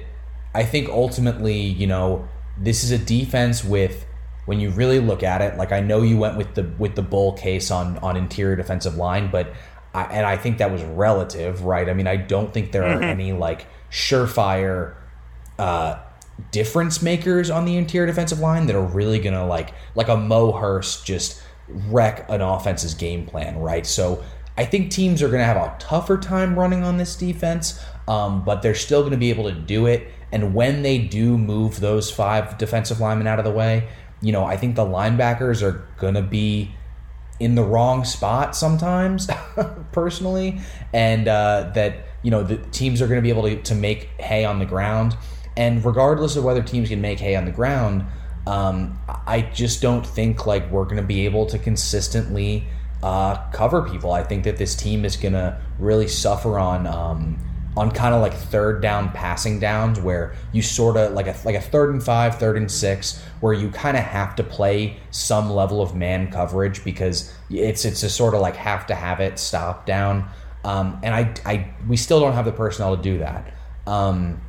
I 0.54 0.64
think 0.64 0.90
ultimately, 0.90 1.58
you 1.60 1.88
know, 1.88 2.28
this 2.58 2.84
is 2.84 2.92
a 2.92 2.98
defense 2.98 3.64
with 3.64 4.06
when 4.46 4.60
you 4.60 4.70
really 4.72 5.00
look 5.00 5.24
at 5.24 5.42
it. 5.42 5.58
Like 5.58 5.72
I 5.72 5.80
know 5.80 6.02
you 6.02 6.18
went 6.18 6.38
with 6.38 6.56
the 6.56 6.64
with 6.78 6.96
the 6.96 7.02
bull 7.02 7.34
case 7.34 7.72
on 7.72 7.98
on 8.00 8.18
interior 8.18 8.56
defensive 8.56 8.96
line, 8.96 9.30
but 9.32 9.54
I, 9.94 10.04
and 10.04 10.26
I 10.26 10.38
think 10.38 10.58
that 10.60 10.72
was 10.72 10.84
relative, 10.84 11.64
right? 11.66 11.88
I 11.90 11.94
mean, 11.94 12.08
I 12.08 12.16
don't 12.18 12.54
think 12.54 12.72
there 12.72 12.84
are 12.84 13.02
any 13.02 13.32
like 13.34 13.66
surefire 13.92 14.96
uh, 15.60 16.00
difference 16.52 17.02
makers 17.02 17.50
on 17.50 17.66
the 17.66 17.76
interior 17.76 18.08
defensive 18.08 18.40
line 18.40 18.66
that 18.68 18.76
are 18.76 18.86
really 18.86 19.20
gonna 19.20 19.46
like 19.46 19.74
like 19.96 20.08
a 20.08 20.18
Mo 20.18 20.52
Hurst 20.52 21.06
just 21.06 21.42
wreck 21.68 22.26
an 22.30 22.42
offense's 22.42 22.94
game 22.94 23.26
plan, 23.26 23.58
right? 23.60 23.86
So 23.86 24.24
I 24.58 24.66
think 24.66 24.92
teams 24.92 25.22
are 25.22 25.30
gonna 25.30 25.44
have 25.44 25.58
a 25.58 25.76
tougher 25.80 26.18
time 26.18 26.58
running 26.58 26.84
on 26.84 26.98
this 26.98 27.16
defense, 27.16 27.80
um, 28.08 28.44
but 28.44 28.62
they're 28.62 28.76
still 28.76 29.04
gonna 29.04 29.18
be 29.18 29.30
able 29.30 29.46
to 29.46 29.54
do 29.54 29.86
it. 29.86 30.08
And 30.32 30.54
when 30.54 30.82
they 30.82 30.98
do 30.98 31.38
move 31.38 31.80
those 31.80 32.12
five 32.12 32.58
defensive 32.58 33.00
linemen 33.00 33.28
out 33.28 33.40
of 33.40 33.46
the 33.46 33.52
way, 33.52 33.90
you 34.22 34.32
know, 34.32 34.46
I 34.46 34.58
think 34.58 34.76
the 34.76 34.86
linebackers 34.86 35.62
are 35.62 35.88
gonna 35.98 36.22
be 36.22 36.72
in 37.40 37.56
the 37.56 37.64
wrong 37.64 38.04
spot 38.04 38.56
sometimes, 38.56 39.30
personally, 39.92 40.60
and 40.94 41.28
uh, 41.28 41.72
that 41.74 42.06
you 42.22 42.32
know 42.32 42.44
the 42.44 42.58
teams 42.72 43.02
are 43.02 43.08
going 43.08 43.18
to 43.18 43.22
be 43.22 43.30
able 43.30 43.44
to, 43.44 43.62
to 43.62 43.76
make 43.76 44.10
hay 44.20 44.46
on 44.46 44.60
the 44.60 44.66
ground. 44.66 45.16
And 45.60 45.84
regardless 45.84 46.38
of 46.38 46.46
whether 46.46 46.64
teams 46.64 46.88
can 46.88 47.02
make 47.02 47.20
hay 47.20 47.36
on 47.36 47.44
the 47.44 47.52
ground, 47.52 48.06
um, 48.48 48.98
I 49.28 49.42
just 49.42 49.82
don't 49.82 50.08
think 50.08 50.46
like 50.46 50.72
we're 50.72 50.86
going 50.86 50.98
to 50.98 51.04
be 51.04 51.26
able 51.26 51.46
to 51.48 51.60
consistently 51.60 52.64
uh, 53.04 53.36
cover 53.52 53.82
people. 53.82 54.14
I 54.14 54.24
think 54.24 54.46
that 54.46 54.56
this 54.56 54.74
team 54.74 55.04
is 55.04 55.18
going 55.18 55.34
to 55.34 55.62
really 55.78 56.08
suffer 56.08 56.58
on. 56.58 56.88
Um, 56.88 57.46
on 57.78 57.92
kind 57.92 58.16
of 58.16 58.22
like 58.22 58.34
third 58.34 58.82
down 58.82 59.10
passing 59.12 59.60
downs 59.60 60.02
where 60.02 60.36
you 60.52 60.62
sort 60.62 60.98
of 60.98 61.14
like 61.14 61.28
a 61.28 61.36
like 61.46 61.56
a 61.56 61.62
third 61.62 61.92
and 61.92 62.04
five, 62.04 62.38
third 62.38 62.58
and 62.58 62.70
six, 62.70 63.22
where 63.42 63.54
you 63.54 63.70
kind 63.70 63.96
of 63.96 64.04
have 64.04 64.36
to 64.36 64.44
play 64.44 64.98
some 65.12 65.50
level 65.52 65.82
of 65.82 65.96
man 65.96 66.32
coverage 66.32 66.84
because 66.84 67.34
it's 67.50 67.86
it's 67.86 68.04
a 68.04 68.10
sort 68.10 68.34
of 68.34 68.42
like 68.42 68.56
have 68.56 68.88
to 68.88 68.96
have 68.96 69.20
it 69.22 69.38
stop 69.38 69.86
down. 69.86 70.28
Um, 70.66 71.00
and 71.04 71.14
I, 71.14 71.34
I 71.46 71.74
we 71.88 71.96
still 71.96 72.20
don't 72.20 72.34
have 72.34 72.46
the 72.46 72.52
personnel 72.52 72.98
to 72.98 73.02
do 73.02 73.20
that. 73.20 73.54
Um, 73.88 74.42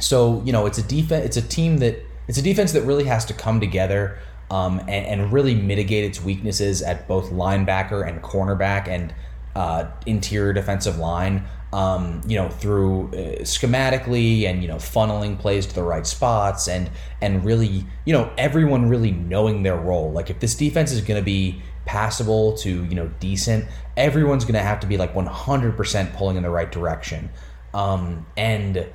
so 0.00 0.42
you 0.44 0.52
know 0.52 0.66
it's 0.66 0.78
a 0.78 0.82
defense, 0.82 1.24
it's 1.24 1.36
a 1.36 1.42
team 1.42 1.78
that 1.78 1.98
it's 2.28 2.38
a 2.38 2.42
defense 2.42 2.72
that 2.72 2.82
really 2.82 3.04
has 3.04 3.24
to 3.26 3.34
come 3.34 3.60
together 3.60 4.18
um, 4.50 4.80
and, 4.80 4.90
and 4.90 5.32
really 5.32 5.54
mitigate 5.54 6.04
its 6.04 6.22
weaknesses 6.22 6.82
at 6.82 7.06
both 7.08 7.30
linebacker 7.30 8.06
and 8.06 8.22
cornerback 8.22 8.88
and 8.88 9.14
uh, 9.54 9.86
interior 10.06 10.52
defensive 10.52 10.98
line 10.98 11.46
um, 11.74 12.20
you 12.24 12.36
know, 12.36 12.48
through 12.48 13.08
uh, 13.08 13.42
schematically 13.42 14.44
and 14.44 14.62
you 14.62 14.68
know 14.68 14.76
funneling 14.76 15.36
plays 15.36 15.66
to 15.66 15.74
the 15.74 15.82
right 15.82 16.06
spots 16.06 16.68
and 16.68 16.88
and 17.20 17.44
really 17.44 17.84
you 18.04 18.12
know 18.12 18.32
everyone 18.38 18.88
really 18.88 19.10
knowing 19.10 19.64
their 19.64 19.76
role. 19.76 20.12
Like 20.12 20.30
if 20.30 20.38
this 20.38 20.54
defense 20.54 20.92
is 20.92 21.00
going 21.00 21.20
to 21.20 21.24
be 21.24 21.60
passable 21.84 22.56
to 22.58 22.84
you 22.84 22.94
know 22.94 23.08
decent, 23.18 23.66
everyone's 23.96 24.44
going 24.44 24.54
to 24.54 24.60
have 24.60 24.78
to 24.80 24.86
be 24.86 24.96
like 24.96 25.14
100% 25.14 26.14
pulling 26.14 26.36
in 26.36 26.44
the 26.44 26.50
right 26.50 26.70
direction. 26.70 27.28
Um, 27.74 28.24
and 28.36 28.86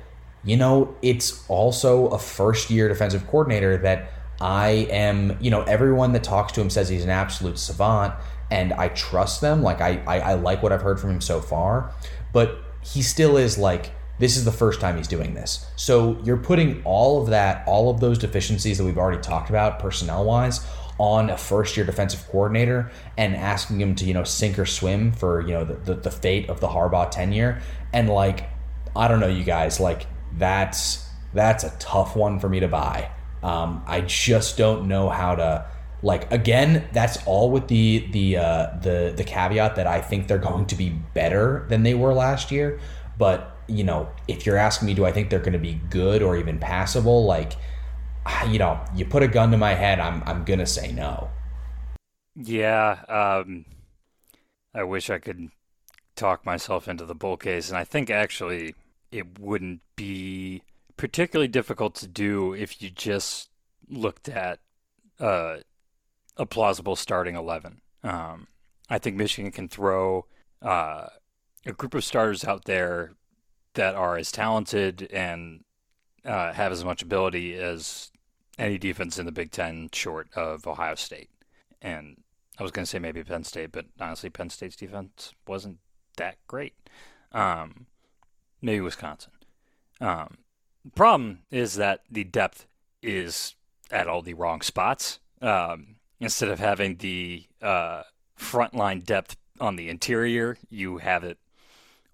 you 0.44 0.56
know, 0.56 0.96
it's 1.02 1.44
also 1.48 2.06
a 2.08 2.18
first 2.18 2.70
year 2.70 2.88
defensive 2.88 3.26
coordinator 3.26 3.76
that 3.78 4.12
I 4.40 4.88
am. 4.90 5.36
You 5.40 5.50
know, 5.50 5.62
everyone 5.62 6.12
that 6.12 6.24
talks 6.24 6.52
to 6.52 6.60
him 6.60 6.70
says 6.70 6.88
he's 6.88 7.04
an 7.04 7.10
absolute 7.10 7.58
savant. 7.58 8.14
And 8.50 8.72
I 8.72 8.88
trust 8.88 9.40
them. 9.40 9.62
Like 9.62 9.80
I, 9.80 10.02
I, 10.06 10.20
I 10.20 10.34
like 10.34 10.62
what 10.62 10.72
I've 10.72 10.82
heard 10.82 10.98
from 10.98 11.10
him 11.10 11.20
so 11.20 11.40
far, 11.40 11.94
but 12.32 12.58
he 12.82 13.00
still 13.00 13.36
is 13.36 13.56
like 13.56 13.92
this 14.18 14.36
is 14.36 14.44
the 14.44 14.52
first 14.52 14.80
time 14.80 14.96
he's 14.96 15.08
doing 15.08 15.34
this. 15.34 15.66
So 15.76 16.20
you're 16.24 16.36
putting 16.36 16.82
all 16.84 17.22
of 17.22 17.30
that, 17.30 17.66
all 17.66 17.90
of 17.90 18.00
those 18.00 18.18
deficiencies 18.18 18.76
that 18.76 18.84
we've 18.84 18.98
already 18.98 19.22
talked 19.22 19.48
about 19.48 19.78
personnel 19.78 20.24
wise 20.24 20.66
on 20.98 21.30
a 21.30 21.38
first 21.38 21.74
year 21.76 21.86
defensive 21.86 22.28
coordinator 22.28 22.90
and 23.16 23.34
asking 23.34 23.80
him 23.80 23.94
to, 23.94 24.04
you 24.04 24.12
know, 24.12 24.24
sink 24.24 24.58
or 24.58 24.66
swim 24.66 25.12
for, 25.12 25.40
you 25.40 25.54
know, 25.54 25.64
the, 25.64 25.74
the, 25.74 25.94
the 25.94 26.10
fate 26.10 26.50
of 26.50 26.60
the 26.60 26.68
Harbaugh 26.68 27.10
tenure. 27.10 27.62
And 27.94 28.10
like, 28.10 28.50
I 28.94 29.08
don't 29.08 29.20
know, 29.20 29.28
you 29.28 29.44
guys, 29.44 29.80
like 29.80 30.06
that's 30.36 31.06
that's 31.32 31.64
a 31.64 31.70
tough 31.78 32.16
one 32.16 32.38
for 32.38 32.48
me 32.48 32.60
to 32.60 32.68
buy. 32.68 33.10
Um, 33.42 33.82
I 33.86 34.02
just 34.02 34.58
don't 34.58 34.88
know 34.88 35.08
how 35.08 35.34
to 35.34 35.66
like 36.02 36.30
again 36.32 36.88
that's 36.92 37.24
all 37.26 37.50
with 37.50 37.68
the 37.68 38.06
the 38.12 38.36
uh, 38.36 38.66
the 38.82 39.12
the 39.16 39.24
caveat 39.24 39.76
that 39.76 39.86
I 39.86 40.00
think 40.00 40.28
they're 40.28 40.38
going 40.38 40.66
to 40.66 40.76
be 40.76 40.90
better 40.90 41.66
than 41.68 41.82
they 41.82 41.94
were 41.94 42.12
last 42.12 42.50
year. 42.50 42.80
But 43.18 43.56
you 43.66 43.84
know 43.84 44.08
if 44.28 44.46
you're 44.46 44.56
asking 44.56 44.86
me 44.86 44.94
do 44.94 45.04
I 45.04 45.12
think 45.12 45.30
they're 45.30 45.38
going 45.38 45.52
to 45.52 45.58
be 45.58 45.80
good 45.90 46.22
or 46.22 46.36
even 46.36 46.58
passable? 46.58 47.24
Like 47.24 47.52
you 48.48 48.58
know 48.58 48.80
you 48.94 49.04
put 49.04 49.22
a 49.22 49.28
gun 49.28 49.50
to 49.52 49.56
my 49.56 49.74
head 49.74 50.00
I'm 50.00 50.22
I'm 50.26 50.44
going 50.44 50.60
to 50.60 50.66
say 50.66 50.92
no. 50.92 51.30
Yeah, 52.36 53.02
um, 53.08 53.66
I 54.74 54.84
wish 54.84 55.10
I 55.10 55.18
could 55.18 55.50
talk 56.16 56.46
myself 56.46 56.88
into 56.88 57.04
the 57.04 57.14
bull 57.14 57.36
case, 57.36 57.68
and 57.68 57.76
I 57.76 57.84
think 57.84 58.08
actually 58.08 58.74
it 59.12 59.38
wouldn't 59.38 59.80
be 59.96 60.62
particularly 60.96 61.48
difficult 61.48 61.94
to 61.96 62.06
do 62.06 62.52
if 62.54 62.82
you 62.82 62.90
just 62.90 63.48
looked 63.88 64.28
at 64.28 64.60
uh, 65.18 65.56
a 66.36 66.46
plausible 66.46 66.96
starting 66.96 67.34
11. 67.34 67.80
Um, 68.02 68.46
I 68.88 68.98
think 68.98 69.16
Michigan 69.16 69.52
can 69.52 69.68
throw 69.68 70.26
uh, 70.62 71.06
a 71.66 71.72
group 71.72 71.94
of 71.94 72.04
starters 72.04 72.44
out 72.44 72.64
there 72.64 73.12
that 73.74 73.94
are 73.94 74.16
as 74.16 74.32
talented 74.32 75.08
and 75.12 75.64
uh, 76.24 76.52
have 76.52 76.72
as 76.72 76.84
much 76.84 77.02
ability 77.02 77.54
as 77.54 78.10
any 78.58 78.78
defense 78.78 79.18
in 79.18 79.26
the 79.26 79.32
Big 79.32 79.50
Ten, 79.50 79.88
short 79.92 80.28
of 80.34 80.66
Ohio 80.66 80.94
State. 80.94 81.30
And 81.80 82.22
I 82.58 82.62
was 82.62 82.72
going 82.72 82.84
to 82.84 82.90
say 82.90 82.98
maybe 82.98 83.24
Penn 83.24 83.44
State, 83.44 83.72
but 83.72 83.86
honestly, 83.98 84.28
Penn 84.28 84.50
State's 84.50 84.76
defense 84.76 85.32
wasn't 85.46 85.78
that 86.16 86.36
great. 86.46 86.74
Um, 87.32 87.86
maybe 88.62 88.80
Wisconsin. 88.80 89.32
Um, 90.00 90.38
the 90.84 90.90
problem 90.92 91.40
is 91.50 91.74
that 91.76 92.02
the 92.10 92.24
depth 92.24 92.66
is 93.02 93.54
at 93.90 94.08
all 94.08 94.22
the 94.22 94.34
wrong 94.34 94.60
spots. 94.60 95.18
Um, 95.42 95.96
instead 96.20 96.48
of 96.48 96.58
having 96.58 96.96
the 96.96 97.44
uh, 97.62 98.02
frontline 98.38 99.04
depth 99.04 99.36
on 99.60 99.76
the 99.76 99.88
interior, 99.88 100.56
you 100.70 100.98
have 100.98 101.24
it 101.24 101.38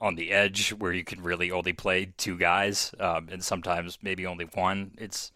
on 0.00 0.14
the 0.14 0.30
edge 0.30 0.70
where 0.70 0.92
you 0.92 1.04
can 1.04 1.22
really 1.22 1.50
only 1.50 1.72
play 1.72 2.12
two 2.16 2.36
guys, 2.36 2.94
um, 3.00 3.28
and 3.30 3.42
sometimes 3.42 3.98
maybe 4.02 4.26
only 4.26 4.44
one. 4.54 4.92
It's 4.98 5.32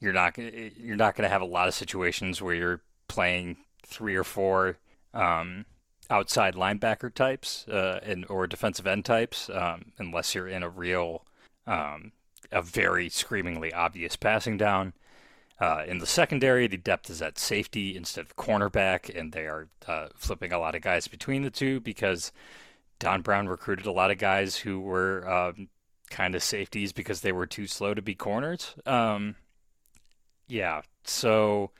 you're 0.00 0.12
not 0.12 0.38
you're 0.38 0.96
not 0.96 1.16
going 1.16 1.24
to 1.24 1.32
have 1.32 1.42
a 1.42 1.46
lot 1.46 1.68
of 1.68 1.74
situations 1.74 2.40
where 2.40 2.54
you're 2.54 2.80
playing 3.08 3.56
three 3.84 4.14
or 4.14 4.24
four 4.24 4.78
um, 5.14 5.64
outside 6.10 6.54
linebacker 6.54 7.12
types 7.12 7.66
uh, 7.68 8.00
and 8.02 8.24
or 8.28 8.46
defensive 8.46 8.86
end 8.86 9.04
types, 9.04 9.50
um, 9.50 9.92
unless 9.98 10.34
you're 10.34 10.48
in 10.48 10.62
a 10.62 10.68
real 10.68 11.24
um, 11.66 12.12
a 12.50 12.62
very 12.62 13.08
screamingly 13.08 13.72
obvious 13.72 14.16
passing 14.16 14.56
down. 14.56 14.94
Uh, 15.60 15.82
in 15.86 15.98
the 15.98 16.06
secondary, 16.06 16.68
the 16.68 16.76
depth 16.76 17.10
is 17.10 17.20
at 17.20 17.38
safety 17.38 17.96
instead 17.96 18.24
of 18.24 18.36
cornerback, 18.36 19.14
and 19.14 19.32
they 19.32 19.46
are 19.46 19.68
uh, 19.86 20.06
flipping 20.14 20.52
a 20.52 20.58
lot 20.58 20.74
of 20.74 20.82
guys 20.82 21.08
between 21.08 21.42
the 21.42 21.50
two 21.50 21.80
because 21.80 22.30
Don 23.00 23.22
Brown 23.22 23.48
recruited 23.48 23.84
a 23.84 23.92
lot 23.92 24.10
of 24.10 24.18
guys 24.18 24.56
who 24.56 24.80
were 24.80 25.28
um, 25.28 25.68
kind 26.10 26.34
of 26.34 26.42
safeties 26.42 26.92
because 26.92 27.20
they 27.20 27.32
were 27.32 27.46
too 27.46 27.66
slow 27.66 27.92
to 27.92 28.02
be 28.02 28.14
corners. 28.14 28.74
Um, 28.86 29.34
yeah, 30.46 30.82
so 31.04 31.72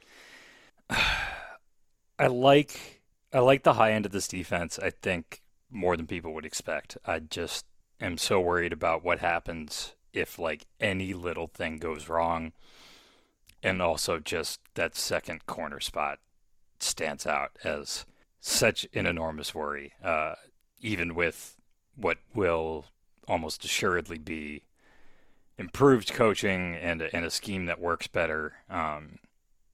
I 0.90 2.26
like 2.26 2.97
I 3.32 3.40
like 3.40 3.62
the 3.62 3.74
high 3.74 3.92
end 3.92 4.06
of 4.06 4.12
this 4.12 4.28
defense. 4.28 4.78
I 4.78 4.90
think 4.90 5.42
more 5.70 5.96
than 5.96 6.06
people 6.06 6.32
would 6.34 6.46
expect. 6.46 6.96
I 7.04 7.18
just 7.18 7.66
am 8.00 8.16
so 8.16 8.40
worried 8.40 8.72
about 8.72 9.04
what 9.04 9.18
happens 9.18 9.94
if 10.12 10.38
like 10.38 10.66
any 10.80 11.12
little 11.12 11.46
thing 11.46 11.78
goes 11.78 12.08
wrong 12.08 12.52
and 13.62 13.82
also 13.82 14.18
just 14.18 14.60
that 14.74 14.96
second 14.96 15.46
corner 15.46 15.80
spot 15.80 16.18
stands 16.80 17.26
out 17.26 17.56
as 17.64 18.06
such 18.40 18.86
an 18.94 19.04
enormous 19.04 19.54
worry, 19.54 19.92
uh, 20.02 20.34
even 20.80 21.14
with 21.14 21.56
what 21.96 22.18
will 22.34 22.86
almost 23.26 23.64
assuredly 23.64 24.18
be 24.18 24.62
improved 25.58 26.12
coaching 26.12 26.76
and 26.76 27.02
and 27.02 27.24
a 27.24 27.30
scheme 27.30 27.66
that 27.66 27.80
works 27.80 28.06
better 28.06 28.54
um, 28.70 29.18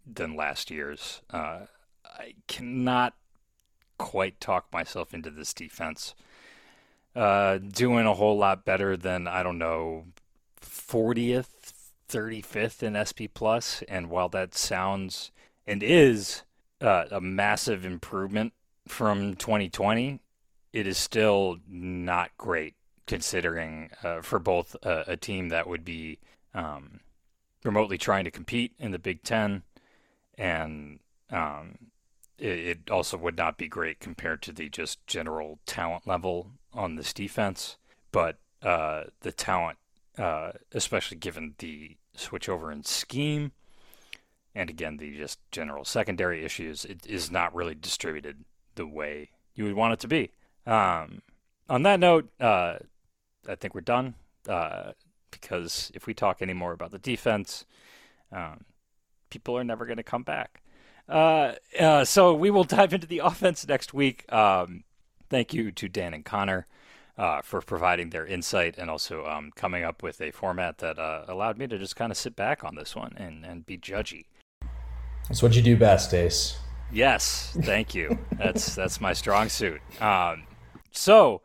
than 0.07 0.35
last 0.35 0.71
year's. 0.71 1.21
Uh, 1.31 1.67
I 2.05 2.35
cannot 2.49 3.15
quite 3.99 4.41
talk 4.41 4.67
myself 4.73 5.15
into 5.15 5.31
this 5.31 5.55
defense. 5.55 6.15
uh, 7.15 7.59
doing 7.59 8.07
a 8.07 8.15
whole 8.15 8.37
lot 8.37 8.65
better 8.65 8.97
than 8.97 9.29
I 9.29 9.43
don't 9.43 9.59
know, 9.59 10.07
40th, 10.61 11.73
35th 12.09 12.83
in 12.83 12.99
SP 12.99 13.31
Plus. 13.33 13.83
And 13.89 14.11
while 14.11 14.29
that 14.31 14.55
sounds 14.55 15.31
and 15.67 15.83
is 15.83 16.43
uh, 16.81 17.07
a 17.11 17.21
massive 17.21 17.85
improvement 17.85 18.53
from 18.87 19.35
2020, 19.35 20.21
it 20.73 20.87
is 20.87 20.99
still 20.99 21.59
not 21.69 22.31
great 22.37 22.75
considering 23.07 23.91
uh, 24.03 24.21
for 24.21 24.39
both 24.39 24.77
a, 24.83 25.05
a, 25.09 25.17
team 25.17 25.51
that 25.51 25.69
would 25.69 25.85
be 25.85 26.19
um, 26.55 27.01
remotely 27.63 27.99
trying 27.99 28.25
to 28.25 28.31
compete 28.31 28.73
in 28.79 28.91
the 28.91 28.99
Big 28.99 29.23
Ten, 29.23 29.63
and 30.37 30.99
um, 31.31 31.77
it, 32.39 32.91
also 32.91 33.17
would 33.17 33.37
not 33.37 33.59
be 33.59 33.69
great 33.69 34.01
compared 34.01 34.43
to 34.43 34.53
the 34.53 34.69
just 34.69 35.07
general 35.07 35.59
talent 35.67 36.07
level 36.07 36.51
on 36.73 36.97
this 36.97 37.13
defense. 37.13 37.77
But 38.13 38.39
uh, 38.63 39.05
the 39.21 39.33
talent, 39.33 39.79
uh, 40.19 40.53
especially 40.73 41.19
given 41.19 41.55
the 41.59 41.97
switchover 42.17 42.73
in 42.73 42.85
scheme, 42.85 43.53
and 44.55 44.71
again 44.71 44.97
the 44.99 45.17
just 45.17 45.39
general 45.51 45.85
secondary 45.85 46.45
issues, 46.45 46.85
it 46.85 47.07
is 47.07 47.31
not 47.31 47.55
really 47.55 47.75
distributed 47.75 48.45
the 48.75 48.87
way 48.87 49.31
you 49.55 49.65
would 49.65 49.75
want 49.75 49.95
it 49.95 50.01
to 50.01 50.09
be. 50.09 50.31
Um, 50.67 51.23
on 51.69 51.83
that 51.83 52.01
note, 52.01 52.31
uh, 52.41 52.79
I 53.49 53.55
think 53.55 53.75
we're 53.75 53.81
done 53.81 54.15
uh, 54.49 54.93
because 55.31 55.91
if 55.95 56.07
we 56.07 56.15
talk 56.15 56.41
any 56.41 56.53
more 56.53 56.73
about 56.73 56.91
the 56.91 56.99
defense, 56.99 57.65
um, 58.33 58.65
people 59.31 59.57
are 59.57 59.65
never 59.65 59.87
going 59.87 59.97
to 59.97 60.03
come 60.03 60.23
back. 60.23 60.61
Uh, 61.09 61.53
uh, 61.79 62.05
so 62.05 62.35
we 62.35 62.51
will 62.51 62.65
dive 62.65 62.95
into 62.95 63.07
the 63.07 63.19
offense 63.25 63.67
next 63.67 63.95
week. 63.95 64.31
Um, 64.33 64.85
thank 65.29 65.53
you 65.53 65.73
to 65.73 65.89
Dan 65.89 66.15
and 66.15 66.25
Connor 66.25 66.67
uh, 67.17 67.43
for 67.43 67.61
providing 67.61 68.11
their 68.11 68.27
insight 68.27 68.77
and 68.79 68.91
also 68.91 69.27
um, 69.27 69.53
coming 69.55 69.85
up 69.85 70.03
with 70.03 70.21
a 70.21 70.31
format 70.31 70.79
that 70.79 70.99
uh, 70.99 71.25
allowed 71.29 71.59
me 71.59 71.67
to 71.67 71.79
just 71.79 71.97
kind 71.97 72.11
of 72.11 72.19
sit 72.19 72.35
back 72.35 72.65
on 72.65 72.75
this 72.75 72.97
one 72.97 73.15
and, 73.17 73.45
and 73.45 73.67
be 73.67 73.79
judgy. 73.79 74.27
That's 75.29 75.43
what 75.43 75.55
you 75.55 75.63
do 75.63 75.77
best, 75.77 76.13
Ace. 76.13 76.59
Yes, 76.93 77.57
thank 77.63 77.95
you. 77.95 78.19
that's 78.33 78.75
that's 78.75 79.01
my 79.01 79.15
strong 79.15 79.49
suit. 79.49 79.81
Um, 80.01 80.45
so, 80.91 81.41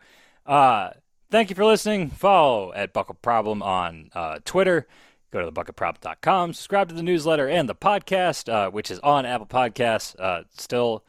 uh, 0.46 0.92
thank 1.32 1.50
you 1.50 1.56
for 1.56 1.66
listening. 1.66 2.10
Follow 2.10 2.74
at 2.74 2.94
Bucket 2.94 3.22
Problem 3.22 3.64
on 3.64 4.10
uh, 4.14 4.40
Twitter. 4.44 4.88
Go 5.32 5.42
to 5.42 5.52
thebucketproblem.com. 5.52 6.54
Subscribe 6.54 6.90
to 6.90 6.96
the 6.96 7.04
newsletter 7.04 7.48
and 7.48 7.70
the 7.70 7.76
podcast, 7.76 8.52
uh, 8.52 8.72
which 8.72 8.90
is 8.90 9.00
on 9.00 9.26
Apple 9.26 9.46
Podcasts. 9.46 10.20
Uh, 10.20 10.44
still, 10.58 11.04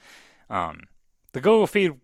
um, 0.50 0.82
the 1.32 1.40
Google 1.40 1.66
feed 1.66 1.94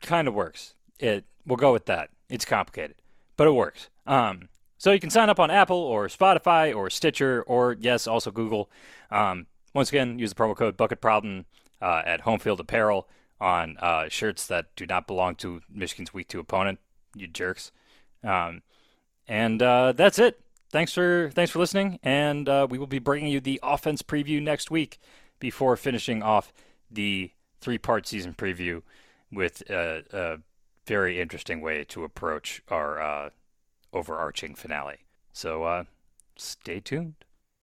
kind 0.00 0.28
of 0.28 0.34
works. 0.34 0.74
It 1.00 1.24
we'll 1.46 1.56
go 1.56 1.72
with 1.72 1.86
that. 1.86 2.10
It's 2.28 2.44
complicated, 2.44 2.96
but 3.36 3.48
it 3.48 3.52
works. 3.52 3.88
Um, 4.06 4.48
so 4.76 4.92
you 4.92 5.00
can 5.00 5.10
sign 5.10 5.28
up 5.28 5.40
on 5.40 5.50
Apple 5.50 5.78
or 5.78 6.06
Spotify 6.06 6.74
or 6.74 6.90
Stitcher 6.90 7.42
or 7.42 7.76
yes, 7.80 8.06
also 8.06 8.30
Google. 8.30 8.70
Um, 9.10 9.46
once 9.74 9.88
again, 9.88 10.18
use 10.18 10.30
the 10.32 10.36
promo 10.36 10.56
code 10.56 10.76
Bucket 10.76 11.00
Problem 11.00 11.46
uh, 11.82 12.02
at 12.04 12.22
Homefield 12.22 12.60
Apparel 12.60 13.08
on 13.40 13.76
uh, 13.78 14.08
shirts 14.08 14.46
that 14.46 14.66
do 14.76 14.86
not 14.86 15.06
belong 15.06 15.34
to 15.36 15.60
Michigan's 15.68 16.14
Week 16.14 16.28
Two 16.28 16.40
opponent. 16.40 16.78
You 17.16 17.26
jerks. 17.26 17.72
Um, 18.22 18.62
and 19.26 19.62
uh, 19.62 19.92
that's 19.92 20.18
it. 20.18 20.40
Thanks 20.70 20.92
for 20.92 21.30
thanks 21.32 21.50
for 21.50 21.60
listening, 21.60 21.98
and 22.02 22.46
uh, 22.46 22.66
we 22.68 22.78
will 22.78 22.86
be 22.86 22.98
bringing 22.98 23.32
you 23.32 23.40
the 23.40 23.58
offense 23.62 24.02
preview 24.02 24.42
next 24.42 24.70
week 24.70 25.00
before 25.40 25.76
finishing 25.76 26.22
off 26.22 26.52
the 26.90 27.30
three-part 27.60 28.06
season 28.06 28.34
preview 28.34 28.82
with 29.32 29.62
a, 29.70 30.02
a 30.12 30.38
very 30.86 31.20
interesting 31.20 31.62
way 31.62 31.84
to 31.84 32.04
approach 32.04 32.62
our 32.68 33.00
uh, 33.00 33.30
overarching 33.92 34.54
finale. 34.54 34.98
So 35.32 35.64
uh, 35.64 35.84
stay 36.36 36.80
tuned. 36.80 37.14